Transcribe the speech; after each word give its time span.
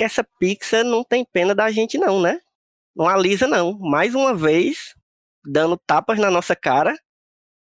que 0.00 0.04
essa 0.04 0.24
Pixar 0.38 0.82
não 0.82 1.04
tem 1.04 1.26
pena 1.30 1.54
da 1.54 1.70
gente, 1.70 1.98
não, 1.98 2.22
né? 2.22 2.40
Não 2.96 3.06
alisa, 3.06 3.46
não. 3.46 3.78
Mais 3.78 4.14
uma 4.14 4.34
vez, 4.34 4.94
dando 5.44 5.76
tapas 5.86 6.18
na 6.18 6.30
nossa 6.30 6.56
cara 6.56 6.96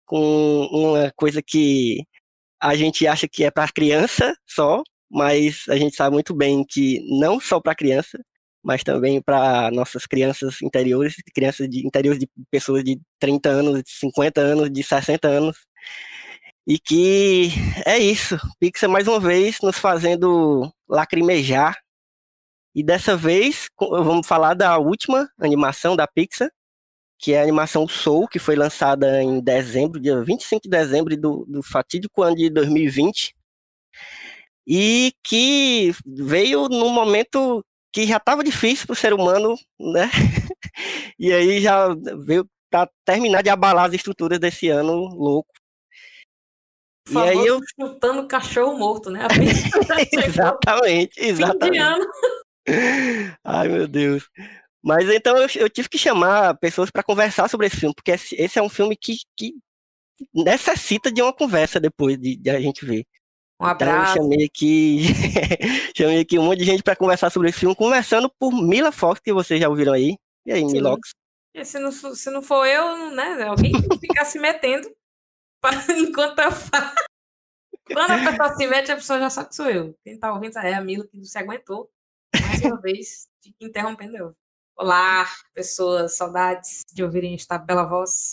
com 0.06 0.66
uma 0.72 1.12
coisa 1.18 1.42
que 1.42 2.02
a 2.62 2.76
gente 2.78 3.06
acha 3.06 3.28
que 3.28 3.44
é 3.44 3.52
para 3.52 3.70
criança 3.70 4.34
só, 4.48 4.82
mas 5.12 5.66
a 5.68 5.76
gente 5.76 5.98
sabe 5.98 6.14
muito 6.14 6.34
bem 6.34 6.64
que 6.66 7.02
não 7.20 7.42
só 7.42 7.60
para 7.60 7.76
criança, 7.76 8.18
mas 8.64 8.86
também 8.86 9.22
para 9.22 9.70
nossas 9.72 10.06
crianças 10.06 10.62
interiores, 10.62 11.16
crianças 11.36 11.70
de 11.70 11.86
interiores 11.86 12.22
de 12.22 12.30
pessoas 12.50 12.86
de 12.86 13.02
30 13.20 13.50
anos, 13.50 13.84
de 13.84 13.92
50 13.92 14.40
anos, 14.40 14.72
de 14.72 14.82
60 14.82 15.28
anos. 15.28 15.58
E 16.66 16.80
que 16.80 17.50
é 17.86 17.98
isso, 17.98 18.38
Pixar 18.62 18.90
mais 18.90 19.10
uma 19.10 19.20
vez 19.20 19.58
nos 19.62 19.78
fazendo 19.78 20.72
lacrimejar. 20.88 21.78
E 22.76 22.84
dessa 22.84 23.18
vez 23.18 23.68
vamos 23.80 24.28
falar 24.28 24.54
da 24.54 24.78
última 24.78 25.30
animação 25.40 25.96
da 25.96 26.08
Pixar, 26.08 26.50
que 27.18 27.34
é 27.34 27.40
a 27.40 27.44
animação 27.44 27.88
Soul, 27.88 28.28
que 28.28 28.40
foi 28.40 28.56
lançada 28.56 29.22
em 29.22 29.42
dezembro, 29.42 30.00
dia 30.00 30.22
25 30.22 30.64
de 30.64 30.70
dezembro 30.70 31.18
do, 31.18 31.46
do 31.48 31.62
fatídico 31.62 32.24
ano 32.24 32.36
de 32.36 32.50
2020. 32.50 33.36
E 34.66 35.14
que 35.24 35.92
veio 36.06 36.70
num 36.70 36.90
momento 36.90 37.66
que 37.92 38.06
já 38.06 38.18
estava 38.18 38.44
difícil 38.44 38.86
para 38.86 38.94
o 38.94 38.98
ser 38.98 39.14
humano, 39.14 39.56
né? 39.80 40.10
E 41.20 41.34
aí 41.34 41.60
já 41.60 41.90
veio 42.26 42.50
para 42.70 42.90
terminar 43.04 43.44
de 43.44 43.50
abalar 43.50 43.88
as 43.88 43.94
estruturas 43.94 44.40
desse 44.40 44.70
ano 44.70 44.94
louco. 44.94 45.52
E 47.10 47.18
aí 47.18 47.46
eu- 47.46 47.60
chutando 47.78 48.26
cachorro 48.28 48.78
morto, 48.78 49.10
né? 49.10 49.28
Exatamente, 50.24 51.20
exatamente. 51.20 51.84
Ai, 53.44 53.68
meu 53.68 53.88
Deus. 53.88 54.30
Mas 54.82 55.10
então 55.10 55.38
eu, 55.38 55.48
eu 55.56 55.70
tive 55.70 55.90
que 55.90 55.98
chamar 55.98 56.56
pessoas 56.58 56.90
para 56.90 57.04
conversar 57.04 57.50
sobre 57.50 57.68
esse 57.68 57.78
filme, 57.78 57.94
porque 57.94 58.12
esse, 58.12 58.36
esse 58.36 58.58
é 58.58 58.62
um 58.64 58.70
filme 58.70 58.96
que, 58.96 59.18
que 59.38 59.54
necessita 60.34 61.12
de 61.12 61.22
uma 61.22 61.34
conversa 61.34 61.80
depois 61.80 62.18
de, 62.18 62.36
de 62.38 62.50
a 62.50 62.60
gente 62.60 62.86
ver. 62.86 63.06
Um 63.62 63.68
Então 63.68 63.88
eu 63.88 63.94
abraço. 63.94 64.14
chamei 64.18 64.46
aqui, 64.46 65.04
chamei 65.96 66.20
aqui 66.22 66.40
um 66.40 66.44
monte 66.44 66.60
de 66.60 66.66
gente 66.66 66.82
para 66.84 66.96
conversar 66.96 67.30
sobre 67.30 67.50
esse 67.50 67.60
filme, 67.60 67.76
começando 67.76 68.32
por 68.40 68.52
Mila 68.54 68.92
Fox, 68.92 69.20
que 69.20 69.34
vocês 69.34 69.60
já 69.60 69.68
ouviram 69.68 69.92
aí. 69.94 70.16
E 70.46 70.52
aí, 70.54 70.62
Sim. 70.62 70.72
Milox? 70.72 71.10
E 71.54 71.66
se 71.66 71.78
não, 71.80 71.92
for- 71.92 72.16
se 72.16 72.30
não 72.30 72.42
for 72.42 72.66
eu, 72.66 73.12
né? 73.12 73.44
Alguém 73.44 73.74
ficar 74.00 74.24
se 74.24 74.40
metendo 74.40 74.90
pra- 75.62 75.74
enquanto 75.98 76.40
eu 76.40 76.52
falo. 76.54 76.92
Quando 77.92 78.12
a 78.12 78.32
pessoa 78.32 78.56
se 78.56 78.68
mete, 78.68 78.92
a 78.92 78.96
pessoa 78.96 79.20
já 79.20 79.30
sabe 79.30 79.50
que 79.50 79.56
sou 79.56 79.70
eu. 79.70 79.94
Quem 80.06 80.18
tá 80.18 80.32
ouvindo 80.32 80.58
é 80.60 80.74
a 80.74 80.80
Mila 80.82 81.06
que 81.08 81.18
não 81.18 81.26
se 81.26 81.38
aguentou. 81.38 81.90
Mais 82.60 82.74
uma 82.74 82.82
vez, 82.82 83.28
fica 83.42 83.58
interrompendo 83.62 84.18
eu. 84.18 84.36
Olá, 84.78 85.26
pessoas, 85.54 86.18
saudades 86.18 86.84
de 86.94 87.04
ouvirem 87.04 87.34
esta 87.34 87.58
bela 87.58 87.86
voz. 87.86 88.32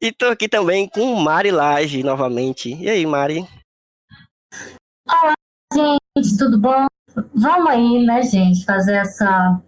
E 0.00 0.12
tô 0.12 0.26
aqui 0.26 0.48
também 0.48 0.88
com 0.88 1.14
Mari 1.16 1.52
Laje 1.52 2.02
novamente. 2.02 2.74
E 2.74 2.88
aí, 2.88 3.06
Mari? 3.06 3.46
Gente, 5.72 6.36
tudo 6.36 6.58
bom? 6.58 6.86
Vamos 7.34 7.70
aí, 7.70 8.04
né, 8.04 8.22
gente, 8.22 8.64
fazer 8.64 8.96
essa 8.96 9.62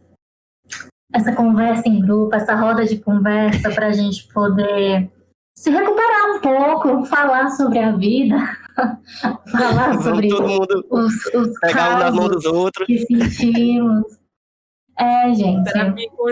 essa 1.12 1.34
conversa 1.34 1.88
em 1.88 2.00
grupo, 2.00 2.34
essa 2.34 2.54
roda 2.54 2.84
de 2.84 2.98
conversa 2.98 3.70
para 3.72 3.88
a 3.88 3.92
gente 3.92 4.26
poder 4.32 5.10
se 5.56 5.70
recuperar 5.70 6.36
um 6.36 6.40
pouco, 6.40 7.04
falar 7.06 7.50
sobre 7.50 7.78
a 7.78 7.92
vida, 7.92 8.36
falar 9.50 10.00
sobre 10.02 10.28
todo 10.28 10.48
mundo 10.48 10.86
os, 10.90 11.26
os 11.34 11.58
pegar 11.60 12.12
um 12.12 12.28
dos 12.28 12.44
casos 12.44 12.44
outros. 12.46 12.86
que 12.86 12.98
sentimos. 13.06 14.20
É, 14.98 15.32
gente. 15.34 15.70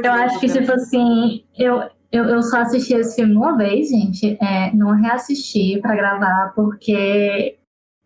Eu 0.05 0.13
acho 0.13 0.41
que, 0.41 0.47
né? 0.47 0.53
tipo 0.53 0.73
assim, 0.73 1.45
eu, 1.57 1.89
eu, 2.13 2.25
eu 2.25 2.43
só 2.43 2.61
assisti 2.61 2.95
esse 2.95 3.17
filme 3.17 3.35
uma 3.35 3.57
vez, 3.57 3.89
gente. 3.89 4.37
É, 4.41 4.75
não 4.75 4.91
reassisti 4.95 5.81
pra 5.81 5.97
gravar, 5.97 6.53
porque 6.55 7.59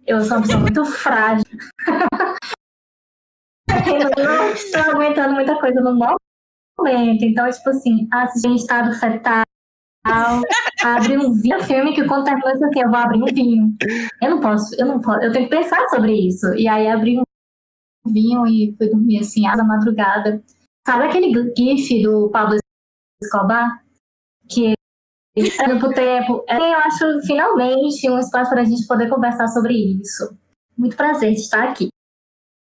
eu 0.06 0.20
sou 0.20 0.37
uma 0.37 0.43
pessoa 0.43 0.60
muito 0.60 0.84
frágil. 0.84 1.44
eu 3.69 4.25
não 4.25 4.50
estou 4.53 4.81
aguentando 4.82 5.34
muita 5.34 5.59
coisa 5.59 5.81
no 5.81 5.94
momento. 5.94 7.25
Então, 7.25 7.50
tipo 7.50 7.70
assim, 7.70 8.09
assistir 8.12 8.49
em 8.49 8.56
estado 8.56 8.94
fetal, 8.99 9.43
abrir 10.04 11.18
um 11.18 11.32
vinho, 11.32 11.62
filme 11.62 11.94
que 11.94 12.02
terminou 12.02 12.50
isso 12.50 12.64
assim, 12.64 12.80
eu 12.80 12.90
vou 12.90 12.98
abrir 12.98 13.22
um 13.22 13.26
vinho. 13.26 13.76
Eu 14.20 14.30
não 14.30 14.40
posso, 14.40 14.74
eu 14.78 14.86
não 14.86 15.00
posso, 15.00 15.22
eu 15.22 15.32
tenho 15.32 15.48
que 15.48 15.56
pensar 15.56 15.88
sobre 15.88 16.12
isso. 16.12 16.46
E 16.54 16.68
aí 16.68 16.88
abri 16.88 17.18
um 17.18 18.12
vinho 18.12 18.46
e 18.46 18.74
fui 18.76 18.88
dormir 18.88 19.20
assim, 19.20 19.42
da 19.42 19.64
madrugada. 19.64 20.42
Sabe 20.86 21.04
aquele 21.04 21.32
gif 21.56 22.02
do 22.02 22.28
Pablo 22.30 22.58
Escobar? 23.22 23.82
Que 24.48 24.74
ano 25.64 25.78
pro 25.78 25.94
tempo. 25.94 26.44
É, 26.48 26.56
Eu 26.56 26.78
acho 26.78 27.20
finalmente 27.26 28.10
um 28.10 28.19
espaço 28.19 28.50
para 28.50 28.62
a 28.62 28.64
gente 28.64 28.86
poder 28.86 29.08
conversar 29.08 29.46
sobre 29.48 29.74
isso. 29.74 30.36
Muito 30.76 30.96
prazer 30.96 31.32
de 31.32 31.40
estar 31.40 31.69
aqui. 31.69 31.88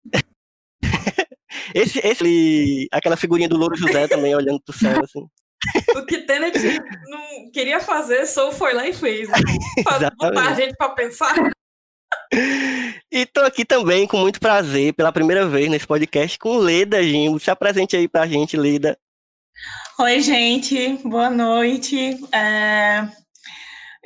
Esse, 1.75 1.99
esse, 2.07 2.89
aquela 2.93 3.17
figurinha 3.17 3.49
do 3.49 3.57
Louro 3.57 3.75
José 3.77 4.07
também 4.07 4.35
olhando 4.35 4.61
pro 4.61 4.77
céu, 4.77 5.03
assim. 5.03 5.27
O 5.97 6.05
que 6.05 6.19
Tenet 6.19 6.59
não 7.07 7.51
queria 7.53 7.81
fazer, 7.81 8.27
Soul 8.27 8.53
foi 8.53 8.75
lá 8.75 8.87
e 8.87 8.93
fez. 8.93 9.29
Né? 9.29 9.35
Pra 9.85 10.11
botar 10.11 10.49
a 10.49 10.55
gente 10.55 10.75
pra 10.77 10.91
pensar. 10.91 11.35
E 13.11 13.27
tô 13.27 13.41
aqui 13.41 13.65
também 13.65 14.07
com 14.07 14.19
muito 14.19 14.41
prazer, 14.41 14.93
pela 14.95 15.13
primeira 15.13 15.47
vez 15.47 15.69
nesse 15.71 15.87
podcast, 15.87 16.39
com 16.39 16.57
Leda 16.57 17.03
Jimbo. 17.03 17.39
Se 17.39 17.51
apresente 17.51 17.97
aí 17.97 18.09
pra 18.09 18.27
gente, 18.27 18.57
Leda. 18.57 18.99
Oi, 19.99 20.21
gente, 20.21 20.99
boa 21.05 21.31
noite. 21.31 22.19
É, 22.33 23.07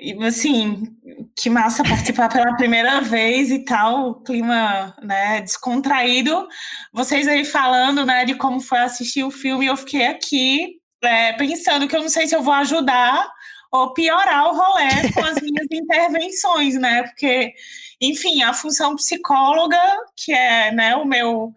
e, 0.00 0.12
assim, 0.24 0.86
que 1.34 1.50
massa 1.50 1.82
participar 1.82 2.28
pela 2.28 2.56
primeira 2.56 3.00
vez 3.00 3.50
e 3.50 3.64
tal, 3.64 4.20
clima 4.22 4.94
né, 5.02 5.40
descontraído. 5.40 6.46
Vocês 6.92 7.26
aí 7.26 7.44
falando 7.44 8.06
né, 8.06 8.24
de 8.24 8.34
como 8.34 8.60
foi 8.60 8.78
assistir 8.78 9.24
o 9.24 9.30
filme, 9.30 9.66
eu 9.66 9.76
fiquei 9.76 10.06
aqui 10.06 10.77
é, 11.02 11.32
pensando 11.34 11.86
que 11.86 11.96
eu 11.96 12.02
não 12.02 12.08
sei 12.08 12.26
se 12.26 12.34
eu 12.34 12.42
vou 12.42 12.54
ajudar 12.54 13.30
ou 13.70 13.92
piorar 13.92 14.46
o 14.46 14.56
rolê 14.56 14.88
com 15.14 15.24
as 15.24 15.40
minhas 15.40 15.66
intervenções, 15.70 16.74
né? 16.74 17.02
Porque, 17.02 17.52
enfim, 18.00 18.42
a 18.42 18.52
função 18.52 18.96
psicóloga, 18.96 19.80
que 20.16 20.32
é 20.32 20.72
né, 20.72 20.96
o 20.96 21.04
meu, 21.04 21.52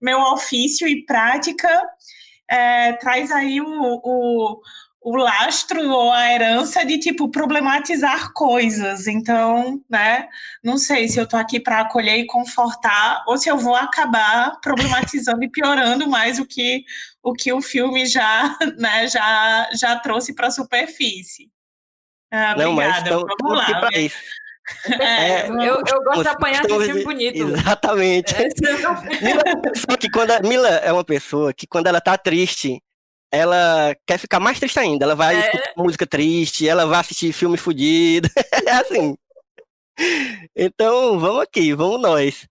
meu 0.00 0.20
ofício 0.20 0.86
e 0.86 1.04
prática, 1.04 1.68
é, 2.48 2.92
traz 2.94 3.30
aí 3.30 3.60
o, 3.60 3.66
o, 3.66 4.60
o 5.00 5.16
lastro 5.16 5.90
ou 5.90 6.12
a 6.12 6.32
herança 6.32 6.84
de 6.84 6.98
tipo 6.98 7.30
problematizar 7.30 8.32
coisas. 8.32 9.06
Então, 9.06 9.80
né, 9.88 10.28
não 10.62 10.78
sei 10.78 11.08
se 11.08 11.18
eu 11.18 11.26
tô 11.26 11.36
aqui 11.36 11.58
para 11.58 11.80
acolher 11.80 12.18
e 12.18 12.26
confortar 12.26 13.24
ou 13.26 13.38
se 13.38 13.48
eu 13.48 13.58
vou 13.58 13.74
acabar 13.74 14.60
problematizando 14.60 15.42
e 15.44 15.50
piorando 15.50 16.08
mais 16.08 16.38
o 16.38 16.46
que 16.46 16.84
o 17.24 17.32
que 17.32 17.52
o 17.52 17.60
filme 17.62 18.06
já, 18.06 18.56
né, 18.78 19.08
já 19.08 19.68
já 19.72 19.98
trouxe 19.98 20.34
para 20.34 20.48
a 20.48 20.50
superfície. 20.50 21.50
Ah, 22.32 22.54
Não, 22.56 22.72
mas 22.72 22.98
obrigada. 22.98 23.10
estamos 23.22 23.34
Vamos 23.40 23.58
lá. 23.58 23.80
pra 23.80 23.90
né? 23.90 23.98
isso. 24.00 24.16
É, 24.98 25.46
Eu, 25.48 25.82
eu 25.86 26.02
gosto 26.04 26.22
de 26.22 26.28
apanhar 26.28 26.62
de 26.66 26.68
filme 26.86 27.04
bonito. 27.04 27.36
Exatamente. 27.48 28.34
É 28.34 28.48
Mila, 29.22 29.42
é 29.44 29.52
uma 29.54 29.62
pessoa 29.62 29.98
que 29.98 30.10
quando 30.10 30.30
a, 30.30 30.40
Mila 30.40 30.68
é 30.68 30.92
uma 30.92 31.04
pessoa 31.04 31.52
que 31.54 31.66
quando 31.66 31.86
ela 31.86 32.00
tá 32.00 32.16
triste, 32.16 32.80
ela 33.30 33.94
quer 34.06 34.18
ficar 34.18 34.40
mais 34.40 34.58
triste 34.58 34.78
ainda. 34.80 35.04
Ela 35.04 35.14
vai 35.14 35.36
É. 35.36 35.40
escutar 35.40 35.72
música 35.76 36.06
triste, 36.06 36.68
ela 36.68 36.86
vai 36.86 37.00
assistir 37.00 37.32
filme 37.32 37.56
fudido. 37.56 38.28
é 38.66 38.70
assim. 38.72 39.14
Então, 40.56 41.18
vamos 41.20 41.42
aqui, 41.42 41.72
vamos 41.74 42.00
nós. 42.00 42.46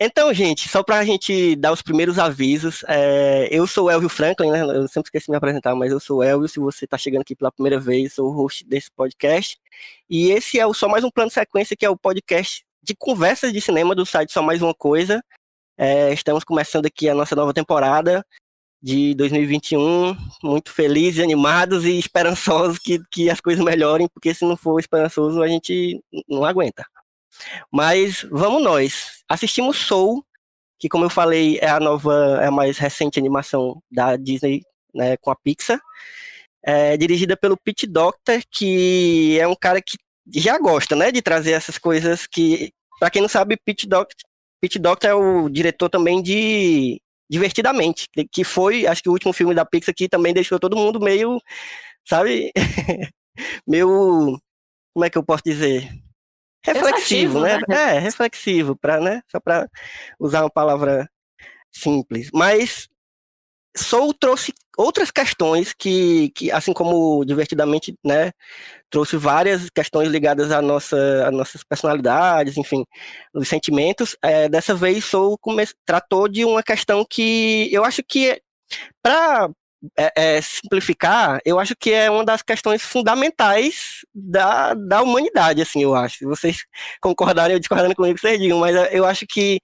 Então, 0.00 0.34
gente, 0.34 0.68
só 0.68 0.82
pra 0.82 1.04
gente 1.04 1.54
dar 1.54 1.72
os 1.72 1.80
primeiros 1.80 2.18
avisos, 2.18 2.84
é, 2.88 3.48
eu 3.50 3.66
sou 3.66 3.86
o 3.86 3.90
Elvio 3.90 4.08
Franklin, 4.08 4.50
né? 4.50 4.60
Eu 4.62 4.88
sempre 4.88 5.06
esqueci 5.06 5.26
de 5.26 5.30
me 5.30 5.36
apresentar, 5.36 5.74
mas 5.76 5.92
eu 5.92 6.00
sou 6.00 6.18
o 6.18 6.22
Elvio. 6.22 6.48
Se 6.48 6.58
você 6.58 6.86
tá 6.86 6.98
chegando 6.98 7.22
aqui 7.22 7.36
pela 7.36 7.52
primeira 7.52 7.78
vez, 7.78 8.14
sou 8.14 8.28
o 8.28 8.32
host 8.32 8.66
desse 8.66 8.90
podcast. 8.90 9.56
E 10.10 10.30
esse 10.32 10.58
é 10.58 10.66
o 10.66 10.74
Só 10.74 10.88
Mais 10.88 11.04
Um 11.04 11.10
Plano 11.10 11.30
Sequência, 11.30 11.76
que 11.76 11.86
é 11.86 11.90
o 11.90 11.96
podcast 11.96 12.64
de 12.82 12.94
conversas 12.96 13.52
de 13.52 13.60
cinema 13.60 13.94
do 13.94 14.04
site 14.04 14.32
Só 14.32 14.42
Mais 14.42 14.60
Uma 14.60 14.74
Coisa. 14.74 15.22
É, 15.78 16.12
estamos 16.12 16.44
começando 16.44 16.86
aqui 16.86 17.08
a 17.08 17.14
nossa 17.14 17.36
nova 17.36 17.54
temporada 17.54 18.24
de 18.82 19.14
2021, 19.14 20.16
muito 20.42 20.70
felizes, 20.72 21.22
animados 21.24 21.84
e 21.84 21.98
esperançosos 21.98 22.78
que, 22.78 23.00
que 23.10 23.30
as 23.30 23.40
coisas 23.40 23.64
melhorem, 23.64 24.08
porque 24.12 24.34
se 24.34 24.44
não 24.44 24.56
for 24.56 24.78
esperançoso 24.78 25.42
a 25.42 25.48
gente 25.48 26.02
não 26.28 26.44
aguenta. 26.44 26.84
Mas 27.72 28.26
vamos 28.30 28.62
nós. 28.62 29.22
Assistimos 29.28 29.76
Soul, 29.78 30.24
que 30.78 30.88
como 30.88 31.04
eu 31.04 31.10
falei 31.10 31.58
é 31.60 31.68
a 31.68 31.80
nova, 31.80 32.38
é 32.42 32.46
a 32.46 32.50
mais 32.50 32.78
recente 32.78 33.18
animação 33.18 33.82
da 33.90 34.16
Disney, 34.16 34.62
né, 34.94 35.16
com 35.18 35.30
a 35.30 35.36
Pixar. 35.36 35.80
É 36.62 36.96
dirigida 36.96 37.36
pelo 37.36 37.56
Pete 37.56 37.86
Docter, 37.86 38.42
que 38.50 39.38
é 39.38 39.46
um 39.46 39.54
cara 39.54 39.82
que 39.82 39.98
já 40.34 40.58
gosta, 40.58 40.96
né, 40.96 41.12
de 41.12 41.20
trazer 41.20 41.52
essas 41.52 41.78
coisas 41.78 42.26
que, 42.26 42.72
para 42.98 43.10
quem 43.10 43.20
não 43.20 43.28
sabe, 43.28 43.58
Pete 43.64 43.86
Docter, 43.86 44.16
Pete 44.60 44.78
Docter 44.78 45.10
é 45.10 45.14
o 45.14 45.48
diretor 45.50 45.90
também 45.90 46.22
de 46.22 47.00
Divertidamente, 47.28 48.06
que 48.30 48.44
foi, 48.44 48.86
acho 48.86 49.02
que 49.02 49.08
o 49.08 49.12
último 49.12 49.32
filme 49.32 49.54
da 49.54 49.64
Pixar 49.64 49.94
que 49.94 50.08
também 50.08 50.34
deixou 50.34 50.60
todo 50.60 50.76
mundo 50.76 51.00
meio, 51.00 51.40
sabe, 52.06 52.52
meio, 53.66 54.38
como 54.92 55.04
é 55.04 55.10
que 55.10 55.16
eu 55.16 55.24
posso 55.24 55.42
dizer? 55.44 55.90
Reflexivo, 56.64 57.40
né? 57.40 57.58
né? 57.68 57.96
É, 57.96 57.98
reflexivo, 57.98 58.74
pra, 58.74 58.98
né? 58.98 59.22
Só 59.30 59.38
para 59.38 59.68
usar 60.18 60.42
uma 60.42 60.50
palavra 60.50 61.08
simples. 61.70 62.30
Mas 62.32 62.88
Soul 63.76 64.14
trouxe 64.14 64.52
outras 64.78 65.10
questões 65.10 65.72
que, 65.72 66.30
que 66.30 66.50
assim 66.50 66.72
como 66.72 67.24
Divertidamente, 67.24 67.96
né, 68.04 68.32
trouxe 68.88 69.16
várias 69.16 69.68
questões 69.68 70.08
ligadas 70.08 70.52
à 70.52 70.62
nossa, 70.62 71.26
às 71.26 71.32
nossas 71.32 71.64
personalidades, 71.64 72.56
enfim, 72.56 72.84
os 73.34 73.48
sentimentos. 73.48 74.16
É, 74.22 74.48
dessa 74.48 74.74
vez, 74.74 75.04
Soul 75.04 75.38
tratou 75.84 76.28
de 76.28 76.44
uma 76.44 76.62
questão 76.62 77.04
que 77.08 77.68
eu 77.72 77.84
acho 77.84 78.02
que, 78.04 78.40
para 79.02 79.50
simplificar, 80.42 81.40
eu 81.44 81.58
acho 81.58 81.74
que 81.76 81.92
é 81.92 82.10
uma 82.10 82.24
das 82.24 82.42
questões 82.42 82.82
fundamentais 82.82 84.04
da, 84.14 84.74
da 84.74 85.02
humanidade, 85.02 85.62
assim, 85.62 85.82
eu 85.82 85.94
acho. 85.94 86.18
Se 86.18 86.24
vocês 86.24 86.64
concordarem 87.00 87.54
ou 87.54 87.60
discordarem 87.60 87.94
comigo, 87.94 88.18
vocês 88.18 88.38
digam, 88.38 88.58
mas 88.58 88.74
eh, 88.74 88.90
eu 88.92 89.04
acho 89.04 89.26
que 89.26 89.60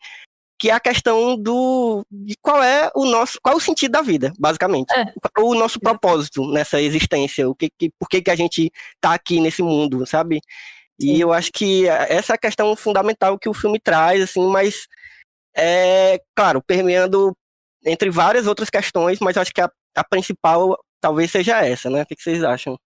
que 0.61 0.69
é 0.69 0.75
a 0.75 0.81
questão 0.81 1.39
do 1.39 2.05
de 2.11 2.35
qual 2.43 2.63
é 2.63 2.91
o 2.95 3.07
nosso 3.07 3.39
qual 3.43 3.55
é 3.55 3.57
o 3.57 3.61
sentido 3.61 3.93
da 3.93 4.03
vida 4.03 4.31
basicamente 4.39 4.93
É. 4.93 5.07
qual 5.35 5.47
é 5.47 5.57
o 5.57 5.59
nosso 5.59 5.81
propósito 5.81 6.47
nessa 6.53 6.81
existência 6.83 7.49
o 7.49 7.55
que, 7.55 7.71
que 7.79 7.91
por 7.99 8.07
que, 8.07 8.21
que 8.21 8.31
a 8.31 8.37
gente 8.37 8.71
tá 9.01 9.15
aqui 9.15 9.41
nesse 9.41 9.63
mundo 9.63 10.07
sabe 10.07 10.39
e 11.01 11.07
Sim. 11.07 11.17
eu 11.17 11.33
acho 11.33 11.51
que 11.51 11.89
essa 11.89 12.35
é 12.35 12.37
a 12.37 12.39
questão 12.39 12.77
fundamental 12.77 13.39
que 13.39 13.49
o 13.49 13.55
filme 13.55 13.81
traz 13.81 14.23
assim 14.23 14.47
mas 14.49 14.87
é 15.57 16.21
claro 16.37 16.63
permeando 16.63 17.35
entre 17.87 18.11
várias 18.11 18.47
outras 18.47 18.69
questões 18.69 19.19
mas 19.19 19.37
eu 19.37 19.43
acho 19.43 19.55
que 19.55 19.63
a, 19.63 19.71
a 19.95 20.05
principal 20.05 20.79
talvez 21.01 21.31
seja 21.31 21.65
essa 21.65 21.89
né 21.91 22.03
o 22.03 22.07
que, 22.07 22.17
vocês 22.17 22.43
acham 22.43 22.77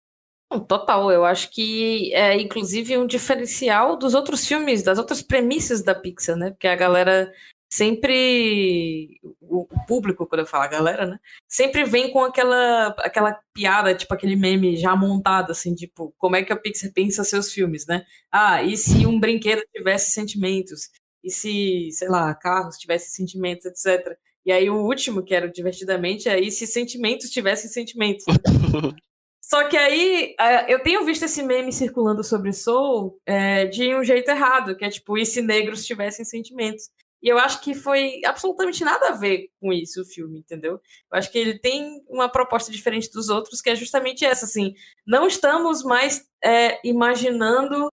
Total, 0.68 1.10
eu 1.10 1.24
acho 1.24 1.50
que 1.50 2.14
é 2.14 2.40
inclusive 2.40 2.96
um 2.96 3.06
diferencial 3.06 3.96
dos 3.96 4.14
outros 4.14 4.46
filmes, 4.46 4.84
das 4.84 4.98
outras 4.98 5.20
premissas 5.20 5.82
da 5.82 5.94
Pixar, 5.94 6.36
né? 6.36 6.50
Porque 6.50 6.68
a 6.68 6.76
galera 6.76 7.32
sempre. 7.74 9.18
O 9.40 9.66
público, 9.86 10.26
quando 10.26 10.40
eu 10.40 10.46
falo 10.46 10.64
a 10.64 10.68
galera, 10.68 11.06
né? 11.06 11.18
Sempre 11.48 11.84
vem 11.84 12.12
com 12.12 12.20
aquela, 12.20 12.88
aquela 12.98 13.38
piada, 13.52 13.94
tipo 13.94 14.12
aquele 14.14 14.36
meme 14.36 14.76
já 14.76 14.94
montado, 14.94 15.50
assim, 15.50 15.74
tipo, 15.74 16.14
como 16.18 16.36
é 16.36 16.42
que 16.44 16.52
a 16.52 16.56
Pixar 16.56 16.92
pensa 16.92 17.24
seus 17.24 17.52
filmes, 17.52 17.86
né? 17.86 18.04
Ah, 18.30 18.62
e 18.62 18.76
se 18.76 19.06
um 19.06 19.18
brinquedo 19.18 19.62
tivesse 19.74 20.12
sentimentos? 20.12 20.90
E 21.22 21.30
se, 21.30 21.90
sei 21.92 22.08
lá, 22.08 22.34
carros 22.34 22.76
tivessem 22.76 23.10
sentimentos, 23.10 23.64
etc. 23.66 24.16
E 24.44 24.52
aí 24.52 24.68
o 24.68 24.76
último, 24.76 25.22
que 25.22 25.34
era 25.34 25.48
Divertidamente, 25.48 26.28
é 26.28 26.38
e 26.38 26.50
se 26.50 26.66
sentimentos 26.66 27.30
tivessem 27.30 27.70
sentimentos? 27.70 28.24
Só 29.40 29.68
que 29.68 29.76
aí, 29.76 30.34
é, 30.40 30.72
eu 30.72 30.82
tenho 30.82 31.04
visto 31.04 31.24
esse 31.24 31.42
meme 31.42 31.72
circulando 31.72 32.24
sobre 32.24 32.52
Soul 32.52 33.20
é, 33.26 33.66
de 33.66 33.94
um 33.94 34.02
jeito 34.02 34.30
errado, 34.30 34.74
que 34.74 34.84
é 34.84 34.90
tipo, 34.90 35.18
e 35.18 35.26
se 35.26 35.42
negros 35.42 35.84
tivessem 35.84 36.24
sentimentos? 36.24 36.88
E 37.22 37.28
eu 37.28 37.38
acho 37.38 37.60
que 37.62 37.74
foi 37.74 38.20
absolutamente 38.24 38.84
nada 38.84 39.08
a 39.08 39.12
ver 39.12 39.48
com 39.60 39.72
isso 39.72 40.02
o 40.02 40.04
filme, 40.04 40.40
entendeu? 40.40 40.72
Eu 40.72 41.18
acho 41.18 41.32
que 41.32 41.38
ele 41.38 41.58
tem 41.58 42.02
uma 42.08 42.28
proposta 42.28 42.70
diferente 42.70 43.10
dos 43.10 43.30
outros, 43.30 43.62
que 43.62 43.70
é 43.70 43.74
justamente 43.74 44.24
essa, 44.26 44.44
assim, 44.44 44.74
não 45.06 45.26
estamos 45.26 45.82
mais 45.82 46.26
é, 46.44 46.78
imaginando 46.86 47.88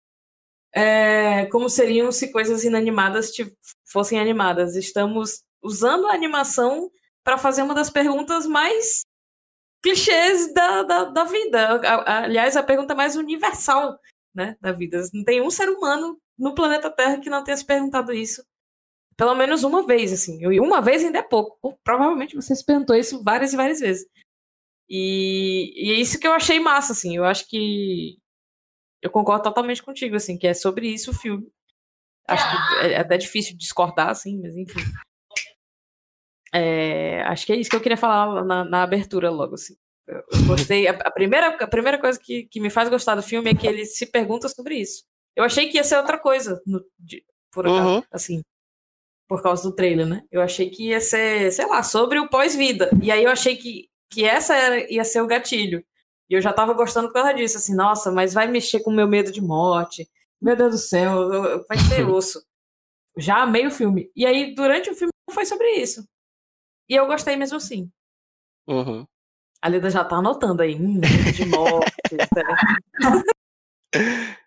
é, 0.74 1.46
como 1.48 1.70
seriam 1.70 2.12
se 2.12 2.32
coisas 2.32 2.64
inanimadas 2.64 3.32
fossem 3.86 4.20
animadas. 4.20 4.76
Estamos 4.76 5.44
usando 5.63 6.07
a 6.07 6.13
animação 6.13 6.89
para 7.24 7.38
fazer 7.38 7.62
uma 7.62 7.74
das 7.74 7.89
perguntas 7.89 8.45
mais 8.45 9.01
clichês 9.83 10.54
da, 10.54 10.83
da, 10.83 11.04
da 11.06 11.24
vida. 11.24 11.81
Aliás, 12.06 12.56
a 12.56 12.63
pergunta 12.63 12.95
mais 12.95 13.15
universal 13.15 14.00
né, 14.33 14.56
da 14.62 14.71
vida. 14.71 15.01
Não 15.13 15.24
tem 15.24 15.42
um 15.42 15.50
ser 15.50 15.69
humano 15.69 16.19
no 16.38 16.54
planeta 16.54 16.89
Terra 16.92 17.19
que 17.19 17.30
não 17.30 17.44
tenha 17.44 17.57
se 17.57 17.65
perguntado 17.65 18.13
isso. 18.13 18.44
Pelo 19.18 19.33
menos 19.33 19.63
uma 19.63 19.86
vez, 19.86 20.13
assim. 20.13 20.39
E 20.42 20.59
uma 20.59 20.80
vez 20.80 21.04
ainda 21.04 21.19
é 21.19 21.24
pouco. 21.24 21.57
Ou 21.62 21.75
Provavelmente 21.83 22.36
você 22.36 22.56
se 22.56 22.63
perguntou 22.63 22.95
isso 22.95 23.24
várias 23.24 23.51
e 23.51 23.57
várias 23.57 23.80
vezes. 23.80 24.07
E, 24.88 25.74
e 25.75 25.92
é 25.92 25.95
isso 25.95 26.19
que 26.19 26.27
eu 26.27 26.33
achei 26.33 26.59
massa, 26.59 26.94
assim. 26.94 27.18
Eu 27.18 27.25
acho 27.25 27.48
que. 27.48 28.19
Eu 29.01 29.09
concordo 29.09 29.44
totalmente 29.44 29.83
contigo, 29.83 30.15
assim, 30.15 30.38
que 30.38 30.48
é 30.48 30.54
sobre 30.54 30.88
isso 30.88 31.12
o 31.12 31.13
filme. 31.13 31.48
Acho 32.27 32.44
que 32.50 32.88
é 32.88 32.98
até 32.98 33.18
difícil 33.18 33.57
discordar, 33.57 34.09
assim, 34.09 34.39
mas 34.39 34.56
enfim. 34.56 34.81
É, 36.54 37.22
acho 37.24 37.46
que 37.46 37.54
é 37.54 37.56
isso 37.56 37.70
que 37.70 37.76
eu 37.76 37.82
queria 37.82 37.98
falar 37.98 38.44
na, 38.46 38.64
na 38.64 38.84
abertura 38.84 39.30
logo, 39.30 39.56
assim. 39.56 39.76
Eu 40.08 40.24
gostei. 40.48 40.88
A, 40.88 40.92
a 40.92 41.12
primeira, 41.12 41.50
a 41.50 41.68
primeira 41.68 41.98
coisa 42.00 42.18
que, 42.20 42.44
que 42.44 42.60
me 42.60 42.70
faz 42.70 42.88
gostar 42.90 43.16
do 43.16 43.22
filme 43.24 43.50
é 43.52 43.56
que 43.56 43.68
ele 43.68 43.86
se 43.86 44.06
pergunta 44.06 44.48
sobre 44.48 44.76
isso. 44.76 45.04
Eu 45.36 45.44
achei 45.44 45.68
que 45.69 45.78
ia 45.78 45.83
ser 45.83 45.98
outra 45.98 46.18
coisa, 46.18 46.62
no- 46.66 46.83
de- 46.98 47.24
por 47.52 47.68
Uhum. 47.68 48.02
assim, 48.12 48.42
por 49.28 49.42
causa 49.44 49.64
do 49.64 49.76
trailer, 49.76 50.06
né? 50.07 50.24
Eu 50.31 50.42
achei 50.42 50.69
que 50.69 50.88
ia 50.90 51.02
ser, 51.02 51.52
sei 51.52 51.66
lá, 51.66 51.83
sobre 51.83 52.19
o 52.19 52.30
pós-vida. 52.30 52.90
E 53.04 53.12
aí 53.12 53.24
eu 53.24 53.30
achei 53.30 53.56
que, 53.57 53.90
que 54.10 54.24
essa 54.24 54.56
era, 54.56 54.92
ia 54.92 55.04
ser 55.04 55.21
o 55.21 55.28
gatilho. 55.28 55.83
E 56.30 56.33
eu 56.36 56.42
já 56.42 56.54
tava 56.54 56.74
gostando 56.74 57.07
por 57.10 57.16
causa 57.16 57.33
disso, 57.33 57.57
assim, 57.57 57.76
nossa, 57.76 58.10
mas 58.12 58.33
vai 58.33 58.48
mexer 58.48 58.80
com 58.81 58.92
o 58.92 58.95
meu 58.95 59.07
medo 59.07 59.31
de 59.31 59.42
morte. 59.42 60.07
Meu 60.42 60.56
Deus 60.56 60.71
do 60.71 60.78
céu, 60.78 61.12
eu- 61.33 61.44
eu- 61.45 61.66
vai 61.68 61.78
ser 61.78 62.06
osso. 62.16 62.42
Já 63.18 63.42
amei 63.44 63.66
o 63.68 63.71
filme. 63.71 64.10
E 64.16 64.26
aí, 64.26 64.54
durante 64.56 64.90
o 64.90 64.95
filme, 64.95 65.12
não 65.28 65.33
foi 65.36 65.45
sobre 65.45 65.69
isso. 65.76 66.07
E 66.90 66.96
eu 66.96 67.08
gostei 67.08 67.36
mesmo 67.36 67.58
assim. 67.58 67.90
Uhum. 68.68 69.06
A 69.62 69.68
Leda 69.68 69.90
já 69.90 70.04
tá 70.06 70.18
anotando 70.18 70.62
aí. 70.62 70.76
Hum, 70.76 71.00
de 71.02 71.46
morte. 71.46 71.92
tá? 72.34 72.58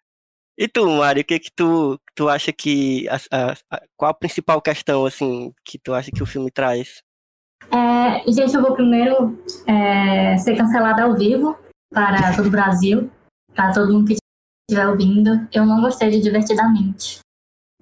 E 0.58 0.68
tu, 0.68 0.86
Mário, 0.90 1.22
o 1.22 1.24
que 1.24 1.38
que 1.38 1.50
tu, 1.50 1.98
tu 2.14 2.28
acha 2.28 2.52
que 2.52 3.08
a, 3.08 3.16
a- 3.32 3.54
a- 3.70 3.82
qual 3.96 4.10
a 4.10 4.14
principal 4.14 4.60
questão 4.60 5.06
assim 5.06 5.54
que 5.64 5.78
tu 5.78 5.94
acha 5.94 6.10
que 6.10 6.22
o 6.22 6.26
filme 6.26 6.50
traz? 6.50 7.02
É, 7.72 8.30
gente, 8.30 8.54
eu 8.54 8.60
vou 8.60 8.74
primeiro 8.74 9.42
é, 9.66 10.36
ser 10.36 10.56
cancelada 10.58 11.04
ao 11.04 11.14
vivo 11.16 11.58
para 11.90 12.36
todo 12.36 12.48
o 12.48 12.50
Brasil, 12.50 13.10
para 13.54 13.72
todo 13.72 13.90
mundo 13.90 14.08
que 14.08 14.16
estiver 14.70 14.86
ouvindo. 14.86 15.48
Eu 15.50 15.64
não 15.64 15.80
gostei 15.80 16.10
de 16.10 16.20
Divertidamente. 16.20 17.20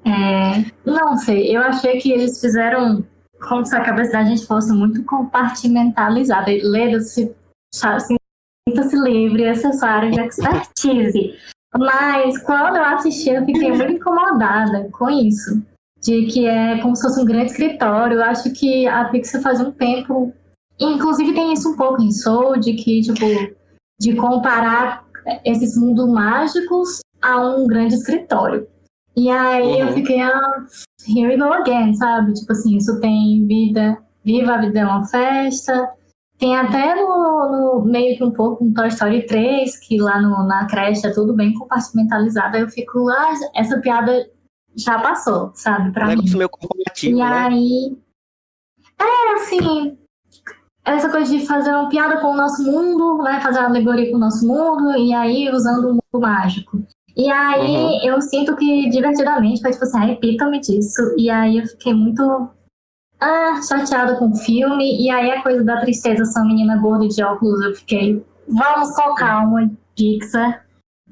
É, 0.06 0.70
não 0.88 1.16
sei, 1.16 1.56
eu 1.56 1.60
achei 1.62 1.98
que 1.98 2.12
eles 2.12 2.40
fizeram 2.40 3.04
como 3.46 3.64
se 3.64 3.74
a 3.76 3.82
cabeça 3.84 4.12
da 4.12 4.24
gente 4.24 4.46
fosse 4.46 4.72
muito 4.72 5.02
compartimentalizada. 5.04 6.50
Leda, 6.62 7.00
se, 7.00 7.34
se- 7.72 8.16
sinta-se 8.68 8.96
livre, 8.96 9.44
essa 9.44 9.68
é 9.68 9.72
sua 9.72 9.88
área 9.88 10.10
de 10.10 10.20
expertise. 10.20 11.34
Mas 11.76 12.38
quando 12.42 12.76
eu 12.76 12.84
assisti, 12.84 13.30
eu 13.30 13.44
fiquei 13.44 13.70
muito 13.70 13.92
incomodada 13.92 14.88
com 14.90 15.10
isso 15.10 15.62
de 16.00 16.26
que 16.26 16.46
é 16.46 16.78
como 16.80 16.94
se 16.96 17.02
fosse 17.02 17.20
um 17.20 17.24
grande 17.24 17.50
escritório. 17.52 18.18
Eu 18.18 18.24
acho 18.24 18.52
que 18.52 18.86
a 18.86 19.04
Pixar 19.06 19.42
faz 19.42 19.60
um 19.60 19.70
tempo, 19.72 20.32
inclusive 20.78 21.34
tem 21.34 21.52
isso 21.52 21.70
um 21.70 21.76
pouco 21.76 22.02
em 22.02 22.10
Soul, 22.10 22.58
de 22.58 22.72
que 22.74 23.02
tipo 23.02 23.26
de 24.00 24.14
comparar 24.14 25.04
esses 25.44 25.76
mundos 25.76 26.08
mágicos 26.08 27.00
a 27.20 27.40
um 27.40 27.66
grande 27.66 27.94
escritório. 27.94 28.66
E 29.18 29.28
aí 29.30 29.80
eu 29.80 29.88
Uhum. 29.88 29.92
fiquei, 29.94 30.20
ah, 30.20 30.64
here 31.08 31.26
we 31.28 31.36
go 31.36 31.52
again, 31.52 31.92
sabe? 31.94 32.32
Tipo 32.34 32.52
assim, 32.52 32.76
isso 32.76 33.00
tem 33.00 33.44
vida, 33.46 33.98
viva 34.24 34.54
a 34.54 34.60
vida 34.60 34.78
é 34.80 34.84
uma 34.86 35.04
festa, 35.06 35.90
Tem 36.38 36.56
até 36.56 36.94
no, 36.94 37.80
no 37.80 37.84
meio 37.84 38.16
que 38.16 38.22
um 38.22 38.30
pouco 38.30 38.64
no 38.64 38.72
Toy 38.72 38.86
Story 38.86 39.26
3, 39.26 39.76
que 39.80 39.98
lá 40.00 40.22
no, 40.22 40.46
na 40.46 40.66
creche 40.68 41.04
é 41.04 41.10
tudo 41.12 41.34
bem 41.34 41.52
compartimentalizado. 41.52 42.54
Aí 42.56 42.62
eu 42.62 42.68
fico, 42.68 43.08
ah, 43.08 43.32
essa 43.56 43.80
piada 43.80 44.12
já 44.76 45.00
passou, 45.00 45.50
sabe, 45.54 45.90
pra 45.90 46.06
Um 46.06 46.16
mim. 46.16 46.36
meio 46.36 46.48
corporativo, 46.48 47.16
E 47.18 47.20
né? 47.20 47.24
aí. 47.24 47.98
É, 49.00 49.34
assim. 49.34 49.98
Essa 50.84 51.10
coisa 51.10 51.36
de 51.36 51.44
fazer 51.44 51.70
uma 51.70 51.88
piada 51.88 52.20
com 52.20 52.28
o 52.28 52.36
nosso 52.36 52.62
mundo, 52.62 53.20
né? 53.22 53.40
Fazer 53.40 53.58
uma 53.58 53.68
alegoria 53.70 54.08
com 54.10 54.16
o 54.16 54.20
nosso 54.20 54.46
mundo, 54.46 54.96
e 54.96 55.12
aí 55.12 55.50
usando 55.50 55.86
o 55.86 55.94
mundo 55.94 56.20
mágico. 56.24 56.80
E 57.18 57.28
aí 57.28 57.60
Uhum. 57.60 58.00
eu 58.04 58.22
sinto 58.22 58.54
que 58.56 58.88
divertidamente 58.90 59.60
foi 59.60 59.72
tipo 59.72 59.82
assim, 59.84 59.98
a 59.98 60.12
epítome 60.12 60.60
disso. 60.60 61.02
E 61.16 61.28
aí 61.28 61.58
eu 61.58 61.66
fiquei 61.66 61.92
muito 61.92 62.48
ah, 63.20 63.60
chateada 63.62 64.16
com 64.16 64.30
o 64.30 64.36
filme. 64.36 65.02
E 65.02 65.10
aí 65.10 65.30
a 65.32 65.42
coisa 65.42 65.64
da 65.64 65.80
tristeza, 65.80 66.22
essa 66.22 66.44
menina 66.44 66.76
gorda 66.76 67.08
de 67.08 67.22
óculos, 67.22 67.60
eu 67.64 67.74
fiquei, 67.74 68.24
vamos 68.46 68.94
com 68.94 69.14
calma, 69.16 69.68
Pixar. 69.96 70.64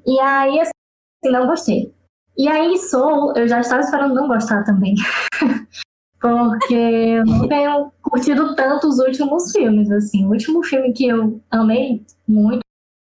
E 0.06 0.20
aí, 0.20 0.60
assim, 0.60 0.70
não 1.25 1.46
gostei. 1.46 1.92
E 2.38 2.46
aí, 2.46 2.78
Soul, 2.78 3.32
eu 3.34 3.48
já 3.48 3.60
estava 3.60 3.80
esperando 3.80 4.14
não 4.14 4.28
gostar 4.28 4.62
também. 4.62 4.94
Porque 6.20 6.75
eu 6.75 7.26
não 7.26 7.48
tenho 7.48 7.92
curtido 8.02 8.54
tanto 8.54 8.88
os 8.88 8.98
últimos 8.98 9.50
filmes, 9.50 9.90
assim. 9.90 10.25
O 10.26 10.30
último 10.30 10.62
filme 10.62 10.92
que 10.92 11.06
eu 11.06 11.40
amei 11.50 12.04
muito, 12.26 12.60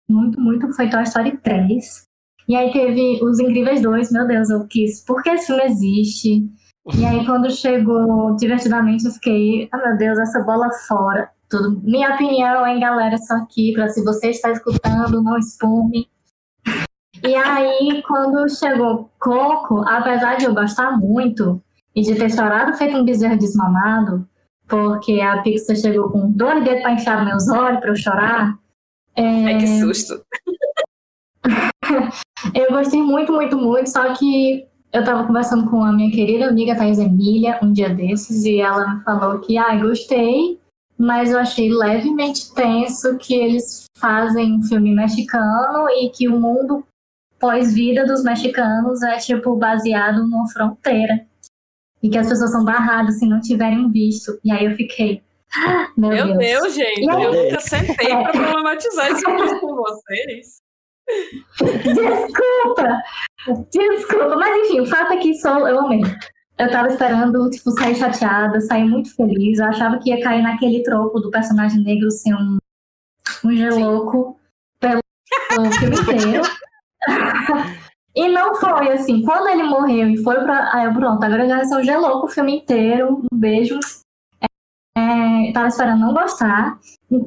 muito, 0.10 0.40
muito 0.40 0.74
foi 0.74 0.90
Toy 0.90 1.04
Story 1.04 1.38
3. 1.38 2.05
E 2.48 2.56
aí 2.56 2.72
teve 2.72 3.20
Os 3.24 3.40
Incríveis 3.40 3.82
2, 3.82 4.12
meu 4.12 4.28
Deus, 4.28 4.50
eu 4.50 4.66
quis. 4.68 5.04
Por 5.04 5.24
que 5.24 5.30
esse 5.30 5.48
filme 5.48 5.64
existe? 5.64 6.48
E 6.96 7.04
aí 7.04 7.26
quando 7.26 7.50
chegou 7.50 8.36
Divertidamente, 8.36 9.06
eu 9.06 9.12
fiquei, 9.12 9.68
ah 9.72 9.78
meu 9.78 9.98
Deus, 9.98 10.20
essa 10.20 10.42
bola 10.42 10.70
fora. 10.88 11.30
Tudo. 11.50 11.80
Minha 11.84 12.14
opinião, 12.16 12.66
hein, 12.66 12.80
galera, 12.80 13.18
só 13.18 13.36
aqui, 13.36 13.72
pra 13.74 13.88
se 13.88 14.04
você 14.04 14.30
está 14.30 14.52
escutando, 14.52 15.22
não 15.22 15.38
espume. 15.38 16.08
E 17.24 17.36
aí, 17.36 18.04
quando 18.06 18.50
chegou 18.50 19.10
Coco, 19.20 19.80
apesar 19.88 20.38
de 20.38 20.46
eu 20.46 20.54
gostar 20.54 20.98
muito 20.98 21.62
e 21.96 22.02
de 22.02 22.16
ter 22.16 22.32
chorado 22.32 22.76
feito 22.78 22.98
um 22.98 23.06
bezerro 23.06 23.38
desmamado, 23.38 24.28
porque 24.68 25.22
a 25.22 25.42
Pixar 25.42 25.76
chegou 25.76 26.10
com 26.10 26.32
dois 26.32 26.64
dedos 26.64 26.82
para 26.82 26.94
enfiar 26.94 27.26
meus 27.26 27.48
olhos 27.48 27.80
para 27.80 27.90
eu 27.90 27.96
chorar, 27.96 28.60
é, 29.16 29.46
Ai, 29.46 29.58
que 29.60 29.68
susto. 29.80 30.22
eu 32.54 32.72
gostei 32.72 33.02
muito, 33.02 33.32
muito, 33.32 33.58
muito, 33.58 33.90
só 33.90 34.14
que 34.14 34.66
eu 34.92 35.04
tava 35.04 35.26
conversando 35.26 35.70
com 35.70 35.84
a 35.84 35.92
minha 35.92 36.12
querida 36.12 36.48
amiga 36.48 36.76
Thais 36.76 37.00
Emília 37.00 37.60
um 37.62 37.72
dia 37.72 37.90
desses 37.90 38.46
e 38.46 38.60
ela 38.60 38.96
me 38.96 39.04
falou 39.04 39.40
que, 39.40 39.58
ah, 39.58 39.76
gostei, 39.76 40.60
mas 40.98 41.32
eu 41.32 41.40
achei 41.40 41.70
levemente 41.70 42.54
tenso 42.54 43.18
que 43.18 43.34
eles 43.34 43.86
fazem 43.98 44.54
um 44.54 44.64
filme 44.64 44.96
mexicano 44.96 45.90
e 45.90 46.10
que 46.10 46.28
o 46.28 46.40
mundo 46.40 46.86
pós-vida 47.40 48.06
dos 48.06 48.24
mexicanos 48.24 49.02
é, 49.04 49.18
tipo, 49.18 49.56
baseado 49.56 50.24
numa 50.24 50.48
fronteira. 50.48 51.26
E 52.02 52.10
que 52.10 52.18
as 52.18 52.30
pessoas 52.30 52.52
são 52.52 52.64
barradas 52.64 53.20
se 53.20 53.28
não 53.28 53.42
tiverem 53.42 53.80
um 53.80 53.92
visto. 53.92 54.40
E 54.44 54.52
aí 54.52 54.66
eu 54.66 54.76
fiquei, 54.76 55.22
ah, 55.56 55.90
meu, 55.98 56.10
Meu 56.10 56.38
Deus. 56.38 56.38
Deus, 56.38 56.76
gente. 56.76 57.04
Eu 57.04 57.34
nunca 57.34 57.60
sentei 57.60 58.08
pra 58.08 58.32
problematizar 58.32 59.12
isso 59.12 59.26
com 59.60 59.76
vocês. 59.76 60.65
Desculpa! 61.60 63.02
Desculpa, 63.72 64.36
mas 64.36 64.66
enfim, 64.66 64.82
o 64.82 64.86
fato 64.86 65.14
é 65.14 65.18
que 65.18 65.34
só 65.36 65.68
eu 65.68 65.80
amei. 65.80 66.02
Eu 66.58 66.72
tava 66.72 66.88
esperando, 66.88 67.50
tipo, 67.50 67.72
sair 67.72 67.96
chateada, 67.96 68.62
sair 68.62 68.86
muito 68.86 69.14
feliz. 69.14 69.60
Eu 69.60 69.66
achava 69.66 70.00
que 70.00 70.10
ia 70.10 70.24
cair 70.24 70.42
naquele 70.42 70.84
tropo 70.84 71.20
do 71.20 71.30
personagem 71.30 71.84
negro 71.84 72.10
ser 72.10 72.34
um, 72.34 72.58
um 73.44 73.52
gelouco 73.52 74.40
pelo 74.80 75.02
filme 75.74 76.00
inteiro. 76.00 76.44
e 78.16 78.30
não 78.30 78.56
foi 78.56 78.92
assim. 78.94 79.22
Quando 79.24 79.50
ele 79.50 79.64
morreu 79.64 80.08
e 80.10 80.24
foi 80.24 80.36
pra. 80.36 80.72
Ah, 80.74 80.86
eu, 80.86 80.94
pronto, 80.94 81.22
agora 81.24 81.48
já 81.48 81.58
vai 81.58 81.66
ser 81.66 81.76
um 81.76 81.84
gelouco 81.84 82.28
o 82.28 82.30
filme 82.30 82.58
inteiro. 82.58 83.22
Um 83.32 83.38
beijo. 83.38 83.78
É, 84.98 85.52
tava 85.52 85.68
esperando 85.68 86.00
não 86.00 86.14
gostar. 86.14 86.80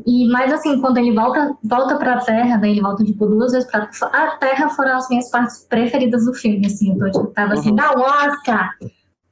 E, 0.07 0.27
mas 0.29 0.53
assim, 0.53 0.81
quando 0.81 0.99
ele 0.99 1.15
volta, 1.15 1.55
volta 1.63 1.97
pra 1.97 2.21
Terra, 2.21 2.57
daí 2.57 2.73
ele 2.73 2.81
volta 2.81 3.05
tipo 3.05 3.27
duas 3.27 3.53
vezes 3.53 3.71
pra 3.71 3.89
A 4.13 4.37
Terra 4.39 4.69
foram 4.71 4.97
as 4.97 5.09
minhas 5.09 5.31
partes 5.31 5.67
preferidas 5.69 6.25
do 6.25 6.35
filme, 6.35 6.67
assim. 6.67 6.93
Eu 6.93 6.99
tô, 6.99 7.11
tipo, 7.11 7.27
tava 7.35 7.53
assim, 7.55 7.71
Uhum. 7.71 7.77
o 7.77 8.01
Oscar! 8.01 8.71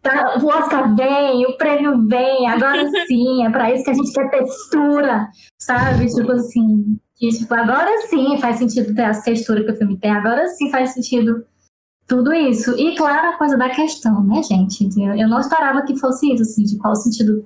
Tá, 0.03 0.39
o 0.41 0.47
Oscar 0.47 0.95
vem, 0.95 1.45
o 1.47 1.57
prêmio 1.57 2.07
vem, 2.07 2.49
agora 2.49 2.87
sim, 3.09 3.45
é 3.45 3.51
pra 3.51 3.73
isso 3.75 3.83
que 3.85 3.91
a 3.91 3.95
gente 3.95 4.13
quer 4.13 4.31
textura, 4.31 5.29
sabe? 5.59 6.07
Tipo 6.15 6.31
assim, 6.31 6.97
que, 7.17 7.29
tipo, 7.31 7.53
agora 7.55 7.91
sim 8.07 8.39
faz 8.39 8.59
sentido 8.59 8.95
ter 8.95 9.05
as 9.05 9.23
texturas 9.23 9.65
que 9.65 9.73
o 9.73 9.77
filme 9.77 9.97
tem, 9.99 10.13
agora 10.13 10.47
sim 10.47 10.71
faz 10.71 10.93
sentido 10.93 11.45
tudo 12.07 12.33
isso. 12.33 12.79
E 12.79 12.95
claro, 12.95 13.31
a 13.31 13.37
coisa 13.37 13.57
da 13.57 13.69
questão, 13.71 14.23
né, 14.23 14.45
gente? 14.45 14.89
Eu, 15.19 15.29
não 15.29 15.41
esperava 15.41 15.83
que 15.83 15.99
fosse 15.99 16.33
isso, 16.33 16.43
assim, 16.43 16.63
de 16.63 16.79
qual 16.79 16.95
sentido 16.95 17.45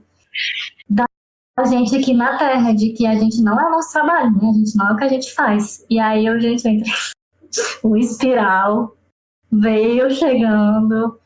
a 1.61 1.65
gente 1.65 1.95
aqui 1.97 2.15
na 2.15 2.39
Terra, 2.39 2.73
de 2.73 2.91
que 2.91 3.07
a 3.07 3.15
gente 3.15 3.43
não 3.43 3.59
é 3.61 3.67
o 3.67 3.71
nosso 3.71 3.93
trabalho, 3.93 4.33
né? 4.33 4.49
A 4.49 4.53
gente 4.53 4.77
não 4.77 4.89
é 4.89 4.93
o 4.93 4.97
que 4.97 5.05
a 5.05 5.09
gente 5.09 5.35
faz. 5.35 5.85
E 5.91 5.99
aí 5.99 6.27
eu, 6.27 6.41
gente, 6.41 6.67
entrei. 6.67 6.93
o 7.83 7.97
espiral 7.97 8.97
veio 9.51 10.11
chegando. 10.11 11.19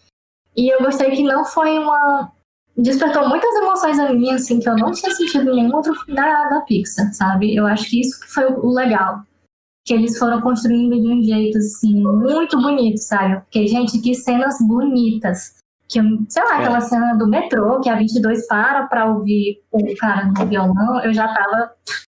E 0.56 0.72
eu 0.72 0.80
gostei 0.82 1.10
que 1.12 1.22
não 1.22 1.44
foi 1.44 1.78
uma. 1.78 2.32
Despertou 2.76 3.28
muitas 3.28 3.54
emoções 3.54 3.98
a 4.00 4.12
mim, 4.12 4.32
assim, 4.32 4.58
que 4.58 4.68
eu 4.68 4.76
não 4.76 4.90
tinha 4.90 5.14
sentido 5.14 5.50
em 5.50 5.56
nenhum 5.56 5.76
outro 5.76 5.94
filme 5.94 6.14
da, 6.14 6.48
da 6.48 6.60
Pixar, 6.62 7.12
sabe? 7.14 7.54
Eu 7.54 7.66
acho 7.66 7.88
que 7.88 8.00
isso 8.00 8.20
que 8.20 8.26
foi 8.26 8.46
o 8.46 8.68
legal. 8.72 9.22
Que 9.86 9.94
eles 9.94 10.18
foram 10.18 10.40
construindo 10.40 11.00
de 11.00 11.06
um 11.06 11.22
jeito, 11.22 11.58
assim, 11.58 12.02
muito 12.02 12.60
bonito, 12.60 12.98
sabe? 12.98 13.40
Porque, 13.42 13.68
gente, 13.68 14.00
que 14.00 14.14
cenas 14.14 14.56
bonitas 14.60 15.54
que, 15.94 16.32
sei 16.32 16.42
lá, 16.42 16.56
É. 16.56 16.60
aquela 16.60 16.80
cena 16.80 17.14
do 17.14 17.26
metrô, 17.28 17.80
que 17.80 17.88
a 17.88 17.94
22 17.96 18.46
para 18.46 18.86
pra 18.86 19.06
ouvir 19.06 19.62
o 19.70 19.96
cara 19.96 20.26
no 20.26 20.46
violão, 20.46 21.00
eu 21.04 21.14
já 21.14 21.32
tava. 21.32 21.72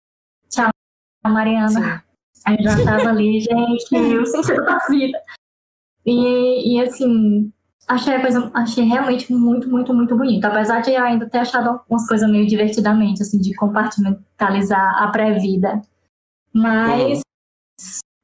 Tchau, 0.51 0.71
Mariana. 1.25 2.05
Aí 2.47 2.57
já 2.61 2.85
tava 2.85 3.09
ali, 3.09 3.41
gente, 3.41 3.97
o 3.97 4.27
sentido 4.27 4.65
da 4.65 4.79
vida. 4.89 5.19
E, 6.05 6.75
e 6.77 6.81
assim, 6.83 7.53
achei 7.87 8.17
a 8.17 8.21
coisa, 8.21 8.51
achei 8.55 8.85
realmente 8.85 9.33
muito, 9.33 9.69
muito, 9.71 9.95
muito 9.95 10.17
bonito. 10.17 10.45
Apesar 10.45 10.81
de 10.81 10.91
eu 10.91 11.03
ainda 11.03 11.29
ter 11.29 11.39
achado 11.39 11.69
algumas 11.71 12.07
coisas 12.09 12.29
meio 12.29 12.47
divertidamente, 12.47 13.23
assim, 13.23 13.39
de 13.41 13.55
compartimentalizar 13.55 15.03
a 15.03 15.09
pré-vida. 15.12 15.81
Mas, 16.53 17.21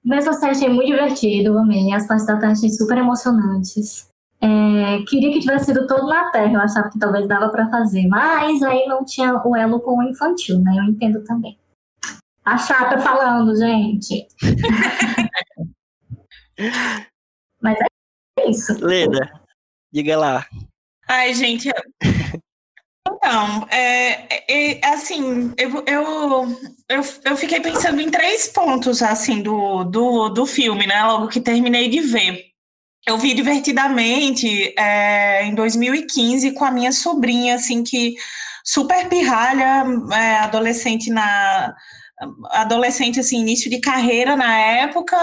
mesmo 0.04 0.30
assim, 0.30 0.48
achei 0.48 0.68
muito 0.68 0.88
divertido, 0.88 1.56
amei. 1.56 1.92
As 1.92 2.06
partes 2.06 2.26
da 2.26 2.36
tarde 2.36 2.58
achei 2.58 2.70
super 2.70 2.98
emocionantes. 2.98 4.08
É, 4.40 5.02
queria 5.08 5.32
que 5.32 5.40
tivesse 5.40 5.66
sido 5.66 5.86
todo 5.86 6.06
na 6.06 6.30
Terra, 6.30 6.52
eu 6.52 6.60
achava 6.60 6.88
que 6.88 6.98
talvez 6.98 7.26
dava 7.26 7.48
pra 7.48 7.68
fazer, 7.68 8.06
mas 8.06 8.62
aí 8.62 8.86
não 8.86 9.04
tinha 9.04 9.34
o 9.44 9.56
elo 9.56 9.80
com 9.80 9.98
o 9.98 10.02
infantil, 10.02 10.60
né? 10.60 10.76
Eu 10.78 10.84
entendo 10.84 11.24
também. 11.24 11.58
A 12.44 12.56
chata 12.56 12.98
falando, 12.98 13.56
gente. 13.56 14.28
mas 17.60 17.76
é 18.38 18.48
isso. 18.48 18.84
Leda, 18.84 19.28
diga 19.92 20.16
lá. 20.16 20.46
Ai, 21.08 21.34
gente. 21.34 21.70
Então, 23.10 23.66
é, 23.70 24.76
é, 24.76 24.86
assim, 24.86 25.52
eu, 25.56 25.82
eu, 25.86 26.46
eu, 26.88 27.00
eu 27.24 27.36
fiquei 27.36 27.58
pensando 27.58 28.00
em 28.00 28.10
três 28.10 28.48
pontos, 28.48 29.02
assim, 29.02 29.42
do, 29.42 29.84
do, 29.84 30.28
do 30.28 30.46
filme, 30.46 30.86
né? 30.86 31.02
Logo 31.04 31.28
que 31.28 31.40
terminei 31.40 31.88
de 31.88 32.00
ver. 32.00 32.47
Eu 33.08 33.16
vi 33.16 33.32
divertidamente 33.32 34.74
é, 34.78 35.42
em 35.46 35.54
2015 35.54 36.52
com 36.52 36.62
a 36.62 36.70
minha 36.70 36.92
sobrinha, 36.92 37.54
assim, 37.54 37.82
que 37.82 38.14
super 38.62 39.08
pirralha, 39.08 39.82
é, 40.12 40.36
adolescente 40.40 41.08
na 41.10 41.74
adolescente 42.50 43.18
assim 43.18 43.40
início 43.40 43.70
de 43.70 43.80
carreira 43.80 44.36
na 44.36 44.58
época. 44.58 45.16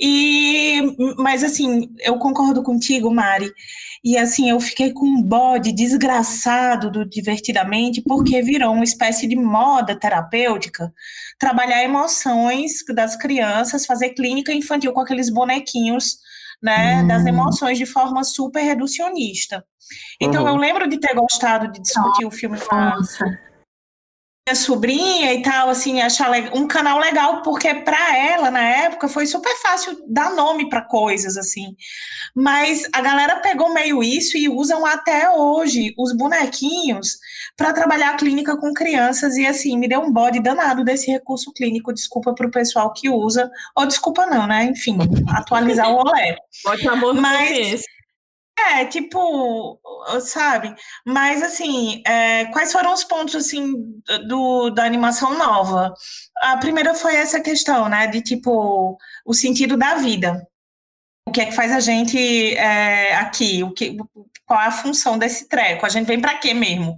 E 0.00 0.96
mas 1.18 1.44
assim 1.44 1.90
eu 2.00 2.16
concordo 2.18 2.62
contigo 2.62 3.12
Mari. 3.12 3.52
E 4.02 4.16
assim 4.16 4.48
eu 4.48 4.58
fiquei 4.58 4.90
com 4.90 5.04
um 5.04 5.22
bode 5.22 5.72
desgraçado 5.72 6.90
do 6.90 7.04
divertidamente 7.04 8.00
porque 8.00 8.40
virou 8.40 8.72
uma 8.72 8.84
espécie 8.84 9.26
de 9.26 9.36
moda 9.36 9.98
terapêutica 9.98 10.90
trabalhar 11.38 11.84
emoções 11.84 12.82
das 12.94 13.14
crianças 13.14 13.84
fazer 13.84 14.10
clínica 14.10 14.52
infantil 14.54 14.92
com 14.92 15.00
aqueles 15.00 15.28
bonequinhos 15.28 16.18
né, 16.64 17.04
das 17.06 17.26
emoções 17.26 17.76
de 17.76 17.84
forma 17.84 18.24
super 18.24 18.62
reducionista. 18.62 19.62
Então 20.18 20.42
Uhum. 20.42 20.48
eu 20.48 20.56
lembro 20.56 20.88
de 20.88 20.98
ter 20.98 21.14
gostado 21.14 21.70
de 21.70 21.78
discutir 21.80 22.24
o 22.24 22.30
filme 22.30 22.58
com. 22.58 22.74
Minha 24.46 24.54
sobrinha 24.54 25.32
e 25.32 25.40
tal, 25.40 25.70
assim, 25.70 26.02
achar 26.02 26.30
um 26.54 26.68
canal 26.68 26.98
legal, 26.98 27.40
porque 27.40 27.72
para 27.76 28.14
ela, 28.14 28.50
na 28.50 28.60
época, 28.60 29.08
foi 29.08 29.24
super 29.24 29.56
fácil 29.62 29.96
dar 30.06 30.34
nome 30.34 30.68
para 30.68 30.82
coisas, 30.82 31.38
assim. 31.38 31.74
Mas 32.34 32.86
a 32.92 33.00
galera 33.00 33.36
pegou 33.36 33.72
meio 33.72 34.02
isso 34.02 34.36
e 34.36 34.46
usam 34.46 34.84
até 34.84 35.30
hoje 35.30 35.94
os 35.96 36.14
bonequinhos 36.14 37.16
para 37.56 37.72
trabalhar 37.72 38.10
a 38.10 38.16
clínica 38.16 38.54
com 38.58 38.74
crianças, 38.74 39.36
e 39.38 39.46
assim, 39.46 39.78
me 39.78 39.88
deu 39.88 40.00
um 40.00 40.12
bode 40.12 40.42
danado 40.42 40.84
desse 40.84 41.10
recurso 41.10 41.50
clínico, 41.54 41.94
desculpa 41.94 42.34
para 42.34 42.46
o 42.46 42.50
pessoal 42.50 42.92
que 42.92 43.08
usa, 43.08 43.50
ou 43.74 43.86
desculpa 43.86 44.26
não, 44.26 44.46
né? 44.46 44.64
Enfim, 44.66 44.98
atualizar 45.34 45.90
o 45.90 45.96
olé. 46.06 46.36
Pode 46.62 46.86
amor 46.86 47.14
Mas, 47.14 47.82
é, 48.56 48.84
tipo, 48.84 49.80
sabe? 50.20 50.74
Mas, 51.04 51.42
assim, 51.42 52.02
é, 52.06 52.46
quais 52.46 52.72
foram 52.72 52.92
os 52.92 53.04
pontos, 53.04 53.34
assim, 53.34 53.74
do, 54.28 54.70
da 54.70 54.84
animação 54.84 55.36
nova? 55.36 55.92
A 56.42 56.56
primeira 56.58 56.94
foi 56.94 57.16
essa 57.16 57.40
questão, 57.40 57.88
né, 57.88 58.06
de, 58.06 58.22
tipo, 58.22 58.96
o 59.26 59.34
sentido 59.34 59.76
da 59.76 59.96
vida. 59.96 60.46
O 61.28 61.32
que 61.32 61.40
é 61.40 61.46
que 61.46 61.52
faz 61.52 61.72
a 61.72 61.80
gente 61.80 62.56
é, 62.56 63.16
aqui? 63.16 63.62
O 63.64 63.72
que, 63.72 63.96
qual 64.46 64.60
é 64.60 64.66
a 64.66 64.70
função 64.70 65.18
desse 65.18 65.48
treco? 65.48 65.84
A 65.84 65.88
gente 65.88 66.06
vem 66.06 66.20
para 66.20 66.38
quê 66.38 66.54
mesmo? 66.54 66.94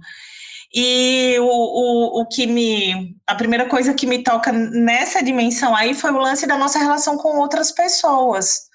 E 0.73 1.37
o, 1.39 1.45
o, 1.45 2.21
o 2.21 2.25
que 2.27 2.45
me. 2.45 3.15
A 3.25 3.33
primeira 3.35 3.67
coisa 3.67 3.93
que 3.93 4.05
me 4.05 4.21
toca 4.21 4.51
nessa 4.51 5.23
dimensão 5.23 5.75
aí 5.75 5.93
foi 5.93 6.11
o 6.11 6.17
lance 6.17 6.45
da 6.45 6.57
nossa 6.57 6.77
relação 6.77 7.17
com 7.17 7.39
outras 7.39 7.71
pessoas 7.71 8.66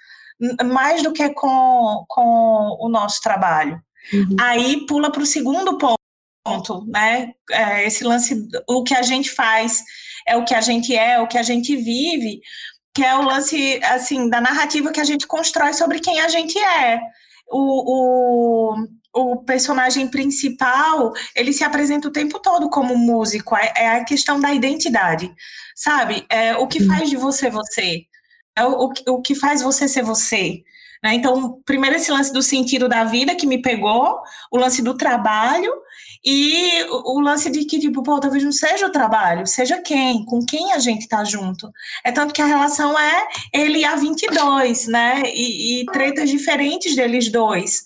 mais 0.65 1.03
do 1.03 1.13
que 1.13 1.29
com, 1.31 2.05
com 2.09 2.77
o 2.81 2.89
nosso 2.89 3.21
trabalho. 3.21 3.81
Uhum. 4.13 4.37
Aí 4.41 4.87
pula 4.87 5.11
para 5.11 5.23
o 5.23 5.27
segundo 5.27 5.79
ponto, 5.79 6.85
né? 6.87 7.33
É, 7.51 7.87
esse 7.87 8.03
lance, 8.03 8.49
o 8.69 8.83
que 8.83 8.95
a 8.95 9.03
gente 9.03 9.31
faz 9.31 9.83
é 10.27 10.37
o 10.37 10.45
que 10.45 10.55
a 10.55 10.61
gente 10.61 10.95
é, 10.95 11.21
o 11.21 11.27
que 11.27 11.39
a 11.39 11.43
gente 11.43 11.77
vive, 11.77 12.41
que 12.95 13.05
é 13.05 13.15
o 13.17 13.23
lance 13.23 13.81
assim 13.85 14.29
da 14.29 14.41
narrativa 14.41 14.93
que 14.93 15.01
a 15.01 15.05
gente 15.05 15.27
constrói 15.27 15.73
sobre 15.73 16.01
quem 16.01 16.21
a 16.21 16.29
gente 16.29 16.59
é. 16.59 17.01
O, 17.49 18.75
o, 18.75 18.87
o 19.15 19.37
personagem 19.45 20.09
principal 20.09 21.13
ele 21.35 21.53
se 21.53 21.65
apresenta 21.65 22.09
o 22.09 22.13
tempo 22.13 22.41
todo 22.41 22.71
como 22.71 22.97
músico, 22.97 23.57
é, 23.57 23.73
é 23.77 23.89
a 23.91 24.05
questão 24.05 24.41
da 24.41 24.53
identidade, 24.53 25.33
sabe? 25.77 26.27
É 26.29 26.57
o 26.57 26.67
que 26.67 26.85
faz 26.85 27.09
de 27.09 27.17
você 27.17 27.51
você 27.51 28.07
é 28.57 28.65
o, 28.65 28.93
o 29.09 29.23
que 29.23 29.35
faz 29.35 29.63
você 29.63 29.89
ser 29.89 30.03
você. 30.03 30.63
Né? 31.03 31.15
Então, 31.15 31.61
primeiro 31.65 31.97
esse 31.97 32.11
lance 32.13 32.33
do 32.33 32.43
sentido 32.43 32.89
da 32.89 33.05
vida 33.05 33.35
que 33.35 33.47
me 33.47 33.61
pegou, 33.61 34.21
o 34.51 34.57
lance 34.57 34.81
do 34.83 34.97
trabalho 34.97 35.73
e 36.25 36.85
o, 36.85 37.19
o 37.19 37.21
lance 37.21 37.51
de 37.51 37.65
que, 37.65 37.81
tipo, 37.81 38.03
pô, 38.03 38.21
talvez 38.21 38.45
não 38.45 38.53
seja 38.53 38.87
o 38.87 38.93
trabalho, 38.93 39.47
seja 39.47 39.81
quem, 39.83 40.25
com 40.25 40.45
quem 40.45 40.73
a 40.73 40.79
gente 40.79 41.09
tá 41.09 41.25
junto. 41.25 41.71
É 42.05 42.13
tanto 42.13 42.33
que 42.33 42.41
a 42.41 42.47
relação 42.47 42.97
é 42.99 43.27
ele 43.53 43.85
a 43.85 43.97
22, 43.97 44.87
né? 44.87 45.23
E, 45.27 45.81
e 45.81 45.87
tretas 45.87 46.31
diferentes 46.31 46.95
deles 46.95 47.31
dois. 47.33 47.83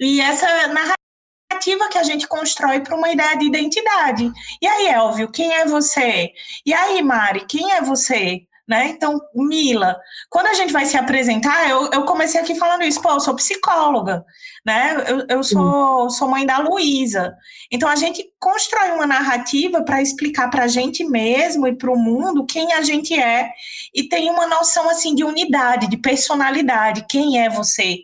E 0.00 0.20
essa 0.20 0.46
narrativa 0.68 1.88
que 1.90 1.98
a 1.98 2.02
gente 2.02 2.26
constrói 2.26 2.80
para 2.80 2.96
uma 2.96 3.10
ideia 3.10 3.36
de 3.36 3.46
identidade. 3.46 4.32
E 4.60 4.66
aí, 4.66 4.88
Elvio, 4.88 5.30
quem 5.30 5.52
é 5.54 5.64
você? 5.64 6.32
E 6.66 6.74
aí, 6.74 7.02
Mari, 7.02 7.46
quem 7.46 7.72
é 7.72 7.80
você? 7.80 8.47
Né? 8.68 8.88
Então, 8.88 9.18
Mila, 9.34 9.98
quando 10.28 10.48
a 10.48 10.52
gente 10.52 10.74
vai 10.74 10.84
se 10.84 10.94
apresentar, 10.94 11.70
eu, 11.70 11.90
eu 11.90 12.04
comecei 12.04 12.38
aqui 12.38 12.54
falando 12.54 12.84
isso, 12.84 13.00
pô, 13.00 13.10
eu 13.12 13.20
sou 13.20 13.34
psicóloga, 13.34 14.22
né? 14.64 14.94
Eu, 15.08 15.26
eu 15.26 15.42
sou, 15.42 16.10
sou 16.10 16.28
mãe 16.28 16.44
da 16.44 16.58
Luísa. 16.58 17.34
Então, 17.72 17.88
a 17.88 17.96
gente 17.96 18.30
constrói 18.38 18.90
uma 18.90 19.06
narrativa 19.06 19.82
para 19.82 20.02
explicar 20.02 20.50
para 20.50 20.64
a 20.64 20.68
gente 20.68 21.02
mesmo 21.02 21.66
e 21.66 21.74
para 21.74 21.90
o 21.90 21.98
mundo 21.98 22.44
quem 22.44 22.74
a 22.74 22.82
gente 22.82 23.18
é 23.18 23.50
e 23.94 24.06
tem 24.06 24.28
uma 24.28 24.46
noção, 24.46 24.90
assim, 24.90 25.14
de 25.14 25.24
unidade, 25.24 25.88
de 25.88 25.96
personalidade, 25.96 27.06
quem 27.08 27.42
é 27.42 27.48
você. 27.48 28.00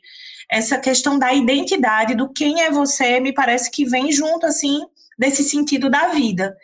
Essa 0.50 0.78
questão 0.78 1.18
da 1.18 1.34
identidade, 1.34 2.14
do 2.14 2.32
quem 2.32 2.62
é 2.62 2.70
você, 2.70 3.20
me 3.20 3.34
parece 3.34 3.70
que 3.70 3.84
vem 3.84 4.10
junto, 4.10 4.46
assim, 4.46 4.80
desse 5.18 5.44
sentido 5.44 5.90
da 5.90 6.08
vida. 6.08 6.56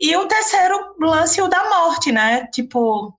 E 0.00 0.14
o 0.16 0.26
terceiro 0.26 0.94
lance, 1.00 1.42
o 1.42 1.48
da 1.48 1.68
morte, 1.68 2.12
né? 2.12 2.46
Tipo, 2.52 3.17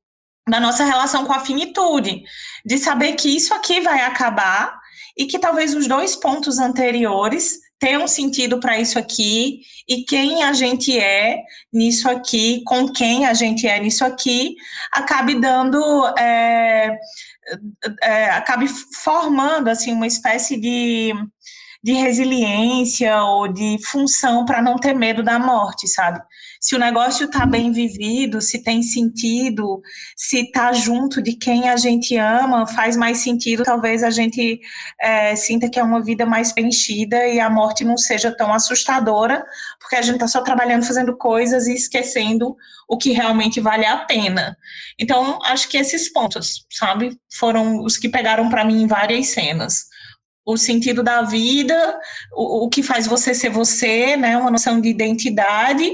na 0.50 0.60
nossa 0.60 0.84
relação 0.84 1.25
com 1.25 1.34
a 1.34 1.39
finitude, 1.39 2.24
de 2.65 2.77
saber 2.77 3.13
que 3.13 3.29
isso 3.29 3.53
aqui 3.53 3.82
vai 3.82 4.01
acabar 4.01 4.77
e 5.18 5.25
que 5.25 5.39
talvez 5.39 5.75
os 5.75 5.88
dois 5.88 6.15
pontos 6.15 6.60
anteriores 6.60 7.60
tenham 7.78 8.08
sentido 8.08 8.60
para 8.60 8.78
isso 8.78 9.00
aqui 9.00 9.62
e 9.88 10.04
quem 10.04 10.43
a 10.43 10.52
gente 10.52 10.97
é 10.97 11.38
nisso 11.71 12.10
aqui, 12.10 12.62
com 12.65 12.91
quem 12.91 13.26
a 13.26 13.34
gente 13.34 13.67
é 13.67 13.80
nisso 13.80 14.04
aqui, 14.04 14.56
acabe 14.91 15.36
dando, 15.39 15.80
é, 16.17 16.97
é, 18.02 18.26
acabe 18.32 18.67
formando 19.02 19.69
assim 19.69 19.93
uma 19.93 20.08
espécie 20.08 20.60
de 20.60 21.13
de 21.82 21.93
resiliência 21.93 23.24
ou 23.24 23.47
de 23.47 23.78
função 23.86 24.45
para 24.45 24.62
não 24.62 24.76
ter 24.76 24.93
medo 24.93 25.24
da 25.24 25.39
morte, 25.39 25.88
sabe? 25.88 26.19
Se 26.60 26.76
o 26.76 26.80
negócio 26.80 27.26
está 27.26 27.45
bem 27.45 27.72
vivido, 27.72 28.41
se 28.41 28.62
tem 28.62 28.84
sentido, 28.84 29.82
se 30.15 30.41
está 30.41 30.74
junto 30.74 31.22
de 31.22 31.34
quem 31.34 31.69
a 31.69 31.78
gente 31.78 32.17
ama, 32.17 32.67
faz 32.67 32.98
mais 32.98 33.19
sentido. 33.19 33.63
Talvez 33.63 34.04
a 34.04 34.10
gente 34.10 34.60
é, 35.00 35.36
sinta 35.38 35.69
que 35.69 35.80
é 35.80 35.84
uma 35.84 36.04
vida 36.04 36.26
mais 36.26 36.52
preenchida 36.52 37.26
e 37.28 37.39
a 37.39 37.50
morte 37.50 37.86
não 37.86 37.98
seja 37.98 38.36
tão 38.36 38.54
assustadora, 38.54 39.45
porque 39.80 39.95
a 39.95 40.02
gente 40.02 40.15
está 40.15 40.28
só 40.28 40.41
trabalhando, 40.41 40.86
fazendo 40.86 41.15
coisas 41.15 41.65
e 41.67 41.74
esquecendo 41.74 42.58
o 42.89 42.98
que 42.98 43.13
realmente 43.13 43.62
vale 43.62 43.86
a 43.86 44.00
pena. 44.00 44.58
Então, 45.00 45.39
acho 45.45 45.69
que 45.69 45.78
esses 45.78 46.12
pontos, 46.12 46.65
sabe, 46.69 47.17
foram 47.32 47.82
os 47.84 47.98
que 47.98 48.10
pegaram 48.10 48.50
para 48.50 48.65
mim 48.65 48.82
em 48.82 48.88
várias 48.88 49.28
cenas 49.28 49.88
o 50.52 50.58
sentido 50.58 51.04
da 51.04 51.22
vida, 51.22 52.00
o, 52.34 52.66
o, 52.66 52.70
que 52.70 52.82
faz 52.82 53.06
você 53.06 53.36
ser 53.36 53.50
você, 53.50 54.18
né, 54.18 54.36
uma 54.36 54.50
noção 54.50 54.82
de 54.82 54.90
identidade 54.90 55.88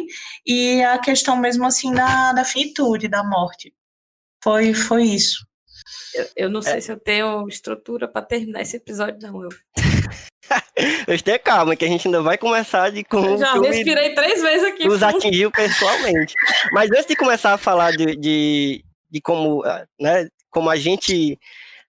e 0.45 0.81
a 0.81 0.97
questão 0.97 1.35
mesmo 1.35 1.65
assim 1.65 1.91
da, 1.93 2.31
da 2.31 2.45
finitude, 2.45 3.09
da 3.09 3.23
morte. 3.23 3.73
Foi, 4.41 4.73
foi 4.73 5.03
isso. 5.03 5.45
Eu, 6.13 6.29
eu 6.35 6.49
não 6.49 6.61
sei 6.61 6.77
é. 6.77 6.81
se 6.81 6.91
eu 6.91 6.97
tenho 6.97 7.47
estrutura 7.49 8.07
para 8.07 8.25
terminar 8.25 8.61
esse 8.61 8.77
episódio, 8.77 9.19
não. 9.21 9.43
Eu... 9.43 9.49
eu 11.07 11.21
tenho 11.21 11.39
calma, 11.41 11.75
que 11.75 11.83
a 11.83 11.87
gente 11.87 12.07
ainda 12.07 12.21
vai 12.21 12.37
começar 12.37 12.91
de 12.91 13.03
como. 13.03 13.27
Eu 13.27 13.37
já 13.37 13.53
respirei 13.53 14.15
três 14.15 14.41
vezes 14.41 14.63
aqui. 14.67 14.85
Nos 14.85 15.03
atingiu 15.03 15.51
pessoalmente. 15.51 16.33
Mas 16.71 16.89
antes 16.91 17.07
de 17.07 17.15
começar 17.15 17.53
a 17.53 17.57
falar 17.57 17.91
de, 17.91 18.15
de, 18.15 18.85
de 19.09 19.21
como, 19.21 19.63
né, 19.99 20.27
como 20.49 20.69
a 20.69 20.77
gente 20.77 21.37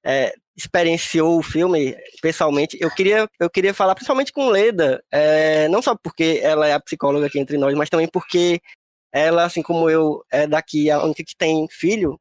é, 0.04 0.34
experienciou 0.56 1.38
o 1.38 1.42
filme 1.42 1.94
pessoalmente, 2.22 2.78
eu 2.80 2.90
queria, 2.90 3.28
eu 3.38 3.50
queria 3.50 3.74
falar 3.74 3.94
principalmente 3.94 4.32
com 4.32 4.48
Leda, 4.48 5.04
é, 5.10 5.68
não 5.68 5.82
só 5.82 5.94
porque 5.94 6.40
ela 6.42 6.66
é 6.66 6.72
a 6.72 6.80
psicóloga 6.80 7.26
aqui 7.26 7.38
entre 7.38 7.58
nós, 7.58 7.74
mas 7.74 7.90
também 7.90 8.08
porque 8.08 8.60
ela, 9.12 9.44
assim 9.44 9.62
como 9.62 9.90
eu, 9.90 10.24
é 10.30 10.46
daqui 10.46 10.90
a 10.90 11.02
única 11.02 11.22
que 11.22 11.36
tem 11.36 11.66
filho, 11.70 12.18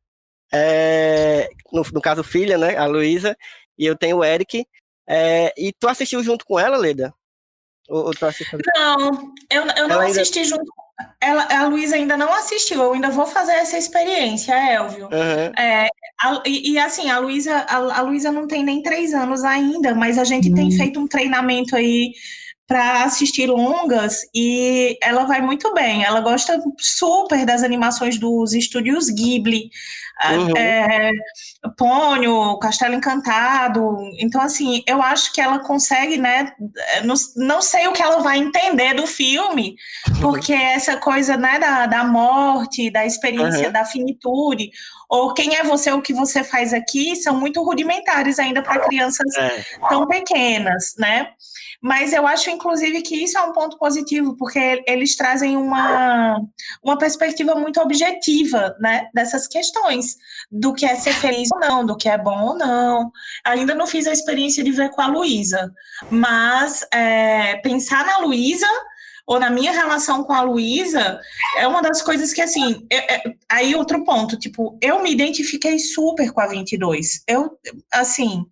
é, 0.54 1.50
no, 1.72 1.84
no 1.94 2.02
caso 2.02 2.24
filha, 2.24 2.58
né, 2.58 2.76
a 2.76 2.86
Luísa, 2.86 3.38
e 3.78 3.86
eu 3.86 3.98
tenho 3.98 4.18
o 4.18 4.24
Eric, 4.24 4.66
é, 5.08 5.54
e 5.58 5.72
tu 5.72 5.88
assistiu 5.88 6.22
junto 6.22 6.46
com 6.46 6.60
ela, 6.60 6.78
Leda? 6.78 7.14
Ou, 7.88 8.06
ou 8.06 8.12
tu 8.12 8.26
assistiu? 8.26 8.60
Não, 8.76 9.34
eu, 9.50 9.64
eu 9.78 9.88
não 9.88 10.02
assisti 10.02 10.44
junto 10.44 10.66
ela, 11.20 11.48
a 11.50 11.68
Luísa 11.68 11.96
ainda 11.96 12.16
não 12.16 12.34
assistiu, 12.34 12.82
eu 12.82 12.94
ainda 12.94 13.10
vou 13.10 13.26
fazer 13.26 13.54
essa 13.54 13.78
experiência, 13.78 14.54
Elvio. 14.54 15.06
Uhum. 15.06 15.62
É, 15.62 15.88
a, 16.22 16.42
e, 16.46 16.74
e, 16.74 16.80
assim, 16.80 17.10
a 17.10 17.20
Luísa 17.20 17.54
a, 17.68 18.00
a 18.00 18.02
Luísa 18.02 18.32
não 18.32 18.48
tem 18.48 18.64
nem 18.64 18.82
três 18.82 19.14
anos 19.14 19.44
ainda, 19.44 19.94
mas 19.94 20.18
a 20.18 20.24
gente 20.24 20.50
uhum. 20.50 20.56
tem 20.56 20.72
feito 20.72 21.00
um 21.00 21.08
treinamento 21.08 21.76
aí 21.76 22.14
para 22.68 23.04
assistir 23.04 23.48
longas 23.48 24.22
e 24.34 24.98
ela 25.02 25.26
vai 25.26 25.40
muito 25.40 25.72
bem. 25.74 26.04
Ela 26.04 26.20
gosta 26.20 26.60
super 26.80 27.46
das 27.46 27.62
animações 27.62 28.18
dos 28.18 28.54
estúdios 28.54 29.08
Ghibli, 29.10 29.70
uhum. 30.24 30.58
é, 30.58 31.12
Pônio, 31.78 32.58
Castelo 32.58 32.96
Encantado. 32.96 33.98
Então, 34.20 34.42
assim, 34.42 34.84
eu 34.88 35.00
acho 35.00 35.32
que 35.32 35.40
ela 35.40 35.60
consegue, 35.60 36.18
né? 36.18 36.54
Não, 37.04 37.14
não 37.36 37.62
sei 37.62 37.88
o 37.88 37.94
que 37.94 38.02
ela 38.02 38.20
vai 38.20 38.40
entender 38.40 38.96
do 38.96 39.06
filme, 39.06 39.76
uhum. 40.10 40.22
porque 40.22 40.54
essa 40.54 40.98
coisa, 40.98 41.38
né, 41.38 41.60
da, 41.60 41.86
da 41.86 42.04
morte, 42.04 42.90
da 42.90 43.06
experiência 43.06 43.68
uhum. 43.68 43.74
da 43.74 43.86
finitude, 43.86 44.72
ou 45.08 45.36
quem 45.36 45.56
é 45.56 45.64
você, 45.64 45.92
o 45.92 46.02
que 46.02 46.14
você 46.14 46.44
faz 46.44 46.74
aqui, 46.74 47.16
são 47.16 47.40
muito 47.40 47.64
rudimentares 47.64 48.40
ainda 48.40 48.64
para 48.64 48.84
crianças 48.86 49.36
é. 49.38 49.64
tão 49.88 50.08
pequenas, 50.08 50.96
né? 50.98 51.28
Mas 51.86 52.14
eu 52.14 52.26
acho, 52.26 52.50
inclusive, 52.50 53.04
que 53.04 53.16
isso 53.16 53.38
é 53.38 53.42
um 53.44 53.54
ponto 53.54 53.78
positivo, 53.78 54.36
porque 54.36 54.84
eles 54.88 55.16
trazem 55.16 55.56
uma, 55.56 56.42
uma 56.84 56.98
perspectiva 56.98 57.54
muito 57.54 57.80
objetiva, 57.80 58.76
né, 58.80 59.08
dessas 59.14 59.46
questões, 59.46 60.18
do 60.52 60.74
que 60.74 60.84
é 60.84 60.96
ser 60.96 61.14
feliz 61.14 61.48
ou 61.54 61.60
não, 61.60 61.86
do 61.86 61.96
que 61.96 62.10
é 62.10 62.18
bom 62.18 62.42
ou 62.42 62.58
não. 62.58 63.12
Ainda 63.46 63.76
não 63.76 63.86
fiz 63.86 64.08
a 64.08 64.12
experiência 64.12 64.64
de 64.64 64.72
ver 64.72 64.90
com 64.90 65.02
a 65.04 65.06
Luísa, 65.06 65.72
mas 66.10 66.84
é, 66.92 67.58
pensar 67.58 68.04
na 68.04 68.18
Luísa 68.18 68.66
ou 69.28 69.40
na 69.40 69.52
minha 69.52 69.72
relação 69.72 70.24
com 70.24 70.34
a 70.34 70.42
Luísa, 70.42 71.22
é 71.56 71.68
uma 71.68 71.84
das 71.84 72.02
coisas 72.02 72.34
que, 72.34 72.42
assim, 72.42 72.84
é, 72.92 73.16
é, 73.16 73.24
aí 73.48 73.76
outro 73.76 74.04
ponto, 74.04 74.40
tipo, 74.40 74.76
eu 74.82 75.04
me 75.04 75.12
identifiquei 75.12 75.78
super 75.78 76.32
com 76.32 76.42
a 76.42 76.48
22. 76.48 77.22
Eu, 77.28 77.60
assim, 77.94 78.44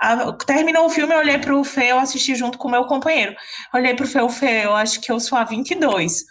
a, 0.00 0.32
terminou 0.32 0.86
o 0.86 0.90
filme, 0.90 1.14
eu 1.14 1.18
olhei 1.18 1.38
pro 1.38 1.64
Fê, 1.64 1.92
eu 1.92 1.98
assisti 1.98 2.34
junto 2.34 2.58
com 2.58 2.68
o 2.68 2.70
meu 2.70 2.84
companheiro. 2.84 3.34
Olhei 3.74 3.94
pro 3.94 4.06
Fê, 4.06 4.20
o 4.20 4.28
Fê, 4.28 4.64
eu 4.64 4.74
acho 4.74 5.00
que 5.00 5.10
eu 5.10 5.18
sou 5.20 5.38
a 5.38 5.44
22. 5.44 6.24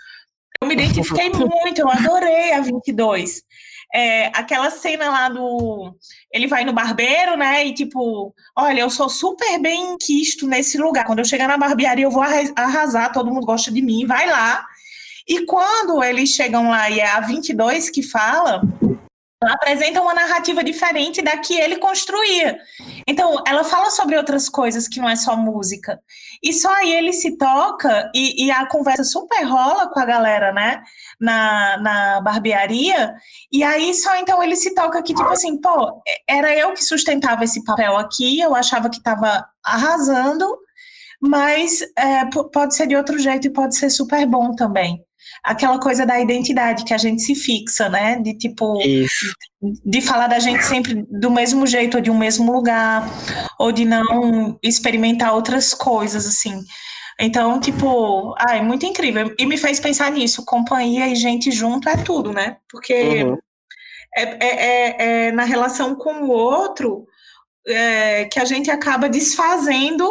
Eu 0.62 0.67
me 0.67 0.73
identifiquei 0.73 1.30
muito, 1.34 1.82
eu 1.82 1.89
adorei 1.89 2.54
a 2.54 2.62
22 2.62 3.43
é, 3.95 4.28
aquela 4.28 4.69
cena 4.69 5.10
lá 5.10 5.30
do. 5.30 5.95
Ele 6.30 6.47
vai 6.47 6.65
no 6.65 6.73
barbeiro, 6.73 7.38
né? 7.38 7.65
E 7.65 7.73
tipo, 7.73 8.36
olha, 8.54 8.82
eu 8.82 8.89
sou 8.89 9.08
super 9.08 9.58
bem 9.60 9.97
quisto 9.97 10.45
nesse 10.45 10.78
lugar. 10.78 11.06
Quando 11.06 11.19
eu 11.19 11.25
chegar 11.25 11.47
na 11.47 11.58
barbearia, 11.58 12.04
eu 12.04 12.12
vou 12.12 12.21
arrasar, 12.21 13.13
todo 13.13 13.32
mundo 13.32 13.45
gosta 13.45 13.71
de 13.71 13.82
mim, 13.82 14.06
vai 14.06 14.30
lá. 14.30 14.65
E 15.25 15.45
quando 15.45 16.04
eles 16.04 16.30
chegam 16.30 16.69
lá 16.69 16.89
e 16.89 16.99
é 16.99 17.10
a 17.10 17.21
22 17.21 17.89
que 17.89 18.04
fala, 18.04 18.62
ela 19.45 19.53
apresenta 19.53 20.01
uma 20.01 20.13
narrativa 20.13 20.63
diferente 20.63 21.21
da 21.21 21.38
que 21.38 21.53
ele 21.53 21.77
construía. 21.77 22.58
Então, 23.08 23.43
ela 23.45 23.63
fala 23.63 23.91
sobre 23.91 24.17
outras 24.17 24.49
coisas 24.49 24.88
que 24.88 24.99
não 24.99 25.08
é 25.08 25.15
só 25.15 25.38
música. 25.38 25.99
E 26.41 26.51
só 26.51 26.73
aí 26.73 26.93
ele 26.93 27.13
se 27.13 27.38
toca 27.38 28.10
e, 28.13 28.45
e 28.45 28.51
a 28.51 28.67
conversa 28.67 29.03
super 29.03 29.43
rola 29.43 29.88
com 29.89 29.99
a 29.99 30.05
galera, 30.05 30.51
né? 30.51 30.81
Na, 31.19 31.77
na 31.77 32.21
barbearia. 32.21 33.13
E 33.51 33.63
aí 33.63 33.93
só 33.93 34.15
então 34.17 34.41
ele 34.41 34.55
se 34.55 34.73
toca 34.73 35.01
que, 35.03 35.13
tipo 35.13 35.29
assim, 35.29 35.62
pô, 35.62 36.01
era 36.27 36.55
eu 36.55 36.73
que 36.73 36.84
sustentava 36.84 37.43
esse 37.43 37.63
papel 37.63 37.97
aqui, 37.97 38.39
eu 38.39 38.55
achava 38.55 38.89
que 38.89 38.97
estava 38.97 39.45
arrasando, 39.63 40.58
mas 41.21 41.81
é, 41.97 42.25
pode 42.51 42.75
ser 42.75 42.88
de 42.88 42.95
outro 42.95 43.19
jeito 43.19 43.47
e 43.47 43.53
pode 43.53 43.75
ser 43.75 43.89
super 43.89 44.25
bom 44.25 44.55
também 44.55 45.05
aquela 45.45 45.79
coisa 45.79 46.05
da 46.05 46.19
identidade 46.19 46.84
que 46.84 46.93
a 46.93 46.97
gente 46.97 47.21
se 47.21 47.36
fixa, 47.36 47.88
né? 47.88 48.19
De 48.19 48.36
tipo, 48.36 48.81
Isso. 48.81 49.34
de 49.86 50.01
falar 50.01 50.27
da 50.27 50.39
gente 50.39 50.65
sempre 50.65 51.05
do 51.10 51.29
mesmo 51.29 51.67
jeito, 51.67 51.97
ou 51.97 52.01
de 52.01 52.10
um 52.10 52.17
mesmo 52.17 52.51
lugar, 52.51 53.08
ou 53.60 53.71
de 53.71 53.86
não 53.86 54.58
experimentar 54.63 55.34
outras 55.34 55.73
coisas, 55.73 56.25
assim. 56.25 56.63
Então, 57.19 57.60
tipo, 57.60 58.34
ai, 58.39 58.62
muito 58.62 58.86
incrível. 58.86 59.34
E 59.39 59.45
me 59.45 59.58
fez 59.58 59.79
pensar 59.79 60.12
nisso, 60.12 60.43
companhia 60.43 61.08
e 61.08 61.15
gente 61.15 61.51
junto 61.51 61.88
é 61.88 61.95
tudo, 61.95 62.34
né? 62.34 62.58
Porque 62.69 63.23
uhum. 63.23 63.38
é, 64.17 64.23
é, 64.23 64.47
é, 64.47 64.95
é, 65.27 65.31
na 65.31 65.43
relação 65.43 65.95
com 65.95 66.23
o 66.23 66.29
outro 66.29 67.05
é, 67.67 68.25
que 68.25 68.39
a 68.39 68.45
gente 68.45 68.69
acaba 68.69 69.08
desfazendo 69.08 70.10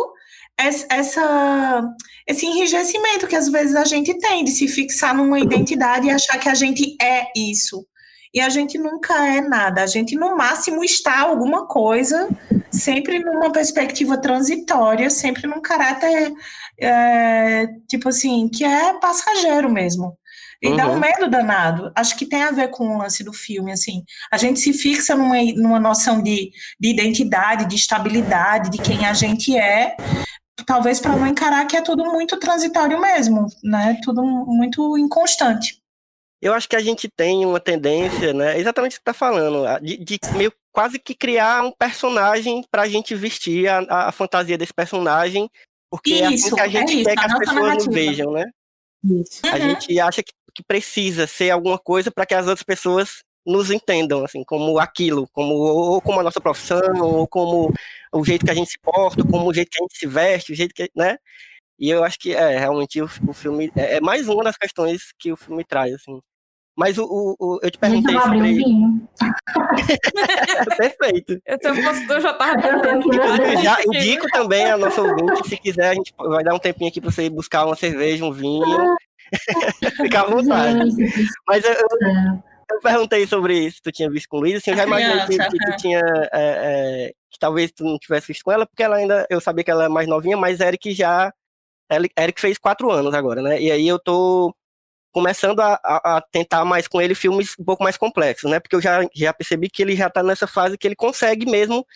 essa, 0.57 1.83
esse 2.27 2.47
enrijecimento 2.47 3.27
que 3.27 3.37
às 3.37 3.49
vezes 3.49 3.77
a 3.77 3.85
gente 3.85 4.17
tem 4.19 4.45
de 4.45 4.51
se 4.51 4.67
fixar 4.67 5.15
numa 5.15 5.39
identidade 5.39 6.07
e 6.07 6.11
achar 6.11 6.39
que 6.39 6.49
a 6.49 6.55
gente 6.55 6.97
é 7.01 7.27
isso. 7.37 7.87
E 8.33 8.41
a 8.41 8.49
gente 8.49 8.77
nunca 8.79 9.15
é 9.29 9.41
nada. 9.41 9.83
A 9.83 9.87
gente, 9.87 10.17
no 10.17 10.37
máximo, 10.37 10.83
está 10.83 11.21
alguma 11.21 11.69
coisa, 11.69 12.29
sempre 12.69 13.21
numa 13.21 13.53
perspectiva 13.53 14.19
transitória, 14.19 15.09
sempre 15.09 15.47
num 15.47 15.61
caráter, 15.61 16.33
é, 16.81 17.69
tipo 17.89 18.09
assim, 18.09 18.49
que 18.49 18.65
é 18.65 18.99
passageiro 18.99 19.71
mesmo. 19.71 20.19
E 20.61 20.69
uhum. 20.69 20.77
dá 20.77 20.89
um 20.89 20.95
uhum. 20.95 21.01
medo 21.01 21.29
danado. 21.29 21.93
Acho 21.95 22.17
que 22.17 22.27
tem 22.27 22.43
a 22.43 22.51
ver 22.51 22.71
com 22.71 22.89
o 22.89 22.99
lance 22.99 23.23
do 23.23 23.33
filme, 23.33 23.71
assim. 23.71 24.03
A 24.33 24.37
gente 24.37 24.59
se 24.59 24.73
fixa 24.73 25.15
numa, 25.15 25.37
numa 25.55 25.79
noção 25.79 26.21
de, 26.21 26.51
de 26.81 26.89
identidade, 26.89 27.69
de 27.69 27.77
estabilidade, 27.77 28.71
de 28.71 28.79
quem 28.79 29.07
a 29.07 29.13
gente 29.13 29.57
é, 29.57 29.95
talvez 30.67 31.01
para 31.01 31.17
não 31.17 31.27
encarar 31.27 31.67
que 31.67 31.77
é 31.77 31.83
tudo 31.83 32.05
muito 32.05 32.39
transitório 32.39 33.01
mesmo, 33.01 33.47
né? 33.63 33.99
Tudo 34.03 34.23
muito 34.23 34.97
inconstante. 34.99 35.79
Eu 36.41 36.53
acho 36.53 36.69
que 36.69 36.77
a 36.77 36.81
gente 36.81 37.09
tem 37.09 37.47
uma 37.47 37.59
tendência, 37.59 38.35
né? 38.35 38.59
Exatamente 38.59 38.97
o 38.97 39.01
que 39.01 39.05
você 39.05 39.11
está 39.11 39.15
falando, 39.15 39.65
de, 39.81 39.97
de, 39.97 40.19
meio 40.37 40.53
quase 40.73 40.99
que 40.99 41.15
criar 41.15 41.65
um 41.65 41.73
personagem 41.73 42.63
para 42.71 42.83
a 42.83 42.89
gente 42.89 43.15
vestir 43.15 43.67
a, 43.69 44.09
a, 44.09 44.13
fantasia 44.13 44.59
desse 44.59 44.75
personagem, 44.75 45.49
porque 45.91 46.11
isso, 46.11 46.23
é 46.23 46.35
assim 46.35 46.55
que 46.55 46.61
a 46.61 46.69
gente 46.69 47.01
é 47.01 47.05
quer 47.05 47.17
que 47.17 47.25
as 47.25 47.39
pessoas 47.39 47.63
narrativa. 47.63 47.87
nos 47.87 47.95
vejam, 47.95 48.33
né? 48.33 48.45
Isso. 49.05 49.41
A 49.47 49.53
uhum. 49.53 49.71
gente 49.71 50.01
acha 50.01 50.23
que, 50.23 50.33
que 50.55 50.63
precisa 50.63 51.27
ser 51.27 51.51
alguma 51.51 51.79
coisa 51.79 52.11
para 52.11 52.27
que 52.27 52.35
as 52.35 52.47
outras 52.47 52.65
pessoas 52.65 53.23
nos 53.47 53.71
entendam, 53.71 54.25
assim, 54.25 54.43
como 54.45 54.79
aquilo, 54.79 55.29
como 55.33 55.55
ou 55.55 56.01
como 56.01 56.21
a 56.21 56.23
nossa 56.23 56.41
profissão, 56.41 56.81
ou 57.01 57.27
como 57.29 57.73
o 58.13 58.25
jeito 58.25 58.45
que 58.45 58.51
a 58.51 58.55
gente 58.55 58.71
se 58.71 58.79
porta, 58.79 59.23
como 59.25 59.49
o 59.49 59.55
jeito 59.55 59.71
que 59.71 59.83
a 59.83 59.85
gente 59.85 59.99
se 59.99 60.07
veste, 60.07 60.53
o 60.53 60.57
jeito 60.57 60.75
que, 60.75 60.91
né? 60.97 61.19
E 61.79 61.91
eu 61.91 62.05
acho 62.05 62.19
que 62.19 62.33
é 62.35 62.59
realmente 62.59 63.01
o, 63.03 63.09
o 63.29 63.33
filme 63.33 63.71
é, 63.77 63.97
é, 63.97 64.01
mais 64.01 64.29
uma 64.29 64.45
das 64.45 64.57
questões 64.57 65.13
que 65.19 65.33
o 65.33 65.37
filme 65.37 65.65
traz, 65.65 65.95
assim. 65.95 66.21
Mas 66.77 66.99
o, 66.99 67.05
o, 67.05 67.37
o 67.39 67.61
eu 67.63 67.71
te 67.71 67.79
perguntei 67.79 68.19
sobre. 68.19 68.39
Um 68.39 68.43
vinho. 68.43 69.09
Perfeito. 70.77 71.41
Eu 71.47 71.59
tô 71.59 71.69
eu 71.69 72.21
já 72.21 72.33
tava 72.35 72.61
perdendo. 72.61 73.13
já 73.63 73.79
indico 73.85 74.27
também 74.33 74.67
a 74.67 74.77
nossa 74.77 75.03
ouvinte, 75.03 75.49
se 75.49 75.57
quiser, 75.57 75.91
a 75.91 75.95
gente 75.95 76.13
vai 76.17 76.43
dar 76.43 76.55
um 76.55 76.59
tempinho 76.59 76.91
aqui 76.91 77.01
para 77.01 77.11
você 77.11 77.25
ir 77.25 77.31
buscar 77.31 77.67
uma 77.67 77.77
cerveja, 77.77 78.25
um 78.25 78.33
vinho. 78.33 78.97
Fica 79.97 80.21
à 80.21 80.25
vontade. 80.25 80.91
Mas 81.47 81.65
eu, 81.65 81.73
eu 81.73 82.43
eu 82.75 82.81
perguntei 82.81 83.27
sobre 83.27 83.59
isso, 83.59 83.81
tu 83.83 83.93
tinha 83.93 84.11
visto 84.11 84.29
com 84.29 84.39
Luísa, 84.39 84.59
assim, 84.59 84.71
eu 84.71 84.77
já 84.77 84.85
imaginei 84.85 85.27
que, 85.27 85.39
que, 85.39 85.59
tu 85.59 85.77
tinha. 85.77 86.01
É, 86.33 87.09
é, 87.09 87.13
que 87.31 87.39
talvez 87.39 87.73
tu 87.73 87.85
não 87.85 87.99
tivesse 87.99 88.29
visto 88.29 88.45
com 88.45 88.53
ela, 88.53 88.67
porque 88.67 88.83
ela 88.83 88.97
ainda. 88.97 89.27
Eu 89.31 89.41
sabia 89.41 89.65
que 89.65 89.71
ela 89.71 89.85
é 89.85 89.89
mais 89.89 90.09
novinha, 90.09 90.37
mas 90.37 90.61
Eric 90.61 90.93
já. 90.93 91.33
Eric 92.19 92.41
fez 92.41 92.59
quatro 92.59 92.91
anos 92.91 93.13
agora, 93.15 93.43
né? 93.43 93.61
E 93.61 93.71
aí 93.71 93.87
eu 93.87 93.99
tô 93.99 94.55
começando 95.13 95.61
a, 95.61 95.79
a, 95.85 96.17
a, 96.17 96.21
tentar 96.21 96.65
mais 96.65 96.89
com 96.89 97.01
ele 97.01 97.15
filmes 97.15 97.55
um 97.59 97.65
pouco 97.65 97.85
mais 97.85 97.97
complexos, 97.97 98.51
né? 98.51 98.59
Porque 98.59 98.75
eu 98.75 98.81
já, 98.81 99.07
já 99.15 99.33
percebi 99.33 99.71
que 99.71 99.81
ele 99.81 99.95
já 99.95 100.11
tá 100.11 100.23
nessa 100.23 100.47
fase 100.47 100.77
que 100.77 100.87
ele 100.89 100.97
consegue 100.97 101.47
mesmo. 101.47 101.87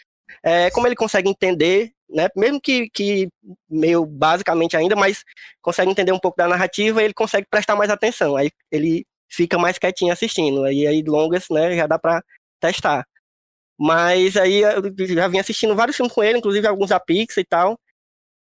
É, 0.43 0.71
como 0.71 0.87
ele 0.87 0.95
consegue 0.95 1.29
entender, 1.29 1.91
né? 2.09 2.29
Mesmo 2.37 2.61
que, 2.61 2.88
que 2.91 3.29
meio 3.69 4.07
basicamente 4.07 4.77
ainda, 4.77 4.95
mas 4.95 5.25
consegue 5.61 5.91
entender 5.91 6.12
um 6.12 6.19
pouco 6.19 6.37
da 6.37 6.47
narrativa, 6.47 7.03
ele 7.03 7.14
consegue 7.14 7.47
prestar 7.51 7.75
mais 7.77 7.91
atenção. 7.91 8.37
Aí 8.37 8.51
ele 8.71 9.05
fica 9.31 9.59
mais 9.59 9.79
quietinho 9.79 10.12
assistindo. 10.12 10.64
Aí, 10.64 10.87
aí 10.87 11.03
longas, 11.03 11.47
né, 11.51 11.77
já 11.77 11.87
dá 11.87 11.99
para 11.99 12.23
testar. 12.61 13.07
Mas 13.79 14.37
aí 14.37 14.61
eu 14.62 14.83
já 15.14 15.29
vim 15.29 15.38
assistindo 15.38 15.77
vários 15.77 15.97
filmes 15.97 16.12
com 16.14 16.23
ele, 16.23 16.38
inclusive 16.38 16.67
alguns 16.67 16.91
da 16.91 17.01
Pixar 17.01 17.43
e 17.43 17.47
tal. 17.47 17.79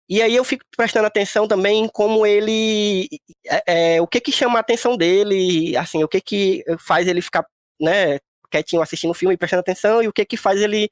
E 0.08 0.22
aí 0.22 0.36
eu 0.36 0.44
fico 0.44 0.64
prestando 0.76 1.06
atenção 1.06 1.48
também 1.48 1.84
em 1.84 1.88
como 1.88 2.24
ele, 2.24 3.08
é, 3.46 3.96
é, 3.96 4.02
o 4.02 4.06
que 4.06 4.20
que 4.20 4.30
chama 4.30 4.58
a 4.58 4.60
atenção 4.60 4.96
dele, 4.96 5.76
assim, 5.76 6.04
o 6.04 6.08
que 6.08 6.20
que 6.20 6.64
faz 6.78 7.08
ele 7.08 7.20
ficar, 7.20 7.44
né, 7.80 8.18
quietinho 8.50 8.82
assistindo 8.82 9.10
o 9.10 9.14
filme 9.14 9.34
e 9.34 9.38
prestando 9.38 9.60
atenção, 9.60 10.00
e 10.02 10.08
o 10.08 10.12
que 10.12 10.24
que 10.24 10.36
faz 10.36 10.60
ele 10.62 10.88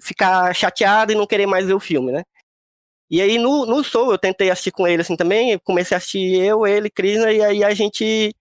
ficar 0.00 0.54
chateado 0.54 1.12
e 1.12 1.14
não 1.14 1.26
querer 1.26 1.46
mais 1.46 1.66
ver 1.66 1.74
o 1.74 1.80
filme, 1.80 2.12
né? 2.12 2.22
E 3.10 3.22
aí 3.22 3.38
no, 3.38 3.64
no 3.66 3.82
Soul 3.82 4.12
eu 4.12 4.18
tentei 4.18 4.50
assistir 4.50 4.72
com 4.72 4.86
ele 4.86 5.02
assim 5.02 5.16
também, 5.16 5.58
comecei 5.60 5.94
a 5.94 5.98
assistir 5.98 6.34
eu, 6.40 6.66
ele, 6.66 6.90
Krishna, 6.90 7.32
e 7.32 7.42
aí 7.42 7.64
a 7.64 7.72
gente 7.74 8.34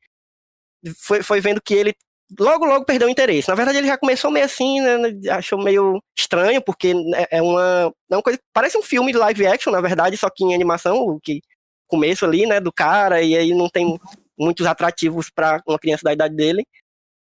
foi, 0.96 1.24
foi 1.24 1.42
vendo 1.42 1.62
que 1.62 1.74
ele 1.74 1.94
logo, 2.40 2.66
logo 2.66 2.86
perdeu 2.86 3.08
o 3.08 3.12
interesse. 3.12 3.48
Na 3.48 3.56
verdade, 3.56 3.78
ele 3.78 3.88
já 3.88 3.98
começou 3.98 4.32
meio 4.32 4.46
assim, 4.46 4.82
né, 4.82 4.98
né 4.98 5.30
achou 5.32 5.62
meio 5.62 6.02
estranho, 6.18 6.62
porque 6.62 6.94
é, 7.16 7.38
é 7.38 7.42
uma, 7.42 7.94
é 8.12 8.16
uma 8.16 8.22
coisa, 8.22 8.40
parece 8.54 8.78
um 8.78 8.84
filme 8.84 9.12
de 9.12 9.18
live 9.18 9.48
action, 9.48 9.72
na 9.72 9.82
verdade, 9.82 10.18
só 10.18 10.30
que 10.30 10.44
em 10.44 10.54
animação, 10.54 10.98
o 10.98 11.20
que 11.20 11.42
começo 11.88 12.26
ali, 12.26 12.46
né, 12.46 12.60
do 12.60 12.72
cara, 12.72 13.22
e 13.22 13.38
aí 13.38 13.54
não 13.54 13.70
tem 13.70 13.98
muitos 14.38 14.66
atrativos 14.66 15.30
para 15.30 15.62
uma 15.68 15.80
criança 15.80 16.04
da 16.04 16.14
idade 16.14 16.36
dele. 16.36 16.66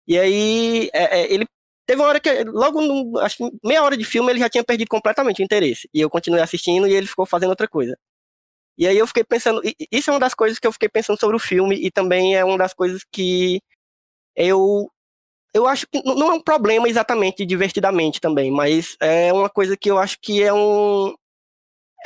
E 0.07 0.17
aí 0.19 0.89
é, 0.93 1.21
é, 1.21 1.33
ele 1.33 1.45
teve 1.85 2.01
uma 2.01 2.09
hora 2.09 2.19
que, 2.19 2.43
logo, 2.45 3.17
acho 3.19 3.37
que 3.37 3.49
meia 3.63 3.83
hora 3.83 3.97
de 3.97 4.03
filme, 4.05 4.31
ele 4.31 4.39
já 4.39 4.49
tinha 4.49 4.63
perdido 4.63 4.89
completamente 4.89 5.41
o 5.41 5.45
interesse. 5.45 5.89
E 5.93 6.01
eu 6.01 6.09
continuei 6.09 6.41
assistindo 6.41 6.87
e 6.87 6.93
ele 6.93 7.07
ficou 7.07 7.25
fazendo 7.25 7.49
outra 7.49 7.67
coisa. 7.67 7.97
E 8.77 8.87
aí 8.87 8.97
eu 8.97 9.07
fiquei 9.07 9.23
pensando, 9.23 9.61
isso 9.91 10.09
é 10.09 10.13
uma 10.13 10.19
das 10.19 10.35
coisas 10.35 10.59
que 10.59 10.67
eu 10.67 10.71
fiquei 10.71 10.89
pensando 10.89 11.19
sobre 11.19 11.35
o 11.35 11.39
filme 11.39 11.75
e 11.75 11.89
também 11.89 12.35
é 12.35 12.45
uma 12.45 12.57
das 12.57 12.73
coisas 12.73 13.01
que 13.11 13.59
eu 14.35 14.91
eu 15.53 15.67
acho 15.67 15.87
que 15.87 16.01
não 16.03 16.31
é 16.31 16.33
um 16.35 16.41
problema 16.41 16.87
exatamente 16.87 17.45
divertidamente 17.45 18.21
também, 18.21 18.51
mas 18.51 18.95
é 19.01 19.33
uma 19.33 19.49
coisa 19.49 19.75
que 19.75 19.89
eu 19.89 19.97
acho 19.97 20.17
que 20.21 20.43
é 20.43 20.53
um 20.53 21.15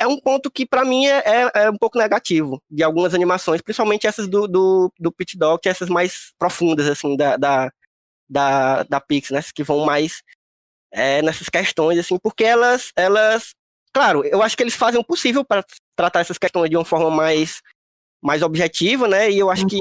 é 0.00 0.06
um 0.06 0.18
ponto 0.18 0.50
que 0.50 0.66
para 0.66 0.84
mim 0.84 1.06
é, 1.06 1.18
é, 1.18 1.50
é, 1.54 1.70
um 1.70 1.76
pouco 1.76 1.98
negativo 1.98 2.62
de 2.70 2.82
algumas 2.82 3.14
animações, 3.14 3.60
principalmente 3.60 4.06
essas 4.06 4.26
do, 4.28 4.48
do, 4.48 4.92
do 4.98 5.12
Pit 5.12 5.36
Dog, 5.38 5.60
essas 5.68 5.88
mais 5.88 6.32
profundas 6.38 6.88
assim 6.88 7.16
da 7.16 7.36
da, 7.36 7.72
da, 8.28 8.82
da 8.84 9.00
Pixar, 9.00 9.36
né, 9.38 9.44
que 9.54 9.62
vão 9.62 9.84
mais 9.84 10.22
é, 10.92 11.22
nessas 11.22 11.48
questões 11.48 11.98
assim, 11.98 12.18
porque 12.18 12.44
elas 12.44 12.92
elas 12.96 13.54
claro, 13.92 14.24
eu 14.24 14.42
acho 14.42 14.56
que 14.56 14.62
eles 14.62 14.74
fazem 14.74 15.00
o 15.00 15.04
possível 15.04 15.44
para 15.44 15.64
tratar 15.96 16.20
essas 16.20 16.38
questões 16.38 16.70
de 16.70 16.76
uma 16.76 16.84
forma 16.84 17.10
mais, 17.10 17.60
mais 18.22 18.42
objetiva, 18.42 19.08
né? 19.08 19.30
E 19.30 19.38
eu 19.38 19.50
acho 19.50 19.66
que, 19.66 19.80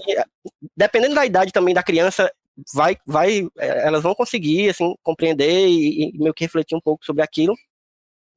dependendo 0.75 1.15
da 1.15 1.25
idade 1.25 1.51
também 1.51 1.73
da 1.73 1.83
criança, 1.83 2.31
vai, 2.73 2.97
vai, 3.05 3.47
é, 3.57 3.87
elas 3.87 4.03
vão 4.03 4.15
conseguir, 4.15 4.69
assim, 4.69 4.95
compreender 5.03 5.67
e, 5.67 6.09
e 6.09 6.17
meio 6.17 6.33
que 6.33 6.43
refletir 6.43 6.75
um 6.75 6.81
pouco 6.81 7.05
sobre 7.05 7.23
aquilo. 7.23 7.55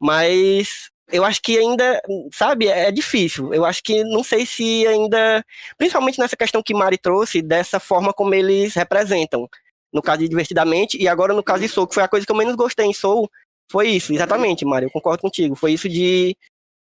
Mas 0.00 0.90
eu 1.10 1.24
acho 1.24 1.40
que 1.42 1.58
ainda, 1.58 2.00
sabe, 2.32 2.68
é 2.68 2.90
difícil. 2.90 3.52
Eu 3.52 3.64
acho 3.64 3.82
que 3.82 4.02
não 4.04 4.24
sei 4.24 4.46
se 4.46 4.86
ainda, 4.86 5.44
principalmente 5.76 6.18
nessa 6.18 6.36
questão 6.36 6.62
que 6.62 6.74
Mari 6.74 6.98
trouxe, 6.98 7.42
dessa 7.42 7.78
forma 7.78 8.12
como 8.12 8.34
eles 8.34 8.74
representam. 8.74 9.48
No 9.92 10.02
caso 10.02 10.20
de 10.20 10.28
Divertidamente, 10.28 11.00
e 11.00 11.06
agora 11.06 11.32
no 11.32 11.42
caso 11.42 11.62
de 11.62 11.68
Soul, 11.68 11.86
que 11.86 11.94
foi 11.94 12.02
a 12.02 12.08
coisa 12.08 12.26
que 12.26 12.32
eu 12.32 12.36
menos 12.36 12.56
gostei 12.56 12.84
em 12.84 12.92
Soul, 12.92 13.30
foi 13.70 13.88
isso, 13.90 14.12
exatamente, 14.12 14.64
Mari, 14.64 14.86
eu 14.86 14.90
concordo 14.90 15.22
contigo. 15.22 15.54
Foi 15.54 15.72
isso 15.72 15.88
de 15.88 16.36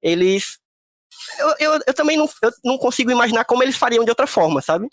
eles. 0.03 0.59
Eu, 1.39 1.55
eu, 1.59 1.81
eu 1.87 1.95
também 1.95 2.17
não, 2.17 2.29
eu 2.43 2.51
não 2.65 2.79
consigo 2.79 3.11
imaginar 3.11 3.45
como 3.45 3.63
eles 3.63 3.77
fariam 3.77 4.05
de 4.05 4.11
outra 4.11 4.27
forma, 4.27 4.61
sabe? 4.61 4.89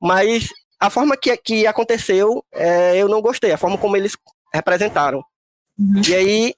Mas 0.00 0.48
a 0.80 0.90
forma 0.90 1.16
que, 1.16 1.36
que 1.36 1.66
aconteceu, 1.66 2.44
é, 2.52 2.96
eu 2.96 3.08
não 3.08 3.20
gostei, 3.20 3.52
a 3.52 3.58
forma 3.58 3.76
como 3.78 3.96
eles 3.96 4.16
representaram. 4.52 5.22
Uhum. 5.78 6.02
E 6.08 6.14
aí, 6.14 6.54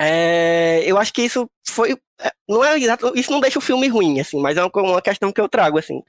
é, 0.00 0.82
eu 0.86 0.96
acho 0.96 1.12
que 1.12 1.22
isso 1.22 1.48
foi. 1.68 1.92
é, 2.18 2.30
Não 2.48 2.64
é 2.64 2.78
exato, 2.78 3.12
isso 3.14 3.30
não 3.30 3.40
deixa 3.40 3.58
o 3.58 3.62
filme 3.62 3.86
ruim, 3.88 4.18
assim, 4.20 4.40
mas 4.40 4.56
é 4.56 4.64
uma, 4.64 5.02
questão 5.02 5.30
que 5.30 5.40
eu 5.40 5.48
trago, 5.48 5.78
assim. 5.78 6.02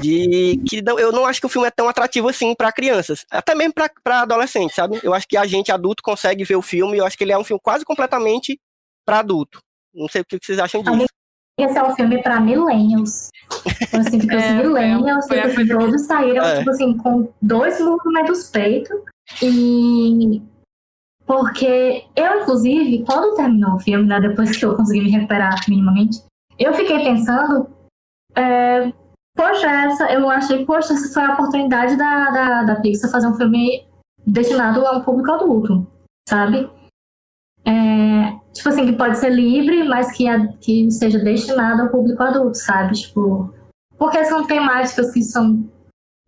De 0.00 0.60
que 0.68 0.82
não- 0.82 0.98
eu 0.98 1.10
não 1.10 1.24
acho 1.26 1.40
que 1.40 1.46
o 1.46 1.48
filme 1.48 1.66
é 1.66 1.70
tão 1.70 1.88
atrativo 1.88 2.28
assim 2.28 2.54
para 2.54 2.70
crianças, 2.72 3.24
até 3.30 3.54
mesmo 3.54 3.74
para 3.74 4.20
adolescentes, 4.22 4.76
sabe? 4.76 5.00
Eu 5.02 5.14
acho 5.14 5.26
que 5.26 5.36
a 5.36 5.46
gente 5.46 5.72
adulto 5.72 6.02
consegue 6.02 6.44
ver 6.44 6.56
o 6.56 6.62
filme, 6.62 6.98
eu 6.98 7.06
acho 7.06 7.16
que 7.16 7.24
ele 7.24 7.32
é 7.32 7.38
um 7.38 7.44
filme 7.44 7.60
quase 7.62 7.84
completamente 7.84 8.60
para 9.04 9.20
adulto. 9.20 9.60
Não 9.98 10.08
sei 10.08 10.22
o 10.22 10.24
que 10.24 10.38
vocês 10.42 10.58
acham 10.58 10.82
disso. 10.82 11.06
Esse 11.58 11.76
é 11.76 11.82
um 11.82 11.94
filme 11.96 12.22
pra 12.22 12.38
millennials. 12.40 13.30
Sinto 14.10 14.28
que 14.28 14.36
os 14.36 14.42
É, 14.42 14.54
millennials, 14.62 15.26
foi 15.26 15.40
a 15.40 15.42
tipo, 15.42 15.54
coisa 15.56 15.74
que- 15.74 15.78
todos 15.80 16.02
saíram, 16.06 16.44
É. 16.44 16.58
tipo 16.58 16.70
assim, 16.70 16.96
com 16.96 17.28
dois 17.42 17.80
movimentos 17.80 18.38
dos 18.38 18.50
peitos. 18.50 18.96
E. 19.42 20.40
Porque 21.26 22.04
eu, 22.16 22.40
inclusive, 22.42 23.04
quando 23.04 23.34
terminou 23.36 23.74
o 23.74 23.80
filme, 23.80 24.06
né, 24.06 24.20
depois 24.20 24.56
que 24.56 24.64
eu 24.64 24.74
consegui 24.76 25.02
me 25.02 25.10
recuperar 25.10 25.58
minimamente, 25.68 26.22
eu 26.58 26.72
fiquei 26.74 27.02
pensando. 27.04 27.68
é, 28.36 28.92
poxa, 29.36 29.66
essa, 29.68 30.12
eu 30.12 30.30
achei, 30.30 30.64
poxa, 30.64 30.92
essa 30.92 31.12
foi 31.12 31.24
a 31.24 31.32
oportunidade 31.34 31.96
da, 31.96 32.30
da, 32.30 32.62
da 32.62 32.76
Pixar 32.76 33.10
fazer 33.10 33.26
um 33.26 33.34
filme 33.34 33.84
destinado 34.24 34.86
a 34.86 34.92
um 34.98 35.02
público 35.02 35.32
adulto, 35.32 35.84
sabe? 36.28 36.70
É, 37.64 38.38
tipo 38.58 38.68
assim, 38.68 38.86
que 38.86 38.92
pode 38.92 39.18
ser 39.18 39.30
livre, 39.30 39.82
mas 39.84 40.12
que, 40.16 40.28
a- 40.28 40.48
que 40.60 40.90
seja 40.90 41.18
destinado 41.18 41.82
ao 41.82 41.88
público 41.88 42.22
adulto, 42.22 42.56
sabe? 42.58 42.94
Tipo, 42.94 43.52
porque 43.96 44.24
são 44.24 44.46
temáticas 44.46 45.12
que 45.12 45.22
são 45.22 45.64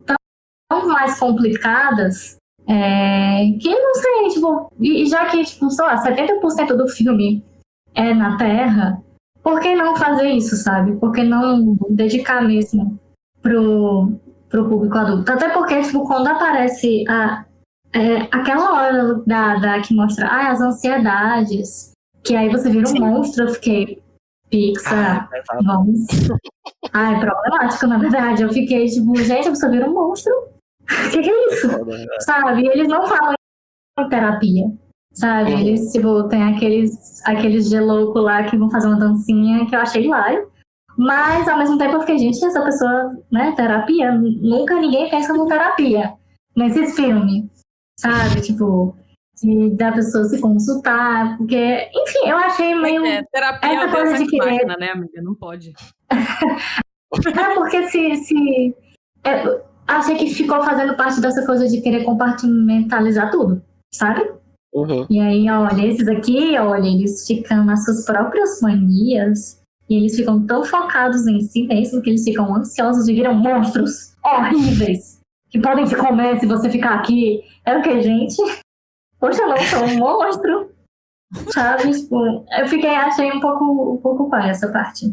tão 0.05 0.87
mais 0.87 1.19
complicadas 1.19 2.35
é, 2.67 3.51
que 3.59 3.69
não 3.69 3.93
sei, 3.95 4.27
tipo, 4.29 4.71
e 4.79 5.05
já 5.07 5.25
que, 5.29 5.43
tipo, 5.43 5.69
sei 5.69 5.85
lá, 5.85 5.97
70% 6.03 6.75
do 6.75 6.87
filme 6.87 7.43
é 7.93 8.13
na 8.13 8.37
Terra, 8.37 9.01
por 9.43 9.59
que 9.59 9.75
não 9.75 9.95
fazer 9.95 10.29
isso, 10.29 10.55
sabe? 10.55 10.95
Por 10.97 11.11
que 11.11 11.23
não 11.23 11.75
dedicar 11.89 12.41
mesmo 12.43 12.99
pro, 13.41 14.13
pro 14.47 14.69
público 14.69 14.97
adulto? 14.97 15.31
Até 15.31 15.49
porque, 15.49 15.81
tipo, 15.81 16.05
quando 16.05 16.27
aparece 16.27 17.03
a, 17.09 17.45
é, 17.93 18.17
aquela 18.31 18.73
hora 18.73 19.15
da, 19.25 19.55
da 19.55 19.81
que 19.81 19.93
mostra 19.95 20.27
ah, 20.27 20.51
as 20.51 20.61
ansiedades, 20.61 21.91
que 22.23 22.35
aí 22.35 22.49
você 22.49 22.69
vira 22.69 22.89
um 22.89 22.99
monstro, 22.99 23.45
eu 23.45 23.53
fiquei, 23.53 24.01
Pixar, 24.49 25.29
vamos. 25.63 26.05
Ah, 26.93 27.13
é 27.13 27.19
problemático, 27.19 27.87
na 27.87 27.97
verdade. 27.97 28.43
Eu 28.43 28.51
fiquei 28.51 28.87
tipo, 28.87 29.15
gente, 29.15 29.47
a 29.47 29.51
pessoa 29.51 29.71
vira 29.71 29.89
um 29.89 29.93
monstro. 29.93 30.33
O 30.33 30.87
que, 31.11 31.21
que 31.21 31.29
é 31.29 31.53
isso? 31.53 31.69
Sabe? 32.21 32.63
E 32.63 32.67
eles 32.67 32.87
não 32.87 33.07
falam 33.07 33.33
em 33.99 34.09
terapia. 34.09 34.65
Sabe? 35.13 35.53
Uhum. 35.53 35.59
Eles, 35.59 35.91
tipo, 35.91 36.27
tem 36.27 36.43
aqueles, 36.43 37.21
aqueles 37.25 37.69
de 37.69 37.79
louco 37.79 38.19
lá 38.19 38.43
que 38.43 38.57
vão 38.57 38.69
fazer 38.69 38.87
uma 38.87 38.99
dancinha 38.99 39.65
que 39.67 39.75
eu 39.75 39.79
achei 39.79 40.05
hilário. 40.05 40.49
Mas, 40.97 41.47
ao 41.47 41.57
mesmo 41.57 41.77
tempo, 41.77 41.95
eu 41.95 41.99
fiquei, 42.01 42.17
gente, 42.17 42.43
essa 42.43 42.63
pessoa, 42.63 43.17
né, 43.31 43.53
terapia, 43.55 44.11
nunca 44.11 44.75
ninguém 44.75 45.09
pensa 45.09 45.33
no 45.33 45.47
terapia 45.47 46.13
nesses 46.55 46.95
filmes, 46.95 47.45
sabe? 47.99 48.41
Tipo, 48.41 48.95
de, 49.41 49.69
da 49.71 49.91
pessoa 49.91 50.23
se 50.25 50.39
consultar, 50.39 51.37
porque, 51.37 51.89
enfim, 51.93 52.27
eu 52.27 52.37
achei 52.37 52.75
meio. 52.75 53.05
É, 53.05 53.23
terapia 53.31 53.69
essa 53.73 53.85
é 53.85 53.91
coisa 53.91 54.17
de 54.17 54.27
querer- 54.27 54.51
Machina, 54.51 54.77
né, 54.77 54.91
amiga? 54.91 55.21
Não 55.21 55.35
pode. 55.35 55.73
É 57.13 57.53
porque 57.55 57.89
se. 57.89 58.15
se 58.15 58.75
é, 59.25 59.61
achei 59.85 60.15
que 60.15 60.33
ficou 60.33 60.63
fazendo 60.63 60.95
parte 60.95 61.19
dessa 61.19 61.45
coisa 61.45 61.67
de 61.67 61.81
querer 61.81 62.05
compartimentalizar 62.05 63.29
tudo, 63.29 63.61
sabe? 63.93 64.31
Uhum. 64.73 65.05
E 65.09 65.19
aí, 65.19 65.49
olha, 65.49 65.85
esses 65.85 66.07
aqui, 66.07 66.57
olha, 66.57 66.87
eles 66.87 67.27
ficam 67.27 67.65
nas 67.65 67.83
suas 67.83 68.05
próprias 68.05 68.61
manias 68.61 69.61
e 69.89 69.95
eles 69.97 70.15
ficam 70.15 70.45
tão 70.45 70.63
focados 70.63 71.27
em 71.27 71.41
si 71.41 71.67
mesmo 71.67 72.01
que 72.01 72.11
eles 72.11 72.23
ficam 72.23 72.55
ansiosos 72.55 73.09
e 73.09 73.13
viram 73.13 73.33
monstros 73.33 74.13
horríveis 74.23 75.19
que 75.49 75.59
podem 75.59 75.83
te 75.83 75.95
comer 75.97 76.39
se 76.39 76.45
você 76.45 76.69
ficar 76.69 76.95
aqui. 76.95 77.41
É 77.65 77.77
o 77.77 77.81
que, 77.81 78.01
gente? 78.01 78.37
Poxa, 79.21 79.41
eu 79.43 79.47
não 79.49 79.57
sou 79.57 79.83
um 79.85 79.97
monstro. 79.99 80.71
Sabe? 81.53 81.91
Tipo, 81.91 82.43
eu 82.59 82.67
fiquei, 82.67 82.89
achei 82.93 83.31
um 83.31 83.39
pouco, 83.39 83.93
um 83.93 83.97
pouco 83.97 84.29
com 84.29 84.35
essa 84.35 84.67
parte. 84.69 85.05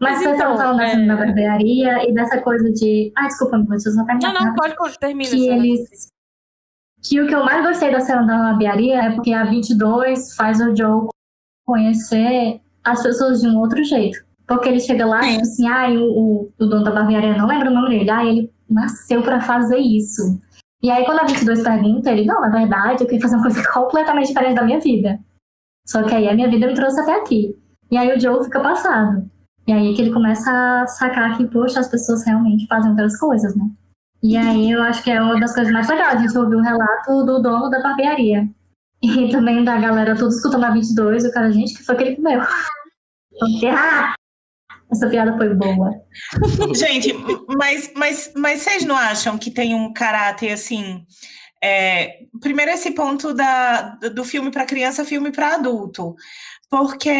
Mas, 0.00 0.20
Mas 0.20 0.32
estavam 0.32 0.54
então, 0.54 0.56
falando 0.56 0.78
dessa 0.78 0.96
é- 1.00 1.06
da 1.06 1.16
barbearia 1.16 2.08
e 2.10 2.12
dessa 2.12 2.40
coisa 2.42 2.72
de. 2.72 3.12
Ah, 3.16 3.28
desculpa, 3.28 3.58
não 3.58 3.64
vou 3.66 3.76
te 3.76 3.82
só 3.88 4.04
terminar. 4.04 4.32
Não, 4.34 4.46
não, 4.46 4.54
pode 4.56 4.74
pode, 4.76 4.98
termina. 4.98 5.30
que 5.30 5.48
eles. 5.48 6.08
Que 7.02 7.20
o 7.20 7.28
que 7.28 7.34
eu 7.34 7.44
mais 7.44 7.64
gostei 7.64 7.92
da 7.92 8.00
cena 8.00 8.26
da 8.26 8.36
barbearia 8.36 9.00
é 9.04 9.10
porque 9.12 9.32
a 9.32 9.44
22 9.44 10.34
faz 10.34 10.58
o 10.60 10.74
Joe 10.74 11.06
conhecer 11.64 12.60
as 12.82 13.02
pessoas 13.02 13.40
de 13.40 13.46
um 13.48 13.58
outro 13.60 13.84
jeito. 13.84 14.24
Porque 14.46 14.68
ele 14.68 14.80
chega 14.80 15.06
lá, 15.06 15.22
Sim. 15.22 15.28
tipo 15.32 15.42
assim, 15.42 15.68
ah, 15.68 15.88
o, 15.90 16.02
o, 16.02 16.52
o 16.58 16.66
dono 16.66 16.82
da 16.84 16.90
barbearia, 16.90 17.36
não 17.36 17.46
lembro 17.46 17.70
o 17.70 17.74
nome 17.74 17.90
dele, 17.98 18.10
ah, 18.10 18.24
ele 18.24 18.52
nasceu 18.68 19.22
pra 19.22 19.40
fazer 19.40 19.78
isso. 19.78 20.38
E 20.84 20.90
aí, 20.90 21.02
quando 21.06 21.20
a 21.20 21.24
22 21.24 21.62
pergunta, 21.62 22.10
ele, 22.10 22.26
não, 22.26 22.42
na 22.42 22.50
verdade, 22.50 23.02
eu 23.02 23.06
queria 23.06 23.22
fazer 23.22 23.36
uma 23.36 23.44
coisa 23.44 23.62
completamente 23.72 24.26
diferente 24.28 24.54
da 24.54 24.64
minha 24.64 24.78
vida. 24.78 25.18
Só 25.88 26.02
que 26.02 26.14
aí 26.14 26.28
a 26.28 26.34
minha 26.34 26.50
vida 26.50 26.66
me 26.66 26.74
trouxe 26.74 27.00
até 27.00 27.14
aqui. 27.14 27.56
E 27.90 27.96
aí 27.96 28.14
o 28.14 28.20
Joe 28.20 28.44
fica 28.44 28.60
passado. 28.60 29.26
E 29.66 29.72
aí 29.72 29.94
que 29.94 30.02
ele 30.02 30.12
começa 30.12 30.50
a 30.52 30.86
sacar 30.86 31.38
que, 31.38 31.46
poxa, 31.46 31.80
as 31.80 31.88
pessoas 31.88 32.26
realmente 32.26 32.66
fazem 32.66 32.90
outras 32.90 33.18
coisas, 33.18 33.56
né? 33.56 33.64
E 34.22 34.36
aí 34.36 34.72
eu 34.72 34.82
acho 34.82 35.02
que 35.02 35.10
é 35.10 35.22
uma 35.22 35.40
das 35.40 35.54
coisas 35.54 35.72
mais 35.72 35.88
legais, 35.88 36.16
a 36.16 36.18
gente 36.18 36.36
ouviu 36.36 36.58
o 36.58 36.62
relato 36.62 37.24
do 37.24 37.40
dono 37.40 37.70
da 37.70 37.80
barbearia. 37.80 38.46
E 39.02 39.30
também 39.30 39.64
da 39.64 39.78
galera 39.78 40.14
toda 40.14 40.34
escutando 40.34 40.64
a 40.64 40.70
22, 40.70 41.24
o 41.24 41.32
cara, 41.32 41.50
gente, 41.50 41.74
que 41.74 41.82
foi 41.82 41.96
que 41.96 42.04
ele 42.04 42.16
comeu? 42.16 42.40
Porque, 43.40 43.68
ah, 43.68 44.12
essa 44.94 45.08
piada 45.08 45.36
foi 45.36 45.54
boa. 45.54 45.90
Gente, 46.74 47.12
mas, 47.56 47.90
mas, 47.94 48.32
mas 48.34 48.62
vocês 48.62 48.84
não 48.84 48.96
acham 48.96 49.36
que 49.38 49.50
tem 49.50 49.74
um 49.74 49.92
caráter 49.92 50.52
assim? 50.52 51.04
é, 51.64 52.18
primeiro, 52.42 52.70
esse 52.72 52.90
ponto 52.90 53.32
da, 53.32 53.80
do 54.12 54.22
filme 54.22 54.50
para 54.50 54.66
criança, 54.66 55.02
filme 55.02 55.32
para 55.32 55.54
adulto. 55.54 56.14
Porque 56.68 57.10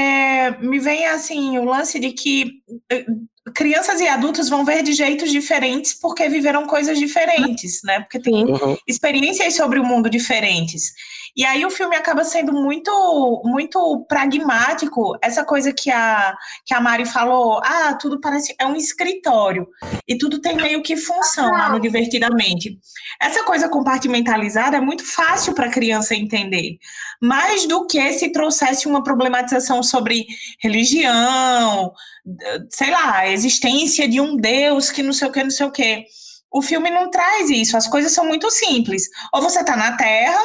me 0.60 0.78
vem 0.78 1.06
assim 1.06 1.56
o 1.58 1.64
lance 1.64 1.98
de 1.98 2.12
que 2.12 2.60
eh, 2.92 3.06
crianças 3.54 4.00
e 4.00 4.08
adultos 4.08 4.50
vão 4.50 4.62
ver 4.64 4.82
de 4.82 4.92
jeitos 4.92 5.30
diferentes 5.30 5.94
porque 5.94 6.28
viveram 6.28 6.66
coisas 6.66 6.98
diferentes, 6.98 7.80
né? 7.84 8.00
Porque 8.00 8.20
tem 8.20 8.44
Uhum. 8.44 8.76
experiências 8.86 9.54
sobre 9.54 9.78
o 9.78 9.84
mundo 9.84 10.10
diferentes. 10.10 10.92
E 11.36 11.44
aí 11.44 11.64
o 11.66 11.70
filme 11.70 11.96
acaba 11.96 12.24
sendo 12.24 12.52
muito 12.52 13.42
muito 13.44 14.04
pragmático, 14.08 15.16
essa 15.20 15.44
coisa 15.44 15.72
que 15.72 15.90
a 15.90 16.36
que 16.64 16.72
a 16.72 16.80
Mari 16.80 17.04
falou, 17.04 17.60
ah, 17.64 17.94
tudo 17.94 18.20
parece 18.20 18.54
é 18.58 18.66
um 18.66 18.76
escritório 18.76 19.66
e 20.06 20.16
tudo 20.16 20.40
tem 20.40 20.56
meio 20.56 20.82
que 20.82 20.96
função 20.96 21.50
lá 21.50 21.70
no 21.70 21.80
divertidamente. 21.80 22.78
Essa 23.20 23.42
coisa 23.44 23.68
compartimentalizada 23.68 24.76
é 24.76 24.80
muito 24.80 25.04
fácil 25.04 25.54
para 25.54 25.66
a 25.66 25.70
criança 25.70 26.14
entender, 26.14 26.78
mais 27.20 27.66
do 27.66 27.86
que 27.86 28.12
se 28.12 28.30
trouxesse 28.30 28.86
uma 28.86 29.02
problematização 29.02 29.82
sobre 29.82 30.26
religião, 30.60 31.92
sei 32.70 32.90
lá, 32.90 33.18
a 33.18 33.30
existência 33.30 34.08
de 34.08 34.20
um 34.20 34.36
Deus 34.36 34.90
que 34.90 35.02
não 35.02 35.12
sei 35.12 35.28
o 35.28 35.32
que, 35.32 35.42
não 35.42 35.50
sei 35.50 35.66
o 35.66 35.72
que. 35.72 36.04
O 36.50 36.62
filme 36.62 36.88
não 36.88 37.10
traz 37.10 37.50
isso, 37.50 37.76
as 37.76 37.88
coisas 37.88 38.12
são 38.12 38.24
muito 38.26 38.48
simples. 38.50 39.08
Ou 39.32 39.42
você 39.42 39.60
está 39.60 39.76
na 39.76 39.96
Terra, 39.96 40.40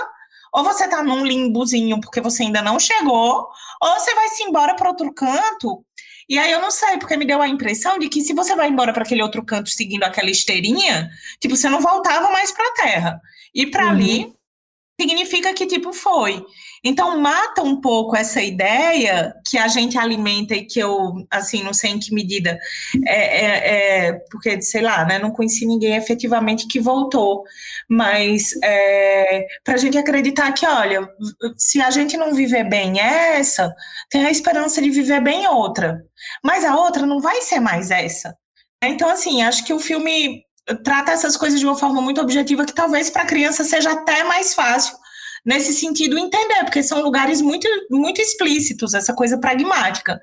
ou 0.54 0.64
você 0.64 0.86
está 0.86 1.04
num 1.04 1.26
limbozinho 1.26 2.00
porque 2.02 2.22
você 2.22 2.44
ainda 2.44 2.62
não 2.62 2.80
chegou, 2.80 3.48
ou 3.82 3.94
você 4.00 4.14
vai 4.16 4.28
se 4.30 4.44
embora 4.44 4.76
para 4.76 4.90
outro 4.90 5.14
canto. 5.14 5.84
E 6.28 6.38
aí 6.38 6.52
eu 6.52 6.62
não 6.62 6.70
sei, 6.70 6.98
porque 7.00 7.18
me 7.18 7.26
deu 7.26 7.42
a 7.42 7.48
impressão 7.48 7.98
de 7.98 8.08
que 8.08 8.22
se 8.22 8.34
você 8.34 8.56
vai 8.56 8.68
embora 8.70 8.94
para 8.94 9.04
aquele 9.04 9.24
outro 9.24 9.44
canto 9.44 9.70
seguindo 9.70 10.04
aquela 10.04 10.30
esteirinha, 10.30 11.10
tipo, 11.40 11.56
você 11.56 11.68
não 11.70 11.82
voltava 11.82 12.30
mais 12.32 12.52
para 12.52 12.68
a 12.68 12.74
Terra. 12.74 13.22
E 13.54 13.66
para 13.66 13.86
Uhum. 13.86 13.90
ali 13.90 14.34
significa 15.00 15.54
que 15.54 15.66
tipo 15.66 15.94
foi. 15.94 16.46
Então 16.84 17.20
mata 17.20 17.62
um 17.62 17.80
pouco 17.80 18.16
essa 18.16 18.42
ideia 18.42 19.34
que 19.48 19.58
a 19.58 19.68
gente 19.68 19.98
alimenta 19.98 20.56
e 20.56 20.66
que 20.66 20.80
eu, 20.80 21.26
assim, 21.30 21.64
não 21.64 21.74
sei 21.74 21.92
em 21.92 22.00
que 22.00 22.14
medida, 22.14 22.58
é, 23.06 23.46
é, 23.46 24.08
é 24.08 24.14
porque, 24.32 24.62
sei 24.62 24.82
lá, 24.82 25.06
né, 25.06 25.20
não 25.20 25.32
conheci 25.32 25.66
ninguém 25.66 25.96
efetivamente 25.96 26.68
que 26.68 26.80
voltou, 26.80 27.44
mas 27.90 28.52
é, 28.64 29.46
para 29.64 29.76
a 29.76 29.78
gente 29.78 29.98
acreditar 29.98 30.52
que, 30.54 30.66
olha, 30.66 31.08
se 31.58 31.82
a 31.82 31.92
gente 31.92 32.16
não 32.16 32.34
viver 32.34 32.64
bem 32.64 33.00
essa, 33.00 33.74
tem 34.10 34.26
a 34.26 34.32
esperança 34.32 34.82
de 34.82 34.90
viver 34.90 35.22
bem 35.22 35.48
outra, 35.48 36.02
mas 36.44 36.64
a 36.64 36.76
outra 36.76 37.06
não 37.06 37.20
vai 37.20 37.42
ser 37.42 37.60
mais 37.60 37.92
essa. 37.92 38.36
Então, 38.82 39.10
assim, 39.10 39.42
acho 39.42 39.66
que 39.66 39.74
o 39.74 39.80
filme 39.80 40.44
trata 40.84 41.12
essas 41.12 41.36
coisas 41.36 41.60
de 41.60 41.66
uma 41.66 41.76
forma 41.76 42.02
muito 42.02 42.22
objetiva 42.22 42.66
que 42.66 42.74
talvez 42.74 43.10
para 43.10 43.24
a 43.24 43.28
criança 43.28 43.64
seja 43.64 43.92
até 43.92 44.24
mais 44.24 44.54
fácil 44.54 44.96
nesse 45.46 45.74
sentido 45.74 46.18
entender, 46.18 46.64
porque 46.64 46.84
são 46.84 47.02
lugares 47.02 47.42
muito 47.42 47.68
muito 47.90 48.22
explícitos, 48.22 48.94
essa 48.94 49.14
coisa 49.14 49.38
pragmática. 49.40 50.20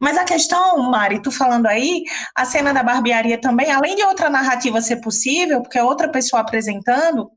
Mas 0.00 0.16
a 0.16 0.24
questão, 0.24 0.90
Mari, 0.90 1.22
tu 1.22 1.30
falando 1.30 1.66
aí, 1.66 2.02
a 2.34 2.44
cena 2.44 2.72
da 2.72 2.82
barbearia 2.82 3.40
também, 3.40 3.70
além 3.70 3.96
de 3.96 4.02
outra 4.02 4.28
narrativa 4.28 4.80
ser 4.80 4.96
possível, 4.96 5.62
porque 5.62 5.78
é 5.78 5.82
outra 5.82 6.08
pessoa 6.10 6.42
apresentando, 6.42 7.30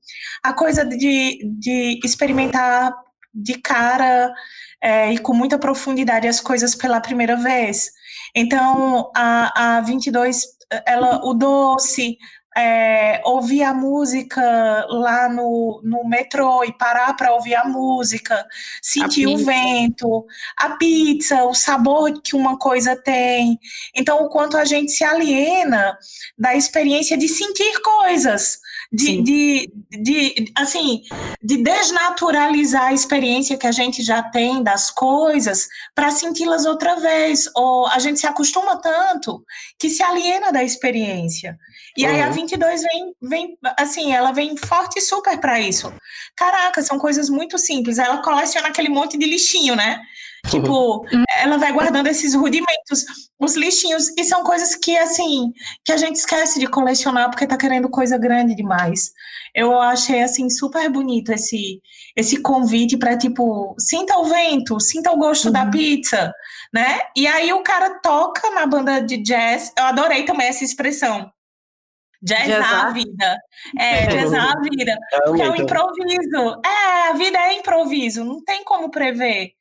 a 0.43 0.53
coisa 0.53 0.85
de, 0.85 1.39
de 1.59 1.99
experimentar 2.03 2.93
de 3.33 3.53
cara 3.55 4.33
é, 4.81 5.13
e 5.13 5.17
com 5.19 5.33
muita 5.33 5.57
profundidade 5.57 6.27
as 6.27 6.41
coisas 6.41 6.75
pela 6.75 6.99
primeira 6.99 7.35
vez. 7.35 7.91
Então, 8.35 9.11
a, 9.15 9.77
a 9.77 9.81
22, 9.81 10.43
ela, 10.85 11.21
o 11.23 11.33
doce, 11.33 12.17
é, 12.55 13.21
ouvir 13.23 13.63
a 13.63 13.73
música 13.73 14.41
lá 14.89 15.29
no, 15.29 15.81
no 15.83 16.03
metrô 16.07 16.63
e 16.63 16.73
parar 16.73 17.15
para 17.15 17.33
ouvir 17.33 17.55
a 17.55 17.65
música, 17.65 18.45
sentir 18.81 19.25
a 19.25 19.29
o 19.29 19.37
vento, 19.37 20.25
a 20.57 20.71
pizza, 20.71 21.43
o 21.45 21.53
sabor 21.53 22.21
que 22.21 22.35
uma 22.35 22.57
coisa 22.57 22.95
tem. 22.95 23.57
Então, 23.95 24.25
o 24.25 24.29
quanto 24.29 24.57
a 24.57 24.65
gente 24.65 24.91
se 24.91 25.03
aliena 25.03 25.97
da 26.37 26.55
experiência 26.55 27.17
de 27.17 27.27
sentir 27.27 27.81
coisas. 27.81 28.59
De, 28.93 29.21
de, 29.21 29.73
de, 29.89 30.51
assim, 30.53 31.03
de 31.41 31.63
desnaturalizar 31.63 32.87
a 32.87 32.93
experiência 32.93 33.57
que 33.57 33.65
a 33.65 33.71
gente 33.71 34.03
já 34.03 34.21
tem 34.21 34.61
das 34.61 34.91
coisas 34.91 35.69
para 35.95 36.11
senti-las 36.11 36.65
outra 36.65 36.97
vez. 36.97 37.49
Ou 37.55 37.87
a 37.87 37.99
gente 37.99 38.19
se 38.19 38.27
acostuma 38.27 38.81
tanto 38.81 39.45
que 39.79 39.89
se 39.89 40.03
aliena 40.03 40.51
da 40.51 40.61
experiência. 40.61 41.57
E 41.97 42.05
uhum. 42.05 42.11
aí 42.11 42.21
a 42.21 42.29
22 42.29 42.81
vem, 42.81 43.15
vem, 43.21 43.57
assim, 43.77 44.13
ela 44.13 44.31
vem 44.31 44.55
forte 44.55 44.99
e 44.99 45.01
super 45.01 45.37
para 45.39 45.59
isso. 45.59 45.91
Caraca, 46.35 46.81
são 46.81 46.97
coisas 46.97 47.29
muito 47.29 47.57
simples. 47.57 47.97
Ela 47.99 48.21
coleciona 48.21 48.67
aquele 48.67 48.89
monte 48.89 49.17
de 49.17 49.25
lixinho, 49.25 49.75
né? 49.75 50.01
Tipo, 50.49 51.01
uhum. 51.01 51.23
ela 51.37 51.57
vai 51.57 51.71
guardando 51.71 52.07
esses 52.07 52.33
rudimentos, 52.33 53.05
os 53.39 53.55
lixinhos, 53.55 54.09
e 54.17 54.23
são 54.23 54.43
coisas 54.43 54.75
que, 54.75 54.97
assim, 54.97 55.51
que 55.85 55.91
a 55.91 55.97
gente 55.97 56.15
esquece 56.15 56.59
de 56.59 56.67
colecionar 56.67 57.29
porque 57.29 57.45
tá 57.45 57.55
querendo 57.57 57.89
coisa 57.89 58.17
grande 58.17 58.55
demais. 58.55 59.11
Eu 59.53 59.79
achei, 59.79 60.23
assim, 60.23 60.49
super 60.49 60.89
bonito 60.89 61.31
esse, 61.31 61.79
esse 62.15 62.41
convite 62.41 62.97
para 62.97 63.17
tipo, 63.17 63.75
sinta 63.79 64.17
o 64.17 64.25
vento, 64.25 64.79
sinta 64.79 65.11
o 65.11 65.17
gosto 65.17 65.45
uhum. 65.45 65.51
da 65.51 65.65
pizza, 65.67 66.33
né? 66.73 66.99
E 67.15 67.27
aí 67.27 67.53
o 67.53 67.61
cara 67.61 67.99
toca 68.01 68.49
na 68.51 68.65
banda 68.65 68.99
de 68.99 69.17
jazz, 69.17 69.71
eu 69.77 69.83
adorei 69.83 70.23
também 70.23 70.47
essa 70.47 70.63
expressão 70.63 71.31
Jazzar 72.21 72.87
a 72.87 72.89
vida. 72.91 73.37
É, 73.79 74.05
jazzar 74.07 74.55
a 74.55 74.59
vida. 74.61 74.97
Porque 75.25 75.41
é 75.41 75.49
um 75.49 75.55
improviso. 75.55 76.61
É, 76.65 77.09
a 77.09 77.13
vida 77.13 77.37
é 77.37 77.53
improviso, 77.53 78.23
não 78.23 78.43
tem 78.43 78.63
como 78.63 78.91
prever. 78.91 79.53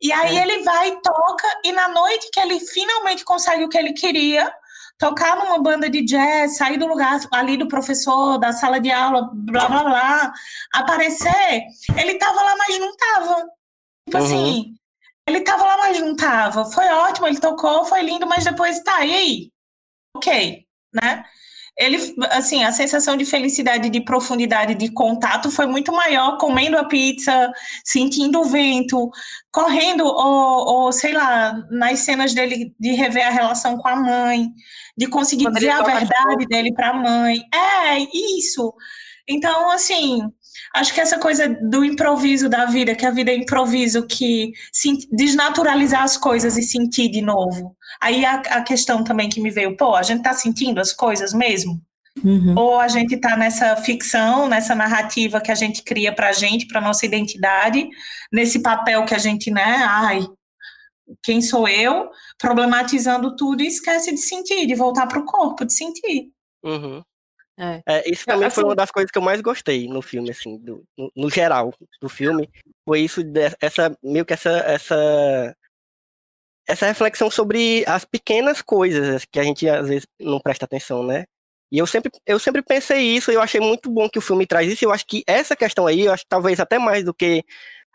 E 0.00 0.12
aí 0.12 0.36
é. 0.36 0.42
ele 0.42 0.62
vai 0.62 0.88
e 0.88 1.02
toca, 1.02 1.46
e 1.64 1.72
na 1.72 1.88
noite 1.88 2.28
que 2.32 2.40
ele 2.40 2.60
finalmente 2.60 3.24
consegue 3.24 3.64
o 3.64 3.68
que 3.68 3.78
ele 3.78 3.92
queria, 3.92 4.52
tocar 4.96 5.36
numa 5.36 5.60
banda 5.60 5.88
de 5.88 6.04
jazz, 6.04 6.56
sair 6.56 6.78
do 6.78 6.86
lugar 6.86 7.20
ali 7.32 7.56
do 7.56 7.68
professor, 7.68 8.38
da 8.38 8.52
sala 8.52 8.80
de 8.80 8.90
aula, 8.90 9.30
blá 9.32 9.68
blá 9.68 9.84
blá, 9.84 10.32
aparecer, 10.72 11.64
ele 11.96 12.14
tava 12.14 12.42
lá, 12.42 12.56
mas 12.56 12.78
não 12.78 12.96
tava. 12.96 13.48
Tipo 14.06 14.18
uhum. 14.18 14.24
assim, 14.24 14.74
ele 15.26 15.40
tava 15.40 15.64
lá, 15.64 15.76
mas 15.78 16.00
não 16.00 16.16
tava. 16.16 16.64
Foi 16.64 16.86
ótimo, 16.86 17.26
ele 17.26 17.40
tocou, 17.40 17.84
foi 17.84 18.02
lindo, 18.02 18.26
mas 18.26 18.44
depois 18.44 18.80
tá, 18.80 19.04
e 19.04 19.14
aí? 19.14 19.52
Ok, 20.16 20.64
né? 20.94 21.24
Ele, 21.78 22.14
assim, 22.30 22.64
a 22.64 22.72
sensação 22.72 23.16
de 23.16 23.24
felicidade, 23.24 23.88
de 23.88 24.00
profundidade, 24.00 24.74
de 24.74 24.90
contato 24.90 25.48
foi 25.48 25.66
muito 25.66 25.92
maior 25.92 26.36
comendo 26.36 26.76
a 26.76 26.84
pizza, 26.84 27.52
sentindo 27.84 28.40
o 28.40 28.44
vento, 28.44 29.08
correndo, 29.52 30.04
ou, 30.04 30.84
ou 30.84 30.92
sei 30.92 31.12
lá, 31.12 31.54
nas 31.70 32.00
cenas 32.00 32.34
dele 32.34 32.74
de 32.80 32.92
rever 32.92 33.24
a 33.24 33.30
relação 33.30 33.78
com 33.78 33.86
a 33.86 33.94
mãe, 33.94 34.48
de 34.96 35.06
conseguir 35.06 35.44
Quando 35.44 35.54
dizer 35.54 35.70
a 35.70 35.82
verdade 35.82 36.46
dele 36.48 36.74
para 36.74 36.90
a 36.90 36.94
mãe. 36.94 37.40
É, 37.54 37.98
isso. 38.38 38.74
Então, 39.28 39.70
assim, 39.70 40.20
acho 40.74 40.94
que 40.94 41.00
essa 41.00 41.18
coisa 41.18 41.48
do 41.48 41.84
improviso 41.84 42.48
da 42.48 42.64
vida, 42.66 42.94
que 42.94 43.06
a 43.06 43.10
vida 43.10 43.30
é 43.30 43.36
improviso, 43.36 44.06
que 44.06 44.52
desnaturalizar 45.12 46.02
as 46.02 46.16
coisas 46.16 46.56
e 46.56 46.62
sentir 46.62 47.08
de 47.10 47.20
novo. 47.20 47.76
Aí 48.00 48.24
a, 48.24 48.34
a 48.34 48.62
questão 48.62 49.02
também 49.02 49.28
que 49.28 49.40
me 49.40 49.50
veio, 49.50 49.76
pô, 49.76 49.94
a 49.94 50.02
gente 50.02 50.22
tá 50.22 50.32
sentindo 50.32 50.80
as 50.80 50.92
coisas 50.92 51.32
mesmo? 51.32 51.80
Uhum. 52.24 52.54
Ou 52.56 52.80
a 52.80 52.88
gente 52.88 53.16
tá 53.16 53.36
nessa 53.36 53.76
ficção, 53.76 54.48
nessa 54.48 54.74
narrativa 54.74 55.40
que 55.40 55.52
a 55.52 55.54
gente 55.54 55.82
cria 55.82 56.12
pra 56.12 56.32
gente, 56.32 56.66
pra 56.66 56.80
nossa 56.80 57.06
identidade, 57.06 57.88
nesse 58.32 58.60
papel 58.60 59.04
que 59.04 59.14
a 59.14 59.18
gente, 59.18 59.50
né, 59.50 59.84
ai, 59.86 60.26
quem 61.22 61.40
sou 61.40 61.68
eu, 61.68 62.10
problematizando 62.38 63.34
tudo 63.36 63.62
e 63.62 63.66
esquece 63.66 64.12
de 64.12 64.18
sentir, 64.18 64.66
de 64.66 64.74
voltar 64.74 65.06
pro 65.06 65.24
corpo, 65.24 65.64
de 65.64 65.72
sentir. 65.72 66.30
Uhum. 66.62 67.02
É. 67.58 67.82
É, 67.86 68.10
isso 68.10 68.24
também 68.24 68.46
assim, 68.46 68.54
foi 68.54 68.64
uma 68.64 68.76
das 68.76 68.90
coisas 68.90 69.10
que 69.10 69.18
eu 69.18 69.22
mais 69.22 69.40
gostei 69.40 69.88
no 69.88 70.00
filme, 70.00 70.30
assim, 70.30 70.56
do, 70.58 70.84
no, 70.96 71.10
no, 71.16 71.28
geral 71.30 71.74
do 72.00 72.08
filme. 72.08 72.48
Foi 72.84 73.00
isso, 73.00 73.20
essa, 73.60 73.98
meio 74.00 74.24
que 74.24 74.32
essa, 74.32 74.50
essa, 74.50 75.56
essa 76.68 76.86
reflexão 76.86 77.28
sobre 77.28 77.84
as 77.86 78.04
pequenas 78.04 78.62
coisas 78.62 79.24
que 79.24 79.40
a 79.40 79.42
gente 79.42 79.68
às 79.68 79.88
vezes 79.88 80.06
não 80.20 80.38
presta 80.38 80.66
atenção, 80.66 81.02
né? 81.02 81.24
E 81.70 81.78
eu 81.78 81.86
sempre, 81.86 82.10
eu 82.24 82.38
sempre 82.38 82.62
pensei 82.62 83.02
isso, 83.02 83.30
e 83.30 83.34
eu 83.34 83.42
achei 83.42 83.60
muito 83.60 83.90
bom 83.90 84.08
que 84.08 84.18
o 84.18 84.22
filme 84.22 84.46
traz 84.46 84.72
isso. 84.72 84.84
Eu 84.84 84.92
acho 84.92 85.04
que 85.04 85.22
essa 85.26 85.56
questão 85.56 85.86
aí, 85.86 86.02
eu 86.02 86.12
acho 86.12 86.22
que 86.22 86.28
talvez 86.28 86.60
até 86.60 86.78
mais 86.78 87.04
do 87.04 87.12
que 87.12 87.44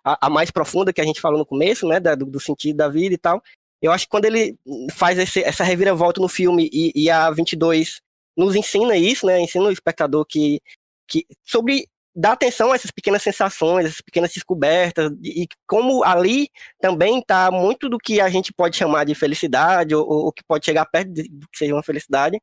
a, 0.04 0.28
a 0.28 0.30
mais 0.30 0.52
profunda 0.52 0.94
que 0.94 1.02
a 1.02 1.06
gente 1.06 1.22
falou 1.22 1.40
no 1.40 1.46
começo, 1.46 1.88
né, 1.88 2.00
da, 2.00 2.16
do, 2.16 2.26
do, 2.26 2.40
sentido 2.40 2.78
da 2.78 2.90
vida 2.90 3.16
e 3.16 3.18
tal. 3.18 3.42
Eu 3.82 3.92
acho 3.92 4.06
que 4.06 4.12
quando 4.12 4.26
ele 4.26 4.58
faz 4.92 5.18
esse, 5.18 5.42
essa 5.42 5.64
reviravolta 5.64 6.22
no 6.22 6.28
filme 6.28 6.70
e, 6.72 6.92
e 6.96 7.10
a 7.10 7.32
22 7.32 8.02
nos 8.36 8.56
ensina 8.56 8.96
isso, 8.98 9.26
né? 9.26 9.40
Ensina 9.40 9.66
o 9.66 9.72
espectador 9.72 10.26
que, 10.26 10.62
que 11.08 11.26
sobre 11.44 11.88
dar 12.16 12.34
atenção 12.34 12.72
a 12.72 12.76
essas 12.76 12.92
pequenas 12.92 13.24
sensações, 13.24 13.86
essas 13.88 14.02
pequenas 14.02 14.32
descobertas, 14.32 15.12
e 15.24 15.48
como 15.68 16.04
ali 16.04 16.48
também 16.80 17.20
está 17.20 17.50
muito 17.50 17.90
do 17.90 17.98
que 17.98 18.22
a 18.22 18.30
gente 18.30 18.54
pode 18.54 18.78
chamar 18.78 19.06
de 19.06 19.16
felicidade, 19.16 19.96
ou, 19.96 20.08
ou 20.08 20.32
que 20.32 20.44
pode 20.44 20.66
chegar 20.66 20.86
perto 20.86 21.12
de, 21.12 21.24
que 21.24 21.58
seja 21.58 21.74
uma 21.74 21.84
felicidade. 21.84 22.40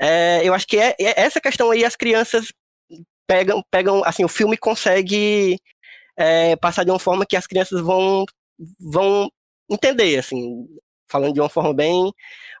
É, 0.00 0.40
eu 0.42 0.54
acho 0.54 0.66
que 0.66 0.78
é, 0.78 0.94
é, 0.98 1.20
essa 1.20 1.40
questão 1.40 1.70
aí 1.70 1.84
as 1.84 1.96
crianças 1.96 2.52
pegam, 3.26 3.62
pegam 3.70 4.02
assim, 4.04 4.24
o 4.24 4.28
filme 4.28 4.56
consegue 4.56 5.58
é, 6.16 6.56
passar 6.56 6.84
de 6.84 6.90
uma 6.90 6.98
forma 6.98 7.26
que 7.26 7.36
as 7.36 7.46
crianças 7.46 7.80
vão, 7.80 8.24
vão 8.80 9.30
entender, 9.70 10.18
assim, 10.18 10.66
falando 11.08 11.34
de 11.34 11.40
uma 11.40 11.48
forma 11.50 11.74
bem 11.74 12.10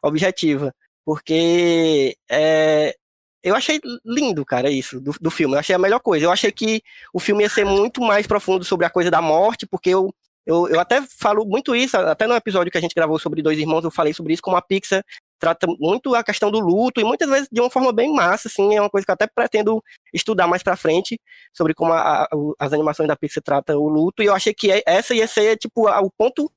objetiva 0.02 0.74
porque 1.04 2.16
é, 2.30 2.94
eu 3.42 3.54
achei 3.54 3.78
lindo, 4.04 4.44
cara, 4.44 4.70
isso, 4.70 4.98
do, 4.98 5.12
do 5.20 5.30
filme. 5.30 5.54
Eu 5.54 5.58
achei 5.60 5.74
a 5.74 5.78
melhor 5.78 6.00
coisa. 6.00 6.24
Eu 6.24 6.32
achei 6.32 6.50
que 6.50 6.82
o 7.12 7.20
filme 7.20 7.42
ia 7.42 7.50
ser 7.50 7.64
muito 7.64 8.00
mais 8.00 8.26
profundo 8.26 8.64
sobre 8.64 8.86
a 8.86 8.90
coisa 8.90 9.10
da 9.10 9.20
morte, 9.20 9.66
porque 9.66 9.90
eu, 9.90 10.14
eu, 10.46 10.66
eu 10.68 10.80
até 10.80 11.02
falo 11.02 11.44
muito 11.44 11.76
isso, 11.76 11.96
até 11.96 12.26
no 12.26 12.34
episódio 12.34 12.72
que 12.72 12.78
a 12.78 12.80
gente 12.80 12.94
gravou 12.94 13.18
sobre 13.18 13.42
Dois 13.42 13.58
Irmãos, 13.58 13.84
eu 13.84 13.90
falei 13.90 14.14
sobre 14.14 14.32
isso, 14.32 14.42
como 14.42 14.56
a 14.56 14.62
Pixar 14.62 15.04
trata 15.38 15.66
muito 15.78 16.14
a 16.14 16.24
questão 16.24 16.50
do 16.50 16.58
luto, 16.58 17.00
e 17.00 17.04
muitas 17.04 17.28
vezes 17.28 17.48
de 17.52 17.60
uma 17.60 17.68
forma 17.68 17.92
bem 17.92 18.14
massa, 18.14 18.48
assim, 18.48 18.74
é 18.74 18.80
uma 18.80 18.88
coisa 18.88 19.04
que 19.04 19.10
eu 19.10 19.14
até 19.14 19.26
pretendo 19.26 19.82
estudar 20.12 20.46
mais 20.46 20.62
pra 20.62 20.76
frente, 20.76 21.20
sobre 21.52 21.74
como 21.74 21.92
a, 21.92 22.22
a, 22.22 22.28
as 22.58 22.72
animações 22.72 23.08
da 23.08 23.16
Pixar 23.16 23.42
tratam 23.42 23.76
o 23.78 23.88
luto, 23.88 24.22
e 24.22 24.26
eu 24.26 24.34
achei 24.34 24.54
que 24.54 24.82
essa 24.86 25.14
ia 25.14 25.26
ser, 25.26 25.58
tipo, 25.58 25.86
o 25.86 26.10
ponto 26.10 26.50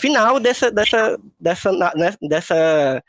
final 0.00 0.38
dessa, 0.38 0.70
dessa, 0.70 1.18
dessa, 1.38 1.72
né, 1.72 2.14
dessa 2.22 3.02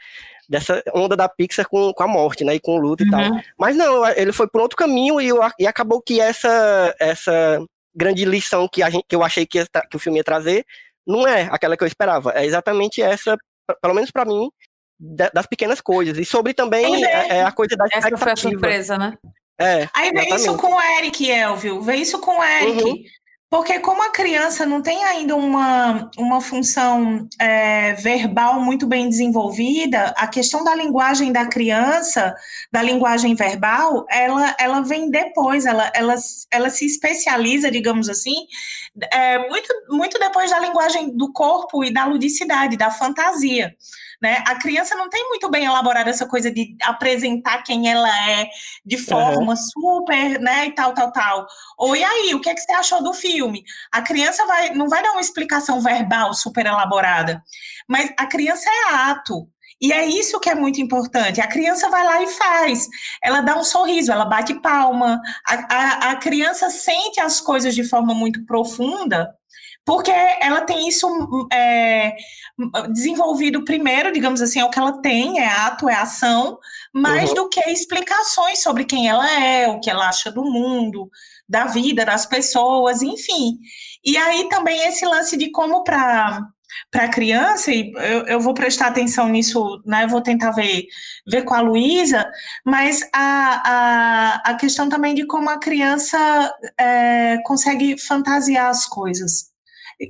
dessa 0.52 0.84
onda 0.94 1.16
da 1.16 1.30
Pixar 1.30 1.66
com, 1.66 1.94
com 1.94 2.04
a 2.04 2.08
morte, 2.08 2.44
né? 2.44 2.56
E 2.56 2.60
com 2.60 2.76
o 2.76 2.78
luto 2.78 3.04
uhum. 3.04 3.08
e 3.08 3.12
tal. 3.12 3.22
Uhum. 3.22 3.42
Mas 3.58 3.78
não, 3.78 4.06
ele 4.10 4.34
foi 4.34 4.50
por 4.50 4.60
outro 4.60 4.76
caminho 4.76 5.22
e, 5.22 5.30
eu, 5.30 5.40
e 5.58 5.66
acabou 5.66 6.02
que 6.02 6.20
essa, 6.20 6.94
essa 7.00 7.64
grande 7.96 8.26
lição 8.26 8.68
que, 8.68 8.84
a 8.84 8.90
gente, 8.90 9.06
que 9.08 9.16
eu 9.16 9.24
achei 9.24 9.46
que, 9.46 9.60
ia, 9.60 9.68
que 9.90 9.96
o 9.96 10.00
filme 10.00 10.20
ia 10.20 10.24
trazer 10.26 10.66
não 11.08 11.26
é 11.26 11.44
aquela 11.50 11.78
que 11.78 11.84
eu 11.86 11.88
esperava. 11.88 12.34
É 12.36 12.46
exatamente 12.46 13.02
essa, 13.02 13.38
pelo 13.82 13.94
menos 13.94 14.12
para 14.12 14.26
mim, 14.26 14.52
das 15.00 15.48
pequenas 15.48 15.80
coisas. 15.80 16.18
E 16.18 16.26
sobre 16.26 16.54
também 16.54 17.06
é, 17.06 17.38
é, 17.38 17.44
a 17.44 17.52
coisa 17.54 17.78
da 17.78 17.86
Essa 17.90 18.18
foi 18.18 18.32
a 18.34 18.36
surpresa, 18.36 18.97
né? 18.97 19.18
É, 19.58 19.88
Aí 19.93 20.12
vem 20.12 20.26
isso 20.26 20.36
exatamente. 20.36 20.62
com 20.62 20.74
o 20.74 20.82
Eric, 20.82 21.32
Elvio, 21.32 21.82
vem 21.82 22.02
isso 22.02 22.20
com 22.20 22.39
o 22.39 22.43
Eric. 22.43 22.84
Uhum. 22.84 23.04
Porque 23.52 23.80
como 23.80 24.02
a 24.02 24.12
criança 24.12 24.66
não 24.66 24.82
tem 24.82 25.04
ainda 25.04 25.36
uma, 25.36 26.10
uma 26.18 26.39
função 26.39 27.28
é, 27.38 27.91
verbal 27.95 28.62
muito 28.62 28.88
bem 28.88 29.10
desenvolvida, 29.10 30.14
a 30.16 30.26
questão 30.26 30.64
da 30.64 30.74
linguagem 30.74 31.34
da 31.34 31.45
criança, 31.45 32.34
da 32.72 32.82
linguagem 32.82 33.36
verbal, 33.36 34.06
ela, 34.10 34.56
ela 34.58 34.80
vem 34.80 35.10
depois, 35.10 35.66
ela, 35.66 35.91
ela, 35.93 36.16
ela 36.49 36.70
se 36.70 36.86
especializa, 36.86 37.70
digamos 37.70 38.08
assim, 38.08 38.47
é, 39.12 39.39
muito, 39.49 39.68
muito 39.89 40.18
depois 40.18 40.49
da 40.49 40.60
linguagem 40.60 41.18
do 41.18 41.34
corpo 41.34 41.84
e 41.84 41.91
da 41.93 42.06
ludicidade, 42.06 42.78
da 42.78 42.89
fantasia. 42.89 43.76
Né? 44.22 44.43
A 44.47 44.55
criança 44.55 44.95
não 44.95 45.09
tem 45.09 45.28
muito 45.30 45.49
bem 45.49 45.65
elaborada 45.65 46.09
essa 46.09 46.28
coisa 46.28 46.51
de 46.51 46.76
apresentar 46.84 47.63
quem 47.63 47.89
ela 47.89 48.07
é 48.30 48.47
de 48.86 48.97
forma 48.97 49.55
super, 49.55 50.39
né, 50.39 50.67
e 50.67 50.76
tal, 50.76 50.93
tal, 50.93 51.11
tal. 51.11 51.47
Ou 51.76 51.95
e 51.95 52.03
aí, 52.03 52.36
o 52.36 52.39
que, 52.39 52.49
é 52.49 52.53
que 52.53 52.61
você 52.61 52.72
achou 52.74 53.01
do 53.01 53.13
filme? 53.13 53.63
A 53.91 54.01
criança 54.03 54.45
vai, 54.45 54.76
não 54.76 54.88
vai 54.88 55.01
dar 55.01 55.13
uma 55.13 55.22
explicação 55.22 55.82
verbal 55.82 56.36
super 56.36 56.67
elaborada, 56.67 57.41
mas 57.88 58.13
a 58.15 58.28
criança 58.28 58.69
é 58.69 58.93
ato. 59.09 59.49
E 59.82 59.91
é 59.91 60.05
isso 60.05 60.39
que 60.39 60.49
é 60.49 60.53
muito 60.53 60.80
importante. 60.80 61.41
A 61.41 61.47
criança 61.47 61.89
vai 61.89 62.05
lá 62.05 62.22
e 62.22 62.28
faz. 62.28 62.88
Ela 63.24 63.41
dá 63.41 63.57
um 63.57 63.63
sorriso, 63.63 64.11
ela 64.11 64.26
bate 64.26 64.53
palma. 64.61 65.19
A, 65.47 65.53
a, 65.76 66.11
a 66.11 66.15
criança 66.17 66.69
sente 66.69 67.19
as 67.19 67.41
coisas 67.41 67.74
de 67.74 67.84
forma 67.84 68.13
muito 68.13 68.45
profunda, 68.45 69.36
porque 69.86 70.12
ela 70.12 70.62
tem 70.62 70.88
isso 70.88 71.08
é, 71.52 72.16
desenvolvido 72.94 73.66
primeiro, 73.66 74.12
digamos 74.12 74.42
assim, 74.42 74.60
é 74.60 74.66
o 74.66 74.70
que 74.70 74.80
ela 74.80 75.02
tem, 75.02 75.40
é 75.40 75.48
ato, 75.48 75.90
é 75.90 75.96
ação, 75.96 76.60
mais 76.94 77.30
Uhum. 77.30 77.36
do 77.36 77.50
que 77.50 77.60
explicações 77.70 78.62
sobre 78.62 78.86
quem 78.86 79.08
ela 79.10 79.30
é, 79.32 79.68
o 79.68 79.80
que 79.80 79.90
ela 79.90 80.08
acha 80.10 80.32
do 80.32 80.44
mundo, 80.44 81.10
da 81.48 81.66
vida, 81.66 82.06
das 82.06 82.26
pessoas, 82.26 83.02
enfim. 83.02 83.60
E 84.04 84.18
aí 84.18 84.48
também 84.50 84.88
esse 84.88 85.06
lance 85.06 85.36
de 85.38 85.52
como 85.52 85.84
para 85.84 86.42
para 86.90 87.06
a 87.06 87.10
criança, 87.10 87.72
e 87.72 87.92
eu, 87.96 88.26
eu 88.28 88.40
vou 88.40 88.54
prestar 88.54 88.88
atenção 88.88 89.28
nisso, 89.30 89.82
né? 89.86 90.06
Eu 90.06 90.10
vou 90.10 90.22
tentar 90.22 90.52
ver, 90.52 90.86
ver 91.30 91.44
com 91.44 91.54
a 91.54 91.62
Luísa, 91.62 92.30
mas 92.66 93.02
a, 93.14 94.42
a, 94.46 94.52
a 94.52 94.56
questão 94.56 94.88
também 94.90 95.14
de 95.14 95.26
como 95.26 95.50
a 95.50 95.60
criança 95.60 96.18
é, 96.80 97.38
consegue 97.44 97.98
fantasiar 97.98 98.70
as 98.70 98.86
coisas. 98.86 99.51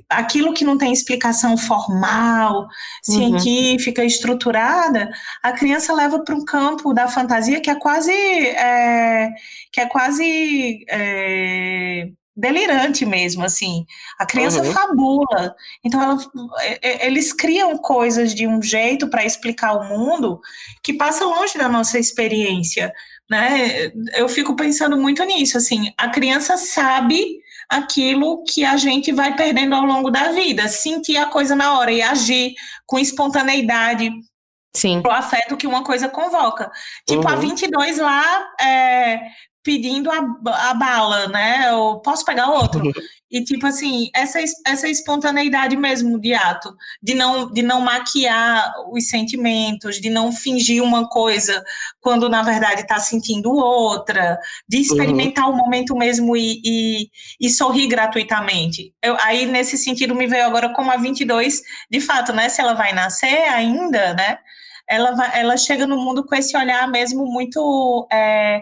Aquilo 0.08 0.54
que 0.54 0.64
não 0.64 0.78
tem 0.78 0.92
explicação 0.92 1.56
formal, 1.56 2.66
científica, 3.02 4.04
estruturada, 4.04 5.10
a 5.42 5.52
criança 5.52 5.92
leva 5.92 6.22
para 6.24 6.34
um 6.34 6.44
campo 6.44 6.92
da 6.94 7.08
fantasia 7.08 7.60
que 7.60 7.70
é 7.70 7.74
quase 7.74 8.12
é, 8.12 9.30
que 9.72 9.80
é 9.80 9.86
quase 9.86 10.84
é, 10.88 12.08
delirante 12.36 13.04
mesmo, 13.04 13.44
assim. 13.44 13.84
A 14.18 14.24
criança 14.26 14.62
Uhum. 14.62 14.72
fabula. 14.72 15.54
Então, 15.84 16.02
ela, 16.02 16.18
é, 16.62 17.04
é, 17.04 17.06
eles 17.06 17.32
criam 17.32 17.76
coisas 17.78 18.34
de 18.34 18.46
um 18.46 18.62
jeito 18.62 19.08
para 19.08 19.24
explicar 19.24 19.74
o 19.74 19.84
mundo 19.88 20.40
que 20.82 20.94
passa 20.94 21.24
longe 21.24 21.58
da 21.58 21.68
nossa 21.68 21.98
experiência, 21.98 22.92
né? 23.30 23.92
Eu 24.14 24.28
fico 24.28 24.56
pensando 24.56 24.96
muito 24.96 25.22
nisso, 25.24 25.58
assim. 25.58 25.92
A 25.98 26.08
criança 26.08 26.56
sabe 26.56 27.40
aquilo 27.68 28.44
que 28.44 28.64
a 28.64 28.76
gente 28.76 29.12
vai 29.12 29.34
perdendo 29.36 29.74
ao 29.74 29.84
longo 29.84 30.10
da 30.10 30.32
vida, 30.32 30.68
sentir 30.68 31.16
a 31.16 31.26
coisa 31.26 31.54
na 31.54 31.78
hora 31.78 31.92
e 31.92 32.02
agir 32.02 32.54
com 32.86 32.98
espontaneidade, 32.98 34.10
Sim. 34.74 35.02
o 35.06 35.10
afeto 35.10 35.56
que 35.56 35.66
uma 35.66 35.84
coisa 35.84 36.08
convoca. 36.08 36.70
Tipo, 37.08 37.28
a 37.28 37.34
Uhum. 37.34 37.40
22 37.40 37.98
lá 37.98 38.54
é, 38.60 39.20
pedindo 39.62 40.10
a, 40.10 40.70
a 40.70 40.74
bala, 40.74 41.28
né? 41.28 41.70
Eu 41.70 42.00
posso 42.00 42.24
pegar 42.24 42.48
outro? 42.50 42.82
E, 43.34 43.42
tipo 43.42 43.66
assim, 43.66 44.10
essa, 44.14 44.42
es- 44.42 44.60
essa 44.66 44.86
espontaneidade 44.86 45.74
mesmo 45.74 46.20
de 46.20 46.34
ato, 46.34 46.76
de 47.02 47.14
não, 47.14 47.50
de 47.50 47.62
não 47.62 47.80
maquiar 47.80 48.74
os 48.90 49.08
sentimentos, 49.08 49.98
de 49.98 50.10
não 50.10 50.30
fingir 50.30 50.82
uma 50.84 51.08
coisa 51.08 51.64
quando, 51.98 52.28
na 52.28 52.42
verdade, 52.42 52.82
está 52.82 52.98
sentindo 52.98 53.50
outra, 53.50 54.38
de 54.68 54.80
experimentar 54.82 55.48
o 55.48 55.56
momento 55.56 55.96
mesmo 55.96 56.36
e, 56.36 56.60
e, 56.62 57.10
e 57.40 57.48
sorrir 57.48 57.86
gratuitamente. 57.86 58.92
Eu, 59.02 59.16
aí, 59.18 59.46
nesse 59.46 59.78
sentido, 59.78 60.14
me 60.14 60.26
veio 60.26 60.44
agora 60.44 60.68
como 60.74 60.90
a 60.90 60.98
22, 60.98 61.62
de 61.90 62.00
fato, 62.02 62.34
né? 62.34 62.50
Se 62.50 62.60
ela 62.60 62.74
vai 62.74 62.92
nascer 62.92 63.44
ainda, 63.48 64.12
né? 64.12 64.36
ela, 64.88 65.12
vai, 65.12 65.40
ela 65.40 65.56
chega 65.56 65.86
no 65.86 65.96
mundo 65.96 66.24
com 66.26 66.34
esse 66.34 66.56
olhar 66.56 66.86
mesmo 66.88 67.24
muito. 67.24 68.06
É, 68.12 68.60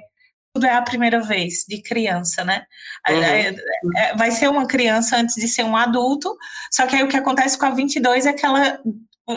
tudo 0.52 0.66
é 0.66 0.74
a 0.74 0.82
primeira 0.82 1.20
vez, 1.20 1.64
de 1.68 1.80
criança, 1.82 2.44
né? 2.44 2.64
Uhum. 3.08 3.22
É, 3.22 3.54
é, 3.96 4.16
vai 4.16 4.30
ser 4.30 4.48
uma 4.48 4.66
criança 4.66 5.16
antes 5.16 5.36
de 5.36 5.46
ser 5.48 5.64
um 5.64 5.76
adulto, 5.76 6.36
só 6.72 6.86
que 6.86 6.96
aí 6.96 7.02
o 7.02 7.08
que 7.08 7.16
acontece 7.16 7.58
com 7.58 7.66
a 7.66 7.70
22 7.70 8.26
é 8.26 8.32
que 8.32 8.44
ela 8.44 8.80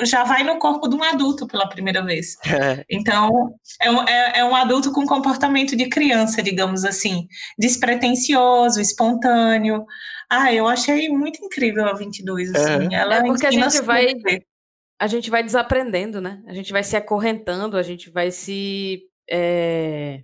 já 0.03 0.23
vai 0.23 0.43
no 0.43 0.57
corpo 0.57 0.87
de 0.87 0.95
um 0.95 1.03
adulto 1.03 1.45
pela 1.45 1.69
primeira 1.69 2.03
vez. 2.03 2.35
É, 2.45 2.83
Então, 2.89 3.53
é 3.79 3.91
um, 3.91 4.03
é, 4.07 4.39
é 4.39 4.45
um 4.45 4.55
adulto 4.55 4.91
com 4.91 5.05
comportamento 5.05 5.75
de 5.75 5.87
criança, 5.87 6.41
digamos 6.41 6.83
assim, 6.83 7.27
despretensioso, 7.59 8.81
espontâneo. 8.81 9.85
Ah, 10.29 10.51
eu 10.51 10.67
achei 10.67 11.09
muito 11.09 11.45
incrível 11.45 11.85
a 11.85 11.93
22, 11.93 12.53
assim. 12.55 12.93
Ela 12.95 13.17
É 13.17 13.23
porque 13.23 13.45
a 13.45 13.51
gente 13.51 13.81
vai- 13.83 14.13
a 14.99 15.07
gente 15.07 15.29
vai 15.29 15.43
desaprendendo, 15.43 16.19
né? 16.19 16.41
A 16.47 16.53
gente 16.53 16.71
vai 16.71 16.83
se 16.83 16.95
acorrentando, 16.95 17.77
a 17.77 17.83
gente 17.83 18.09
vai 18.09 18.31
se. 18.31 19.01
é, 19.29 20.21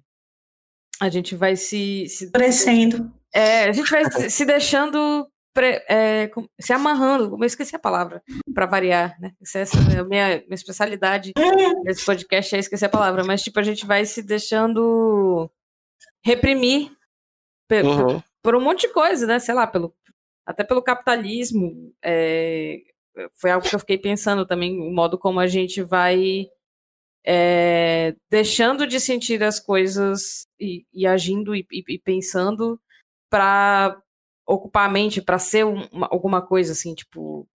A 1.02 1.10
gente 1.10 1.36
vai 1.36 1.56
se. 1.56 2.08
se 2.08 2.32
Crescendo. 2.32 3.12
é, 3.34 3.66
a 3.66 3.72
gente 3.72 3.90
vai 3.90 4.10
se- 4.12 4.30
se 4.30 4.46
deixando. 4.46 5.28
pre- 5.54 5.84
é, 5.90 6.28
com- 6.28 6.48
se 6.60 6.72
amarrando, 6.74 7.36
eu 7.40 7.44
esqueci 7.46 7.76
a 7.76 7.80
palavra, 7.80 8.22
para 8.54 8.66
variar, 8.66 9.16
né? 9.20 9.34
Essa 9.42 9.60
é 9.60 10.00
a 10.00 10.04
minha, 10.04 10.38
minha 10.38 10.44
especialidade 10.56 11.32
nesse 11.84 12.06
podcast, 12.06 12.56
é 12.56 12.60
esquecer 12.60 12.86
a 12.86 12.90
palavra, 12.90 13.24
mas 13.24 13.42
tipo, 13.42 13.60
a 13.60 13.64
gente 13.64 13.86
vai 13.86 14.06
se 14.06 14.22
deixando 14.22 15.50
reprimir 16.24 16.92
pe- 17.68 17.82
uhum. 17.82 18.22
por 18.44 18.56
um 18.56 18.62
monte 18.62 18.82
de 18.88 18.94
coisa, 18.94 19.26
né? 19.26 19.40
Sei 19.40 19.54
lá, 19.54 19.66
pelo, 19.68 19.94
até 20.46 20.64
pelo 20.64 20.84
capitalismo. 20.84 21.94
é, 22.04 22.78
foi 23.34 23.52
algo 23.52 23.68
que 23.68 23.76
eu 23.76 23.80
fiquei 23.80 23.98
pensando 23.98 24.46
também, 24.46 24.80
o 24.80 24.92
modo 24.94 25.18
como 25.18 25.40
a 25.42 25.48
gente 25.48 25.82
vai 25.82 26.46
é, 27.26 28.16
deixando 28.30 28.88
de 28.88 29.00
sentir 29.00 29.44
as 29.44 29.60
coisas 29.60 30.48
e, 30.60 30.86
e 30.94 31.08
agindo 31.08 31.56
e, 31.56 31.66
e- 31.72 31.84
e 31.96 32.00
pensando 32.00 32.80
para 33.30 34.02
ocupar 34.48 34.90
a 34.90 34.94
mente, 34.94 35.22
para 35.22 35.40
ser 35.40 35.66
um- 35.66 35.88
uma- 35.92 36.08
alguma 36.12 36.42
coisa 36.46 36.74
assim, 36.74 36.96
tipo. 36.96 37.48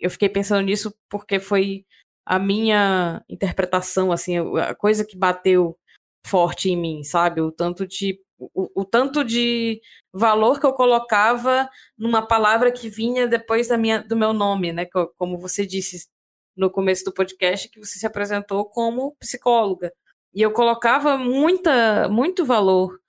Eu 0.00 0.10
fiquei 0.10 0.28
pensando 0.28 0.64
nisso 0.64 0.94
porque 1.10 1.38
foi 1.40 1.84
a 2.26 2.38
minha 2.38 3.22
interpretação, 3.28 4.12
assim, 4.12 4.36
a 4.58 4.74
coisa 4.74 5.04
que 5.04 5.16
bateu 5.16 5.76
forte 6.26 6.70
em 6.70 6.76
mim, 6.76 7.02
sabe? 7.04 7.40
O 7.40 7.52
tanto 7.52 7.86
de 7.86 8.20
o, 8.54 8.70
o 8.82 8.84
tanto 8.86 9.22
de 9.24 9.80
valor 10.14 10.58
que 10.60 10.64
eu 10.66 10.72
colocava 10.72 11.68
numa 11.98 12.26
palavra 12.26 12.72
que 12.72 12.88
vinha 12.88 13.28
depois 13.28 13.68
da 13.68 13.76
minha, 13.76 14.02
do 14.02 14.16
meu 14.16 14.32
nome, 14.32 14.72
né? 14.72 14.86
Co- 14.86 15.12
Como 15.18 15.36
você 15.38 15.66
disse 15.66 16.06
no 16.56 16.70
começo 16.70 17.04
do 17.04 17.12
podcast, 17.12 17.68
que 17.68 17.78
você 17.78 17.98
se 17.98 18.06
apresentou 18.06 18.64
como 18.66 19.14
psicóloga. 19.20 19.92
E 20.34 20.42
eu 20.42 20.52
colocava 20.52 21.16
muita, 21.16 22.08
muito 22.08 22.44
valor 22.44 23.00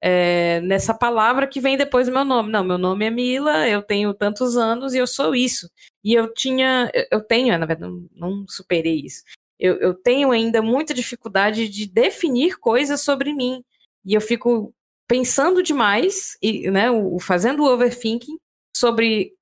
é, 0.00 0.60
nessa 0.62 0.92
palavra 0.92 1.46
que 1.46 1.60
vem 1.60 1.76
depois 1.76 2.06
do 2.06 2.12
meu 2.12 2.24
nome. 2.24 2.50
Não, 2.50 2.64
meu 2.64 2.78
nome 2.78 3.04
é 3.04 3.10
Mila, 3.10 3.68
eu 3.68 3.82
tenho 3.82 4.12
tantos 4.12 4.56
anos 4.56 4.94
e 4.94 4.98
eu 4.98 5.06
sou 5.06 5.34
isso. 5.34 5.70
E 6.02 6.12
eu 6.14 6.32
tinha, 6.32 6.90
eu 7.10 7.20
tenho, 7.20 7.56
na 7.58 7.66
verdade, 7.66 7.92
não, 7.92 8.08
não 8.14 8.48
superei 8.48 9.00
isso. 9.04 9.22
Eu, 9.58 9.76
eu 9.78 9.94
tenho 9.94 10.32
ainda 10.32 10.60
muita 10.60 10.92
dificuldade 10.92 11.68
de 11.68 11.86
definir 11.86 12.58
coisas 12.58 13.00
sobre 13.00 13.32
mim. 13.32 13.62
E 14.04 14.14
eu 14.14 14.20
fico 14.20 14.74
pensando 15.06 15.62
demais, 15.62 16.36
e, 16.42 16.70
né, 16.70 16.90
o, 16.90 17.20
fazendo 17.20 17.64
overthinking 17.64 18.38
sobre, 18.76 19.34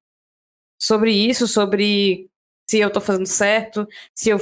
sobre 0.79 1.13
isso, 1.13 1.47
sobre 1.47 2.29
se 2.69 2.79
eu 2.79 2.91
tô 2.91 3.01
fazendo 3.01 3.27
certo, 3.27 3.87
se 4.15 4.31
eu 4.31 4.39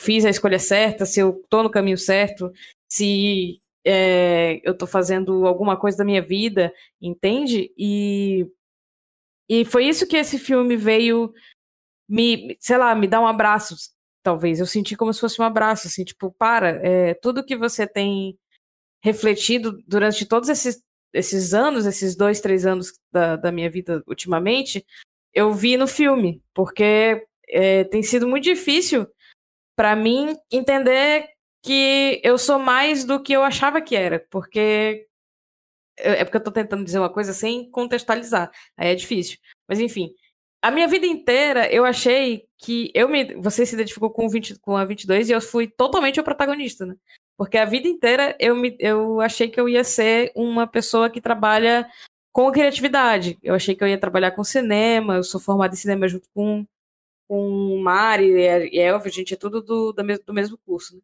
fiz 0.00 0.24
a 0.24 0.30
escolha 0.30 0.58
certa, 0.58 1.04
se 1.04 1.20
eu 1.20 1.44
tô 1.50 1.62
no 1.62 1.70
caminho 1.70 1.98
certo, 1.98 2.50
se 2.88 3.60
é, 3.84 4.58
eu 4.64 4.76
tô 4.76 4.86
fazendo 4.86 5.46
alguma 5.46 5.78
coisa 5.78 5.98
da 5.98 6.04
minha 6.06 6.22
vida, 6.22 6.72
entende? 6.98 7.70
E, 7.76 8.46
e 9.46 9.62
foi 9.66 9.84
isso 9.84 10.06
que 10.08 10.16
esse 10.16 10.38
filme 10.38 10.74
veio 10.74 11.30
me, 12.08 12.56
sei 12.58 12.78
lá, 12.78 12.94
me 12.94 13.06
dar 13.06 13.20
um 13.20 13.26
abraço, 13.26 13.76
talvez. 14.22 14.58
Eu 14.58 14.64
senti 14.64 14.96
como 14.96 15.12
se 15.12 15.20
fosse 15.20 15.38
um 15.38 15.44
abraço, 15.44 15.86
assim, 15.86 16.02
tipo, 16.02 16.34
para, 16.38 16.80
é, 16.82 17.12
tudo 17.12 17.44
que 17.44 17.54
você 17.54 17.86
tem 17.86 18.38
refletido 19.04 19.82
durante 19.86 20.24
todos 20.24 20.48
esses, 20.48 20.82
esses 21.12 21.52
anos, 21.52 21.84
esses 21.84 22.16
dois, 22.16 22.40
três 22.40 22.64
anos 22.64 22.94
da, 23.12 23.36
da 23.36 23.52
minha 23.52 23.68
vida 23.68 24.02
ultimamente, 24.06 24.82
eu 25.34 25.52
vi 25.52 25.76
no 25.76 25.86
filme, 25.86 26.42
porque 26.54 27.22
é, 27.50 27.84
tem 27.84 28.02
sido 28.02 28.26
muito 28.26 28.44
difícil 28.44 29.06
para 29.80 29.96
mim 29.96 30.36
entender 30.52 31.30
que 31.64 32.20
eu 32.22 32.36
sou 32.36 32.58
mais 32.58 33.02
do 33.02 33.18
que 33.18 33.32
eu 33.32 33.42
achava 33.42 33.80
que 33.80 33.96
era, 33.96 34.22
porque 34.30 35.06
é 35.96 36.22
porque 36.22 36.36
eu 36.36 36.44
tô 36.44 36.52
tentando 36.52 36.84
dizer 36.84 36.98
uma 36.98 37.08
coisa 37.08 37.32
sem 37.32 37.70
contextualizar, 37.70 38.50
aí 38.76 38.90
é 38.90 38.94
difícil. 38.94 39.38
Mas 39.66 39.80
enfim, 39.80 40.10
a 40.60 40.70
minha 40.70 40.86
vida 40.86 41.06
inteira 41.06 41.66
eu 41.72 41.86
achei 41.86 42.44
que 42.58 42.90
eu 42.94 43.08
me 43.08 43.34
você 43.36 43.64
se 43.64 43.74
identificou 43.74 44.10
com 44.10 44.28
20, 44.28 44.58
com 44.58 44.76
a 44.76 44.84
22 44.84 45.30
e 45.30 45.32
eu 45.32 45.40
fui 45.40 45.66
totalmente 45.66 46.20
o 46.20 46.24
protagonista, 46.24 46.84
né? 46.84 46.94
Porque 47.38 47.56
a 47.56 47.64
vida 47.64 47.88
inteira 47.88 48.36
eu 48.38 48.54
me 48.54 48.76
eu 48.78 49.18
achei 49.22 49.48
que 49.48 49.58
eu 49.58 49.66
ia 49.66 49.82
ser 49.82 50.30
uma 50.36 50.66
pessoa 50.66 51.08
que 51.08 51.22
trabalha 51.22 51.88
com 52.32 52.52
criatividade. 52.52 53.38
Eu 53.42 53.54
achei 53.54 53.74
que 53.74 53.82
eu 53.82 53.88
ia 53.88 53.98
trabalhar 53.98 54.32
com 54.32 54.44
cinema, 54.44 55.14
eu 55.14 55.24
sou 55.24 55.40
formada 55.40 55.72
em 55.74 55.78
cinema 55.78 56.06
junto 56.06 56.28
com 56.34 56.66
com 57.30 57.80
Mari 57.80 58.24
e 58.72 58.80
Elvio, 58.80 59.06
a 59.06 59.12
gente 59.12 59.34
é 59.34 59.36
tudo 59.36 59.62
do, 59.62 59.92
do, 59.92 60.34
mesmo, 60.34 60.58
curso. 60.66 60.96
Né? 60.96 61.02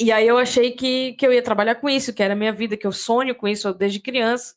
E 0.00 0.10
aí 0.10 0.26
eu 0.26 0.38
achei 0.38 0.70
que, 0.70 1.12
que 1.12 1.26
eu 1.26 1.30
ia 1.30 1.42
trabalhar 1.42 1.74
com 1.74 1.90
isso, 1.90 2.14
que 2.14 2.22
era 2.22 2.32
a 2.32 2.36
minha 2.36 2.54
vida, 2.54 2.74
que 2.74 2.86
eu 2.86 2.92
sonho 2.92 3.34
com 3.34 3.46
isso 3.46 3.70
desde 3.74 4.00
criança. 4.00 4.54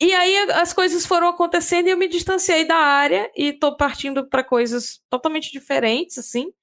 E 0.00 0.14
aí 0.14 0.50
as 0.52 0.72
coisas 0.72 1.04
foram 1.04 1.28
acontecendo 1.28 1.88
e 1.88 1.90
eu 1.90 1.98
me 1.98 2.08
distanciei 2.08 2.64
da 2.64 2.76
área 2.76 3.30
e 3.36 3.52
tô 3.52 3.76
partindo 3.76 4.26
para 4.26 4.42
coisas 4.42 4.98
totalmente 5.10 5.52
diferentes, 5.52 6.16
assim. 6.16 6.54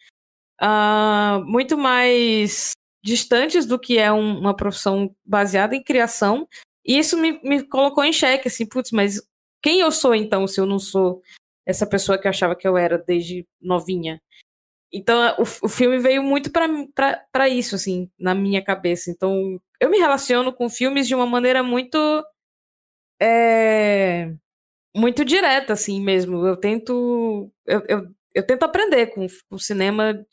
Uh, 0.59 1.45
muito 1.45 1.77
mais 1.77 2.71
distantes 3.03 3.67
do 3.67 3.77
que 3.77 3.99
é 3.99 4.11
um, 4.11 4.39
uma 4.39 4.55
profissão 4.55 5.15
baseada 5.23 5.75
em 5.75 5.83
criação. 5.83 6.47
E 6.83 6.97
isso 6.97 7.15
me, 7.15 7.39
me 7.43 7.61
colocou 7.61 8.03
em 8.03 8.11
xeque, 8.11 8.47
assim, 8.47 8.65
putz, 8.65 8.89
mas 8.89 9.21
quem 9.61 9.81
eu 9.81 9.91
sou 9.91 10.15
então 10.15 10.47
se 10.47 10.59
eu 10.59 10.65
não 10.65 10.79
sou 10.79 11.21
essa 11.65 11.87
pessoa 11.87 12.17
que 12.17 12.27
eu 12.27 12.29
achava 12.29 12.55
que 12.55 12.67
eu 12.67 12.77
era 12.77 12.97
desde 12.97 13.47
novinha. 13.61 14.21
Então, 14.93 15.35
o, 15.39 15.65
o 15.65 15.69
filme 15.69 15.99
veio 15.99 16.23
muito 16.23 16.51
para 16.51 17.49
isso, 17.49 17.75
assim, 17.75 18.09
na 18.19 18.33
minha 18.33 18.63
cabeça. 18.63 19.11
Então, 19.11 19.59
eu 19.79 19.89
me 19.89 19.97
relaciono 19.97 20.53
com 20.53 20.69
filmes 20.69 21.07
de 21.07 21.15
uma 21.15 21.25
maneira 21.25 21.61
muito. 21.63 21.97
É, 23.21 24.33
muito 24.95 25.25
direta, 25.25 25.73
assim 25.73 26.01
mesmo. 26.01 26.45
Eu 26.47 26.57
tento. 26.57 27.51
Eu, 27.65 27.83
eu, 27.87 28.07
eu 28.33 28.45
tento 28.45 28.63
aprender 28.63 29.07
com 29.07 29.27
o 29.51 29.59
cinema 29.59 30.25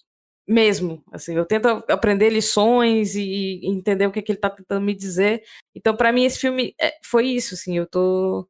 mesmo. 0.46 1.02
Assim, 1.12 1.34
eu 1.34 1.44
tento 1.44 1.66
aprender 1.88 2.30
lições 2.30 3.14
e 3.16 3.60
entender 3.64 4.06
o 4.06 4.12
que, 4.12 4.22
que 4.22 4.32
ele 4.32 4.38
está 4.38 4.50
tentando 4.50 4.84
me 4.84 4.94
dizer. 4.94 5.42
Então, 5.74 5.96
para 5.96 6.12
mim, 6.12 6.24
esse 6.24 6.38
filme 6.38 6.74
é, 6.80 6.92
foi 7.04 7.26
isso, 7.26 7.54
assim. 7.54 7.76
Eu 7.76 7.86
tô 7.86 8.48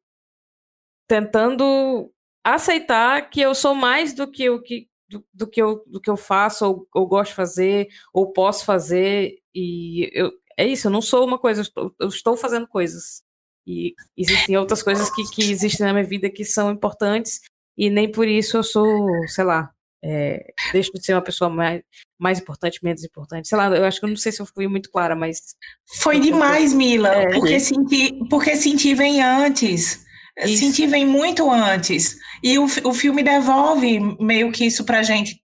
tentando 1.07 2.11
aceitar 2.43 3.29
que 3.29 3.41
eu 3.41 3.55
sou 3.55 3.73
mais 3.73 4.13
do 4.13 4.29
que 4.29 4.49
o 4.49 4.61
que 4.61 4.87
do, 5.09 5.23
do, 5.33 5.47
que 5.47 5.61
eu 5.61 5.83
do 5.87 6.01
que 6.01 6.09
eu 6.09 6.17
faço 6.17 6.65
ou, 6.65 6.87
ou, 6.93 7.07
gosto 7.07 7.31
de 7.31 7.35
fazer 7.35 7.87
ou 8.13 8.31
posso 8.33 8.65
fazer 8.65 9.37
e 9.53 10.09
eu 10.13 10.31
é 10.57 10.67
isso 10.67 10.87
eu 10.87 10.91
não 10.91 11.01
sou 11.01 11.25
uma 11.25 11.37
coisa 11.37 11.61
eu 11.61 11.63
estou, 11.63 11.95
eu 11.99 12.07
estou 12.07 12.35
fazendo 12.35 12.67
coisas 12.67 13.23
e 13.65 13.93
existem 14.17 14.57
outras 14.57 14.83
coisas 14.83 15.09
que, 15.09 15.23
que 15.29 15.49
existem 15.51 15.85
na 15.85 15.93
minha 15.93 16.05
vida 16.05 16.29
que 16.29 16.43
são 16.43 16.71
importantes 16.71 17.41
e 17.77 17.89
nem 17.89 18.11
por 18.11 18.27
isso 18.27 18.57
eu 18.57 18.63
sou 18.63 19.07
sei 19.27 19.43
lá 19.43 19.73
é, 20.05 20.53
deixo 20.73 20.91
de 20.91 21.03
ser 21.03 21.13
uma 21.13 21.21
pessoa 21.21 21.49
mais, 21.49 21.81
mais 22.19 22.37
importante, 22.37 22.83
menos 22.83 23.05
importante. 23.05 23.47
Sei 23.47 23.57
lá, 23.57 23.69
eu 23.69 23.85
acho 23.85 23.99
que 23.99 24.05
eu 24.05 24.09
não 24.09 24.17
sei 24.17 24.33
se 24.33 24.41
eu 24.41 24.45
fui 24.45 24.67
muito 24.67 24.91
clara, 24.91 25.15
mas. 25.15 25.55
Foi 25.85 26.19
demais, 26.19 26.73
Mila, 26.73 27.07
é, 27.07 27.31
porque, 27.31 27.57
sentir, 27.57 28.13
porque 28.29 28.55
sentir 28.57 28.95
vem 28.95 29.23
antes. 29.23 30.05
Isso. 30.39 30.65
Senti 30.65 30.87
vem 30.87 31.05
muito 31.05 31.49
antes. 31.49 32.17
E 32.43 32.57
o, 32.57 32.65
o 32.65 32.93
filme 32.93 33.21
devolve 33.21 33.99
meio 34.19 34.51
que 34.51 34.65
isso 34.65 34.83
pra 34.83 35.03
gente. 35.03 35.41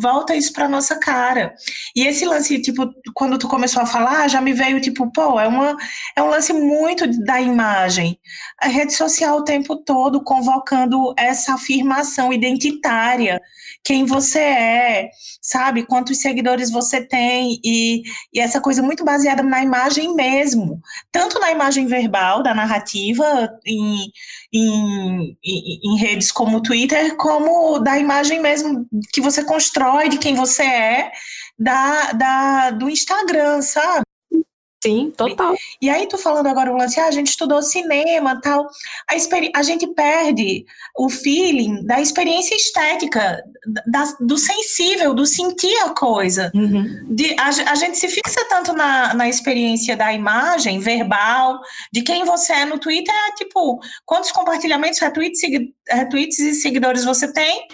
Volta 0.00 0.34
isso 0.34 0.52
pra 0.52 0.68
nossa 0.68 0.98
cara. 0.98 1.54
E 1.94 2.06
esse 2.06 2.24
lance, 2.24 2.60
tipo, 2.60 2.88
quando 3.14 3.38
tu 3.38 3.48
começou 3.48 3.82
a 3.82 3.86
falar, 3.86 4.28
já 4.28 4.40
me 4.40 4.52
veio, 4.52 4.80
tipo, 4.80 5.10
pô, 5.12 5.38
é, 5.38 5.48
uma, 5.48 5.76
é 6.16 6.22
um 6.22 6.28
lance 6.28 6.52
muito 6.52 7.06
da 7.24 7.40
imagem. 7.40 8.18
A 8.60 8.68
rede 8.68 8.92
social 8.92 9.38
o 9.38 9.44
tempo 9.44 9.76
todo 9.76 10.22
convocando 10.22 11.14
essa 11.16 11.54
afirmação 11.54 12.32
identitária 12.32 13.40
quem 13.84 14.06
você 14.06 14.38
é, 14.38 15.10
sabe? 15.42 15.84
Quantos 15.84 16.18
seguidores 16.18 16.70
você 16.70 17.02
tem, 17.02 17.60
e, 17.62 18.02
e 18.32 18.40
essa 18.40 18.58
coisa 18.58 18.82
muito 18.82 19.04
baseada 19.04 19.42
na 19.42 19.62
imagem 19.62 20.14
mesmo, 20.14 20.80
tanto 21.12 21.38
na 21.38 21.50
imagem 21.50 21.86
verbal, 21.86 22.42
da 22.42 22.54
narrativa, 22.54 23.50
em, 23.66 24.10
em, 24.50 25.36
em, 25.44 25.80
em 25.84 25.98
redes 25.98 26.32
como 26.32 26.56
o 26.56 26.62
Twitter, 26.62 27.14
como 27.16 27.78
da 27.78 27.98
imagem 27.98 28.40
mesmo 28.40 28.86
que 29.12 29.20
você 29.20 29.44
constrói 29.44 29.83
de 30.08 30.18
quem 30.18 30.34
você 30.34 30.62
é, 30.62 31.12
da, 31.58 32.12
da, 32.12 32.70
do 32.70 32.88
Instagram, 32.88 33.62
sabe? 33.62 34.04
Sim, 34.84 35.10
total. 35.16 35.54
E 35.80 35.88
aí, 35.88 36.06
tu 36.06 36.18
falando 36.18 36.46
agora 36.46 36.70
o 36.70 36.76
lance, 36.76 37.00
ah, 37.00 37.06
a 37.06 37.10
gente 37.10 37.28
estudou 37.28 37.62
cinema 37.62 38.38
tal, 38.42 38.68
a, 39.10 39.14
a 39.58 39.62
gente 39.62 39.86
perde 39.94 40.66
o 40.98 41.08
feeling 41.08 41.86
da 41.86 42.02
experiência 42.02 42.54
estética, 42.54 43.42
da, 43.86 44.14
do 44.20 44.36
sensível, 44.36 45.14
do 45.14 45.24
sentir 45.24 45.74
a 45.78 45.94
coisa. 45.94 46.52
Uhum. 46.54 47.06
De, 47.08 47.34
a, 47.40 47.48
a, 47.48 47.74
gente 47.76 47.96
se 47.96 48.08
fixa 48.08 48.44
tanto 48.50 48.74
na, 48.74 49.14
na 49.14 49.26
experiência 49.26 49.96
da 49.96 50.12
imagem 50.12 50.78
verbal, 50.80 51.58
de 51.90 52.02
quem 52.02 52.26
você 52.26 52.52
é 52.52 52.64
no 52.66 52.78
Twitter, 52.78 53.14
é 53.14 53.32
tipo, 53.36 53.80
quantos 54.04 54.32
compartilhamentos, 54.32 54.98
retweets, 54.98 55.40
retweets 55.88 56.38
e 56.40 56.52
seguidores 56.52 57.06
você 57.06 57.32
tem, 57.32 57.66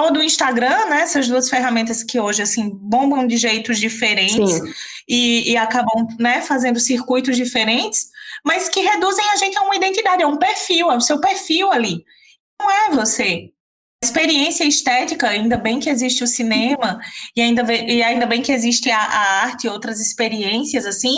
ou 0.00 0.12
do 0.12 0.22
Instagram, 0.22 0.86
né? 0.86 1.02
Essas 1.02 1.28
duas 1.28 1.48
ferramentas 1.48 2.02
que 2.02 2.18
hoje 2.18 2.42
assim 2.42 2.70
bombam 2.70 3.26
de 3.26 3.36
jeitos 3.36 3.78
diferentes 3.78 4.60
e, 5.08 5.52
e, 5.52 5.56
acabam 5.56 6.06
né, 6.18 6.40
fazendo 6.40 6.78
circuitos 6.78 7.36
diferentes, 7.36 8.08
mas 8.44 8.68
que 8.68 8.80
reduzem 8.80 9.24
a 9.30 9.36
gente 9.36 9.58
a 9.58 9.62
uma 9.62 9.76
identidade, 9.76 10.22
a 10.22 10.28
um 10.28 10.36
perfil, 10.36 10.90
é 10.90 10.96
o 10.96 11.00
seu 11.00 11.20
perfil 11.20 11.72
ali. 11.72 12.04
Não 12.60 12.70
é 12.70 12.90
você. 12.90 13.50
Experiência 14.02 14.64
estética, 14.64 15.28
ainda 15.28 15.58
bem 15.58 15.78
que 15.78 15.90
existe 15.90 16.24
o 16.24 16.26
cinema 16.26 16.98
e 17.36 17.42
ainda, 17.42 17.62
e 17.74 18.02
ainda 18.02 18.24
bem 18.24 18.40
que 18.40 18.52
existe 18.52 18.90
a, 18.90 18.98
a 18.98 19.42
arte 19.42 19.66
e 19.66 19.68
outras 19.68 20.00
experiências 20.00 20.86
assim, 20.86 21.16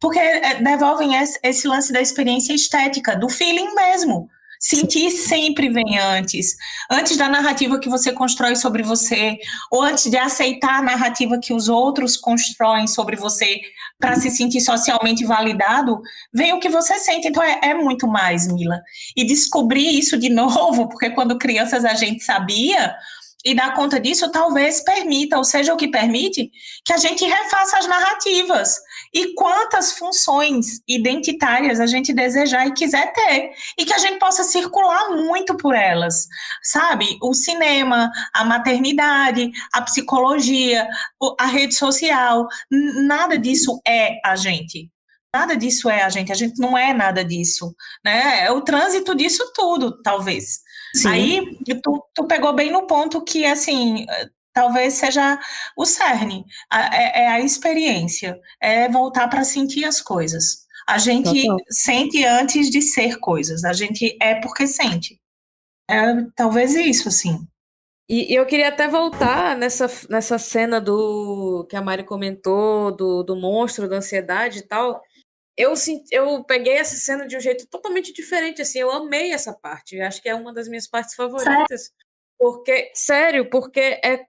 porque 0.00 0.18
é, 0.18 0.62
devolvem 0.62 1.16
esse, 1.16 1.40
esse 1.42 1.66
lance 1.66 1.92
da 1.92 2.00
experiência 2.00 2.52
estética, 2.52 3.16
do 3.16 3.28
feeling 3.28 3.74
mesmo 3.74 4.28
Sentir 4.62 5.10
sempre 5.10 5.70
vem 5.70 5.98
antes. 5.98 6.54
Antes 6.90 7.16
da 7.16 7.30
narrativa 7.30 7.80
que 7.80 7.88
você 7.88 8.12
constrói 8.12 8.54
sobre 8.54 8.82
você, 8.82 9.38
ou 9.70 9.82
antes 9.82 10.10
de 10.10 10.18
aceitar 10.18 10.80
a 10.80 10.82
narrativa 10.82 11.38
que 11.38 11.54
os 11.54 11.70
outros 11.70 12.14
constroem 12.14 12.86
sobre 12.86 13.16
você 13.16 13.58
para 13.98 14.16
se 14.16 14.30
sentir 14.30 14.60
socialmente 14.60 15.24
validado, 15.24 16.02
vem 16.30 16.52
o 16.52 16.60
que 16.60 16.68
você 16.68 16.98
sente. 16.98 17.28
Então 17.28 17.42
é, 17.42 17.58
é 17.62 17.74
muito 17.74 18.06
mais, 18.06 18.46
Mila. 18.46 18.82
E 19.16 19.24
descobrir 19.24 19.98
isso 19.98 20.18
de 20.18 20.28
novo, 20.30 20.90
porque 20.90 21.08
quando 21.08 21.38
crianças 21.38 21.82
a 21.82 21.94
gente 21.94 22.22
sabia, 22.22 22.94
e 23.42 23.54
dar 23.54 23.74
conta 23.74 23.98
disso 23.98 24.30
talvez 24.30 24.82
permita, 24.82 25.38
ou 25.38 25.44
seja, 25.44 25.72
o 25.72 25.76
que 25.76 25.88
permite, 25.88 26.50
que 26.84 26.92
a 26.92 26.98
gente 26.98 27.24
refaça 27.24 27.78
as 27.78 27.86
narrativas. 27.86 28.78
E 29.12 29.34
quantas 29.34 29.92
funções 29.92 30.80
identitárias 30.86 31.80
a 31.80 31.86
gente 31.86 32.12
desejar 32.12 32.66
e 32.66 32.74
quiser 32.74 33.12
ter. 33.12 33.52
E 33.78 33.84
que 33.84 33.92
a 33.92 33.98
gente 33.98 34.18
possa 34.18 34.44
circular 34.44 35.10
muito 35.10 35.56
por 35.56 35.74
elas. 35.74 36.26
Sabe? 36.62 37.18
O 37.20 37.34
cinema, 37.34 38.10
a 38.32 38.44
maternidade, 38.44 39.50
a 39.72 39.82
psicologia, 39.82 40.88
a 41.38 41.46
rede 41.46 41.74
social. 41.74 42.46
Nada 42.70 43.36
disso 43.36 43.80
é 43.86 44.18
a 44.24 44.36
gente. 44.36 44.90
Nada 45.32 45.56
disso 45.56 45.88
é 45.88 46.02
a 46.02 46.08
gente, 46.08 46.32
a 46.32 46.34
gente 46.34 46.58
não 46.58 46.76
é 46.76 46.92
nada 46.92 47.24
disso, 47.24 47.72
né? 48.04 48.46
É 48.46 48.50
o 48.50 48.62
trânsito 48.62 49.14
disso 49.14 49.52
tudo, 49.54 50.02
talvez. 50.02 50.58
Sim. 50.94 51.08
Aí 51.08 51.58
tu, 51.84 52.04
tu 52.12 52.26
pegou 52.26 52.52
bem 52.52 52.72
no 52.72 52.84
ponto 52.84 53.22
que, 53.22 53.44
assim, 53.46 54.06
talvez 54.52 54.94
seja 54.94 55.38
o 55.76 55.84
cerne, 55.84 56.44
é, 56.72 57.22
é 57.22 57.28
a 57.28 57.40
experiência, 57.40 58.38
é 58.60 58.88
voltar 58.88 59.28
para 59.28 59.44
sentir 59.44 59.84
as 59.84 60.00
coisas. 60.00 60.66
A 60.86 60.98
gente 60.98 61.42
Total. 61.42 61.58
sente 61.68 62.24
antes 62.24 62.70
de 62.70 62.82
ser 62.82 63.18
coisas, 63.18 63.64
a 63.64 63.72
gente 63.72 64.16
é 64.20 64.34
porque 64.36 64.66
sente. 64.66 65.20
É 65.88 66.22
talvez 66.34 66.74
isso, 66.74 67.08
assim. 67.08 67.46
E 68.08 68.34
eu 68.34 68.44
queria 68.44 68.68
até 68.68 68.88
voltar 68.88 69.56
nessa, 69.56 69.88
nessa 70.08 70.36
cena 70.36 70.80
do 70.80 71.64
que 71.70 71.76
a 71.76 71.82
Mari 71.82 72.02
comentou, 72.02 72.90
do, 72.90 73.22
do 73.22 73.36
monstro, 73.36 73.88
da 73.88 73.96
ansiedade 73.96 74.58
e 74.58 74.62
tal 74.62 75.00
eu, 75.60 75.74
eu 76.10 76.44
peguei 76.44 76.74
essa 76.74 76.96
cena 76.96 77.26
de 77.26 77.36
um 77.36 77.40
jeito 77.40 77.66
totalmente 77.66 78.12
diferente, 78.14 78.62
assim, 78.62 78.78
eu 78.78 78.90
amei 78.90 79.32
essa 79.32 79.52
parte, 79.52 79.96
eu 79.96 80.06
acho 80.06 80.22
que 80.22 80.28
é 80.28 80.34
uma 80.34 80.54
das 80.54 80.68
minhas 80.68 80.86
partes 80.86 81.14
favoritas, 81.14 81.82
sério? 81.82 81.94
porque, 82.38 82.92
sério, 82.94 83.50
porque 83.50 84.00
é, 84.02 84.24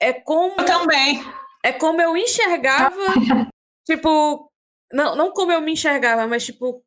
é 0.00 0.12
como... 0.12 0.54
Eu 0.58 0.64
também. 0.64 1.22
É 1.64 1.72
como 1.72 2.00
eu 2.00 2.16
enxergava, 2.16 2.96
tipo, 3.84 4.50
não, 4.92 5.16
não 5.16 5.32
como 5.32 5.50
eu 5.50 5.60
me 5.60 5.72
enxergava, 5.72 6.26
mas, 6.26 6.44
tipo, 6.44 6.84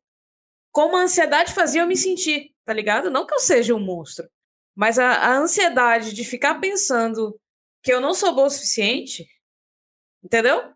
como 0.72 0.96
a 0.96 1.02
ansiedade 1.02 1.52
fazia 1.52 1.82
eu 1.82 1.86
me 1.86 1.96
sentir, 1.96 2.54
tá 2.64 2.72
ligado? 2.72 3.10
Não 3.10 3.26
que 3.26 3.34
eu 3.34 3.40
seja 3.40 3.74
um 3.74 3.80
monstro, 3.80 4.26
mas 4.74 4.98
a, 4.98 5.10
a 5.10 5.36
ansiedade 5.36 6.14
de 6.14 6.24
ficar 6.24 6.60
pensando 6.60 7.38
que 7.82 7.92
eu 7.92 8.00
não 8.00 8.14
sou 8.14 8.34
boa 8.34 8.46
o 8.46 8.50
suficiente, 8.50 9.28
entendeu? 10.22 10.72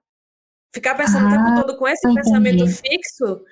ficar 0.74 0.96
pensando 0.96 1.26
o 1.26 1.28
Ah, 1.28 1.30
tempo 1.30 1.62
todo 1.62 1.78
com 1.78 1.86
esse 1.86 2.04
entendi. 2.04 2.22
pensamento 2.22 2.66
fixo 2.66 3.44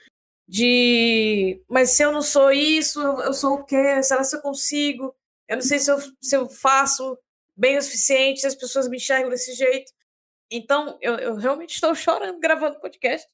de 0.49 1.63
mas 1.69 1.91
se 1.91 2.03
eu 2.03 2.11
não 2.11 2.21
sou 2.21 2.51
isso, 2.51 3.01
eu 3.01 3.21
eu 3.21 3.33
sou 3.33 3.55
o 3.55 3.65
quê? 3.65 4.03
Será 4.03 4.29
que 4.29 4.35
eu 4.37 4.43
consigo? 4.43 5.15
Eu 5.49 5.57
não 5.57 5.63
sei 5.63 5.79
se 5.79 5.91
eu, 5.91 5.99
se 6.21 6.37
eu 6.37 6.49
faço 6.49 7.17
bem 7.57 7.77
o 7.77 7.83
suficiente, 7.83 8.47
as 8.47 8.55
pessoas 8.55 8.89
me 8.89 8.97
enxergam 8.97 9.31
desse 9.31 9.53
jeito. 9.55 9.93
Então, 10.51 10.99
eu, 11.01 11.15
eu 11.19 11.35
realmente 11.37 11.75
estou 11.75 11.95
chorando 11.95 12.39
gravando 12.39 12.81
podcast. 12.81 13.27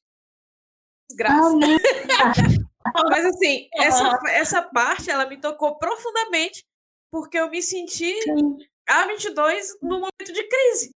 Desgraça. 1.09 1.55
Mas 3.09 3.25
assim, 3.25 3.69
essa, 3.75 4.19
essa 4.29 4.61
parte 4.61 5.09
ela 5.09 5.25
me 5.25 5.37
tocou 5.37 5.77
profundamente 5.77 6.65
porque 7.11 7.37
eu 7.37 7.49
me 7.49 7.61
senti 7.61 8.13
a 8.87 9.05
22 9.07 9.77
no 9.81 9.99
momento 9.99 10.33
de 10.33 10.43
crise. 10.47 10.95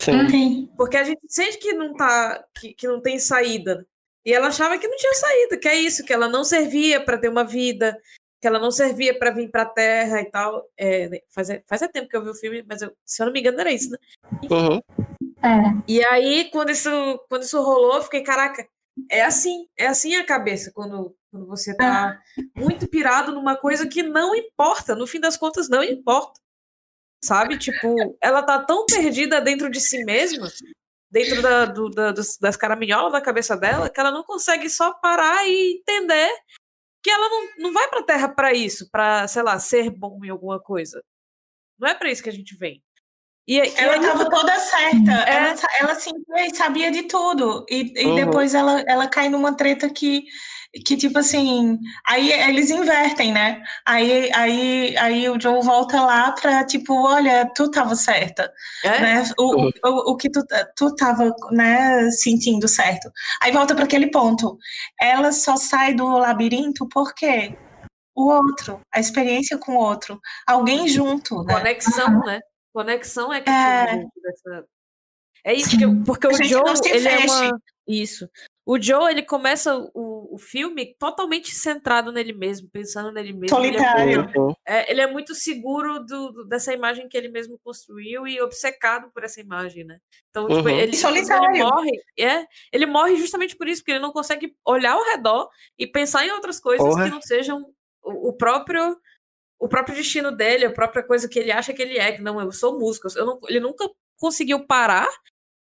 Sim. 0.00 0.28
Sim. 0.28 0.72
Porque 0.76 0.96
a 0.96 1.04
gente 1.04 1.20
sente 1.28 1.58
que 1.58 1.72
não 1.72 1.94
tá, 1.94 2.44
que, 2.58 2.74
que 2.74 2.88
não 2.88 3.00
tem 3.00 3.18
saída. 3.18 3.86
E 4.24 4.32
ela 4.32 4.48
achava 4.48 4.78
que 4.78 4.88
não 4.88 4.96
tinha 4.96 5.14
saída, 5.14 5.58
que 5.58 5.68
é 5.68 5.76
isso, 5.76 6.04
que 6.04 6.12
ela 6.12 6.28
não 6.28 6.44
servia 6.44 7.02
para 7.02 7.18
ter 7.18 7.28
uma 7.28 7.44
vida, 7.44 7.98
que 8.40 8.46
ela 8.46 8.58
não 8.58 8.70
servia 8.70 9.16
para 9.18 9.30
vir 9.30 9.50
para 9.50 9.62
a 9.62 9.66
Terra 9.66 10.20
e 10.20 10.24
tal. 10.30 10.64
É, 10.78 11.22
faz, 11.28 11.48
faz 11.66 11.80
tempo 11.92 12.08
que 12.08 12.16
eu 12.16 12.22
vi 12.24 12.30
o 12.30 12.34
filme, 12.34 12.64
mas 12.66 12.80
eu- 12.82 12.92
se 13.04 13.22
eu 13.22 13.26
não 13.26 13.32
me 13.32 13.40
engano 13.40 13.60
era 13.60 13.70
isso, 13.72 13.90
né? 13.90 13.98
Uhum. 14.50 14.80
É, 15.42 15.82
E 15.86 16.04
aí, 16.04 16.50
quando 16.50 16.70
isso, 16.70 16.90
quando 17.28 17.42
isso 17.42 17.60
rolou, 17.62 17.96
eu 17.96 18.02
fiquei, 18.02 18.22
caraca, 18.22 18.66
é 19.10 19.22
assim, 19.22 19.66
é 19.76 19.86
assim 19.86 20.16
a 20.16 20.24
cabeça, 20.24 20.70
quando, 20.74 21.14
quando 21.30 21.46
você 21.46 21.74
tá 21.76 22.20
muito 22.56 22.86
pirado 22.88 23.32
numa 23.32 23.56
coisa 23.56 23.86
que 23.86 24.02
não 24.02 24.34
importa, 24.34 24.94
no 24.94 25.06
fim 25.06 25.20
das 25.20 25.36
contas, 25.36 25.68
não 25.68 25.82
importa. 25.82 26.38
Sabe? 27.22 27.58
Tipo, 27.58 28.16
ela 28.22 28.42
tá 28.42 28.58
tão 28.64 28.86
perdida 28.86 29.40
dentro 29.40 29.70
de 29.70 29.78
si 29.80 30.02
mesma, 30.04 30.48
dentro 31.10 31.42
da, 31.42 31.66
do- 31.66 31.90
da- 31.90 32.12
dos- 32.12 32.38
das 32.38 32.56
caraminholas 32.56 33.12
da 33.12 33.20
cabeça 33.20 33.56
dela, 33.56 33.90
que 33.90 34.00
ela 34.00 34.10
não 34.10 34.22
consegue 34.22 34.68
só 34.70 34.92
parar 34.94 35.46
e 35.46 35.78
entender 35.80 36.30
que 37.02 37.10
ela 37.10 37.28
não, 37.28 37.48
não 37.58 37.72
vai 37.72 37.88
pra 37.88 38.02
Terra 38.02 38.28
pra 38.28 38.52
isso, 38.52 38.88
pra, 38.90 39.26
sei 39.28 39.42
lá, 39.42 39.58
ser 39.58 39.90
bom 39.90 40.18
em 40.24 40.30
alguma 40.30 40.60
coisa. 40.60 41.02
Não 41.78 41.88
é 41.88 41.94
pra 41.94 42.10
isso 42.10 42.22
que 42.22 42.28
a 42.28 42.32
gente 42.32 42.56
vem. 42.56 42.82
E, 43.48 43.56
e 43.58 43.74
Ela 43.78 43.96
estava 43.96 44.28
toda 44.30 44.58
certa. 44.58 45.12
É. 45.28 45.36
Ela, 45.36 45.54
ela 45.80 45.94
sentia 45.96 46.46
e 46.46 46.54
sabia 46.54 46.90
de 46.92 47.04
tudo. 47.04 47.64
E, 47.70 47.92
e 48.00 48.06
Uhum. 48.06 48.14
depois 48.16 48.54
ela, 48.54 48.82
ela 48.86 49.08
cai 49.08 49.28
numa 49.28 49.56
treta 49.56 49.90
que, 49.90 50.24
que, 50.84 50.96
tipo 50.96 51.18
assim. 51.18 51.78
Aí 52.06 52.32
eles 52.32 52.70
invertem, 52.70 53.32
né? 53.32 53.62
Aí, 53.86 54.30
aí, 54.32 54.96
aí 54.96 55.28
o 55.28 55.40
Joe 55.40 55.62
volta 55.62 56.00
lá 56.00 56.32
pra, 56.32 56.64
tipo, 56.64 56.94
olha, 56.94 57.50
tu 57.54 57.70
tava 57.70 57.96
certa. 57.96 58.52
é? 58.84 59.00
Né? 59.00 59.22
O, 59.38 59.66
o, 59.66 59.70
o, 59.84 60.12
o 60.12 60.16
que 60.16 60.30
tu, 60.30 60.44
tu 60.76 60.94
tava 60.94 61.34
né, 61.50 62.10
sentindo 62.10 62.68
certo. 62.68 63.10
Aí 63.42 63.52
volta 63.52 63.74
para 63.74 63.84
aquele 63.84 64.10
ponto. 64.10 64.56
Ela 65.00 65.32
só 65.32 65.56
sai 65.56 65.94
do 65.94 66.06
labirinto 66.06 66.88
porque 66.88 67.56
o 68.14 68.28
outro, 68.28 68.80
a 68.92 69.00
experiência 69.00 69.58
com 69.58 69.72
o 69.72 69.80
outro, 69.80 70.20
alguém 70.46 70.86
junto, 70.88 71.42
né? 71.44 71.54
Conexão, 71.54 72.20
né? 72.20 72.40
Conexão 72.72 73.32
é 73.32 73.40
que 73.40 73.50
É. 73.50 74.04
É 75.42 75.54
isso 75.54 75.76
que 75.78 75.84
eu, 75.84 76.02
porque 76.04 76.26
o 76.26 76.44
Joe, 76.44 76.62
não 76.62 76.76
se 76.76 76.90
ele 76.90 77.08
é 77.08 77.18
uma 77.24 77.58
isso. 77.86 78.28
O 78.72 78.80
Joe, 78.80 79.10
ele 79.10 79.22
começa 79.22 79.76
o, 79.94 80.34
o 80.34 80.38
filme 80.38 80.94
totalmente 80.96 81.50
centrado 81.52 82.12
nele 82.12 82.32
mesmo, 82.32 82.68
pensando 82.70 83.10
nele 83.10 83.32
mesmo. 83.32 83.58
Ele 83.58 83.76
é, 83.76 83.78
Solitário. 83.80 84.22
muito, 84.22 84.56
é, 84.64 84.90
ele 84.92 85.00
é 85.00 85.06
muito 85.08 85.34
seguro 85.34 85.98
do, 86.04 86.30
do- 86.30 86.44
dessa 86.44 86.72
imagem 86.72 87.08
que 87.08 87.16
ele 87.16 87.28
mesmo 87.30 87.58
construiu 87.64 88.28
e 88.28 88.40
obcecado 88.40 89.10
por 89.12 89.24
essa 89.24 89.40
imagem, 89.40 89.82
né? 89.84 89.98
Então, 90.30 90.46
tipo, 90.46 90.60
Uhum. 90.68 90.68
ele, 90.68 90.92
E 90.92 90.96
solitário. 90.96 91.50
ele 91.50 91.64
morre, 91.64 91.90
é, 92.16 92.46
ele 92.72 92.86
morre 92.86 93.16
justamente 93.16 93.56
por 93.56 93.66
isso, 93.66 93.82
porque 93.82 93.90
ele 93.90 93.98
não 93.98 94.12
consegue 94.12 94.54
olhar 94.64 94.92
ao 94.92 95.02
redor 95.04 95.48
e 95.76 95.84
pensar 95.86 96.24
em 96.24 96.30
outras 96.30 96.60
coisas 96.60 96.86
Porra. 96.86 97.04
que 97.06 97.10
não 97.10 97.20
sejam 97.20 97.66
o, 98.04 98.28
o 98.28 98.32
próprio 98.36 98.96
o 99.58 99.68
próprio 99.68 99.96
destino 99.96 100.30
dele, 100.30 100.64
a 100.66 100.72
própria 100.72 101.02
coisa 101.02 101.28
que 101.28 101.38
ele 101.40 101.50
acha 101.50 101.74
que 101.74 101.82
ele 101.82 101.98
é, 101.98 102.12
que 102.12 102.22
não, 102.22 102.40
eu 102.40 102.52
sou 102.52 102.78
músico. 102.78 103.08
Eu 103.16 103.26
não, 103.26 103.38
ele 103.48 103.58
nunca 103.60 103.84
conseguiu 104.16 104.64
parar 104.64 105.08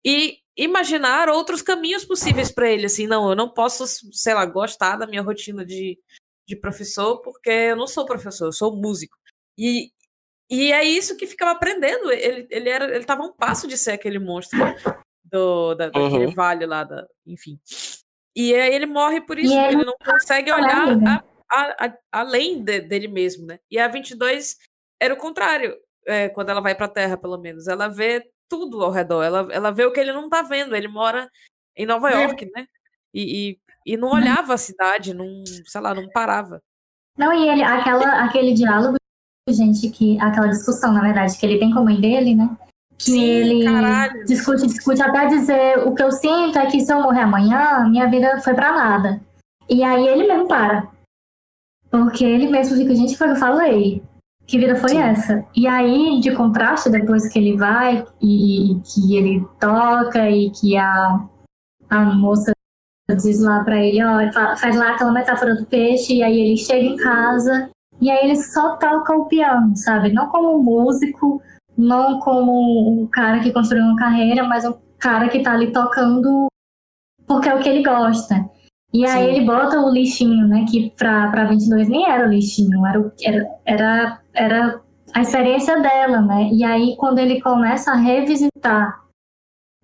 e 0.06 0.40
imaginar 0.58 1.30
outros 1.30 1.62
caminhos 1.62 2.04
possíveis 2.06 2.52
para 2.52 2.70
ele, 2.70 2.86
assim, 2.86 3.08
não, 3.08 3.30
eu 3.30 3.36
não 3.36 3.50
posso, 3.50 3.86
sei 4.14 4.34
lá, 4.34 4.46
gostar 4.46 4.98
da 4.98 5.08
minha 5.08 5.22
rotina 5.22 5.66
de, 5.66 5.98
de 6.48 6.56
professor, 6.56 7.22
porque 7.22 7.50
eu 7.50 7.76
não 7.76 7.88
sou 7.88 8.06
professor, 8.06 8.46
eu 8.48 8.52
sou 8.52 8.76
músico. 8.76 9.18
E, 9.58 9.92
e 10.50 10.72
é 10.74 10.84
isso 10.84 11.16
que 11.16 11.26
ficava 11.28 11.52
aprendendo. 11.52 12.12
Ele, 12.12 12.48
ele 12.50 12.70
era, 12.70 12.94
ele 12.94 13.06
tava 13.06 13.24
a 13.24 13.28
um 13.28 13.34
passo 13.34 13.68
de 13.68 13.78
ser 13.78 13.92
aquele 13.92 14.20
monstro 14.20 14.60
do, 15.24 15.74
da, 15.76 15.86
daquele 15.90 16.26
Uhum. 16.28 16.34
vale 16.34 16.66
lá, 16.66 16.84
da, 16.84 17.08
enfim. 17.26 17.60
E 18.36 18.54
aí 18.54 18.74
ele 18.74 18.86
morre 18.86 19.22
por 19.22 19.38
isso, 19.40 19.54
ele 19.54 19.76
ele 19.76 19.86
não 19.86 19.96
consegue 20.06 20.52
olhar 20.52 20.96
né? 20.98 21.22
a- 21.50 21.58
a- 21.58 21.86
a- 21.88 21.98
além 22.12 22.64
de- 22.64 22.82
dele 22.82 23.08
mesmo, 23.08 23.46
né? 23.46 23.60
E 23.70 23.78
a 23.78 23.88
22 23.88 24.58
era 25.02 25.14
o 25.14 25.18
contrário, 25.18 25.78
é, 26.06 26.30
quando 26.30 26.50
ela 26.50 26.62
vai 26.62 26.74
pra 26.76 26.88
Terra, 26.88 27.18
pelo 27.18 27.38
menos. 27.38 27.68
Ela 27.68 27.88
vê 27.88 28.26
tudo 28.52 28.84
ao 28.84 28.92
redor, 28.92 29.24
ela, 29.24 29.48
ela 29.50 29.72
vê 29.72 29.86
o 29.86 29.94
que 29.94 30.00
ele 30.02 30.12
não 30.12 30.28
tá 30.28 30.42
vendo. 30.42 30.76
Ele 30.76 30.90
mora 30.90 31.30
em 31.76 31.86
Nova 31.86 32.12
É. 32.12 32.22
York, 32.22 32.46
né? 32.54 32.66
E, 33.14 33.52
e, 33.86 33.94
e 33.94 33.98
não 33.98 34.10
olhava 34.10 34.54
a 34.54 34.58
cidade, 34.58 35.14
não, 35.14 35.26
sei 35.66 35.80
lá, 35.82 35.96
não 35.96 36.10
parava. 36.10 36.62
Não, 37.18 37.34
e 37.34 37.48
ele, 37.48 37.64
aquela, 37.64 38.24
aquele 38.26 38.54
diálogo, 38.54 38.98
gente, 39.50 39.90
que 39.90 40.20
aquela 40.20 40.48
discussão, 40.48 40.92
na 40.92 41.02
verdade, 41.02 41.38
que 41.38 41.46
ele 41.46 41.60
tem 41.60 41.72
com 41.72 41.80
a 41.80 41.84
mãe 41.84 42.00
dele, 42.00 42.36
né? 42.36 42.58
Que 42.98 43.12
Sim, 43.12 43.24
ele 43.24 43.64
caralho. 43.64 44.26
discute, 44.26 44.68
discute 44.68 45.02
até 45.02 45.28
dizer 45.28 45.80
o 45.88 45.96
que 45.96 46.04
eu 46.04 46.12
sinto 46.12 46.60
é 46.60 46.70
que 46.70 46.80
se 46.82 46.94
eu 46.94 47.02
morrer 47.02 47.22
amanhã, 47.22 47.88
minha 47.90 48.08
vida 48.10 48.40
foi 48.42 48.54
pra 48.54 48.74
nada. 48.74 49.20
E 49.70 49.82
aí 49.84 50.08
ele 50.08 50.28
mesmo 50.28 50.48
para. 50.48 50.88
Porque 51.90 52.24
ele 52.24 52.48
mesmo 52.48 52.78
fica, 52.78 52.94
gente, 52.96 53.18
foi 53.18 53.28
o 53.28 53.30
que 53.32 53.38
eu 53.38 53.40
falei. 53.40 54.04
Que 54.52 54.58
vida 54.58 54.76
foi 54.76 54.90
Sim. 54.90 54.98
essa? 55.00 55.46
E 55.56 55.66
aí, 55.66 56.20
de 56.20 56.36
contraste, 56.36 56.90
depois 56.90 57.26
que 57.32 57.40
ele 57.40 57.56
vai 57.56 58.04
e, 58.22 58.74
e 58.74 58.82
que 58.82 59.16
ele 59.16 59.48
toca 59.58 60.30
e 60.30 60.50
que 60.52 60.76
a, 60.76 61.22
a 61.90 62.00
moça 62.02 62.52
diz 63.10 63.40
lá 63.42 63.64
pra 63.64 63.80
ele, 63.82 64.04
ó, 64.04 64.20
ele 64.20 64.34
fa- 64.34 64.58
faz 64.58 64.76
lá 64.76 64.92
aquela 64.92 65.14
metáfora 65.14 65.56
do 65.56 65.66
peixe, 65.66 66.16
e 66.16 66.22
aí 66.24 66.38
ele 66.38 66.58
chega 66.58 66.86
em 66.86 66.98
casa 66.98 67.70
e 68.02 68.10
aí 68.12 68.26
ele 68.26 68.36
só 68.36 68.76
toca 68.76 69.16
o 69.16 69.26
piano, 69.28 69.76
sabe? 69.78 70.12
Não 70.12 70.28
como 70.28 70.58
um 70.60 70.62
músico, 70.64 71.42
não 71.78 72.20
como 72.20 73.02
um 73.04 73.08
cara 73.08 73.40
que 73.40 73.54
construiu 73.54 73.86
uma 73.86 73.96
carreira, 73.96 74.44
mas 74.44 74.66
um 74.66 74.74
cara 75.00 75.30
que 75.30 75.40
tá 75.40 75.54
ali 75.54 75.72
tocando 75.72 76.48
porque 77.26 77.48
é 77.48 77.56
o 77.56 77.60
que 77.60 77.70
ele 77.70 77.84
gosta. 77.84 78.50
E 78.94 79.06
aí 79.06 79.28
Sim. 79.28 79.32
ele 79.36 79.46
bota 79.46 79.80
o 79.80 79.90
lixinho, 79.90 80.46
né? 80.48 80.66
Que 80.70 80.90
pra, 80.98 81.30
pra 81.32 81.46
22 81.46 81.88
nem 81.88 82.10
era 82.10 82.28
o 82.28 82.30
lixinho, 82.30 82.86
era, 82.86 83.00
o- 83.00 83.12
era, 83.24 83.48
era, 83.66 84.21
era 84.34 84.82
a 85.14 85.22
experiência 85.22 85.80
dela, 85.82 86.22
né? 86.22 86.50
E 86.54 86.64
aí 86.64 86.96
quando 86.98 87.20
ele 87.20 87.42
começa 87.42 87.92
a 87.92 87.96
revisitar 87.96 89.02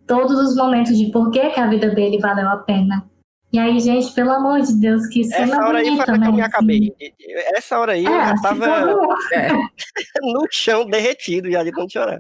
todos 0.06 0.40
os 0.40 0.56
momentos 0.56 0.98
de 0.98 1.12
por 1.12 1.30
que, 1.32 1.50
que 1.50 1.60
a 1.60 1.68
vida 1.68 1.90
dele 1.90 2.18
valeu 2.20 2.48
a 2.50 2.58
pena. 2.58 3.06
E 3.52 3.60
aí, 3.60 3.80
gente, 3.80 4.14
pelo 4.14 4.32
amor 4.32 4.62
de 4.62 4.74
Deus, 4.80 5.08
que 5.08 5.24
cena 5.24 5.56
Essa 5.56 5.66
hora 5.66 5.78
aí 5.80 5.86
bonita, 5.86 6.06
foi 6.06 6.14
a 6.14 6.18
que 6.18 6.22
né? 6.22 6.28
eu 6.28 6.34
me 6.34 6.42
assim. 6.42 6.50
acabei. 6.52 6.96
Essa 7.56 7.80
hora 7.80 7.92
aí 7.94 8.04
eu 8.06 8.12
É, 8.12 8.16
já 8.16 8.24
acho 8.34 8.36
que 8.36 8.42
tava 8.42 8.86
mundo- 8.86 9.16
no 10.22 10.48
chão 10.52 10.86
derretido, 10.86 11.50
já 11.50 11.64
de 11.64 11.72
tanto 11.72 11.92
chorar. 11.94 12.20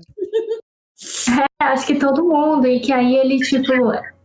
É, 1.59 1.63
acho 1.65 1.85
que 1.85 1.95
todo 1.95 2.23
mundo. 2.23 2.65
E 2.67 2.79
que 2.79 2.91
aí 2.93 3.15
ele, 3.15 3.37
tipo, 3.39 3.71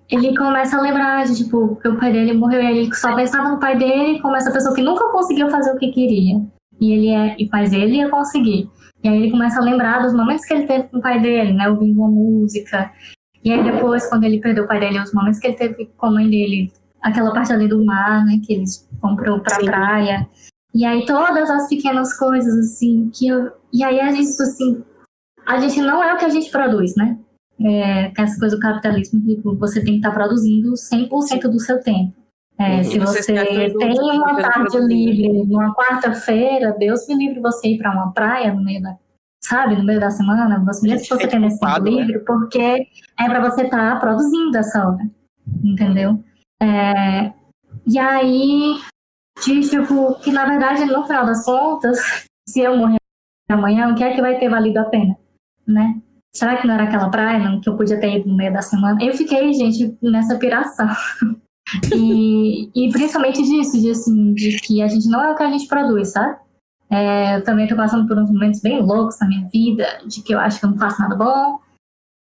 ele 0.09 0.37
começa 0.37 0.77
a 0.77 0.81
lembrar 0.81 1.25
de, 1.27 1.37
tipo, 1.45 1.75
que 1.77 1.89
o 1.89 1.99
pai 1.99 2.13
dele 2.13 2.33
morreu 2.35 2.63
e 2.63 2.67
ele 2.79 2.95
só 2.95 3.15
pensava 3.17 3.49
no 3.49 3.59
pai 3.61 3.77
dele 3.77 4.21
como 4.21 4.37
essa 4.37 4.53
pessoa 4.53 4.75
que 4.75 4.83
nunca 4.83 5.09
conseguiu 5.11 5.51
fazer 5.51 5.73
o 5.75 5.79
que 5.79 5.91
queria. 5.91 6.41
E 6.83 6.91
ele 6.91 7.09
é, 7.11 7.37
e 7.39 7.49
mas 7.49 7.72
ele 7.72 7.99
ia 7.99 8.11
conseguir. 8.11 8.68
E 9.05 9.09
aí 9.09 9.16
ele 9.16 9.30
começa 9.30 9.61
a 9.61 9.62
lembrar 9.62 10.03
dos 10.03 10.12
momentos 10.12 10.45
que 10.45 10.53
ele 10.53 10.66
teve 10.66 10.89
com 10.89 10.99
o 10.99 11.01
pai 11.01 11.20
dele, 11.20 11.53
né? 11.53 11.68
Ouvindo 11.68 12.01
uma 12.01 12.11
música. 12.11 12.93
E 13.45 13.53
aí 13.53 13.62
depois, 13.62 14.09
quando 14.09 14.24
ele 14.24 14.41
perdeu 14.41 14.64
o 14.64 14.66
pai 14.66 14.80
dele, 14.80 14.99
os 14.99 15.14
momentos 15.14 15.39
que 15.39 15.47
ele 15.47 15.57
teve 15.57 15.87
com 15.97 16.07
a 16.07 16.11
mãe 16.11 16.28
dele, 16.28 16.72
aquela 17.01 17.33
parte 17.33 17.53
ali 17.53 17.68
do 17.68 17.85
mar, 17.85 18.24
né? 18.26 18.41
Que 18.45 18.55
eles 18.55 18.89
vão 19.01 19.14
pro, 19.14 19.41
pra 19.41 19.61
Sim. 19.61 19.66
praia. 19.66 20.28
E 20.74 20.85
aí 20.85 21.07
todas 21.07 21.49
as 21.49 21.68
pequenas 21.68 22.18
coisas, 22.18 22.53
assim, 22.59 23.12
que 23.14 23.28
eu... 23.28 23.53
E 23.72 23.85
aí 23.85 24.01
a 24.01 24.11
gente, 24.11 24.43
assim, 24.43 24.83
a 25.47 25.61
gente 25.61 25.80
não 25.80 26.03
é 26.03 26.12
o 26.12 26.18
que 26.18 26.24
a 26.24 26.30
gente 26.30 26.51
produz, 26.51 26.97
né? 26.97 27.16
É, 27.61 28.12
essa 28.20 28.41
coisa 28.41 28.57
do 28.57 28.61
capitalismo, 28.61 29.24
que 29.24 29.41
você 29.57 29.85
tem 29.85 29.93
que 29.93 29.99
estar 29.99 30.11
produzindo 30.11 30.72
100% 30.72 31.43
do 31.43 31.61
seu 31.61 31.80
tempo. 31.80 32.22
É, 32.59 32.77
Uhum. 32.77 32.85
Se 32.85 32.99
você 32.99 33.23
você 33.23 33.75
tem 33.79 34.01
uma 34.01 34.37
tarde 34.37 34.79
livre 34.79 35.45
numa 35.45 35.75
quarta-feira, 35.75 36.77
Deus 36.79 37.07
me 37.09 37.17
livre 37.17 37.41
você 37.41 37.69
ir 37.69 37.79
para 37.79 37.93
uma 37.93 38.13
praia 38.13 38.53
no 38.53 38.63
meio 38.63 38.83
da, 38.83 38.97
sabe, 39.43 39.77
no 39.77 39.85
meio 39.85 39.99
da 39.99 40.11
semana, 40.11 40.63
você 40.65 40.87
mesmo 40.87 41.03
que 41.03 41.09
você 41.09 41.29
tem 41.29 41.45
esse 41.47 41.59
tempo 41.59 41.81
né? 41.81 41.91
livre, 41.91 42.19
porque 42.21 42.87
é 43.19 43.25
para 43.27 43.41
você 43.41 43.63
estar 43.63 43.99
produzindo 43.99 44.57
essa 44.57 44.89
obra, 44.89 45.05
entendeu? 45.65 46.23
É, 46.63 47.33
e 47.87 47.99
aí, 47.99 48.77
de, 49.45 49.61
tipo, 49.69 50.15
que 50.21 50.31
na 50.31 50.45
verdade, 50.45 50.85
no 50.85 51.05
final 51.05 51.27
das 51.27 51.45
contas, 51.45 51.99
se 52.49 52.61
eu 52.61 52.77
morrer 52.77 52.99
amanhã, 53.51 53.91
o 53.91 53.95
que 53.95 54.05
é 54.05 54.15
que 54.15 54.21
vai 54.21 54.39
ter 54.39 54.49
valido 54.49 54.79
a 54.79 54.85
pena, 54.85 55.17
né? 55.67 56.01
será 56.35 56.57
que 56.57 56.67
não 56.67 56.75
era 56.75 56.85
aquela 56.85 57.11
praia 57.11 57.39
não, 57.39 57.61
que 57.61 57.69
eu 57.69 57.77
podia 57.77 58.01
ter 58.01 58.17
ido 58.17 58.29
no 58.29 58.37
meio 58.37 58.53
da 58.53 58.63
semana? 58.63 59.03
Eu 59.03 59.15
fiquei, 59.15 59.53
gente, 59.53 59.97
nessa 60.03 60.39
piração. 60.39 60.89
E, 61.95 62.71
e 62.75 62.91
principalmente 62.91 63.43
disso, 63.43 63.81
de, 63.81 63.91
assim, 63.91 64.35
de 64.35 64.59
que 64.59 64.83
a 64.83 64.89
gente 64.89 65.09
não 65.09 65.23
é 65.23 65.31
o 65.31 65.37
que 65.37 65.43
a 65.43 65.51
gente 65.51 65.67
produz, 65.67 66.09
sabe? 66.09 66.37
É, 66.91 67.37
eu 67.37 67.45
também 67.45 67.65
estou 67.65 67.79
passando 67.79 68.07
por 68.07 68.19
uns 68.19 68.31
momentos 68.31 68.61
bem 68.61 68.83
loucos 68.83 69.19
na 69.19 69.27
minha 69.27 69.49
vida, 69.49 69.87
de 70.07 70.23
que 70.23 70.35
eu 70.35 70.39
acho 70.39 70.61
que 70.61 70.67
eu 70.67 70.71
não 70.71 70.79
faço 70.79 71.01
nada 71.01 71.17
bom, 71.17 71.59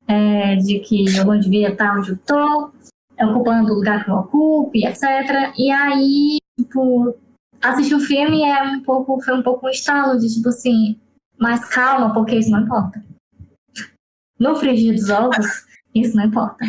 é, 0.07 0.57
de 0.57 0.79
que 0.81 1.05
eu 1.16 1.25
não 1.25 1.39
devia 1.39 1.70
estar 1.70 1.99
onde 1.99 2.11
eu 2.11 2.14
estou, 2.14 2.72
ocupando 3.20 3.72
o 3.72 3.75
lugar 3.75 4.05
que 4.05 4.11
eu 4.11 4.14
ocupo, 4.14 4.70
etc. 4.75 5.53
E 5.59 5.70
aí, 5.70 6.39
tipo, 6.59 7.16
assistir 7.61 7.95
o 7.95 8.01
filme 8.01 8.43
é 8.43 8.62
um 8.62 8.81
pouco, 8.83 9.20
foi 9.22 9.35
um 9.35 9.43
pouco 9.43 9.66
um 9.66 9.70
estalo 9.70 10.18
de, 10.18 10.33
tipo 10.33 10.49
assim, 10.49 11.01
mas 11.39 11.68
calma, 11.68 12.12
porque 12.12 12.37
isso 12.37 12.51
não 12.51 12.61
importa. 12.61 13.05
No 14.39 14.55
frigir 14.57 14.95
dos 14.95 15.11
ovos, 15.11 15.66
isso 15.95 16.16
não 16.16 16.27
importa. 16.27 16.64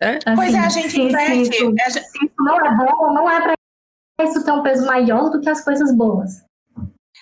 É? 0.00 0.18
Assim, 0.24 0.36
pois 0.36 0.54
é, 0.54 0.58
a 0.58 0.68
gente 0.68 1.00
inverte. 1.00 1.44
Se 1.46 1.50
isso, 1.50 1.74
se 2.10 2.24
isso 2.24 2.34
não 2.38 2.64
é 2.64 2.76
bom, 2.76 3.12
não 3.12 3.30
é 3.30 3.40
para 3.40 3.54
isso 4.22 4.44
ter 4.44 4.52
um 4.52 4.62
peso 4.62 4.86
maior 4.86 5.30
do 5.30 5.40
que 5.40 5.48
as 5.48 5.64
coisas 5.64 5.94
boas. 5.94 6.44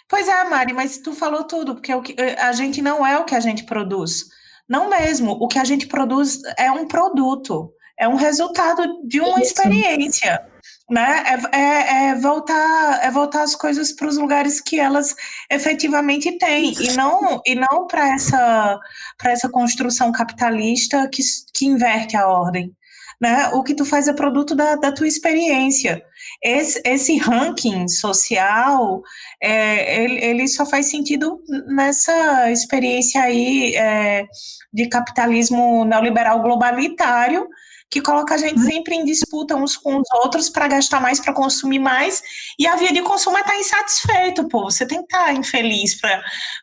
Pois 0.08 0.28
é, 0.28 0.44
Mari, 0.44 0.72
mas 0.72 0.98
tu 0.98 1.12
falou 1.12 1.44
tudo, 1.44 1.74
porque 1.74 1.92
o 1.92 2.02
que, 2.02 2.14
a 2.38 2.52
gente 2.52 2.80
não 2.80 3.04
é 3.04 3.18
o 3.18 3.24
que 3.24 3.34
a 3.34 3.40
gente 3.40 3.64
produz. 3.64 4.26
Não 4.68 4.88
mesmo. 4.88 5.32
O 5.32 5.48
que 5.48 5.58
a 5.58 5.64
gente 5.64 5.86
produz 5.86 6.40
é 6.58 6.70
um 6.70 6.86
produto, 6.86 7.72
é 7.98 8.06
um 8.08 8.14
resultado 8.14 9.00
de 9.04 9.20
uma 9.20 9.40
Isso. 9.40 9.52
experiência. 9.52 10.46
Né? 10.88 11.24
É, 11.26 11.56
é, 11.56 12.10
é, 12.10 12.14
voltar, 12.14 13.00
é 13.02 13.10
voltar 13.10 13.42
as 13.42 13.56
coisas 13.56 13.92
para 13.92 14.06
os 14.06 14.16
lugares 14.16 14.60
que 14.60 14.78
elas 14.78 15.16
efetivamente 15.50 16.38
têm, 16.38 16.72
e 16.80 16.92
não, 16.92 17.40
e 17.44 17.56
não 17.56 17.88
para 17.88 18.14
essa, 18.14 18.78
essa 19.24 19.48
construção 19.48 20.12
capitalista 20.12 21.08
que, 21.08 21.22
que 21.52 21.66
inverte 21.66 22.16
a 22.16 22.28
ordem 22.28 22.72
né? 23.20 23.48
O 23.54 23.62
que 23.62 23.74
tu 23.74 23.84
faz 23.84 24.08
é 24.08 24.12
produto 24.12 24.54
da, 24.54 24.76
da 24.76 24.92
tua 24.92 25.06
experiência. 25.06 26.02
Esse, 26.42 26.80
esse 26.84 27.16
ranking 27.18 27.88
social, 27.88 29.02
é, 29.42 30.04
ele, 30.04 30.24
ele, 30.24 30.48
só 30.48 30.66
faz 30.66 30.86
sentido 30.86 31.40
nessa 31.66 32.50
experiência 32.50 33.22
aí 33.22 33.74
é, 33.74 34.26
de 34.72 34.88
capitalismo 34.88 35.84
neoliberal 35.84 36.42
globalitário, 36.42 37.48
que 37.90 38.00
coloca 38.00 38.34
a 38.34 38.38
gente 38.38 38.60
sempre 38.60 38.96
em 38.96 39.04
disputa 39.04 39.54
uns 39.54 39.76
com 39.76 39.96
os 39.96 40.08
outros 40.14 40.48
para 40.48 40.66
gastar 40.66 41.00
mais, 41.00 41.20
para 41.20 41.32
consumir 41.32 41.78
mais, 41.78 42.22
e 42.58 42.66
a 42.66 42.74
via 42.76 42.92
de 42.92 43.00
consumo 43.02 43.36
é 43.36 43.40
estar 43.40 43.52
tá 43.52 43.58
insatisfeito, 43.58 44.48
pô. 44.48 44.64
Você 44.64 44.86
tem 44.86 44.98
que 44.98 45.04
estar 45.04 45.26
tá 45.26 45.32
infeliz 45.32 45.98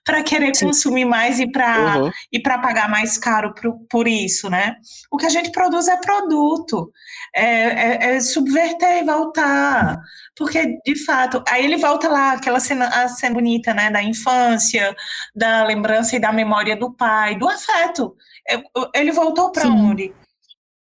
para 0.03 0.23
querer 0.23 0.53
Sim. 0.55 0.67
consumir 0.67 1.05
mais 1.05 1.39
e 1.39 1.49
para 1.49 2.03
uhum. 2.03 2.11
e 2.31 2.39
pagar 2.41 2.89
mais 2.89 3.17
caro 3.17 3.53
por, 3.53 3.73
por 3.89 4.07
isso, 4.07 4.49
né? 4.49 4.75
O 5.09 5.17
que 5.17 5.25
a 5.25 5.29
gente 5.29 5.51
produz 5.51 5.87
é 5.87 5.97
produto, 5.97 6.91
é, 7.33 7.45
é, 7.45 8.15
é 8.15 8.19
subverter 8.19 9.01
e 9.01 9.05
voltar. 9.05 9.99
Porque, 10.35 10.79
de 10.85 11.05
fato, 11.05 11.43
aí 11.47 11.63
ele 11.63 11.77
volta 11.77 12.09
lá, 12.09 12.33
aquela 12.33 12.59
cena, 12.59 12.87
a 12.87 13.07
cena 13.07 13.35
bonita, 13.35 13.73
né, 13.73 13.91
da 13.91 14.01
infância, 14.01 14.95
da 15.35 15.63
lembrança 15.63 16.15
e 16.15 16.19
da 16.19 16.31
memória 16.31 16.75
do 16.75 16.91
pai, 16.91 17.37
do 17.37 17.47
afeto. 17.47 18.15
É, 18.49 18.61
ele 18.95 19.11
voltou 19.11 19.51
para 19.51 19.67
onde? 19.67 20.13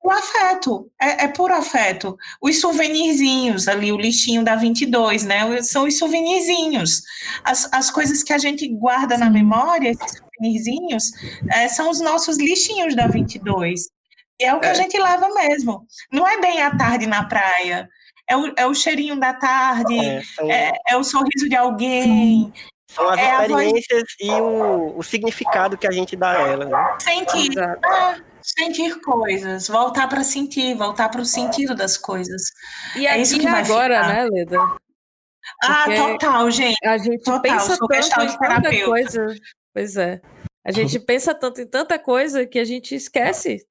O 0.03 0.11
afeto, 0.11 0.91
é, 1.01 1.25
é 1.25 1.29
puro 1.29 1.55
afeto. 1.55 2.17
Os 2.41 2.61
souvenirzinhos 2.61 3.69
ali, 3.69 3.93
o 3.93 3.97
lixinho 3.97 4.45
da 4.45 4.57
22, 4.57 5.25
né? 5.25 5.63
São 5.63 5.87
os 5.87 5.97
souvenirzinhos. 5.97 7.03
As, 7.45 7.73
as 7.73 7.91
coisas 7.91 8.23
que 8.23 8.33
a 8.33 8.39
gente 8.39 8.67
guarda 8.69 9.17
na 9.17 9.31
memória, 9.31 9.91
esses 9.91 10.19
souvenirzinhos, 10.19 11.13
é, 11.53 11.69
são 11.69 11.89
os 11.89 12.01
nossos 12.01 12.37
lixinhos 12.37 12.97
da 12.97 13.07
22. 13.07 13.89
E 14.41 14.45
é 14.45 14.53
o 14.53 14.59
que 14.59 14.67
é. 14.67 14.71
a 14.71 14.75
gente 14.75 14.99
leva 14.99 15.29
mesmo. 15.29 15.87
Não 16.11 16.27
é 16.27 16.41
bem 16.41 16.61
a 16.63 16.77
tarde 16.77 17.07
na 17.07 17.25
praia. 17.25 17.89
É 18.29 18.37
o, 18.37 18.53
é 18.57 18.67
o 18.67 18.75
cheirinho 18.75 19.19
da 19.21 19.35
tarde, 19.35 19.99
é, 19.99 20.23
são... 20.23 20.51
é, 20.51 20.73
é 20.89 20.97
o 20.97 21.05
sorriso 21.05 21.49
de 21.49 21.57
alguém, 21.57 22.53
são 22.93 23.09
as 23.09 23.19
é 23.19 23.33
experiências 23.33 24.05
voz... 24.21 24.39
e 24.39 24.41
o, 24.41 24.99
o 24.99 25.03
significado 25.03 25.77
que 25.77 25.87
a 25.87 25.91
gente 25.91 26.15
dá 26.15 26.33
a 26.33 26.49
elas. 26.49 26.69
Né? 26.69 26.97
Sentir. 26.99 27.59
Ah, 27.59 28.17
sentir 28.43 29.01
coisas, 29.01 29.69
voltar 29.69 30.09
para 30.09 30.25
sentir, 30.25 30.75
voltar 30.75 31.09
para 31.09 31.21
o 31.21 31.27
sentido 31.27 31.75
das 31.75 31.97
coisas. 31.97 32.43
E 32.97 33.07
é 33.07 33.21
isso 33.21 33.39
que 33.39 33.49
vai 33.49 33.63
agora, 33.63 34.03
ficar. 34.03 34.15
né, 34.15 34.25
Leda? 34.31 34.59
Ah, 35.63 35.85
total, 35.85 36.51
gente. 36.51 36.77
A 36.85 36.99
gente 36.99 37.23
total, 37.23 37.43
pensa 37.43 37.77
tanto 37.79 38.23
em 38.23 38.39
tanta 38.39 38.85
coisa. 38.85 39.27
Pois 39.73 39.97
é. 39.97 40.21
A 40.65 40.73
gente 40.73 40.99
pensa 41.01 41.35
tanto 41.35 41.61
em 41.61 41.67
tanta 41.67 41.99
coisa 41.99 42.47
que 42.47 42.59
a 42.59 42.65
gente 42.65 42.95
esquece 42.95 43.67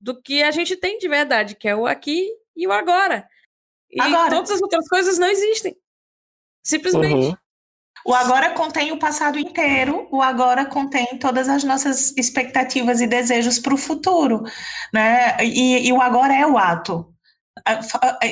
do 0.00 0.20
que 0.20 0.42
a 0.42 0.50
gente 0.50 0.76
tem 0.76 0.98
de 0.98 1.08
verdade, 1.08 1.56
que 1.56 1.68
é 1.68 1.74
o 1.74 1.86
aqui 1.86 2.28
e 2.54 2.66
o 2.66 2.72
agora. 2.72 3.28
E 3.90 4.00
agora. 4.00 4.30
todas 4.30 4.50
as 4.50 4.62
outras 4.62 4.88
coisas 4.88 5.18
não 5.18 5.28
existem. 5.28 5.76
Simplesmente. 6.64 7.28
Uhum. 7.28 7.36
O 8.06 8.14
agora 8.14 8.50
contém 8.50 8.92
o 8.92 8.98
passado 8.98 9.38
inteiro, 9.38 10.06
o 10.12 10.22
agora 10.22 10.64
contém 10.64 11.18
todas 11.18 11.48
as 11.48 11.64
nossas 11.64 12.16
expectativas 12.16 13.00
e 13.00 13.06
desejos 13.06 13.58
para 13.58 13.74
o 13.74 13.76
futuro, 13.76 14.44
né? 14.94 15.36
E, 15.42 15.88
e 15.88 15.92
o 15.92 16.00
agora 16.00 16.32
é 16.34 16.46
o 16.46 16.56
ato 16.56 17.15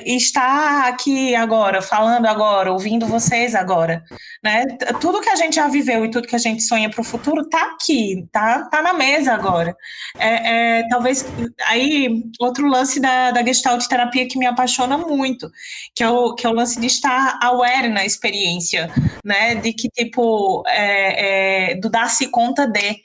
estar 0.06 0.88
aqui 0.88 1.34
agora, 1.34 1.82
falando 1.82 2.26
agora, 2.26 2.72
ouvindo 2.72 3.06
vocês 3.06 3.54
agora, 3.54 4.04
né? 4.42 4.64
Tudo 5.00 5.20
que 5.20 5.28
a 5.28 5.36
gente 5.36 5.56
já 5.56 5.66
viveu 5.68 6.04
e 6.04 6.10
tudo 6.10 6.28
que 6.28 6.36
a 6.36 6.38
gente 6.38 6.62
sonha 6.62 6.88
para 6.88 7.00
o 7.00 7.04
futuro 7.04 7.42
está 7.42 7.72
aqui, 7.72 8.26
tá, 8.30 8.64
tá 8.66 8.80
na 8.82 8.92
mesa 8.92 9.32
agora. 9.34 9.76
É, 10.18 10.78
é, 10.78 10.88
talvez 10.88 11.26
aí 11.66 12.22
outro 12.38 12.68
lance 12.68 13.00
da, 13.00 13.30
da 13.32 13.44
Gestalt 13.44 13.86
terapia 13.86 14.28
que 14.28 14.38
me 14.38 14.46
apaixona 14.46 14.96
muito, 14.96 15.50
que 15.94 16.02
é 16.02 16.08
o 16.08 16.34
que 16.34 16.46
é 16.46 16.50
o 16.50 16.54
lance 16.54 16.80
de 16.80 16.86
estar 16.86 17.38
aware 17.42 17.88
na 17.88 18.04
experiência, 18.04 18.90
né? 19.24 19.56
De 19.56 19.72
que 19.72 19.88
tipo 19.88 20.62
é, 20.68 21.72
é 21.72 21.74
do 21.76 21.90
dar-se 21.90 22.28
conta 22.28 22.66
de 22.66 23.02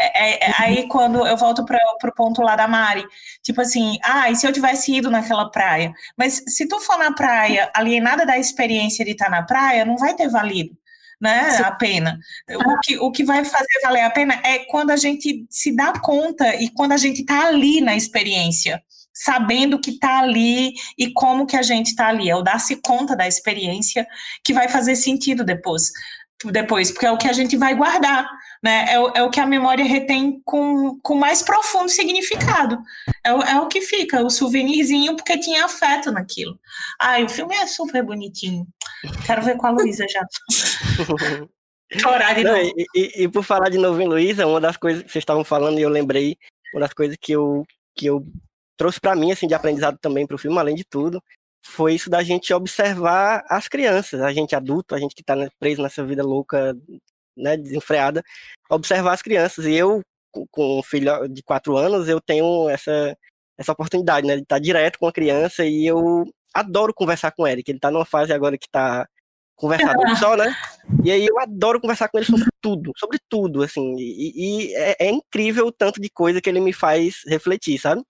é, 0.00 0.46
é, 0.46 0.54
aí 0.58 0.88
quando 0.88 1.26
eu 1.26 1.36
volto 1.36 1.64
para 1.64 1.78
o 2.04 2.14
ponto 2.14 2.40
lá 2.40 2.56
da 2.56 2.66
Mari, 2.66 3.04
tipo 3.42 3.60
assim, 3.60 3.98
ah, 4.02 4.30
e 4.30 4.36
se 4.36 4.46
eu 4.46 4.52
tivesse 4.52 4.94
ido 4.94 5.10
naquela 5.10 5.50
praia? 5.50 5.92
Mas 6.16 6.42
se 6.48 6.66
tu 6.66 6.80
for 6.80 6.98
na 6.98 7.12
praia 7.12 7.70
alienada 7.74 8.24
da 8.24 8.38
experiência 8.38 9.04
de 9.04 9.10
estar 9.12 9.26
tá 9.26 9.30
na 9.30 9.42
praia, 9.42 9.84
não 9.84 9.96
vai 9.96 10.14
ter 10.14 10.28
valido. 10.28 10.74
Né, 11.20 11.54
a 11.58 11.70
pena. 11.72 12.18
O 12.48 12.80
que, 12.80 12.98
o 12.98 13.10
que 13.12 13.22
vai 13.22 13.44
fazer 13.44 13.80
valer 13.82 14.00
a 14.00 14.10
pena 14.10 14.40
é 14.42 14.60
quando 14.60 14.90
a 14.90 14.96
gente 14.96 15.44
se 15.50 15.76
dá 15.76 15.92
conta 16.00 16.56
e 16.56 16.70
quando 16.70 16.92
a 16.92 16.96
gente 16.96 17.20
está 17.20 17.46
ali 17.46 17.82
na 17.82 17.94
experiência, 17.94 18.82
sabendo 19.12 19.78
que 19.78 19.90
está 19.90 20.20
ali 20.20 20.72
e 20.96 21.12
como 21.12 21.44
que 21.44 21.58
a 21.58 21.62
gente 21.62 21.88
está 21.88 22.08
ali. 22.08 22.30
É 22.30 22.34
o 22.34 22.40
dar-se 22.40 22.76
conta 22.76 23.14
da 23.14 23.28
experiência 23.28 24.06
que 24.42 24.54
vai 24.54 24.66
fazer 24.66 24.96
sentido 24.96 25.44
depois 25.44 25.90
depois, 26.46 26.90
porque 26.90 27.06
é 27.06 27.10
o 27.10 27.18
que 27.18 27.28
a 27.28 27.32
gente 27.32 27.56
vai 27.56 27.74
guardar, 27.74 28.26
né? 28.62 28.86
É 28.88 28.98
o, 28.98 29.08
é 29.16 29.22
o 29.22 29.30
que 29.30 29.40
a 29.40 29.46
memória 29.46 29.84
retém 29.84 30.40
com, 30.44 30.98
com 31.00 31.14
mais 31.14 31.42
profundo 31.42 31.88
significado. 31.88 32.78
É 33.24 33.32
o, 33.32 33.42
é 33.42 33.60
o 33.60 33.68
que 33.68 33.80
fica, 33.80 34.22
o 34.22 34.30
souvenirzinho, 34.30 35.16
porque 35.16 35.38
tinha 35.38 35.64
afeto 35.64 36.12
naquilo. 36.12 36.58
Ai, 37.00 37.24
o 37.24 37.28
filme 37.28 37.54
é 37.54 37.66
super 37.66 38.02
bonitinho. 38.02 38.66
Quero 39.26 39.42
ver 39.42 39.56
com 39.56 39.66
a 39.66 39.70
Luísa 39.70 40.06
já. 40.08 40.26
Chorar 41.98 42.34
de 42.34 42.44
Não, 42.44 42.56
novo. 42.56 42.72
E, 42.76 42.86
e, 42.94 43.24
e, 43.24 43.28
por 43.28 43.42
falar 43.42 43.68
de 43.68 43.78
novo 43.78 44.00
em 44.00 44.06
Luísa, 44.06 44.46
uma 44.46 44.60
das 44.60 44.76
coisas 44.76 45.02
que 45.02 45.10
vocês 45.10 45.22
estavam 45.22 45.42
falando 45.42 45.78
e 45.78 45.82
eu 45.82 45.88
lembrei, 45.88 46.36
uma 46.72 46.80
das 46.80 46.92
coisas 46.92 47.16
que 47.20 47.32
eu, 47.32 47.66
que 47.96 48.06
eu 48.06 48.24
trouxe 48.76 49.00
para 49.00 49.16
mim, 49.16 49.32
assim, 49.32 49.48
de 49.48 49.54
aprendizado 49.54 49.98
também 50.00 50.26
para 50.26 50.36
o 50.36 50.38
filme, 50.38 50.56
além 50.56 50.76
de 50.76 50.84
tudo, 50.84 51.20
foi 51.64 51.94
isso 51.94 52.08
da 52.08 52.22
gente 52.22 52.52
observar 52.54 53.44
as 53.48 53.68
crianças, 53.68 54.20
a 54.20 54.32
gente 54.32 54.54
adulto, 54.54 54.94
a 54.94 54.98
gente 54.98 55.14
que 55.14 55.22
está 55.22 55.34
preso 55.58 55.82
nessa 55.82 56.04
vida 56.04 56.22
louca, 56.22 56.76
né, 57.40 57.56
desenfreada, 57.56 58.22
observar 58.70 59.12
as 59.12 59.22
crianças. 59.22 59.66
E 59.66 59.74
eu, 59.74 60.02
com 60.50 60.78
um 60.78 60.82
filho 60.82 61.28
de 61.28 61.42
quatro 61.42 61.76
anos, 61.76 62.08
eu 62.08 62.20
tenho 62.20 62.68
essa, 62.68 63.16
essa 63.58 63.72
oportunidade, 63.72 64.26
né, 64.26 64.36
de 64.36 64.42
estar 64.42 64.58
direto 64.58 64.98
com 64.98 65.06
a 65.06 65.12
criança 65.12 65.64
e 65.64 65.86
eu 65.86 66.24
adoro 66.54 66.94
conversar 66.94 67.30
com 67.32 67.46
ele, 67.46 67.62
que 67.62 67.70
ele 67.70 67.78
está 67.78 67.90
numa 67.90 68.04
fase 68.04 68.32
agora 68.32 68.58
que 68.58 68.66
está 68.66 69.06
conversador 69.60 70.04
só, 70.18 70.36
né? 70.36 70.54
E 71.04 71.10
aí 71.10 71.26
eu 71.26 71.38
adoro 71.38 71.80
conversar 71.80 72.08
com 72.08 72.18
ele 72.18 72.26
sobre 72.26 72.48
tudo, 72.60 72.92
sobre 72.96 73.18
tudo, 73.28 73.62
assim, 73.62 73.94
e, 73.98 74.68
e 74.70 74.74
é, 74.74 74.96
é, 74.98 75.10
incrível 75.10 75.66
o 75.66 75.72
tanto 75.72 76.00
de 76.00 76.08
coisa 76.10 76.40
que 76.40 76.48
ele 76.48 76.60
me 76.60 76.72
faz 76.72 77.22
refletir, 77.26 77.78
sabe? 77.78 78.02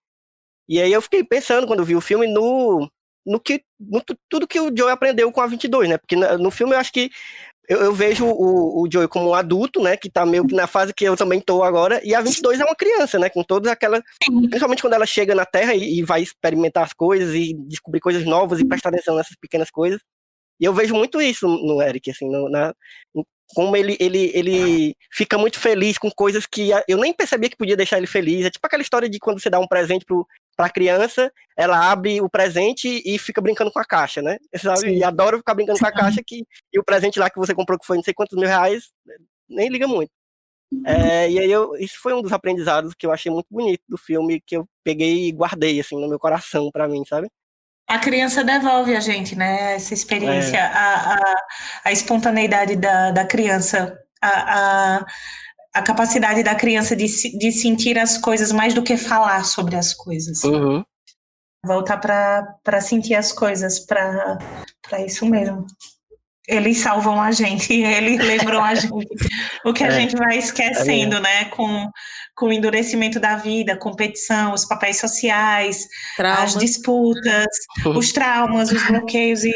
E 0.68 0.80
aí 0.80 0.92
eu 0.92 1.02
fiquei 1.02 1.24
pensando, 1.24 1.66
quando 1.66 1.84
vi 1.84 1.96
o 1.96 2.00
filme, 2.00 2.28
no, 2.28 2.88
no 3.26 3.40
que 3.40 3.62
no, 3.78 4.00
tudo 4.28 4.46
que 4.46 4.60
o 4.60 4.74
Joey 4.74 4.92
aprendeu 4.92 5.30
com 5.32 5.40
a 5.40 5.46
22, 5.46 5.88
né? 5.88 5.98
Porque 5.98 6.16
no 6.16 6.50
filme 6.50 6.74
eu 6.74 6.78
acho 6.78 6.92
que 6.92 7.10
eu, 7.70 7.78
eu 7.78 7.94
vejo 7.94 8.26
o, 8.26 8.82
o 8.82 8.88
Joey 8.92 9.06
como 9.06 9.30
um 9.30 9.34
adulto, 9.34 9.80
né? 9.80 9.96
Que 9.96 10.10
tá 10.10 10.26
meio 10.26 10.44
que 10.44 10.56
na 10.56 10.66
fase 10.66 10.92
que 10.92 11.04
eu 11.04 11.16
também 11.16 11.40
tô 11.40 11.62
agora, 11.62 12.00
e 12.04 12.12
a 12.12 12.20
22 12.20 12.58
é 12.58 12.64
uma 12.64 12.74
criança, 12.74 13.16
né? 13.16 13.30
Com 13.30 13.44
todas 13.44 13.70
aquelas. 13.70 14.02
Principalmente 14.26 14.82
quando 14.82 14.94
ela 14.94 15.06
chega 15.06 15.36
na 15.36 15.46
Terra 15.46 15.72
e, 15.72 16.00
e 16.00 16.02
vai 16.02 16.20
experimentar 16.20 16.82
as 16.82 16.92
coisas 16.92 17.32
e 17.32 17.54
descobrir 17.68 18.00
coisas 18.00 18.24
novas 18.24 18.58
e 18.58 18.66
prestar 18.66 18.88
atenção 18.88 19.14
nessas 19.14 19.36
pequenas 19.40 19.70
coisas. 19.70 20.00
E 20.58 20.64
eu 20.64 20.74
vejo 20.74 20.96
muito 20.96 21.22
isso 21.22 21.46
no 21.46 21.80
Eric, 21.80 22.10
assim, 22.10 22.28
no, 22.28 22.50
na, 22.50 22.74
como 23.54 23.76
ele, 23.76 23.96
ele, 24.00 24.32
ele 24.34 24.96
fica 25.12 25.38
muito 25.38 25.58
feliz 25.58 25.96
com 25.96 26.10
coisas 26.10 26.46
que 26.46 26.70
eu 26.88 26.98
nem 26.98 27.14
percebia 27.14 27.48
que 27.48 27.56
podia 27.56 27.76
deixar 27.76 27.98
ele 27.98 28.08
feliz. 28.08 28.46
É 28.46 28.50
tipo 28.50 28.66
aquela 28.66 28.82
história 28.82 29.08
de 29.08 29.18
quando 29.20 29.40
você 29.40 29.48
dá 29.48 29.60
um 29.60 29.66
presente 29.66 30.04
pro, 30.04 30.26
pra 30.61 30.68
criança, 30.68 31.32
ela 31.56 31.90
abre 31.90 32.20
o 32.20 32.28
presente 32.28 33.02
e 33.02 33.18
fica 33.18 33.40
brincando 33.40 33.72
com 33.72 33.78
a 33.78 33.84
caixa, 33.84 34.20
né? 34.20 34.36
Sabe? 34.56 34.94
E 34.94 35.02
adora 35.02 35.38
ficar 35.38 35.54
brincando 35.54 35.78
com 35.78 35.86
a 35.86 35.92
caixa 35.92 36.20
que, 36.22 36.44
e 36.70 36.78
o 36.78 36.84
presente 36.84 37.18
lá 37.18 37.30
que 37.30 37.38
você 37.38 37.54
comprou 37.54 37.78
que 37.78 37.86
foi 37.86 37.96
não 37.96 38.04
sei 38.04 38.12
quantos 38.12 38.36
mil 38.38 38.46
reais, 38.46 38.90
nem 39.48 39.70
liga 39.70 39.88
muito. 39.88 40.11
É, 40.84 41.30
e 41.30 41.38
aí 41.38 41.50
eu, 41.50 41.74
isso 41.76 41.94
foi 41.98 42.12
um 42.12 42.20
dos 42.20 42.30
aprendizados 42.30 42.92
que 42.94 43.06
eu 43.06 43.11
achei 43.11 43.32
muito 43.32 43.46
bonito 43.50 43.80
do 43.88 43.96
filme, 43.96 44.42
que 44.46 44.54
eu 44.54 44.68
peguei 44.84 45.28
e 45.28 45.32
guardei 45.32 45.80
assim 45.80 45.98
no 45.98 46.08
meu 46.08 46.18
coração 46.18 46.70
para 46.70 46.86
mim, 46.86 47.04
sabe? 47.08 47.28
A 47.88 47.98
criança 47.98 48.44
devolve 48.44 48.94
a 48.94 49.00
gente, 49.00 49.34
né? 49.34 49.76
Essa 49.76 49.94
experiência, 49.94 50.58
é. 50.58 50.61
a, 50.61 51.14
a, 51.14 51.36
a, 51.86 51.92
espontaneidade 51.92 52.76
da, 52.76 53.12
da 53.12 53.24
criança, 53.24 53.98
a, 54.20 54.98
a, 54.98 55.06
a 55.74 55.82
capacidade 55.82 56.42
da 56.42 56.54
criança 56.54 56.96
de, 56.96 57.06
de 57.38 57.52
sentir 57.52 57.98
as 57.98 58.18
coisas 58.18 58.52
mais 58.52 58.74
do 58.74 58.82
que 58.82 58.96
falar 58.96 59.44
sobre 59.44 59.76
as 59.76 59.94
coisas. 59.94 60.42
Uhum. 60.44 60.84
Voltar 61.64 61.98
para 61.98 62.80
sentir 62.80 63.14
as 63.14 63.32
coisas, 63.32 63.80
para 63.80 64.38
isso 65.04 65.26
mesmo 65.26 65.66
eles 66.50 66.78
salvam 66.78 67.22
a 67.22 67.30
gente, 67.30 67.72
eles 67.80 68.18
lembram 68.18 68.62
a 68.62 68.74
gente 68.74 68.90
o 69.64 69.72
que 69.72 69.84
a 69.84 69.88
é, 69.88 69.90
gente 69.92 70.16
vai 70.16 70.36
esquecendo, 70.36 71.16
é 71.16 71.20
né? 71.20 71.44
Com, 71.46 71.88
com 72.34 72.46
o 72.46 72.52
endurecimento 72.52 73.20
da 73.20 73.36
vida, 73.36 73.76
competição, 73.76 74.52
os 74.52 74.64
papéis 74.64 74.98
sociais, 74.98 75.86
as 76.18 76.56
disputas, 76.56 77.46
os 77.84 78.12
traumas, 78.12 78.72
os 78.72 78.82
bloqueios 78.82 79.44
e 79.44 79.52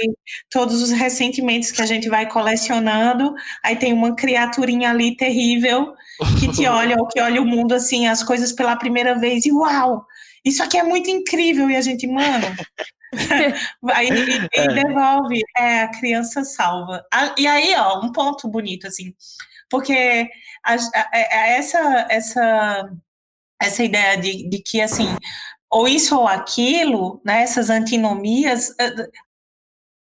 todos 0.50 0.82
os 0.82 0.90
ressentimentos 0.90 1.72
que 1.72 1.82
a 1.82 1.86
gente 1.86 2.08
vai 2.08 2.28
colecionando. 2.28 3.34
Aí 3.62 3.76
tem 3.76 3.92
uma 3.92 4.14
criaturinha 4.14 4.90
ali 4.90 5.16
terrível 5.16 5.94
que 6.38 6.50
te 6.52 6.66
olha, 6.68 6.96
ou 6.98 7.06
que 7.06 7.20
olha 7.20 7.40
o 7.40 7.46
mundo 7.46 7.74
assim, 7.74 8.06
as 8.06 8.22
coisas 8.22 8.52
pela 8.52 8.76
primeira 8.76 9.18
vez, 9.18 9.44
e 9.46 9.52
uau! 9.52 10.04
Isso 10.44 10.62
aqui 10.62 10.76
é 10.76 10.82
muito 10.82 11.08
incrível, 11.08 11.70
e 11.70 11.76
a 11.76 11.80
gente, 11.80 12.06
mano, 12.06 12.46
aí 13.92 14.08
é. 14.52 14.68
devolve, 14.68 15.40
é, 15.56 15.82
a 15.82 15.88
criança 15.88 16.44
salva. 16.44 17.02
E 17.38 17.46
aí, 17.46 17.74
ó, 17.76 18.00
um 18.00 18.12
ponto 18.12 18.48
bonito, 18.48 18.86
assim, 18.86 19.14
porque 19.70 20.28
a, 20.64 20.74
a, 20.74 20.76
a, 20.76 21.18
é, 21.18 21.56
essa, 21.56 22.06
essa, 22.10 22.90
essa 23.60 23.82
ideia 23.82 24.16
de, 24.18 24.48
de 24.48 24.62
que, 24.62 24.80
assim, 24.80 25.16
ou 25.70 25.88
isso 25.88 26.16
ou 26.16 26.28
aquilo, 26.28 27.20
né, 27.24 27.42
essas 27.42 27.70
antinomias, 27.70 28.74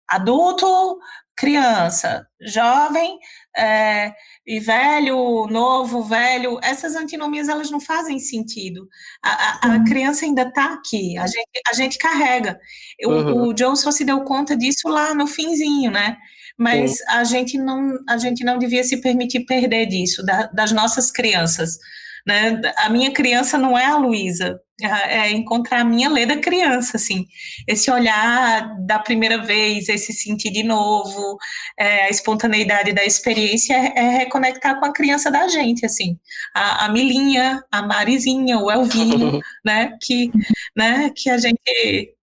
adulto, 0.09 0.99
criança, 1.37 2.27
jovem, 2.41 3.19
é, 3.57 4.15
e 4.47 4.59
velho, 4.59 5.47
novo, 5.49 6.03
velho, 6.03 6.59
essas 6.63 6.97
antinomias 6.97 7.49
elas 7.49 7.71
não 7.71 7.81
fazem 7.81 8.19
sentido. 8.19 8.89
A, 9.23 9.31
a, 9.31 9.75
a 9.77 9.85
criança 9.85 10.25
ainda 10.25 10.43
está 10.43 10.75
aqui, 10.75 11.17
a 11.17 11.27
gente, 11.27 11.61
a 11.69 11.73
gente 11.73 11.99
carrega. 11.99 12.59
Uhum. 13.05 13.45
O, 13.45 13.53
o 13.53 13.57
Joe 13.57 13.77
só 13.77 13.93
se 13.93 14.05
deu 14.05 14.23
conta 14.25 14.57
disso 14.57 14.89
lá 14.89 15.15
no 15.15 15.27
finzinho, 15.27 15.91
né? 15.91 16.17
Mas 16.59 17.01
a 17.09 17.25
gente, 17.25 17.57
não, 17.57 17.99
a 18.09 18.17
gente 18.17 18.45
não 18.45 18.59
devia 18.59 18.85
se 18.85 19.01
permitir 19.01 19.47
perder 19.47 19.87
disso, 19.87 20.25
da, 20.25 20.47
das 20.49 20.73
nossas 20.73 21.11
crianças. 21.11 21.79
Né? 22.27 22.61
A 22.79 22.89
minha 22.89 23.11
criança 23.13 23.59
não 23.59 23.77
é 23.77 23.87
a 23.87 23.97
Luísa, 23.97 24.61
é, 24.81 25.31
encontrar 25.31 25.81
a 25.81 25.85
minha 25.85 26.09
Leda 26.09 26.37
criança, 26.39 26.97
assim, 26.97 27.27
esse 27.67 27.91
olhar 27.91 28.77
da 28.81 28.99
primeira 28.99 29.39
vez, 29.39 29.89
esse 29.89 30.13
sentir 30.13 30.51
de 30.51 30.63
novo, 30.63 31.39
é, 31.79 32.05
a 32.05 32.11
espontaneidade 32.11 32.93
da 32.93 33.05
experiência 33.05 33.75
é, 33.75 33.93
é, 33.97 34.09
reconectar 34.19 34.79
com 34.79 34.87
a 34.87 34.93
criança 34.93 35.31
da 35.31 35.47
gente, 35.49 35.87
assim, 35.87 36.19
a, 36.55 36.87
a 36.87 36.89
Milinha, 36.89 37.63
a 37.71 37.83
Marizinha, 37.83 38.59
o 38.59 38.71
Elvinho, 38.71 39.41
né, 39.65 39.97
que, 40.01 40.31
né, 40.77 41.11
que 41.15 41.31
a 41.31 41.39
gente 41.39 42.15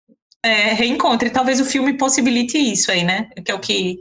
é, 0.43 0.73
reencontre. 0.73 1.29
Talvez 1.29 1.59
o 1.59 1.65
filme 1.65 1.97
possibilite 1.97 2.57
isso 2.57 2.91
aí, 2.91 3.03
né, 3.03 3.29
que 3.43 3.51
é 3.51 3.55
o 3.55 3.59
que 3.59 3.99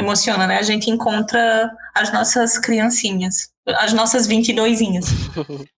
emociona, 0.00 0.46
né, 0.46 0.58
a 0.58 0.62
gente 0.62 0.90
encontra 0.90 1.70
as 1.94 2.12
nossas 2.12 2.58
criancinhas, 2.58 3.50
as 3.66 3.92
nossas 3.92 4.26
22inhas. 4.28 5.06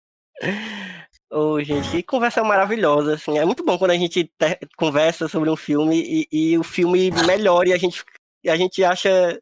Ô, 1.31 1.55
oh, 1.55 1.63
gente, 1.63 1.89
que 1.91 2.03
conversa 2.03 2.45
maravilhosa, 2.45 3.15
assim. 3.15 3.39
É 3.39 3.45
muito 3.45 3.65
bom 3.65 3.79
quando 3.79 3.93
a 3.93 3.97
gente 3.97 4.31
conversa 4.77 5.29
sobre 5.29 5.49
um 5.49 5.57
filme 5.57 6.29
e, 6.31 6.53
e, 6.53 6.59
o 6.59 6.63
filme 6.63 7.11
melhora 7.27 7.71
e 7.71 7.73
a 7.73 7.79
gente, 7.79 8.05
a 8.47 8.55
gente 8.55 8.85
acha 8.85 9.39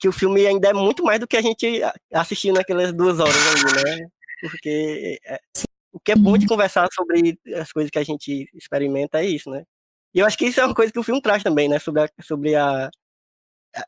que 0.00 0.08
o 0.08 0.12
filme 0.12 0.46
ainda 0.46 0.70
é 0.70 0.72
muito 0.72 1.04
mais 1.04 1.20
do 1.20 1.26
que 1.26 1.36
a 1.36 1.42
gente 1.42 1.82
assistiu 2.14 2.54
naquelas 2.54 2.94
duas 2.94 3.20
horas 3.20 3.36
ali, 3.36 3.84
né? 3.84 4.08
Porque 4.40 5.20
é, 5.24 5.38
o 5.92 6.00
que 6.00 6.12
é 6.12 6.16
bom 6.16 6.38
de 6.38 6.46
conversar 6.46 6.88
sobre 6.92 7.38
as 7.54 7.70
coisas 7.70 7.90
que 7.90 7.98
a 7.98 8.04
gente 8.04 8.48
experimenta 8.54 9.20
é 9.20 9.26
isso, 9.26 9.50
né? 9.50 9.64
E 10.14 10.18
eu 10.18 10.26
acho 10.26 10.38
que 10.38 10.46
isso 10.46 10.60
é 10.60 10.64
uma 10.64 10.74
coisa 10.74 10.92
que 10.92 10.98
o 10.98 11.02
filme 11.02 11.20
traz 11.20 11.42
também, 11.42 11.68
né? 11.68 11.78
Sobre 11.78 12.02
a. 12.02 12.08
Sobre 12.22 12.54
a 12.54 12.90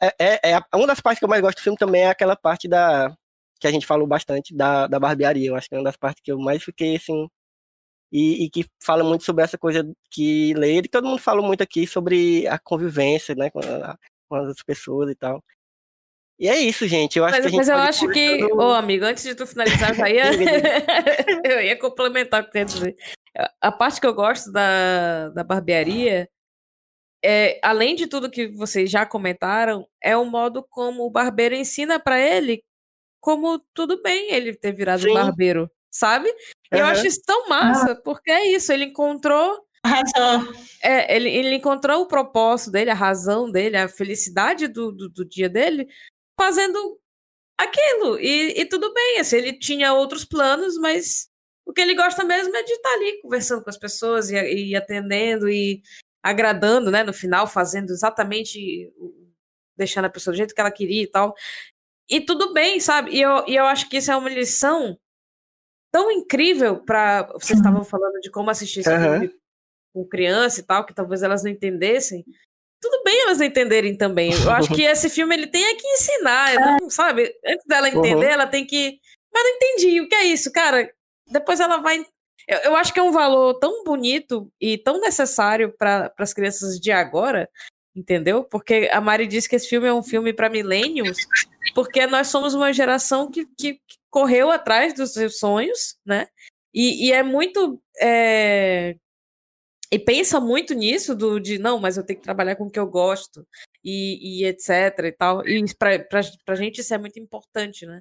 é, 0.00 0.14
é, 0.18 0.52
é 0.52 0.76
uma 0.76 0.86
das 0.86 1.00
partes 1.00 1.18
que 1.18 1.24
eu 1.24 1.28
mais 1.28 1.42
gosto 1.42 1.58
do 1.58 1.62
filme 1.62 1.78
também 1.78 2.02
é 2.02 2.08
aquela 2.08 2.36
parte 2.36 2.66
da, 2.66 3.14
que 3.60 3.66
a 3.66 3.70
gente 3.70 3.86
falou 3.86 4.06
bastante 4.06 4.54
da, 4.54 4.86
da 4.86 5.00
barbearia. 5.00 5.48
Eu 5.48 5.56
acho 5.56 5.68
que 5.68 5.74
é 5.74 5.78
uma 5.78 5.84
das 5.84 5.96
partes 5.96 6.22
que 6.22 6.30
eu 6.30 6.38
mais 6.38 6.62
fiquei 6.62 6.96
assim. 6.96 7.28
E, 8.12 8.44
e 8.44 8.50
que 8.50 8.64
fala 8.80 9.02
muito 9.02 9.24
sobre 9.24 9.42
essa 9.42 9.58
coisa 9.58 9.84
que 10.10 10.54
lê, 10.54 10.78
e 10.78 10.88
todo 10.88 11.08
mundo 11.08 11.18
fala 11.18 11.42
muito 11.42 11.62
aqui 11.62 11.84
sobre 11.84 12.46
a 12.46 12.58
convivência, 12.60 13.34
né, 13.34 13.50
com, 13.50 13.58
a, 13.58 13.98
com 14.28 14.36
as 14.36 14.62
pessoas 14.62 15.10
e 15.10 15.16
tal. 15.16 15.42
E 16.38 16.46
é 16.48 16.56
isso, 16.58 16.86
gente. 16.86 17.18
Eu 17.18 17.24
acho 17.24 17.40
mas, 17.40 17.50
que 17.50 17.56
mas 17.56 17.68
eu 17.68 17.76
acho 17.76 18.08
que, 18.10 18.44
ô 18.52 18.72
amigo, 18.72 19.04
antes 19.04 19.24
de 19.24 19.34
tu 19.34 19.46
finalizar, 19.46 19.94
já 19.94 20.08
ia... 20.08 20.30
eu 21.44 21.60
ia 21.62 21.78
complementar 21.78 22.42
o 22.42 22.50
que 22.50 22.58
eu 22.58 22.64
dizer. 22.64 22.96
A 23.60 23.72
parte 23.72 24.00
que 24.00 24.06
eu 24.06 24.14
gosto 24.14 24.52
da, 24.52 25.30
da 25.30 25.42
barbearia 25.42 26.28
é, 27.24 27.58
além 27.62 27.94
de 27.94 28.06
tudo 28.06 28.30
que 28.30 28.48
vocês 28.48 28.90
já 28.90 29.06
comentaram, 29.06 29.86
é 30.02 30.16
o 30.16 30.24
modo 30.24 30.64
como 30.68 31.04
o 31.04 31.10
barbeiro 31.10 31.54
ensina 31.54 31.98
para 31.98 32.20
ele 32.20 32.62
como 33.24 33.58
tudo 33.72 34.02
bem 34.02 34.34
ele 34.34 34.54
ter 34.54 34.72
virado 34.72 35.04
Sim. 35.04 35.14
barbeiro, 35.14 35.70
sabe? 35.90 36.28
Uhum. 36.28 36.78
Eu 36.78 36.84
acho 36.84 37.06
isso 37.06 37.22
tão 37.24 37.48
massa, 37.48 37.92
ah. 37.92 38.00
porque 38.04 38.30
é 38.30 38.54
isso, 38.54 38.70
ele 38.70 38.84
encontrou. 38.84 39.64
Razão. 39.82 40.52
É, 40.82 41.16
ele, 41.16 41.30
ele 41.30 41.54
encontrou 41.54 42.02
o 42.02 42.06
propósito 42.06 42.70
dele, 42.70 42.90
a 42.90 42.94
razão 42.94 43.50
dele, 43.50 43.78
a 43.78 43.88
felicidade 43.88 44.68
do, 44.68 44.92
do, 44.92 45.08
do 45.08 45.24
dia 45.24 45.48
dele, 45.48 45.88
fazendo 46.38 47.00
aquilo. 47.58 48.20
E, 48.20 48.60
e, 48.60 48.66
tudo 48.66 48.92
bem, 48.92 49.20
assim, 49.20 49.36
ele 49.36 49.58
tinha 49.58 49.94
outros 49.94 50.26
planos, 50.26 50.76
mas 50.76 51.26
o 51.64 51.72
que 51.72 51.80
ele 51.80 51.94
gosta 51.94 52.24
mesmo 52.24 52.54
é 52.54 52.62
de 52.62 52.72
estar 52.72 52.92
ali 52.92 53.22
conversando 53.22 53.64
com 53.64 53.70
as 53.70 53.78
pessoas 53.78 54.30
e, 54.30 54.34
e 54.34 54.76
atendendo 54.76 55.48
e 55.48 55.80
agradando, 56.24 56.90
né? 56.90 57.02
No 57.02 57.12
final, 57.12 57.46
fazendo 57.46 57.90
exatamente 57.90 58.90
deixando 59.76 60.06
a 60.06 60.10
pessoa 60.10 60.32
do 60.32 60.36
jeito 60.38 60.54
que 60.54 60.60
ela 60.60 60.70
queria 60.70 61.02
e 61.02 61.06
tal. 61.06 61.34
E 62.08 62.20
tudo 62.20 62.54
bem, 62.54 62.80
sabe? 62.80 63.10
E 63.12 63.20
eu, 63.20 63.44
e 63.46 63.54
eu 63.54 63.66
acho 63.66 63.88
que 63.88 63.98
isso 63.98 64.10
é 64.10 64.16
uma 64.16 64.30
lição 64.30 64.98
tão 65.92 66.10
incrível 66.10 66.82
para 66.82 67.24
Vocês 67.34 67.58
estavam 67.58 67.84
falando 67.84 68.20
de 68.20 68.30
como 68.30 68.50
assistir 68.50 68.80
esse 68.80 68.90
uhum. 68.90 69.20
filme 69.20 69.34
com 69.94 70.08
criança 70.08 70.60
e 70.60 70.62
tal, 70.62 70.84
que 70.84 70.94
talvez 70.94 71.22
elas 71.22 71.44
não 71.44 71.50
entendessem. 71.50 72.24
Tudo 72.80 73.02
bem 73.04 73.22
elas 73.22 73.38
não 73.38 73.46
entenderem 73.46 73.96
também. 73.96 74.32
Eu 74.32 74.50
acho 74.50 74.74
que 74.74 74.82
esse 74.82 75.08
filme 75.08 75.34
ele 75.34 75.46
tem 75.46 75.76
que 75.76 75.86
ensinar, 75.86 76.54
não, 76.80 76.90
sabe? 76.90 77.34
Antes 77.46 77.66
dela 77.66 77.88
entender, 77.88 78.26
uhum. 78.26 78.32
ela 78.32 78.46
tem 78.46 78.66
que. 78.66 78.98
Mas 79.32 79.42
não 79.42 79.50
entendi, 79.50 80.00
o 80.00 80.08
que 80.08 80.14
é 80.14 80.24
isso, 80.24 80.50
cara? 80.52 80.90
Depois 81.26 81.60
ela 81.60 81.78
vai. 81.78 82.04
Eu, 82.46 82.58
eu 82.58 82.76
acho 82.76 82.92
que 82.92 83.00
é 83.00 83.02
um 83.02 83.12
valor 83.12 83.54
tão 83.54 83.84
bonito 83.84 84.50
e 84.60 84.76
tão 84.78 85.00
necessário 85.00 85.74
para 85.76 86.12
as 86.18 86.32
crianças 86.32 86.78
de 86.78 86.92
agora, 86.92 87.48
entendeu? 87.94 88.44
Porque 88.44 88.88
a 88.92 89.00
Mari 89.00 89.26
disse 89.26 89.48
que 89.48 89.56
esse 89.56 89.68
filme 89.68 89.86
é 89.86 89.92
um 89.92 90.02
filme 90.02 90.32
para 90.32 90.50
milênios, 90.50 91.18
porque 91.74 92.06
nós 92.06 92.28
somos 92.28 92.54
uma 92.54 92.72
geração 92.72 93.30
que, 93.30 93.46
que, 93.56 93.74
que, 93.74 93.96
correu 94.10 94.50
atrás 94.50 94.94
dos 94.94 95.12
seus 95.12 95.38
sonhos, 95.38 95.96
né? 96.06 96.28
E, 96.72 97.08
e 97.08 97.12
é 97.12 97.22
muito. 97.22 97.80
É... 98.00 98.96
E 99.90 99.98
pensa 99.98 100.40
muito 100.40 100.74
nisso, 100.74 101.14
do 101.14 101.38
de 101.38 101.58
não, 101.58 101.78
mas 101.78 101.96
eu 101.96 102.04
tenho 102.04 102.18
que 102.18 102.24
trabalhar 102.24 102.56
com 102.56 102.64
o 102.64 102.70
que 102.70 102.78
eu 102.78 102.86
gosto, 102.86 103.46
e, 103.84 104.42
e 104.42 104.46
etc 104.46 104.70
e 105.04 105.12
tal. 105.12 105.46
E 105.46 105.62
pra, 105.76 105.98
pra, 105.98 106.20
pra 106.44 106.54
gente 106.56 106.80
isso 106.80 106.94
é 106.94 106.98
muito 106.98 107.18
importante, 107.20 107.86
né? 107.86 108.00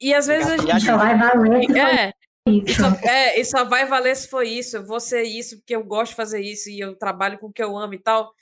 E 0.00 0.14
às 0.14 0.26
vezes 0.26 0.50
a 0.50 0.56
gente. 0.56 0.84
Só 0.84 0.96
vai 0.96 1.16
valer. 1.16 1.76
É, 1.76 2.12
isso. 2.46 2.82
é, 3.06 3.38
e 3.38 3.44
só 3.44 3.64
vai 3.64 3.86
valer 3.86 4.16
se 4.16 4.28
for 4.28 4.44
isso. 4.44 4.76
Eu 4.76 4.86
vou 4.86 5.00
ser 5.00 5.22
isso 5.22 5.58
porque 5.58 5.74
eu 5.74 5.84
gosto 5.84 6.10
de 6.10 6.16
fazer 6.16 6.40
isso 6.40 6.68
e 6.70 6.80
eu 6.80 6.96
trabalho 6.96 7.38
com 7.38 7.46
o 7.46 7.52
que 7.52 7.62
eu 7.62 7.76
amo 7.76 7.94
e 7.94 7.98
tal. 7.98 8.32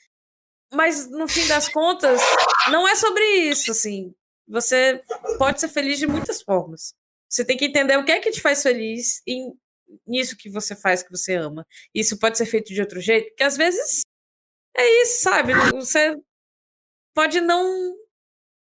Mas 0.72 1.10
no 1.10 1.26
fim 1.26 1.46
das 1.46 1.68
contas, 1.68 2.20
não 2.70 2.86
é 2.86 2.94
sobre 2.94 3.24
isso, 3.24 3.70
assim. 3.70 4.14
Você 4.46 5.02
pode 5.38 5.60
ser 5.60 5.68
feliz 5.68 5.98
de 5.98 6.06
muitas 6.06 6.42
formas. 6.42 6.94
Você 7.28 7.44
tem 7.44 7.56
que 7.56 7.66
entender 7.66 7.96
o 7.96 8.04
que 8.04 8.12
é 8.12 8.20
que 8.20 8.30
te 8.30 8.40
faz 8.40 8.62
feliz 8.62 9.22
em, 9.26 9.52
nisso 10.06 10.36
que 10.36 10.50
você 10.50 10.74
faz, 10.74 11.02
que 11.02 11.10
você 11.10 11.34
ama. 11.34 11.66
Isso 11.94 12.18
pode 12.18 12.38
ser 12.38 12.46
feito 12.46 12.72
de 12.72 12.80
outro 12.80 13.00
jeito, 13.00 13.28
porque 13.28 13.44
às 13.44 13.56
vezes 13.56 14.02
é 14.76 15.02
isso, 15.02 15.22
sabe? 15.22 15.52
Você 15.72 16.16
pode 17.14 17.40
não 17.40 17.96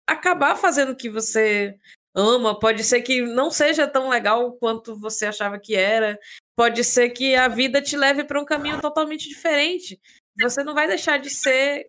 acabar 0.06 0.56
fazendo 0.56 0.92
o 0.92 0.96
que 0.96 1.10
você 1.10 1.74
ama, 2.14 2.58
pode 2.58 2.84
ser 2.84 3.02
que 3.02 3.22
não 3.22 3.50
seja 3.50 3.86
tão 3.88 4.08
legal 4.08 4.52
quanto 4.52 4.96
você 4.98 5.26
achava 5.26 5.58
que 5.58 5.74
era, 5.74 6.18
pode 6.56 6.84
ser 6.84 7.10
que 7.10 7.34
a 7.34 7.48
vida 7.48 7.82
te 7.82 7.96
leve 7.96 8.24
para 8.24 8.40
um 8.40 8.44
caminho 8.44 8.80
totalmente 8.80 9.28
diferente. 9.28 10.00
Você 10.40 10.62
não 10.64 10.74
vai 10.74 10.86
deixar 10.86 11.18
de 11.18 11.30
ser 11.30 11.88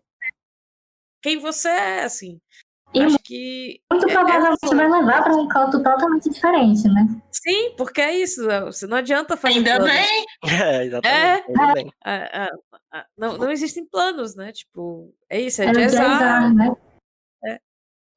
quem 1.22 1.38
você 1.38 1.70
é, 1.70 2.04
assim. 2.04 2.40
E 2.94 3.02
Acho 3.02 3.18
que. 3.20 3.82
Muito 3.92 4.08
é- 4.08 4.14
provavelmente 4.14 4.60
essa- 4.64 4.76
vai 4.76 4.90
levar 4.90 5.24
para 5.24 5.36
um 5.36 5.48
canto 5.48 5.84
totalmente 5.84 6.30
diferente, 6.30 6.88
né? 6.88 7.06
Sim, 7.32 7.74
porque 7.76 8.00
é 8.00 8.16
isso. 8.18 8.48
Você 8.68 8.88
não 8.88 8.96
adianta 8.98 9.36
fazer. 9.36 9.56
Ainda 9.58 9.76
planos. 9.78 9.92
bem. 9.92 10.26
É, 10.66 10.86
exatamente. 10.86 11.46
ainda 11.50 11.74
bem. 11.74 11.92
Não, 13.18 13.38
não 13.38 13.52
existem 13.52 13.86
planos, 13.86 14.36
né? 14.36 14.52
Tipo, 14.54 15.14
é 15.30 15.42
isso, 15.42 15.62
é 15.62 15.66
Era 15.66 15.74
de 15.74 15.88
de 15.88 16.76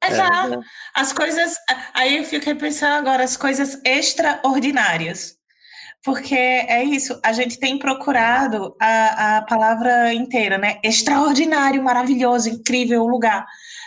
exar. 0.03 0.31
azar, 0.31 0.49
né? 0.49 0.55
Exato. 0.55 0.65
As 0.95 1.13
coisas. 1.13 1.55
Aí 1.93 2.17
eu 2.17 2.23
fiquei 2.23 2.55
pensando 2.55 2.95
agora, 2.95 3.23
as 3.23 3.37
coisas 3.37 3.79
extraordinárias. 3.83 5.37
Porque 6.03 6.35
é 6.35 6.81
isso, 6.81 7.19
a 7.25 7.33
gente 7.33 7.59
tem 7.59 7.77
procurado 7.77 8.73
a, 8.81 9.37
a 9.37 9.41
palavra 9.41 10.13
inteira, 10.13 10.57
né? 10.57 10.79
Extraordinário, 10.81 11.83
maravilhoso, 11.83 12.49
incrível 12.49 13.05
lugar. 13.05 13.45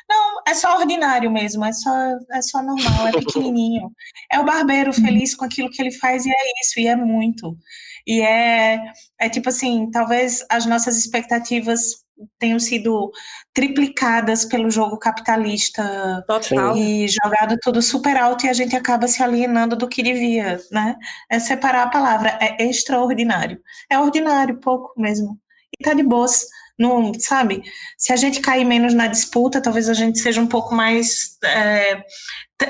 Não, 0.08 0.42
é 0.46 0.52
só 0.52 0.76
ordinário 0.78 1.30
mesmo, 1.30 1.64
é 1.64 1.72
só, 1.72 1.90
é 2.32 2.42
só 2.42 2.62
normal, 2.62 3.08
é 3.08 3.12
pequenininho. 3.18 3.90
É 4.30 4.38
o 4.38 4.44
barbeiro 4.44 4.92
feliz 4.92 5.34
com 5.34 5.46
aquilo 5.46 5.70
que 5.70 5.80
ele 5.80 5.92
faz 5.92 6.26
e 6.26 6.30
é 6.30 6.60
isso, 6.60 6.80
e 6.80 6.86
é 6.86 6.94
muito. 6.94 7.56
E 8.06 8.22
é, 8.22 8.78
é 9.20 9.28
tipo 9.28 9.48
assim, 9.48 9.90
talvez 9.90 10.44
as 10.50 10.66
nossas 10.66 10.96
expectativas 10.96 12.02
tenham 12.38 12.58
sido 12.58 13.10
triplicadas 13.52 14.44
pelo 14.44 14.70
jogo 14.70 14.98
capitalista 14.98 16.24
Total. 16.26 16.76
e 16.76 17.08
jogado 17.08 17.56
tudo 17.60 17.82
super 17.82 18.16
alto 18.16 18.46
e 18.46 18.48
a 18.48 18.52
gente 18.52 18.76
acaba 18.76 19.08
se 19.08 19.22
alienando 19.22 19.76
do 19.76 19.88
que 19.88 20.02
devia, 20.02 20.60
né? 20.70 20.96
É 21.30 21.38
separar 21.38 21.84
a 21.84 21.90
palavra, 21.90 22.38
é 22.40 22.64
extraordinário. 22.64 23.60
É 23.90 23.98
ordinário, 23.98 24.60
pouco 24.60 24.92
mesmo. 25.00 25.38
E 25.78 25.84
tá 25.84 25.94
de 25.94 26.02
boas. 26.02 26.46
Sabe? 27.18 27.62
Se 27.96 28.12
a 28.12 28.16
gente 28.16 28.40
cair 28.40 28.64
menos 28.64 28.94
na 28.94 29.06
disputa, 29.06 29.60
talvez 29.60 29.88
a 29.88 29.94
gente 29.94 30.18
seja 30.18 30.40
um 30.40 30.46
pouco 30.46 30.74
mais. 30.74 31.36
é, 31.44 32.02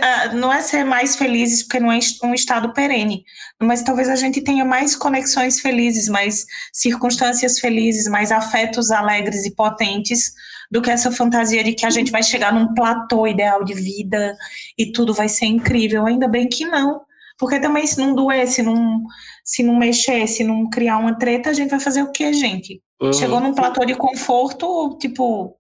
ah, 0.00 0.32
não 0.34 0.52
é 0.52 0.60
ser 0.62 0.84
mais 0.84 1.16
felizes, 1.16 1.62
porque 1.62 1.80
não 1.80 1.92
é 1.92 1.98
um 2.22 2.34
estado 2.34 2.72
perene, 2.72 3.24
mas 3.60 3.82
talvez 3.82 4.08
a 4.08 4.16
gente 4.16 4.40
tenha 4.40 4.64
mais 4.64 4.96
conexões 4.96 5.60
felizes, 5.60 6.08
mais 6.08 6.46
circunstâncias 6.72 7.58
felizes, 7.58 8.08
mais 8.08 8.32
afetos 8.32 8.90
alegres 8.90 9.44
e 9.44 9.54
potentes 9.54 10.32
do 10.70 10.80
que 10.80 10.90
essa 10.90 11.12
fantasia 11.12 11.62
de 11.62 11.74
que 11.74 11.84
a 11.84 11.90
gente 11.90 12.10
vai 12.10 12.22
chegar 12.22 12.52
num 12.52 12.72
platô 12.74 13.26
ideal 13.26 13.62
de 13.64 13.74
vida 13.74 14.34
e 14.78 14.90
tudo 14.90 15.12
vai 15.12 15.28
ser 15.28 15.46
incrível. 15.46 16.06
Ainda 16.06 16.26
bem 16.26 16.48
que 16.48 16.64
não. 16.64 17.02
Porque 17.39 17.61
também 17.61 17.87
se 17.87 17.99
não 17.99 18.14
doer, 18.14 18.47
se 18.47 18.62
não, 18.62 19.03
se 19.45 19.62
não 19.62 19.76
mexer, 19.76 20.26
se 20.26 20.45
não 20.45 20.68
criar 20.68 20.99
uma 20.99 21.18
treta, 21.18 21.51
a 21.51 21.53
gente 21.53 21.70
vai 21.70 21.80
fazer 21.80 22.03
o 22.03 22.12
quê, 22.12 22.33
gente? 22.33 22.83
Uhum. 23.01 23.12
Chegou 23.12 23.41
num 23.41 23.55
platô 23.55 23.85
de 23.85 23.95
conforto, 23.95 24.97
tipo, 25.01 25.57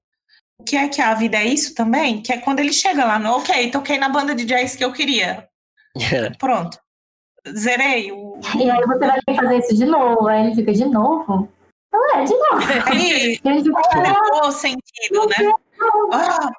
o 0.58 0.64
que 0.64 0.76
é 0.76 0.88
que 0.88 1.00
a 1.00 1.14
vida 1.14 1.38
é 1.38 1.44
isso 1.44 1.74
também? 1.74 2.22
Que 2.22 2.32
é 2.32 2.38
quando 2.38 2.60
ele 2.60 2.72
chega 2.72 3.04
lá, 3.04 3.18
no, 3.18 3.32
ok, 3.36 3.70
toquei 3.70 3.98
na 3.98 4.08
banda 4.08 4.34
de 4.34 4.44
jazz 4.44 4.76
que 4.76 4.84
eu 4.84 4.92
queria. 4.92 5.48
Pronto. 6.38 6.78
Zerei. 7.48 8.12
O... 8.12 8.38
E 8.56 8.70
aí 8.70 8.80
você 8.86 9.06
vai 9.06 9.18
ter 9.20 9.32
que 9.32 9.40
fazer 9.40 9.58
isso 9.58 9.74
de 9.74 9.84
novo, 9.84 10.28
aí 10.28 10.46
ele 10.46 10.54
fica 10.54 10.72
de 10.72 10.84
novo. 10.84 11.48
Não 11.92 12.14
é, 12.14 12.24
de 12.24 12.32
novo. 12.32 12.62
Aí, 12.90 13.12
ele 13.12 13.36
fica, 13.36 13.70
não 13.70 13.76
ah, 13.76 14.30
tem 14.30 14.40
o 14.40 14.52
sentido, 14.52 15.26
né? 15.26 15.52
Ah, 16.10 16.52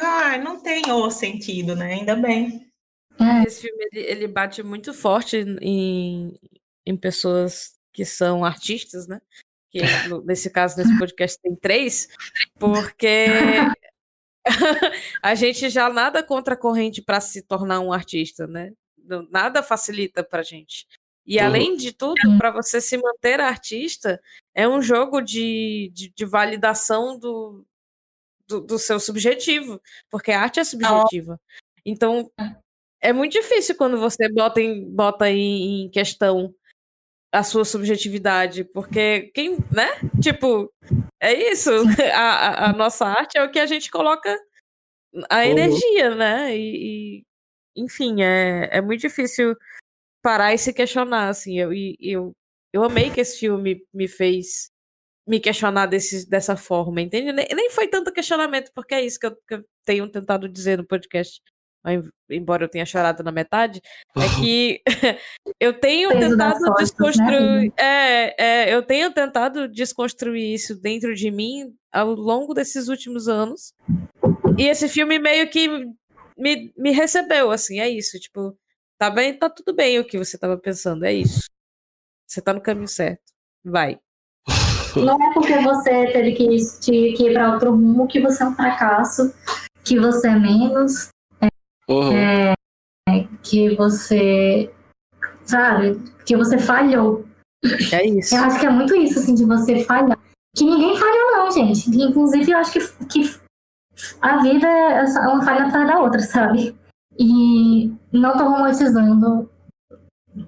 ah, 0.00 0.38
não 0.38 0.60
tem 0.60 0.90
o 0.90 1.10
sentido, 1.10 1.76
né? 1.76 1.92
Ainda 1.92 2.16
bem. 2.16 2.66
Esse 3.46 3.62
filme 3.62 3.88
ele, 3.92 4.06
ele 4.06 4.26
bate 4.26 4.62
muito 4.62 4.92
forte 4.92 5.36
em, 5.60 6.34
em 6.84 6.96
pessoas 6.96 7.74
que 7.92 8.04
são 8.04 8.44
artistas, 8.44 9.06
né? 9.06 9.20
Que 9.70 9.80
nesse 10.24 10.50
caso, 10.50 10.76
nesse 10.76 10.96
podcast, 10.98 11.38
tem 11.40 11.54
três, 11.54 12.08
porque 12.58 13.26
a 15.22 15.34
gente 15.34 15.68
já 15.68 15.88
nada 15.88 16.22
contra 16.22 16.54
a 16.54 16.56
corrente 16.56 17.02
para 17.02 17.20
se 17.20 17.42
tornar 17.42 17.80
um 17.80 17.92
artista, 17.92 18.46
né? 18.46 18.72
Nada 19.30 19.62
facilita 19.62 20.24
pra 20.24 20.42
gente. 20.42 20.86
E 21.26 21.38
além 21.40 21.76
de 21.76 21.92
tudo, 21.92 22.36
para 22.36 22.50
você 22.50 22.80
se 22.80 22.98
manter 22.98 23.40
artista, 23.40 24.20
é 24.54 24.68
um 24.68 24.82
jogo 24.82 25.22
de, 25.22 25.90
de, 25.94 26.10
de 26.10 26.24
validação 26.24 27.18
do, 27.18 27.64
do, 28.46 28.60
do 28.60 28.78
seu 28.78 29.00
subjetivo, 29.00 29.80
porque 30.10 30.32
a 30.32 30.40
arte 30.40 30.60
é 30.60 30.64
subjetiva. 30.64 31.40
Então, 31.84 32.30
é 33.04 33.12
muito 33.12 33.32
difícil 33.32 33.76
quando 33.76 33.98
você 33.98 34.28
bota 34.28 34.60
em, 34.60 34.84
bota 34.90 35.30
em, 35.30 35.84
em 35.86 35.90
questão 35.90 36.54
a 37.32 37.42
sua 37.42 37.64
subjetividade, 37.64 38.64
porque 38.64 39.30
quem, 39.34 39.56
né? 39.72 39.88
Tipo, 40.22 40.72
é 41.20 41.32
isso. 41.50 41.70
A, 42.14 42.66
a, 42.66 42.70
a 42.70 42.72
nossa 42.72 43.06
arte 43.06 43.36
é 43.38 43.44
o 43.44 43.50
que 43.50 43.58
a 43.58 43.66
gente 43.66 43.90
coloca 43.90 44.34
a 45.30 45.38
Uhum. 45.38 45.42
energia, 45.44 46.14
né? 46.14 46.56
E, 46.56 47.20
e, 47.20 47.24
enfim, 47.76 48.22
é, 48.22 48.68
é 48.72 48.80
muito 48.80 49.00
difícil 49.00 49.56
parar 50.22 50.54
e 50.54 50.58
se 50.58 50.72
questionar, 50.72 51.28
assim. 51.28 51.58
Eu, 51.58 51.72
e- 51.72 51.96
eu, 52.00 52.32
eu 52.72 52.84
amei 52.84 53.10
que 53.10 53.20
esse 53.20 53.38
filme 53.40 53.84
me 53.92 54.08
fez 54.08 54.70
me 55.28 55.40
questionar 55.40 55.86
desse, 55.86 56.28
dessa 56.28 56.56
forma, 56.56 57.00
entende? 57.02 57.32
Nem, 57.32 57.46
nem 57.54 57.70
foi 57.70 57.88
tanto 57.88 58.12
questionamento, 58.12 58.70
porque 58.74 58.94
é 58.94 59.04
isso 59.04 59.18
que 59.18 59.26
eu, 59.26 59.36
que 59.48 59.54
eu 59.54 59.64
tenho 59.86 60.08
tentado 60.10 60.48
dizer 60.48 60.78
no 60.78 60.86
podcast, 60.86 61.40
embora 62.30 62.64
eu 62.64 62.68
tenha 62.68 62.86
chorado 62.86 63.22
na 63.22 63.30
metade, 63.32 63.80
é 64.16 64.20
que 64.46 64.82
eu 65.60 65.78
tenho 65.78 66.08
Peso 66.10 66.30
tentado 66.30 66.58
costas, 66.64 66.74
né, 66.74 66.76
desconstruir. 66.84 67.72
é, 67.76 68.44
é, 68.44 68.74
eu 68.74 68.82
tenho 68.82 69.12
tentado 69.12 69.68
desconstruir 69.68 70.54
isso 70.54 70.74
dentro 70.80 71.14
de 71.14 71.30
mim 71.30 71.74
ao 71.92 72.12
longo 72.14 72.54
desses 72.54 72.88
últimos 72.88 73.28
anos. 73.28 73.72
E 74.58 74.66
esse 74.68 74.88
filme 74.88 75.18
meio 75.18 75.48
que 75.48 75.68
me, 76.36 76.72
me 76.76 76.90
recebeu, 76.90 77.50
assim, 77.50 77.80
é 77.80 77.88
isso. 77.88 78.18
Tipo, 78.18 78.56
tá 78.98 79.10
bem, 79.10 79.36
tá 79.36 79.50
tudo 79.50 79.74
bem 79.74 79.98
o 79.98 80.04
que 80.04 80.18
você 80.18 80.38
tava 80.38 80.56
pensando, 80.56 81.04
é 81.04 81.12
isso. 81.12 81.48
Você 82.26 82.40
tá 82.40 82.52
no 82.52 82.60
caminho 82.60 82.88
certo. 82.88 83.22
Vai. 83.64 83.98
Não 84.96 85.20
é 85.20 85.34
porque 85.34 85.58
você 85.58 86.12
teve 86.12 86.32
que, 86.32 86.56
te- 86.80 87.12
que 87.16 87.28
ir 87.28 87.32
para 87.32 87.52
outro 87.52 87.70
rumo 87.72 88.06
que 88.06 88.20
você 88.20 88.42
é 88.42 88.46
um 88.46 88.54
fracasso, 88.54 89.34
que 89.84 89.98
você 89.98 90.28
é 90.28 90.38
menos, 90.38 91.08
Uhum. 91.88 92.54
que 93.42 93.74
você. 93.76 94.72
Sabe? 95.44 96.00
Que 96.24 96.36
você 96.36 96.58
falhou. 96.58 97.24
É 97.92 98.06
isso. 98.06 98.34
Eu 98.34 98.44
acho 98.44 98.60
que 98.60 98.66
é 98.66 98.70
muito 98.70 98.94
isso, 98.94 99.18
assim, 99.18 99.34
de 99.34 99.44
você 99.44 99.84
falhar. 99.84 100.18
Que 100.54 100.64
ninguém 100.64 100.96
falha, 100.96 101.32
não, 101.32 101.50
gente. 101.50 101.90
Inclusive, 101.90 102.50
eu 102.50 102.58
acho 102.58 102.72
que, 102.72 103.06
que 103.06 103.34
a 104.20 104.42
vida 104.42 104.66
é 104.66 105.02
uma 105.28 105.42
falha 105.42 105.66
atrás 105.66 105.86
da 105.86 106.00
outra, 106.00 106.20
sabe? 106.20 106.74
E 107.18 107.92
não 108.12 108.36
tô 108.36 108.44
romantizando. 108.44 109.50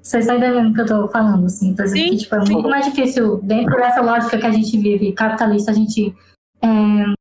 Vocês 0.03 0.25
estão 0.25 0.37
entendendo 0.37 0.71
o 0.71 0.75
que 0.75 0.81
eu 0.81 0.87
tô 0.87 1.09
falando, 1.09 1.47
assim? 1.47 1.75
Tô 1.75 1.85
dizendo 1.85 2.03
Sim, 2.03 2.11
que, 2.11 2.17
tipo, 2.17 2.35
é 2.35 2.39
muito 2.39 2.69
mais 2.69 2.87
difícil, 2.87 3.39
dentro 3.43 3.77
dessa 3.77 4.01
lógica 4.01 4.39
que 4.39 4.47
a 4.47 4.51
gente 4.51 4.77
vive, 4.79 5.13
capitalista, 5.13 5.71
a 5.71 5.75
gente 5.75 6.15
é, 6.61 7.15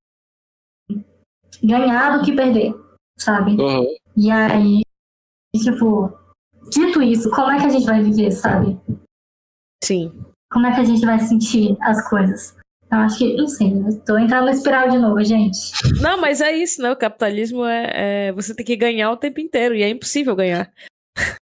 ganhar 1.64 2.18
do 2.18 2.26
que 2.26 2.32
perder, 2.32 2.74
sabe? 3.20 3.52
Uhum. 3.52 3.86
E 4.18 4.32
aí, 4.32 4.82
tipo, 5.56 6.10
dito 6.72 7.02
isso, 7.02 7.30
como 7.32 7.52
é 7.52 7.60
que 7.60 7.66
a 7.66 7.70
gente 7.70 7.86
vai 7.86 8.02
viver, 8.02 8.32
sabe? 8.32 8.80
Sim. 9.84 10.12
Como 10.52 10.66
é 10.68 10.74
que 10.74 10.82
a 10.82 10.84
gente 10.86 11.06
vai 11.06 11.20
sentir 11.20 11.78
as 11.82 12.08
coisas? 12.10 12.56
Eu 12.92 13.00
acho 13.00 13.18
que, 13.18 13.36
não 13.36 13.48
sei, 13.48 13.72
eu 13.74 14.00
tô 14.06 14.18
entrando 14.18 14.46
na 14.46 14.52
espiral 14.52 14.90
de 14.90 14.98
novo, 14.98 15.22
gente. 15.24 15.58
Não, 16.02 16.20
mas 16.22 16.40
é 16.40 16.52
isso, 16.56 16.82
né? 16.82 16.92
O 16.92 16.96
capitalismo 16.96 17.66
é, 17.66 18.28
é- 18.28 18.32
Você 18.34 18.56
tem 18.56 18.66
que 18.66 18.76
ganhar 18.76 19.12
o 19.12 19.18
tempo 19.18 19.40
inteiro, 19.42 19.76
e 19.76 19.82
é 19.84 19.90
impossível 19.90 20.36
ganhar. 20.36 20.72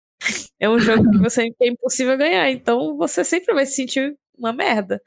É 0.62 0.68
um 0.68 0.78
jogo 0.78 1.10
que 1.10 1.16
você 1.16 1.50
é 1.58 1.66
impossível 1.68 2.18
ganhar, 2.18 2.50
então 2.50 2.94
você 2.98 3.24
sempre 3.24 3.54
vai 3.54 3.64
se 3.64 3.72
sentir 3.72 4.14
uma 4.36 4.52
merda. 4.52 5.02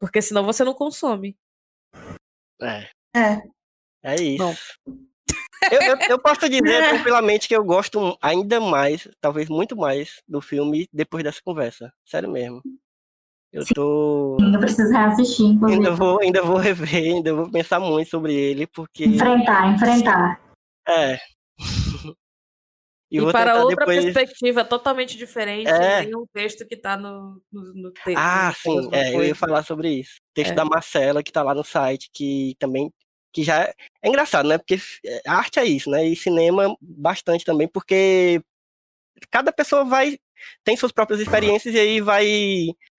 Porque 0.00 0.22
senão 0.22 0.42
você 0.42 0.64
não 0.64 0.72
consome. 0.72 1.36
É, 2.62 2.88
É. 3.14 3.42
é 4.02 4.14
isso. 4.16 4.38
Bom. 4.42 4.54
Eu, 5.70 5.80
eu, 5.82 5.96
eu 6.10 6.18
posso 6.18 6.48
dizer 6.48 6.60
tranquilamente 6.88 7.48
que 7.48 7.54
eu 7.56 7.64
gosto 7.64 8.16
ainda 8.22 8.60
mais, 8.60 9.08
talvez 9.20 9.48
muito 9.48 9.76
mais, 9.76 10.22
do 10.26 10.40
filme 10.40 10.88
depois 10.92 11.24
dessa 11.24 11.40
conversa. 11.44 11.92
Sério 12.04 12.30
mesmo. 12.30 12.62
Eu 13.52 13.64
tô. 13.74 14.36
Eu 14.40 14.60
preciso 14.60 14.92
reassistir, 14.92 15.46
inclusive. 15.46 15.78
Ainda 15.80 15.96
vou, 15.96 16.20
ainda 16.20 16.42
vou 16.42 16.56
rever, 16.58 17.14
ainda 17.14 17.34
vou 17.34 17.50
pensar 17.50 17.80
muito 17.80 18.10
sobre 18.10 18.34
ele, 18.34 18.66
porque. 18.66 19.04
Enfrentar, 19.06 19.72
enfrentar. 19.74 20.40
É. 20.86 21.18
E, 23.10 23.20
vou 23.20 23.32
para 23.32 23.56
outra 23.62 23.86
depois- 23.86 24.04
perspectiva 24.04 24.62
totalmente 24.66 25.16
diferente, 25.16 25.66
É. 25.70 26.04
tem 26.04 26.14
um 26.14 26.26
texto 26.30 26.66
que 26.66 26.76
tá 26.76 26.94
no, 26.94 27.40
no, 27.50 27.72
no 27.72 27.90
texto. 27.90 28.18
Ah, 28.18 28.52
sim, 28.54 28.86
é, 28.92 29.14
eu 29.14 29.24
ia 29.24 29.34
falar 29.34 29.62
sobre 29.62 29.88
isso. 30.00 30.16
O 30.16 30.34
texto 30.34 30.50
É. 30.52 30.54
da 30.54 30.62
Marcela, 30.66 31.22
que 31.22 31.32
tá 31.32 31.42
lá 31.42 31.54
no 31.54 31.64
site, 31.64 32.10
que 32.12 32.54
também 32.58 32.92
que 33.38 33.44
já 33.44 33.62
é, 33.62 33.74
é 34.02 34.08
engraçado, 34.08 34.48
né? 34.48 34.58
Porque 34.58 34.78
a 35.24 35.34
arte 35.34 35.60
é 35.60 35.64
isso, 35.64 35.88
né? 35.88 36.04
E 36.04 36.16
cinema 36.16 36.76
bastante 36.80 37.44
também, 37.44 37.68
porque 37.68 38.42
cada 39.30 39.52
pessoa 39.52 39.84
vai 39.84 40.18
tem 40.64 40.76
suas 40.76 40.92
próprias 40.92 41.20
experiências 41.20 41.74
e 41.74 41.78
aí 41.78 42.00
vai 42.00 42.26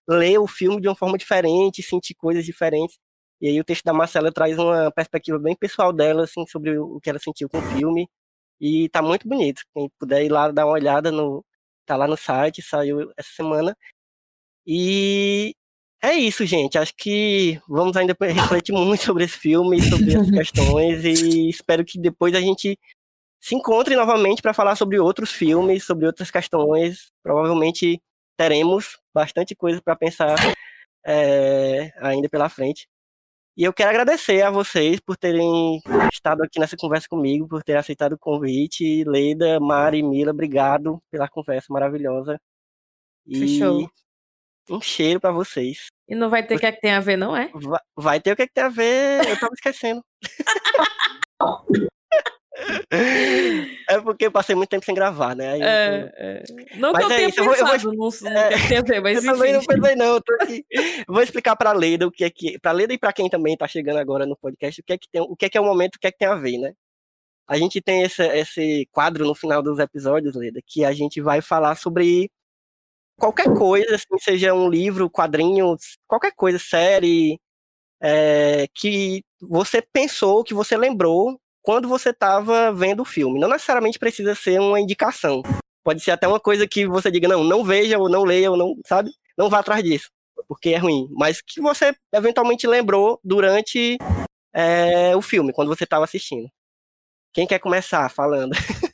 ler 0.07 0.39
o 0.39 0.47
filme 0.47 0.81
de 0.81 0.87
uma 0.87 0.95
forma 0.95 1.17
diferente, 1.17 1.83
sentir 1.83 2.15
coisas 2.15 2.45
diferentes. 2.45 2.97
E 3.41 3.49
aí 3.49 3.59
o 3.59 3.63
texto 3.65 3.83
da 3.83 3.93
Marcela 3.93 4.31
traz 4.31 4.57
uma 4.57 4.91
perspectiva 4.91 5.37
bem 5.39 5.55
pessoal 5.57 5.91
dela, 5.93 6.23
assim, 6.23 6.45
sobre 6.47 6.77
o 6.79 6.99
que 7.01 7.09
ela 7.09 7.19
sentiu 7.19 7.49
com 7.49 7.59
o 7.59 7.61
filme. 7.61 8.07
E 8.61 8.89
tá 8.89 9.01
muito 9.01 9.27
bonito. 9.27 9.61
Quem 9.73 9.89
puder 9.99 10.23
ir 10.25 10.29
lá 10.29 10.51
dar 10.51 10.65
uma 10.65 10.73
olhada 10.73 11.11
no. 11.11 11.45
Tá 11.85 11.97
lá 11.97 12.07
no 12.07 12.17
site, 12.17 12.61
saiu 12.61 13.11
essa 13.17 13.29
semana. 13.35 13.75
E 14.65 15.55
é 16.01 16.13
isso, 16.13 16.45
gente. 16.45 16.77
Acho 16.77 16.93
que 16.95 17.59
vamos 17.67 17.95
ainda 17.97 18.15
refletir 18.21 18.73
muito 18.73 19.03
sobre 19.03 19.23
esse 19.25 19.37
filme, 19.37 19.81
sobre 19.81 20.15
as 20.15 20.29
questões, 20.31 21.03
e 21.03 21.49
espero 21.49 21.83
que 21.83 21.99
depois 21.99 22.33
a 22.35 22.41
gente 22.41 22.77
se 23.39 23.55
encontre 23.55 23.95
novamente 23.95 24.41
para 24.41 24.53
falar 24.53 24.75
sobre 24.75 24.99
outros 24.99 25.31
filmes, 25.31 25.85
sobre 25.85 26.05
outras 26.05 26.31
questões. 26.31 27.11
Provavelmente 27.23 28.01
teremos 28.37 28.97
bastante 29.13 29.55
coisa 29.55 29.81
para 29.81 29.95
pensar 29.95 30.35
é, 31.05 31.91
ainda 31.97 32.29
pela 32.29 32.49
frente. 32.49 32.87
E 33.57 33.63
eu 33.65 33.73
quero 33.73 33.89
agradecer 33.89 34.41
a 34.41 34.49
vocês 34.49 35.01
por 35.01 35.17
terem 35.17 35.81
estado 36.13 36.43
aqui 36.43 36.59
nessa 36.59 36.77
conversa 36.77 37.07
comigo, 37.09 37.47
por 37.47 37.61
terem 37.61 37.79
aceitado 37.79 38.13
o 38.13 38.17
convite. 38.17 39.03
Leida, 39.03 39.59
Mari, 39.59 40.01
Mila, 40.01 40.31
obrigado 40.31 41.01
pela 41.11 41.27
conversa 41.27 41.67
maravilhosa. 41.69 42.39
E 43.27 43.37
Fechou. 43.37 43.89
Um 44.69 44.81
cheiro 44.81 45.19
para 45.19 45.31
vocês. 45.31 45.87
E 46.07 46.15
não 46.15 46.29
vai 46.29 46.45
ter 46.45 46.55
o 46.55 46.59
que 46.59 46.65
é 46.65 46.71
que 46.71 46.81
tem 46.81 46.91
a 46.93 46.99
ver, 46.99 47.17
não 47.17 47.35
é? 47.35 47.49
Vai, 47.53 47.79
vai 47.95 48.19
ter 48.19 48.31
o 48.31 48.35
que, 48.35 48.41
é 48.43 48.47
que 48.47 48.53
tem 48.53 48.63
a 48.63 48.69
ver. 48.69 49.27
Eu 49.29 49.39
tava 49.39 49.53
esquecendo. 49.53 50.03
é 52.91 53.99
porque 54.01 54.25
eu 54.25 54.31
passei 54.31 54.55
muito 54.55 54.69
tempo 54.69 54.85
sem 54.85 54.93
gravar, 54.95 55.35
né? 55.35 55.53
Aí 55.53 55.61
É, 55.61 56.11
é. 56.17 56.43
Não 56.77 56.91
Mas 56.91 57.05
que 57.05 57.11
eu 57.11 57.13
é 57.13 57.17
tenha 57.17 57.29
isso, 57.29 57.39
eu 57.39 57.45
vou- 57.45 57.55
eu 57.55 57.65
vou 57.65 57.73
pensado, 57.73 57.93
não, 58.23 58.41
é. 58.41 58.67
tem 58.67 58.77
a 58.77 58.81
ver, 58.81 59.01
mas 59.01 59.23
Eu 59.23 59.33
também 59.33 59.53
não 59.53 59.63
pensei, 59.63 59.95
não. 59.95 60.05
Eu 60.15 60.21
tô 60.21 60.33
aqui. 60.41 60.65
Vou 61.07 61.21
explicar 61.21 61.55
pra 61.55 61.71
Leda 61.71 62.07
o 62.07 62.11
que 62.11 62.23
é 62.23 62.29
que. 62.29 62.59
Pra 62.59 62.71
Leda 62.71 62.93
e 62.93 62.97
pra 62.97 63.13
quem 63.13 63.29
também 63.29 63.55
tá 63.55 63.67
chegando 63.67 63.97
agora 63.97 64.25
no 64.25 64.35
podcast, 64.37 64.81
o 64.81 64.83
que 64.83 64.93
é 64.93 64.97
que 64.97 65.07
tem, 65.09 65.21
o 65.21 65.35
que 65.35 65.45
é 65.45 65.49
que 65.49 65.57
é 65.57 65.61
o 65.61 65.65
momento, 65.65 65.95
o 65.95 65.99
que 65.99 66.07
é 66.07 66.11
que 66.11 66.17
tem 66.17 66.27
a 66.27 66.35
ver, 66.35 66.57
né? 66.57 66.73
A 67.47 67.57
gente 67.57 67.81
tem 67.81 68.03
esse, 68.03 68.21
esse 68.23 68.87
quadro 68.91 69.25
no 69.25 69.33
final 69.33 69.61
dos 69.63 69.79
episódios, 69.79 70.35
Leda, 70.35 70.59
que 70.65 70.85
a 70.85 70.91
gente 70.91 71.19
vai 71.21 71.41
falar 71.41 71.75
sobre 71.75 72.29
qualquer 73.19 73.53
coisa, 73.53 73.95
assim, 73.95 74.17
seja 74.19 74.53
um 74.53 74.69
livro, 74.69 75.09
quadrinho, 75.09 75.75
qualquer 76.07 76.31
coisa, 76.35 76.57
série, 76.57 77.39
é, 78.01 78.67
que 78.73 79.23
você 79.41 79.81
pensou, 79.81 80.43
que 80.43 80.53
você 80.53 80.77
lembrou 80.77 81.39
quando 81.61 81.87
você 81.87 82.09
estava 82.11 82.71
vendo 82.73 83.01
o 83.01 83.05
filme. 83.05 83.39
Não 83.39 83.49
necessariamente 83.49 83.99
precisa 83.99 84.33
ser 84.35 84.59
uma 84.59 84.79
indicação. 84.79 85.43
Pode 85.83 86.01
ser 86.01 86.11
até 86.11 86.27
uma 86.27 86.39
coisa 86.39 86.67
que 86.67 86.87
você 86.87 87.11
diga, 87.11 87.27
não, 87.27 87.43
não 87.43 87.63
veja, 87.63 87.97
ou 87.99 88.09
não 88.09 88.23
leia, 88.23 88.51
ou 88.51 88.57
não, 88.57 88.75
sabe? 88.87 89.11
Não 89.37 89.49
vá 89.49 89.59
atrás 89.59 89.83
disso, 89.83 90.09
porque 90.47 90.69
é 90.69 90.77
ruim. 90.77 91.07
Mas 91.11 91.41
que 91.41 91.61
você 91.61 91.93
eventualmente 92.13 92.65
lembrou 92.67 93.19
durante 93.23 93.97
é, 94.53 95.15
o 95.15 95.21
filme, 95.21 95.53
quando 95.53 95.69
você 95.69 95.83
estava 95.83 96.05
assistindo. 96.05 96.49
Quem 97.33 97.47
quer 97.47 97.59
começar 97.59 98.09
falando? 98.09 98.51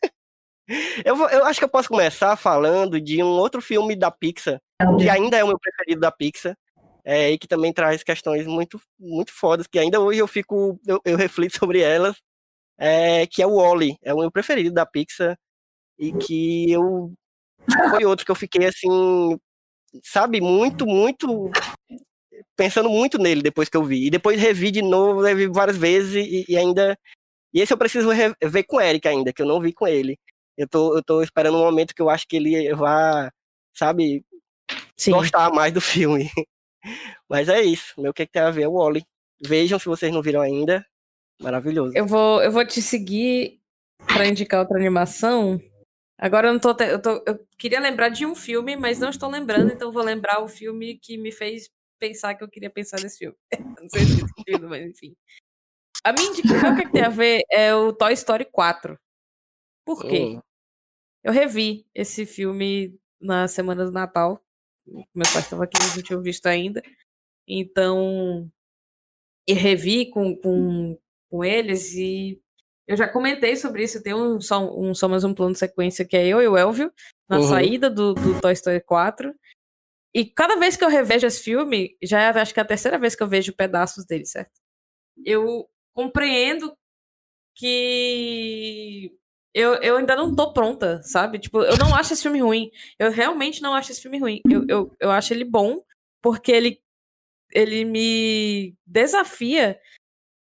eu, 1.06 1.16
vou- 1.16 1.30
eu 1.30 1.46
acho 1.46 1.60
que 1.60 1.66
eu 1.66 1.70
posso 1.70 1.88
começar 1.90 2.36
falando 2.36 3.00
de 3.00 3.22
um 3.24 3.28
outro 3.28 3.62
filme 3.62 3.96
da 3.96 4.10
Pixar, 4.12 4.60
que 5.00 5.10
ainda 5.10 5.38
é 5.38 5.44
o 5.44 5.48
meu 5.48 5.60
preferido 5.60 6.02
da 6.02 6.12
Pixar, 6.12 6.56
é, 7.04 7.32
e 7.32 7.38
que 7.38 7.48
também 7.48 7.72
traz 7.72 8.04
questões 8.04 8.48
muito, 8.48 8.80
muito 9.00 9.32
fodas, 9.32 9.68
que 9.68 9.78
ainda 9.78 10.00
hoje 10.00 10.20
eu 10.20 10.28
fico, 10.28 10.80
eu, 10.88 11.00
eu 11.06 11.18
reflito 11.18 11.58
sobre 11.60 11.82
elas, 11.82 12.16
é, 12.78 13.26
que 13.28 13.42
é 13.42 13.48
o 13.48 13.56
Wall-E, 13.56 13.98
é 14.04 14.14
o 14.14 14.20
meu 14.20 14.32
preferido 14.32 14.74
da 14.74 14.86
Pixar, 14.86 15.38
e 16.00 16.12
que 16.14 16.72
eu 16.72 17.14
foi 17.90 18.06
outro 18.06 18.26
que 18.26 18.32
eu 18.32 18.36
fiquei 18.36 18.66
assim, 18.68 19.40
sabe, 20.04 20.42
muito, 20.42 20.86
muito 20.86 21.52
pensando 22.56 22.90
muito 22.90 23.18
nele 23.18 23.42
depois 23.42 23.70
que 23.70 23.78
eu 23.78 23.84
vi. 23.84 24.08
E 24.08 24.10
depois 24.10 24.40
revi 24.40 24.72
de 24.72 24.82
novo, 24.82 25.22
revi 25.22 25.48
várias 25.48 25.78
vezes 25.78 26.16
e, 26.26 26.46
e 26.48 26.58
ainda. 26.58 26.98
E 27.54 27.62
esse 27.62 27.72
eu 27.74 27.78
preciso 27.78 28.10
re- 28.10 28.36
ver 28.44 28.64
com 28.64 28.78
o 28.78 28.82
Eric 28.82 29.08
ainda, 29.08 29.32
que 29.32 29.42
eu 29.42 29.46
não 29.46 29.60
vi 29.62 29.72
com 29.74 29.88
ele. 29.88 30.18
Eu 30.58 30.68
tô, 30.68 30.96
eu 30.96 31.04
tô 31.04 31.22
esperando 31.22 31.58
um 31.58 31.64
momento 31.64 31.94
que 31.94 32.02
eu 32.02 32.10
acho 32.10 32.28
que 32.28 32.36
ele 32.38 32.74
vá, 32.74 33.32
sabe, 33.74 34.24
Sim. 34.98 35.12
gostar 35.12 35.52
mais 35.52 35.74
do 35.74 35.82
filme. 35.82 36.30
Mas 37.30 37.50
é 37.50 37.62
isso. 37.62 38.00
Meu 38.00 38.14
que, 38.14 38.26
que 38.26 38.32
tem 38.32 38.42
a 38.42 38.52
ver 38.52 38.64
é 38.64 38.68
o 38.68 38.74
Wally. 38.74 39.04
Vejam 39.42 39.78
se 39.80 39.86
vocês 39.86 40.14
não 40.14 40.22
viram 40.22 40.42
ainda. 40.42 40.86
Maravilhoso. 41.42 41.96
Eu 41.96 42.06
vou, 42.06 42.42
eu 42.42 42.52
vou 42.52 42.66
te 42.66 42.82
seguir 42.82 43.60
pra 44.08 44.28
indicar 44.28 44.62
outra 44.62 44.78
animação. 44.78 45.60
Agora 46.18 46.48
eu 46.48 46.54
não 46.54 46.60
tô, 46.60 46.74
te- 46.74 46.86
eu 46.86 47.02
tô. 47.02 47.22
Eu 47.26 47.46
queria 47.58 47.80
lembrar 47.80 48.08
de 48.10 48.26
um 48.26 48.34
filme, 48.34 48.78
mas 48.78 49.00
não 49.00 49.10
estou 49.10 49.30
lembrando, 49.30 49.74
então 49.74 49.92
vou 49.92 50.02
lembrar 50.04 50.42
o 50.42 50.48
filme 50.48 50.98
que 50.98 51.18
me 51.18 51.32
fez 51.32 51.70
pensar 52.00 52.36
que 52.36 52.44
eu 52.44 52.50
queria 52.50 52.70
pensar 52.70 53.02
nesse 53.02 53.18
filme. 53.18 53.36
Não 53.82 53.90
sei 53.90 54.06
se 54.06 54.18
sentido, 54.18 54.70
mas 54.70 54.86
enfim. 54.86 55.16
A 56.04 56.14
minha 56.14 56.30
indicação, 56.30 56.72
o 56.72 56.76
que, 56.76 56.84
é 56.84 56.86
que 56.86 56.92
tem 56.92 57.04
a 57.04 57.10
ver 57.10 57.42
é 57.52 57.74
o 57.76 57.92
Toy 57.92 58.14
Story 58.14 58.46
4. 58.46 58.98
Por 59.86 60.06
quê? 60.06 60.36
Hum. 60.38 60.42
Eu 61.26 61.34
revi 61.34 61.88
esse 61.96 62.24
filme 62.24 63.00
na 63.20 63.48
semana 63.48 63.84
do 63.84 63.92
Natal. 63.92 64.40
Meu 64.86 65.26
pai 65.34 65.42
estava 65.42 65.64
aqui, 65.64 65.76
não 65.96 66.04
tinham 66.04 66.22
visto 66.22 66.46
ainda. 66.46 66.84
Então, 67.48 68.48
eu 69.48 69.56
revi 69.56 70.12
com, 70.12 70.36
com, 70.36 70.96
com 71.28 71.44
eles 71.44 71.96
e 71.96 72.40
eu 72.88 72.96
já 72.96 73.08
comentei 73.08 73.56
sobre 73.56 73.84
isso. 73.84 74.04
Tem 74.04 74.14
um, 74.14 74.40
só, 74.40 74.72
um 74.80 74.94
Só 74.94 75.08
Mais 75.08 75.24
Um 75.24 75.34
Plano 75.34 75.54
de 75.54 75.58
Sequência 75.58 76.06
que 76.06 76.16
é 76.16 76.28
eu 76.28 76.44
e 76.44 76.48
o 76.48 76.56
Elvio, 76.56 76.94
na 77.28 77.38
Uhum. 77.38 77.50
saída 77.50 77.90
do, 77.90 78.14
do 78.14 78.40
Toy 78.40 78.54
Story 78.54 78.82
4. 78.82 79.34
E 80.14 80.26
cada 80.26 80.58
vez 80.58 80.78
que 80.78 80.86
eu 80.86 80.90
revejo 80.90 81.26
esse 81.26 81.42
filme, 81.42 81.98
já 82.04 82.22
é, 82.22 82.28
acho 82.40 82.54
que 82.54 82.60
é 82.60 82.64
a 82.64 82.68
terceira 82.68 83.00
vez 83.00 83.16
que 83.16 83.24
eu 83.24 83.28
vejo 83.28 83.52
pedaços 83.52 84.06
dele, 84.06 84.28
certo? 84.28 84.62
Eu 85.26 85.68
compreendo 85.92 86.78
que 87.56 89.12
eu, 89.56 89.76
eu 89.76 89.98
ainda 89.98 90.16
não 90.18 90.36
tô 90.36 90.52
pronta, 90.54 91.02
sabe? 91.04 91.40
Tipo, 91.40 91.64
eu 91.64 91.78
não 91.78 91.96
acho 91.96 92.14
esse 92.14 92.22
filme 92.24 92.42
ruim. 92.42 92.70
Eu 93.00 93.10
realmente 93.10 93.62
não 93.62 93.74
acho 93.74 93.92
esse 93.94 94.02
filme 94.02 94.20
ruim. 94.20 94.42
Eu, 94.50 94.66
eu, 94.68 94.96
eu 95.00 95.12
acho 95.12 95.34
ele 95.34 95.46
bom, 95.46 95.82
porque 96.22 96.52
ele, 96.52 96.82
ele 97.54 97.86
me 97.86 98.76
desafia. 98.86 99.80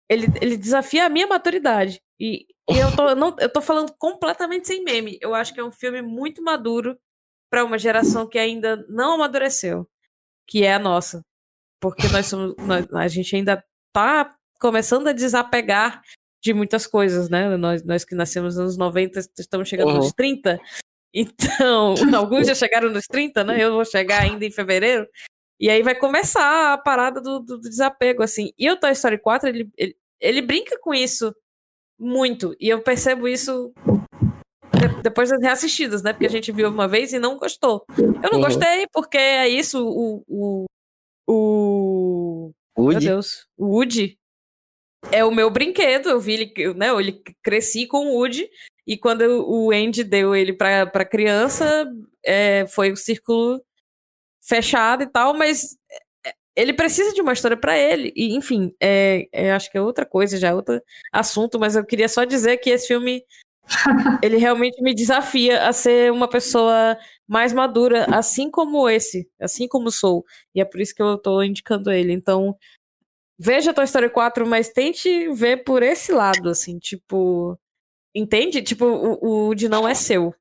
Ele, 0.09 0.27
ele 0.41 0.55
desafia 0.57 1.05
a 1.05 1.09
minha 1.09 1.25
maturidade. 1.27 1.99
E, 2.19 2.45
e 2.69 2.77
eu, 2.77 2.95
tô, 2.95 3.15
não, 3.15 3.35
eu 3.39 3.51
tô 3.51 3.61
falando 3.61 3.93
completamente 3.97 4.67
sem 4.67 4.83
meme. 4.83 5.17
Eu 5.21 5.33
acho 5.33 5.53
que 5.53 5.59
é 5.59 5.63
um 5.63 5.71
filme 5.71 6.01
muito 6.01 6.43
maduro 6.43 6.97
para 7.49 7.65
uma 7.65 7.79
geração 7.79 8.27
que 8.29 8.37
ainda 8.37 8.85
não 8.87 9.15
amadureceu, 9.15 9.89
que 10.47 10.63
é 10.63 10.75
a 10.75 10.79
nossa. 10.79 11.21
Porque 11.81 12.07
nós 12.09 12.27
somos. 12.27 12.55
nós- 12.67 12.87
a 12.93 13.07
gente 13.07 13.35
ainda 13.35 13.63
tá 13.93 14.35
começando 14.59 15.07
a 15.07 15.13
desapegar 15.13 16.01
de 16.43 16.53
muitas 16.53 16.87
coisas, 16.87 17.29
né? 17.29 17.55
Nós, 17.57 17.83
nós 17.83 18.03
que 18.03 18.15
nascemos 18.15 18.55
nos 18.55 18.61
anos 18.61 18.77
90, 18.77 19.19
estamos 19.37 19.67
chegando 19.69 19.89
Uhum. 19.91 19.97
nos 19.97 20.11
30. 20.13 20.59
Então, 21.13 21.93
alguns 22.15 22.47
já 22.47 22.55
chegaram 22.55 22.89
nos 22.89 23.05
30, 23.05 23.43
né? 23.43 23.63
Eu 23.63 23.73
vou 23.73 23.85
chegar 23.85 24.21
ainda 24.23 24.45
em 24.45 24.51
fevereiro. 24.51 25.07
E 25.59 25.69
aí 25.69 25.83
vai 25.83 25.93
começar 25.93 26.73
a 26.73 26.77
parada 26.77 27.21
do, 27.21 27.39
do- 27.39 27.57
do 27.57 27.69
desapego, 27.69 28.23
assim. 28.23 28.51
E 28.57 28.69
o 28.71 28.77
Toy 28.79 28.91
Story 28.93 29.19
4, 29.19 29.49
ele, 29.49 29.69
ele, 29.77 29.95
ele 30.19 30.41
brinca 30.41 30.79
com 30.79 30.93
isso 30.93 31.35
muito. 31.99 32.55
E 32.59 32.67
eu 32.69 32.81
percebo 32.81 33.27
isso 33.27 33.71
de- 34.73 35.01
depois 35.03 35.29
das 35.29 35.39
reassistidas, 35.41 36.01
né? 36.01 36.13
Porque 36.13 36.25
a 36.25 36.29
gente 36.29 36.51
viu 36.51 36.67
uma 36.69 36.87
vez 36.87 37.13
e 37.13 37.19
não 37.19 37.37
gostou. 37.37 37.85
Eu 37.97 38.31
não 38.31 38.39
Uhum. 38.39 38.45
gostei, 38.45 38.87
porque 38.91 39.17
é 39.17 39.47
isso, 39.47 39.85
o. 39.87 40.23
o, 40.27 40.65
o 41.27 42.51
meu 42.77 42.85
Woody. 42.85 43.05
Deus. 43.05 43.45
O 43.57 43.65
Woody 43.75 44.17
é 45.11 45.23
o 45.23 45.31
meu 45.31 45.49
brinquedo. 45.49 46.09
Eu 46.09 46.19
vi 46.19 46.33
ele, 46.33 46.53
eu, 46.57 46.73
né? 46.73 46.89
Ele 46.89 47.23
cresci 47.41 47.87
com 47.87 48.07
o 48.07 48.17
Woody. 48.17 48.49
E 48.85 48.97
quando 48.97 49.21
o 49.47 49.71
Andy 49.71 50.03
deu 50.03 50.35
ele 50.35 50.53
pra, 50.53 50.85
pra 50.85 51.05
criança, 51.05 51.87
é, 52.25 52.65
foi 52.67 52.91
o 52.91 52.97
círculo 52.97 53.63
fechado 54.41 55.03
e 55.03 55.07
tal, 55.07 55.33
mas 55.35 55.77
é, 56.25 56.33
ele 56.55 56.73
precisa 56.73 57.13
de 57.13 57.21
uma 57.21 57.33
história 57.33 57.55
pra 57.55 57.77
ele. 57.77 58.11
E, 58.15 58.35
enfim, 58.35 58.75
é, 58.81 59.27
é, 59.31 59.51
acho 59.51 59.71
que 59.71 59.77
é 59.77 59.81
outra 59.81 60.05
coisa, 60.05 60.37
já 60.37 60.49
é 60.49 60.53
outro 60.53 60.81
assunto, 61.11 61.59
mas 61.59 61.75
eu 61.75 61.85
queria 61.85 62.09
só 62.09 62.23
dizer 62.23 62.57
que 62.57 62.69
esse 62.69 62.87
filme 62.87 63.23
ele 64.23 64.37
realmente 64.37 64.81
me 64.81 64.93
desafia 64.93 65.67
a 65.67 65.71
ser 65.71 66.11
uma 66.11 66.27
pessoa 66.27 66.97
mais 67.27 67.53
madura, 67.53 68.05
assim 68.13 68.49
como 68.49 68.89
esse, 68.89 69.29
assim 69.39 69.67
como 69.67 69.91
sou. 69.91 70.25
E 70.53 70.59
é 70.59 70.65
por 70.65 70.81
isso 70.81 70.93
que 70.93 71.01
eu 71.01 71.17
tô 71.17 71.41
indicando 71.41 71.91
ele. 71.91 72.11
Então, 72.11 72.57
veja 73.41 73.73
Toy 73.73 73.85
Story 73.85 74.09
4, 74.09 74.45
mas 74.45 74.69
tente 74.69 75.29
ver 75.33 75.63
por 75.63 75.81
esse 75.81 76.11
lado, 76.11 76.49
assim, 76.49 76.77
tipo. 76.77 77.57
Entende? 78.13 78.61
Tipo, 78.61 78.85
o, 78.85 79.17
o 79.21 79.45
Woody 79.45 79.67
não 79.67 79.87
é 79.87 79.95
seu. 79.95 80.35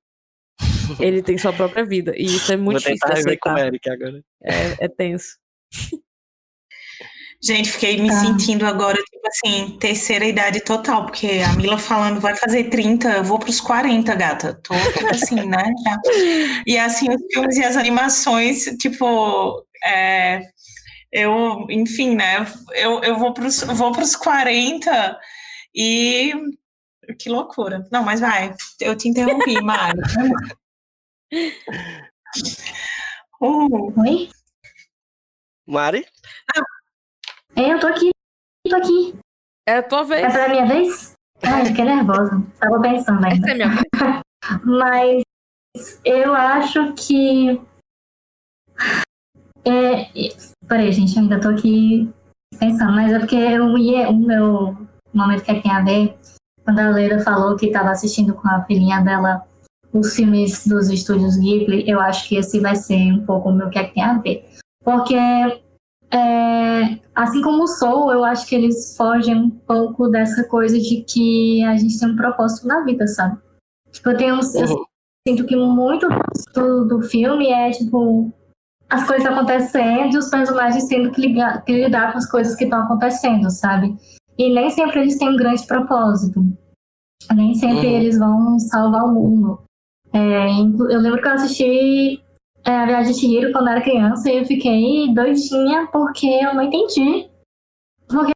Ele 1.01 1.22
tem 1.22 1.39
sua 1.39 1.52
própria 1.52 1.85
vida. 1.85 2.12
E 2.16 2.24
isso 2.24 2.52
é 2.52 2.56
muito 2.56 2.81
Vou 2.82 2.93
difícil 2.93 3.09
de 3.09 3.14
rever 3.14 3.39
com 3.40 3.51
o. 3.51 3.59
Eric 3.59 3.90
agora. 3.90 4.22
É, 4.43 4.85
é 4.85 4.89
tenso. 4.89 5.39
Gente, 7.43 7.72
fiquei 7.72 7.98
me 7.98 8.09
Tá. 8.09 8.16
sentindo 8.16 8.66
agora, 8.66 8.98
tipo 8.98 9.27
assim, 9.27 9.78
terceira 9.78 10.27
idade 10.27 10.60
total, 10.60 11.06
porque 11.06 11.40
a 11.43 11.55
Mila 11.55 11.78
falando 11.78 12.20
vai 12.20 12.36
fazer 12.36 12.64
30, 12.64 13.09
eu 13.09 13.24
vou 13.24 13.39
pros 13.39 13.60
40, 13.62 14.14
gata. 14.14 14.60
Tô, 14.62 14.74
assim, 15.10 15.47
né? 15.47 15.72
já. 15.82 15.98
E 16.66 16.77
assim, 16.77 17.09
os 17.09 17.22
filmes 17.32 17.56
e 17.56 17.64
as 17.64 17.77
animações, 17.78 18.64
tipo, 18.78 19.64
é, 19.86 20.43
eu, 21.12 21.66
enfim, 21.69 22.15
né? 22.15 22.47
Eu, 22.73 23.03
eu 23.03 23.19
vou, 23.19 23.35
pros, 23.35 23.62
vou 23.62 23.93
pros 23.93 24.15
40 24.15 25.19
e. 25.74 26.32
Que 27.19 27.28
loucura. 27.28 27.89
Não, 27.91 28.05
mas 28.05 28.20
vai, 28.20 28.55
eu 28.81 28.97
te 28.97 29.09
interrompi, 29.09 29.59
Mari. 29.62 29.99
Uh, 33.41 34.01
Oi? 34.01 34.31
Mari? 35.66 36.07
É, 37.57 37.73
eu 37.73 37.81
tô 37.81 37.89
aqui. 37.89 38.11
Tô 38.69 38.77
aqui. 38.77 39.15
É 39.66 39.78
a 39.78 39.82
tua 39.82 40.05
vez. 40.05 40.23
É 40.23 40.31
pra 40.31 40.49
minha 40.49 40.66
vez? 40.66 41.15
Ai, 41.43 41.66
fiquei 41.66 41.85
nervosa. 41.85 42.43
Tava 42.59 42.81
pensando 42.81 43.24
ainda. 43.24 43.47
Essa 43.47 43.51
é 43.51 43.55
minha 43.55 43.69
vez. 43.69 43.85
Mas 44.65 45.23
eu 46.05 46.35
acho 46.35 46.95
que. 46.95 47.61
É... 49.65 50.07
Peraí, 50.66 50.93
gente, 50.93 51.16
eu 51.16 51.23
ainda 51.23 51.41
tô 51.41 51.49
aqui 51.49 52.09
pensando, 52.59 52.93
mas 52.93 53.12
é 53.12 53.19
porque 53.19 53.37
eu 53.37 53.77
ia. 53.78 54.11
O 54.11 54.16
meu 54.16 54.77
momento 55.12 55.43
que 55.45 55.61
tem 55.61 55.70
a 55.70 55.82
ver, 55.82 56.16
quando 56.65 56.78
a 56.78 56.91
Leila 56.91 57.20
falou 57.20 57.57
que 57.57 57.66
estava 57.66 57.91
assistindo 57.91 58.35
com 58.35 58.49
a 58.49 58.62
filhinha 58.62 59.01
dela 59.01 59.45
os 59.93 60.15
filmes 60.15 60.66
dos 60.66 60.89
estúdios 60.89 61.37
Ghibli, 61.37 61.89
eu 61.89 62.01
acho 62.01 62.28
que 62.28 62.37
esse 62.37 62.61
vai 62.61 62.77
ser 62.77 63.12
um 63.12 63.24
pouco 63.24 63.49
o 63.49 63.53
meu 63.53 63.69
que 63.70 63.78
é 63.78 63.85
que 63.85 63.95
tem 63.95 64.03
a 64.05 64.19
ver. 64.19 64.49
Porque, 64.85 65.16
é, 65.16 66.99
assim 67.15 67.43
como 67.43 67.65
o 67.65 67.66
Soul, 67.66 68.12
eu 68.12 68.24
acho 68.24 68.47
que 68.47 68.55
eles 68.55 68.97
fogem 68.97 69.37
um 69.37 69.51
pouco 69.51 70.09
dessa 70.09 70.45
coisa 70.45 70.78
de 70.78 71.03
que 71.03 71.65
a 71.65 71.77
gente 71.77 71.99
tem 71.99 72.09
um 72.09 72.16
propósito 72.16 72.66
na 72.66 72.85
vida, 72.85 73.07
sabe? 73.09 73.39
Tipo, 73.91 74.11
eu 74.11 74.16
tenho 74.16 74.35
eu 74.37 74.37
Uhum. 74.37 74.85
sinto 75.27 75.45
que 75.45 75.57
muito 75.57 76.07
do, 76.55 76.85
do 76.87 77.03
filme 77.03 77.49
é, 77.49 77.70
tipo, 77.73 78.32
as 78.91 79.07
coisas 79.07 79.27
acontecendo 79.27 80.15
e 80.15 80.19
os 80.19 80.29
personagens 80.29 80.87
tendo 80.87 81.11
que, 81.12 81.21
ligar, 81.21 81.65
que 81.65 81.73
lidar 81.73 82.12
com 82.12 82.19
as 82.19 82.29
coisas 82.29 82.57
que 82.57 82.65
estão 82.65 82.83
acontecendo, 82.83 83.49
sabe? 83.51 83.97
E 84.37 84.53
nem 84.53 84.69
sempre 84.71 85.01
eles 85.01 85.17
têm 85.17 85.29
um 85.29 85.37
grande 85.37 85.65
propósito. 85.67 86.41
Nem 87.35 87.55
sempre 87.55 87.87
Uhum. 87.87 87.93
eles 87.93 88.19
vão 88.19 88.59
salvar 88.59 89.05
o 89.05 89.15
mundo. 89.15 89.62
É, 90.12 90.51
eu 90.51 90.99
lembro 90.99 91.23
que 91.23 91.29
eu 91.29 91.33
assisti 91.33 92.21
é, 92.65 92.71
A 92.71 92.87
Viagem 92.87 93.12
de 93.12 93.21
Chihiro 93.21 93.53
quando 93.53 93.69
era 93.69 93.81
criança 93.81 94.29
e 94.29 94.39
eu 94.39 94.45
fiquei 94.45 95.15
doidinha 95.15 95.87
porque 95.93 96.27
eu 96.27 96.53
não 96.55 96.62
entendi 96.62 97.29
por 98.09 98.27
que 98.27 98.33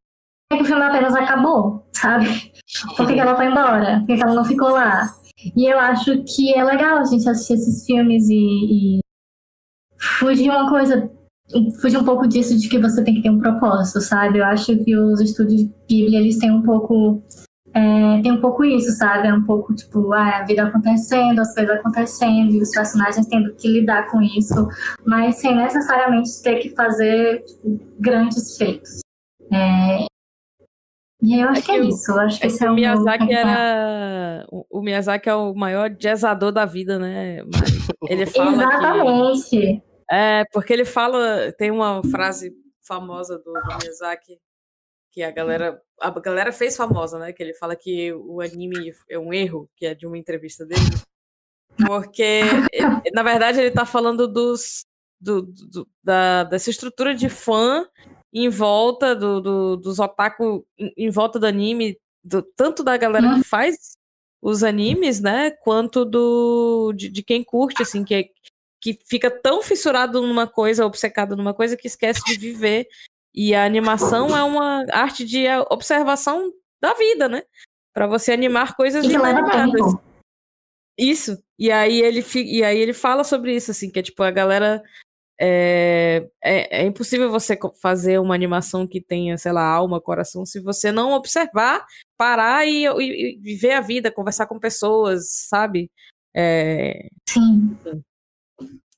que 0.56 0.62
o 0.62 0.64
filme 0.64 0.82
apenas 0.84 1.14
acabou, 1.16 1.84
sabe? 1.92 2.52
Por 2.96 3.06
que, 3.06 3.14
que 3.14 3.20
ela 3.20 3.34
foi 3.34 3.46
embora? 3.46 3.98
Por 3.98 4.06
que, 4.06 4.16
que 4.16 4.22
ela 4.22 4.34
não 4.34 4.44
ficou 4.44 4.70
lá? 4.70 5.10
E 5.56 5.66
eu 5.66 5.78
acho 5.80 6.22
que 6.24 6.54
é 6.54 6.62
legal 6.62 6.98
a 6.98 7.04
gente 7.04 7.28
assistir 7.28 7.54
esses 7.54 7.84
filmes 7.84 8.28
e, 8.28 8.98
e 8.98 9.00
fugir 10.18 10.50
uma 10.50 10.68
coisa, 10.68 11.10
fugir 11.80 11.98
um 11.98 12.04
pouco 12.04 12.26
disso 12.26 12.58
de 12.58 12.68
que 12.68 12.78
você 12.78 13.02
tem 13.02 13.14
que 13.14 13.22
ter 13.22 13.30
um 13.30 13.38
propósito, 13.40 14.00
sabe? 14.00 14.38
Eu 14.38 14.44
acho 14.44 14.76
que 14.84 14.96
os 14.96 15.20
estúdios 15.20 15.62
Ghibli, 15.88 16.16
eles 16.16 16.38
têm 16.38 16.50
um 16.50 16.62
pouco 16.62 17.22
é, 17.76 18.22
tem 18.22 18.30
um 18.30 18.40
pouco 18.40 18.64
isso, 18.64 18.92
sabe? 18.92 19.26
É 19.26 19.34
um 19.34 19.42
pouco 19.42 19.74
tipo, 19.74 20.12
ah, 20.12 20.38
a 20.38 20.44
vida 20.44 20.62
acontecendo, 20.62 21.40
as 21.40 21.52
coisas 21.54 21.74
acontecendo, 21.76 22.52
e 22.52 22.62
os 22.62 22.70
personagens 22.70 23.26
tendo 23.26 23.52
que 23.56 23.66
lidar 23.66 24.08
com 24.12 24.22
isso, 24.22 24.68
mas 25.04 25.36
sem 25.36 25.56
necessariamente 25.56 26.40
ter 26.42 26.60
que 26.60 26.70
fazer 26.70 27.42
tipo, 27.42 27.80
grandes 27.98 28.56
feitos. 28.56 29.00
É, 29.52 30.06
E 31.20 31.40
eu 31.40 31.48
acho 31.48 31.62
É 31.62 31.64
que 31.64 31.72
é 31.72 31.74
que 31.74 31.80
o- 31.80 31.88
isso. 31.88 32.12
Eu 32.12 32.20
acho 32.20 32.38
que 32.38 32.44
É 32.44 32.46
esse 32.48 32.64
é 32.64 32.70
o 32.70 32.74
Miyazaki 32.74 33.32
era. 33.32 34.46
O 34.70 34.80
Miyazaki 34.82 35.28
é 35.28 35.34
o 35.34 35.54
maior 35.54 35.88
jazzador 35.90 36.52
da 36.52 36.64
vida, 36.66 36.98
né? 36.98 37.42
Ele 38.08 38.26
fala 38.26 38.68
que. 39.48 39.82
É, 40.10 40.44
porque 40.52 40.72
ele 40.72 40.84
fala. 40.84 41.52
Tem 41.52 41.70
uma 41.70 42.02
frase 42.10 42.54
famosa 42.82 43.38
do, 43.38 43.52
do 43.52 43.78
Miyazaki 43.80 44.38
que 45.12 45.22
a 45.22 45.30
galera. 45.30 45.80
A 46.00 46.10
galera 46.10 46.52
fez 46.52 46.76
famosa, 46.76 47.18
né? 47.18 47.32
Que 47.32 47.42
ele 47.42 47.54
fala 47.54 47.74
que 47.76 48.12
o 48.12 48.40
anime 48.40 48.92
é 49.08 49.18
um 49.18 49.32
erro, 49.32 49.68
que 49.76 49.86
é 49.86 49.94
de 49.94 50.06
uma 50.06 50.18
entrevista 50.18 50.66
dele. 50.66 50.80
Porque, 51.86 52.40
na 53.12 53.22
verdade, 53.22 53.60
ele 53.60 53.70
tá 53.70 53.84
falando 53.86 54.28
dos. 54.28 54.84
do- 55.20 55.42
do- 55.42 55.88
da, 56.02 56.44
dessa 56.44 56.68
estrutura 56.70 57.14
de 57.14 57.28
fã 57.28 57.86
em 58.32 58.48
volta 58.50 59.14
do, 59.16 59.40
do- 59.40 59.76
dos 59.76 59.98
otaku, 59.98 60.66
em, 60.78 60.92
em 60.96 61.10
volta 61.10 61.38
do 61.38 61.46
anime, 61.46 61.98
do- 62.22 62.42
tanto 62.42 62.82
da 62.84 62.96
galera 62.96 63.34
que 63.36 63.44
faz 63.44 63.96
os 64.42 64.62
animes, 64.62 65.20
né, 65.20 65.50
quanto 65.50 66.04
do 66.04 66.92
de, 66.94 67.08
de 67.08 67.22
quem 67.22 67.42
curte, 67.42 67.82
assim, 67.82 68.04
que, 68.04 68.14
é- 68.14 68.28
que 68.84 68.98
fica 69.06 69.30
tão 69.30 69.62
fissurado 69.62 70.20
numa 70.20 70.46
coisa, 70.46 70.84
obcecado 70.84 71.34
numa 71.34 71.54
coisa, 71.54 71.74
que 71.74 71.86
esquece 71.86 72.22
de 72.22 72.34
viver. 72.38 72.86
E 73.34 73.54
a 73.54 73.64
animação 73.64 74.36
é 74.36 74.44
uma 74.44 74.84
arte 74.92 75.24
de 75.24 75.46
observação 75.70 76.52
da 76.82 76.92
vida, 76.92 77.26
né? 77.26 77.42
Pra 77.94 78.06
você 78.06 78.30
animar 78.30 78.76
coisas 78.76 79.02
inanimadas. 79.14 79.86
Isso. 80.98 81.42
E 81.58 81.72
aí 81.72 82.02
ele 82.02 82.22
e 82.36 82.62
aí 82.62 82.78
ele 82.78 82.92
fala 82.92 83.24
sobre 83.24 83.56
isso, 83.56 83.70
assim, 83.70 83.90
que 83.90 83.98
é 84.00 84.02
tipo, 84.02 84.22
a 84.22 84.30
galera. 84.30 84.82
É, 85.40 86.28
é, 86.42 86.82
é 86.82 86.86
impossível 86.86 87.28
você 87.30 87.58
fazer 87.80 88.20
uma 88.20 88.34
animação 88.34 88.86
que 88.86 89.00
tenha, 89.00 89.36
sei 89.38 89.50
lá, 89.50 89.64
alma, 89.66 90.00
coração, 90.00 90.44
se 90.46 90.60
você 90.60 90.92
não 90.92 91.10
observar, 91.12 91.84
parar 92.16 92.64
e, 92.68 92.84
e- 92.86 93.32
e 93.34 93.38
viver 93.40 93.72
a 93.72 93.80
vida, 93.80 94.12
conversar 94.12 94.46
com 94.46 94.60
pessoas, 94.60 95.28
sabe? 95.48 95.90
É, 96.36 97.08
Sim. 97.28 97.76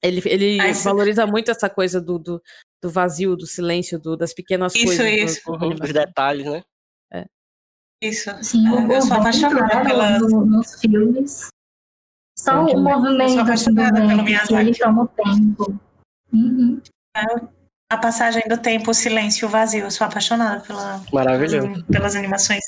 Ele 0.03 0.21
ele 0.27 0.61
Ah, 0.61 0.69
isso- 0.71 0.85
valoriza 0.85 1.27
muito 1.27 1.51
essa 1.51 1.69
coisa 1.71 2.01
do, 2.01 2.19
do, 2.19 2.43
do 2.83 2.91
vazio, 2.91 3.35
do 3.37 3.47
silêncio, 3.47 3.99
do- 3.99 4.17
das 4.17 4.33
pequenas 4.35 4.75
Isso, 4.75 4.85
coisas. 4.87 5.07
isso. 5.39 5.45
do 5.51 5.55
animação. 5.57 5.85
Os 5.87 5.93
detalhes, 5.93 6.47
né? 6.47 6.63
Isso. 8.03 8.31
Sim, 8.45 8.67
É, 8.69 8.71
o, 8.73 8.93
eu 8.93 8.99
o 8.99 9.03
sou 9.03 9.17
apaixonada 9.17 9.83
pela- 9.83 10.19
no- 10.19 10.45
nos 10.45 10.75
filmes. 10.81 11.49
Só 12.39 12.53
Eu 12.53 12.63
o 12.65 12.67
também. 12.69 12.83
movimento 12.83 13.23
Eu 13.23 13.29
sou 13.29 13.41
assim, 13.55 13.73
do 13.75 13.81
apaixonada 13.81 14.07
pelo 14.07 14.25
vento, 14.25 14.47
que 14.49 14.55
ele 14.55 14.75
toma 14.79 15.03
o 15.05 15.09
tempo. 15.09 15.81
Uhum. 16.33 16.83
A 17.91 17.97
passagem 17.97 18.43
do 18.49 18.59
tempo, 18.59 18.91
o 18.91 18.95
silêncio, 18.95 19.49
o 19.49 19.51
vazio. 19.51 19.85
Eu 19.85 19.91
sou 19.91 20.07
apaixonada 20.07 20.61
pela, 20.63 21.03
Maravilhoso. 21.11 21.85
pelas 21.87 22.15
animações. 22.15 22.61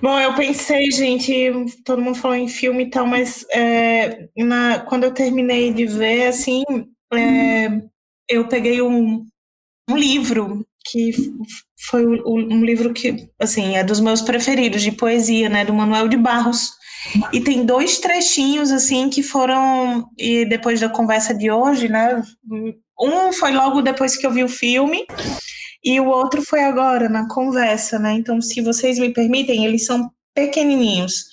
Bom, 0.00 0.18
eu 0.18 0.34
pensei, 0.34 0.90
gente, 0.90 1.52
todo 1.84 2.00
mundo 2.00 2.16
falou 2.18 2.36
em 2.36 2.48
filme 2.48 2.84
e 2.84 2.90
tal, 2.90 3.06
mas 3.06 3.44
é, 3.52 4.28
na- 4.36 4.80
quando 4.80 5.04
eu 5.04 5.12
terminei 5.12 5.72
de 5.72 5.86
ver, 5.86 6.28
assim, 6.28 6.62
é, 7.12 7.68
eu 8.28 8.48
peguei 8.48 8.80
um, 8.80 9.24
um 9.90 9.96
livro 9.96 10.66
que 10.86 11.12
foi 11.90 12.06
um 12.06 12.64
livro 12.64 12.92
que, 12.94 13.28
assim, 13.40 13.76
é 13.76 13.84
dos 13.84 14.00
meus 14.00 14.22
preferidos 14.22 14.82
de 14.82 14.92
poesia, 14.92 15.48
né, 15.48 15.64
do 15.64 15.74
Manuel 15.74 16.08
de 16.08 16.16
Barros. 16.16 16.70
E 17.32 17.40
tem 17.40 17.66
dois 17.66 17.98
trechinhos, 17.98 18.72
assim, 18.72 19.10
que 19.10 19.22
foram, 19.22 20.08
e 20.18 20.44
depois 20.46 20.80
da 20.80 20.88
conversa 20.88 21.34
de 21.34 21.50
hoje, 21.50 21.88
né, 21.88 22.22
um 23.00 23.32
foi 23.32 23.52
logo 23.52 23.82
depois 23.82 24.16
que 24.16 24.26
eu 24.26 24.32
vi 24.32 24.44
o 24.44 24.48
filme, 24.48 25.04
e 25.84 26.00
o 26.00 26.06
outro 26.06 26.42
foi 26.42 26.64
agora, 26.64 27.08
na 27.08 27.28
conversa, 27.28 27.98
né? 27.98 28.14
Então, 28.14 28.40
se 28.40 28.60
vocês 28.62 28.98
me 28.98 29.12
permitem, 29.12 29.66
eles 29.66 29.84
são 29.84 30.10
pequenininhos. 30.34 31.26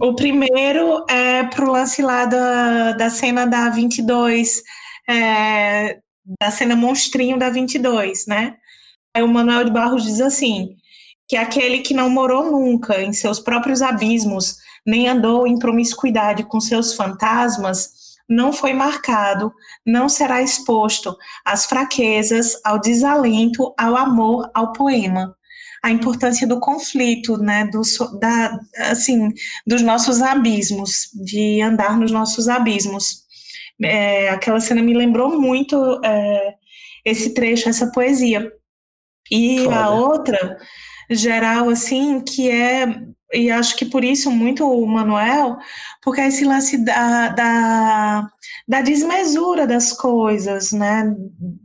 O 0.00 0.14
primeiro 0.14 1.04
é 1.08 1.42
pro 1.44 1.70
lance 1.70 2.00
lá 2.00 2.24
da, 2.24 2.92
da 2.92 3.10
cena 3.10 3.44
da 3.44 3.68
22, 3.70 4.62
é, 5.08 5.98
da 6.40 6.50
cena 6.50 6.76
monstrinho 6.76 7.38
da 7.38 7.50
22, 7.50 8.26
né? 8.26 8.54
Aí 9.14 9.22
o 9.22 9.28
Manuel 9.28 9.64
de 9.64 9.72
Barros 9.72 10.04
diz 10.04 10.20
assim, 10.20 10.76
que 11.28 11.36
aquele 11.36 11.80
que 11.80 11.94
não 11.94 12.08
morou 12.08 12.52
nunca 12.52 13.02
em 13.02 13.12
seus 13.12 13.40
próprios 13.40 13.82
abismos, 13.82 14.56
nem 14.86 15.08
andou 15.08 15.46
em 15.46 15.58
promiscuidade 15.58 16.44
com 16.44 16.60
seus 16.60 16.94
fantasmas, 16.94 18.11
não 18.32 18.52
foi 18.52 18.72
marcado, 18.72 19.52
não 19.84 20.08
será 20.08 20.42
exposto 20.42 21.16
às 21.44 21.66
fraquezas, 21.66 22.58
ao 22.64 22.80
desalento, 22.80 23.74
ao 23.78 23.96
amor, 23.96 24.50
ao 24.54 24.72
poema. 24.72 25.36
A 25.84 25.90
importância 25.90 26.46
do 26.46 26.60
conflito, 26.60 27.36
né, 27.36 27.66
do, 27.66 27.82
da, 28.18 28.58
assim, 28.90 29.28
dos 29.66 29.82
nossos 29.82 30.22
abismos, 30.22 31.08
de 31.24 31.60
andar 31.60 31.98
nos 31.98 32.10
nossos 32.10 32.48
abismos. 32.48 33.22
É, 33.82 34.30
aquela 34.30 34.60
cena 34.60 34.80
me 34.80 34.94
lembrou 34.94 35.40
muito 35.40 36.00
é, 36.04 36.54
esse 37.04 37.34
trecho, 37.34 37.68
essa 37.68 37.90
poesia. 37.90 38.50
E 39.30 39.64
Foda. 39.64 39.76
a 39.76 39.90
outra, 39.90 40.58
geral, 41.10 41.68
assim, 41.68 42.20
que 42.20 42.48
é, 42.50 42.86
e 43.32 43.50
acho 43.50 43.76
que 43.76 43.84
por 43.84 44.04
isso 44.04 44.30
muito 44.30 44.68
o 44.68 44.86
Manuel, 44.86 45.56
porque 46.02 46.20
é 46.20 46.28
esse 46.28 46.44
lance 46.44 46.76
da, 46.78 47.28
da, 47.28 48.30
da 48.68 48.80
desmesura 48.82 49.66
das 49.66 49.92
coisas, 49.92 50.72
né? 50.72 51.14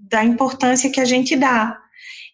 Da 0.10 0.24
importância 0.24 0.90
que 0.90 1.02
a 1.02 1.06
gente 1.06 1.36
dá. 1.36 1.78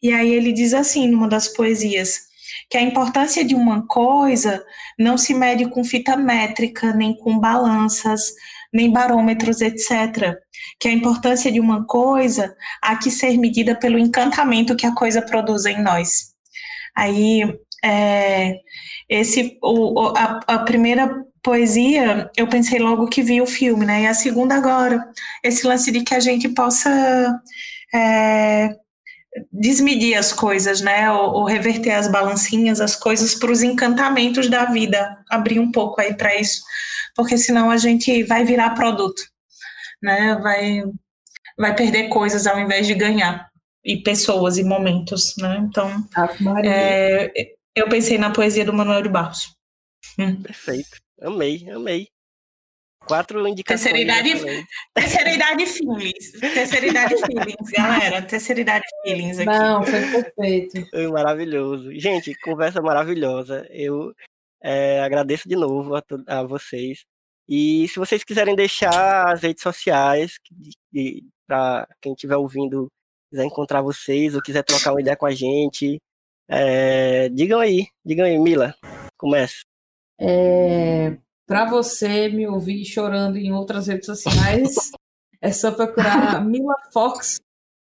E 0.01 0.11
aí 0.11 0.31
ele 0.31 0.51
diz 0.51 0.73
assim, 0.73 1.07
numa 1.07 1.27
das 1.27 1.47
poesias, 1.47 2.21
que 2.69 2.77
a 2.77 2.81
importância 2.81 3.43
de 3.43 3.55
uma 3.55 3.87
coisa 3.87 4.63
não 4.99 5.17
se 5.17 5.33
mede 5.33 5.69
com 5.69 5.83
fita 5.83 6.15
métrica, 6.15 6.93
nem 6.93 7.15
com 7.15 7.39
balanças, 7.39 8.33
nem 8.73 8.91
barômetros, 8.91 9.61
etc. 9.61 10.35
Que 10.79 10.87
a 10.87 10.91
importância 10.91 11.51
de 11.51 11.59
uma 11.59 11.85
coisa 11.85 12.55
há 12.81 12.95
que 12.97 13.09
ser 13.09 13.37
medida 13.37 13.75
pelo 13.75 13.99
encantamento 13.99 14.75
que 14.75 14.85
a 14.85 14.93
coisa 14.93 15.21
produz 15.21 15.65
em 15.65 15.81
nós. 15.81 16.33
Aí, 16.95 17.41
é, 17.83 18.55
esse, 19.09 19.57
o, 19.61 20.09
a, 20.15 20.39
a 20.47 20.59
primeira 20.59 21.23
poesia, 21.41 22.31
eu 22.37 22.47
pensei 22.47 22.79
logo 22.79 23.07
que 23.07 23.21
vi 23.21 23.41
o 23.41 23.45
filme, 23.45 23.85
né? 23.85 24.03
E 24.03 24.07
a 24.07 24.13
segunda 24.13 24.55
agora, 24.55 25.05
esse 25.43 25.67
lance 25.67 25.91
de 25.91 26.01
que 26.01 26.15
a 26.15 26.19
gente 26.19 26.47
possa 26.49 27.41
é, 27.93 28.75
desmedir 29.51 30.17
as 30.17 30.31
coisas, 30.31 30.81
né? 30.81 31.11
Ou, 31.11 31.33
ou, 31.33 31.45
reverter 31.45 31.91
as 31.91 32.07
balancinhas, 32.07 32.79
as 32.79 32.95
coisas 32.95 33.35
para 33.35 33.51
os 33.51 33.61
encantamentos 33.61 34.49
da 34.49 34.65
vida, 34.65 35.17
abrir 35.29 35.59
um 35.59 35.71
pouco 35.71 35.99
aí 35.99 36.13
para 36.13 36.39
isso, 36.39 36.61
porque 37.15 37.37
senão 37.37 37.69
a 37.69 37.77
gente 37.77 38.23
vai 38.23 38.45
virar 38.45 38.71
produto, 38.71 39.21
né? 40.01 40.35
Vai 40.41 40.83
vai 41.57 41.75
perder 41.75 42.09
coisas 42.09 42.47
ao 42.47 42.59
invés 42.59 42.87
de 42.87 42.95
ganhar 42.95 43.47
e 43.85 43.97
pessoas 43.97 44.57
e 44.57 44.63
momentos, 44.63 45.35
né? 45.37 45.57
Então, 45.69 46.03
é, 46.65 47.31
eu 47.75 47.89
pensei 47.89 48.17
na 48.17 48.31
poesia 48.31 48.65
do 48.65 48.73
Manuel 48.73 49.01
de 49.01 49.09
Barros. 49.09 49.55
Hum. 50.19 50.41
Perfeito. 50.41 50.97
Amei, 51.21 51.69
amei. 51.69 52.07
Quatro 53.05 53.45
indicações. 53.47 53.83
Terceira 53.83 53.99
idade, 53.99 54.65
terceira 54.93 55.33
idade 55.33 55.65
feelings. 55.65 56.31
Terceira 56.39 56.87
idade 56.87 57.15
feelings, 57.17 57.69
galera. 57.71 58.21
Terceira 58.21 58.61
idade 58.61 58.85
feelings 59.03 59.39
aqui. 59.39 59.45
Não, 59.45 59.83
foi 59.83 60.01
perfeito. 60.11 60.89
Foi 60.89 61.07
maravilhoso. 61.09 61.91
Gente, 61.99 62.33
conversa 62.39 62.81
maravilhosa. 62.81 63.67
Eu 63.69 64.13
é, 64.61 65.01
agradeço 65.01 65.49
de 65.49 65.55
novo 65.55 65.95
a, 65.95 66.03
a, 66.27 66.43
vocês. 66.43 67.03
E 67.47 67.87
se 67.89 67.99
vocês 67.99 68.23
quiserem 68.23 68.55
deixar 68.55 69.33
as 69.33 69.41
redes 69.41 69.61
sociais, 69.61 70.39
para 71.45 71.85
quem 72.01 72.13
estiver 72.13 72.37
ouvindo, 72.37 72.87
quiser 73.29 73.43
encontrar 73.43 73.81
vocês 73.81 74.33
ou 74.33 74.41
quiser 74.41 74.63
trocar 74.63 74.93
uma 74.93 75.01
ideia 75.01 75.17
com 75.17 75.25
a 75.25 75.31
gente, 75.31 75.99
é, 76.55 77.29
digam 77.29 77.59
aí, 77.59 77.87
digam 78.05 78.25
aí, 78.25 78.37
Mila, 78.37 78.75
começa. 79.17 79.63
É, 80.19 81.17
para 81.47 81.67
você 81.67 82.29
me 82.29 82.47
ouvir 82.47 82.85
chorando 82.85 83.37
em 83.37 83.51
outras 83.51 83.87
redes 83.87 84.05
sociais, 84.05 84.91
é 85.41 85.51
só 85.51 85.71
procurar 85.71 86.45
Mila 86.45 86.75
Fox 86.91 87.39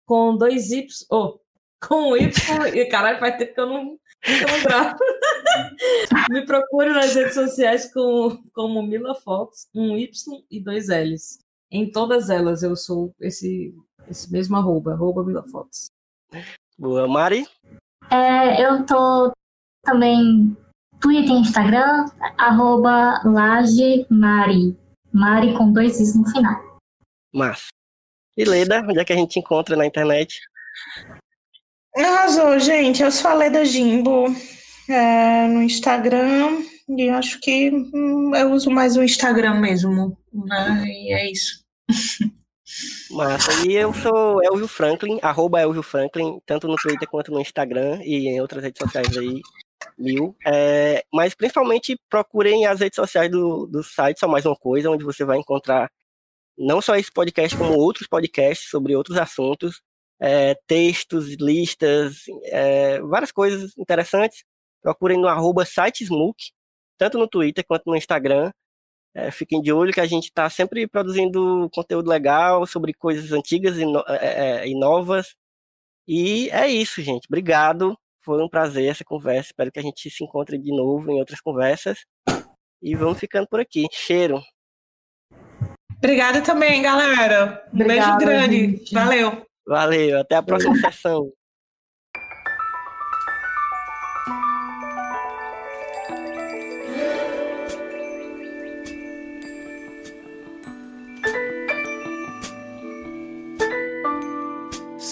com 0.06 0.36
dois 0.36 0.72
Y, 0.72 0.88
oh, 1.10 1.40
com 1.82 2.18
Y, 2.18 2.32
e 2.76 2.86
caralho, 2.88 3.20
faz 3.20 3.38
tempo 3.38 3.54
que 3.54 3.60
eu 3.62 3.66
não 3.66 4.00
lembrar. 4.28 4.96
me 6.30 6.46
procure 6.46 6.90
nas 6.90 7.16
redes 7.16 7.36
sociais 7.36 7.92
com, 7.94 8.44
como 8.54 8.84
Mila 8.84 9.16
Fox, 9.16 9.70
um 9.74 9.98
Y 9.98 10.12
e 10.52 10.60
dois 10.60 10.90
L's. 10.90 11.40
Em 11.72 11.90
todas 11.90 12.30
elas 12.30 12.62
eu 12.62 12.76
sou 12.76 13.14
esse, 13.22 13.74
esse 14.10 14.30
mesmo 14.30 14.58
arroba, 14.58 14.92
arroba 14.92 15.24
Mila 15.24 15.44
Fox. 15.44 15.88
Boa, 16.78 17.08
Mari? 17.08 17.48
É, 18.12 18.66
eu 18.66 18.86
tô 18.86 19.32
também 19.84 20.56
Twitter 21.00 21.32
e 21.32 21.42
Instagram, 21.42 22.06
arroba 22.38 23.22
Mari. 24.10 24.78
Mari 25.14 25.54
com 25.58 25.72
dois 25.72 26.00
is 26.00 26.16
no 26.16 26.28
final. 26.30 26.80
Massa. 27.34 27.68
E 28.38 28.44
Leda, 28.44 28.82
onde 28.82 29.00
é 29.00 29.06
que 29.06 29.14
a 29.14 29.16
gente 29.16 29.40
encontra 29.40 29.76
na 29.76 29.86
internet? 29.86 30.40
Arrasou, 31.96 32.60
gente. 32.60 33.02
Eu 33.02 33.12
sou 33.12 33.32
a 33.32 33.34
Leda 33.34 33.66
Jimbo 33.66 34.28
é, 34.90 35.48
no 35.48 35.62
Instagram 35.62 36.64
e 36.88 37.10
acho 37.10 37.40
que 37.40 37.72
hum, 37.72 38.36
eu 38.36 38.52
uso 38.52 38.72
mais 38.72 38.96
o 38.98 39.04
Instagram 39.04 39.60
mesmo, 39.60 40.18
né? 40.34 40.84
E 40.86 41.14
é 41.14 41.32
isso. 41.32 41.64
Massa. 43.12 43.68
E 43.68 43.74
eu 43.74 43.94
sou 43.94 44.44
Elvio 44.44 44.68
Franklin, 44.68 45.20
arroba 45.22 45.60
Elvio 45.60 45.84
Franklin, 45.84 46.40
tanto 46.46 46.68
no 46.68 46.76
Twitter 46.76 47.08
quanto 47.08 47.32
no 47.32 47.42
Instagram 47.42 48.00
e 48.04 48.28
em 48.28 48.40
outras 48.40 48.64
redes 48.64 48.80
sociais 48.80 49.18
aí, 49.18 49.42
mil. 49.98 50.36
É, 50.46 51.04
mas 51.14 51.34
principalmente 51.34 52.00
procurem 52.10 52.66
as 52.66 52.80
redes 52.80 52.96
sociais 52.96 53.30
do, 53.32 53.66
do 53.68 53.84
site 53.84 54.20
Só 54.20 54.28
Mais 54.28 54.46
Uma 54.46 54.56
Coisa, 54.56 54.90
onde 54.90 55.04
você 55.04 55.26
vai 55.26 55.38
encontrar 55.38 55.90
não 56.58 56.82
só 56.82 56.96
esse 56.96 57.12
podcast, 57.12 57.58
como 57.58 57.74
outros 57.74 58.08
podcasts 58.08 58.70
sobre 58.70 58.96
outros 58.96 59.18
assuntos, 59.18 59.82
é, 60.20 60.56
textos, 60.68 61.36
listas, 61.40 62.24
é, 62.46 63.00
várias 63.02 63.32
coisas 63.32 63.78
interessantes. 63.78 64.44
Procurem 64.82 65.20
no 65.20 65.28
arroba 65.28 65.66
sitesmook, 65.66 66.38
tanto 66.98 67.18
no 67.18 67.28
Twitter 67.28 67.66
quanto 67.66 67.84
no 67.88 67.96
Instagram. 67.96 68.52
É, 69.14 69.32
fiquem 69.32 69.62
de 69.62 69.72
olho 69.74 69.92
que 69.92 70.00
a 70.00 70.06
gente 70.06 70.26
está 70.26 70.50
sempre 70.50 70.88
produzindo 70.88 71.70
conteúdo 71.74 72.10
legal 72.10 72.66
sobre 72.66 72.94
coisas 72.94 73.32
antigas 73.32 73.78
e, 73.78 73.86
no, 73.86 74.04
é, 74.08 74.62
é, 74.62 74.68
e, 74.68 74.78
novas. 74.78 75.36
E 76.08 76.50
é 76.52 76.68
isso, 76.68 77.02
gente. 77.02 77.26
Obrigado. 77.28 77.98
Foi 78.22 78.44
um 78.44 78.50
prazer 78.50 78.90
essa 78.90 79.04
conversa. 79.04 79.50
Espero 79.50 79.72
que 79.72 79.80
a 79.80 79.84
gente 79.84 80.10
se 80.10 80.24
encontre 80.24 80.58
de 80.58 80.72
novo 80.72 81.12
em 81.12 81.20
outras 81.20 81.42
conversas. 81.42 82.06
E 82.82 82.96
vamos 82.96 83.20
ficando 83.20 83.48
por 83.48 83.60
aqui. 83.60 83.88
Cheiro. 83.92 84.42
Obrigada 85.98 86.42
também, 86.42 86.82
galera. 86.82 87.64
Um 87.74 87.82
Obrigada, 87.82 88.18
beijo 88.18 88.32
grande. 88.32 88.78
Gente. 88.78 88.94
Valeu. 88.94 89.46
Valeu. 89.68 90.20
Até 90.20 90.36
a 90.36 90.44
próxima 90.44 90.76
sessão. 90.80 91.32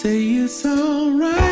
Say 0.00 0.22
it's 0.44 0.64
alright. 0.64 1.47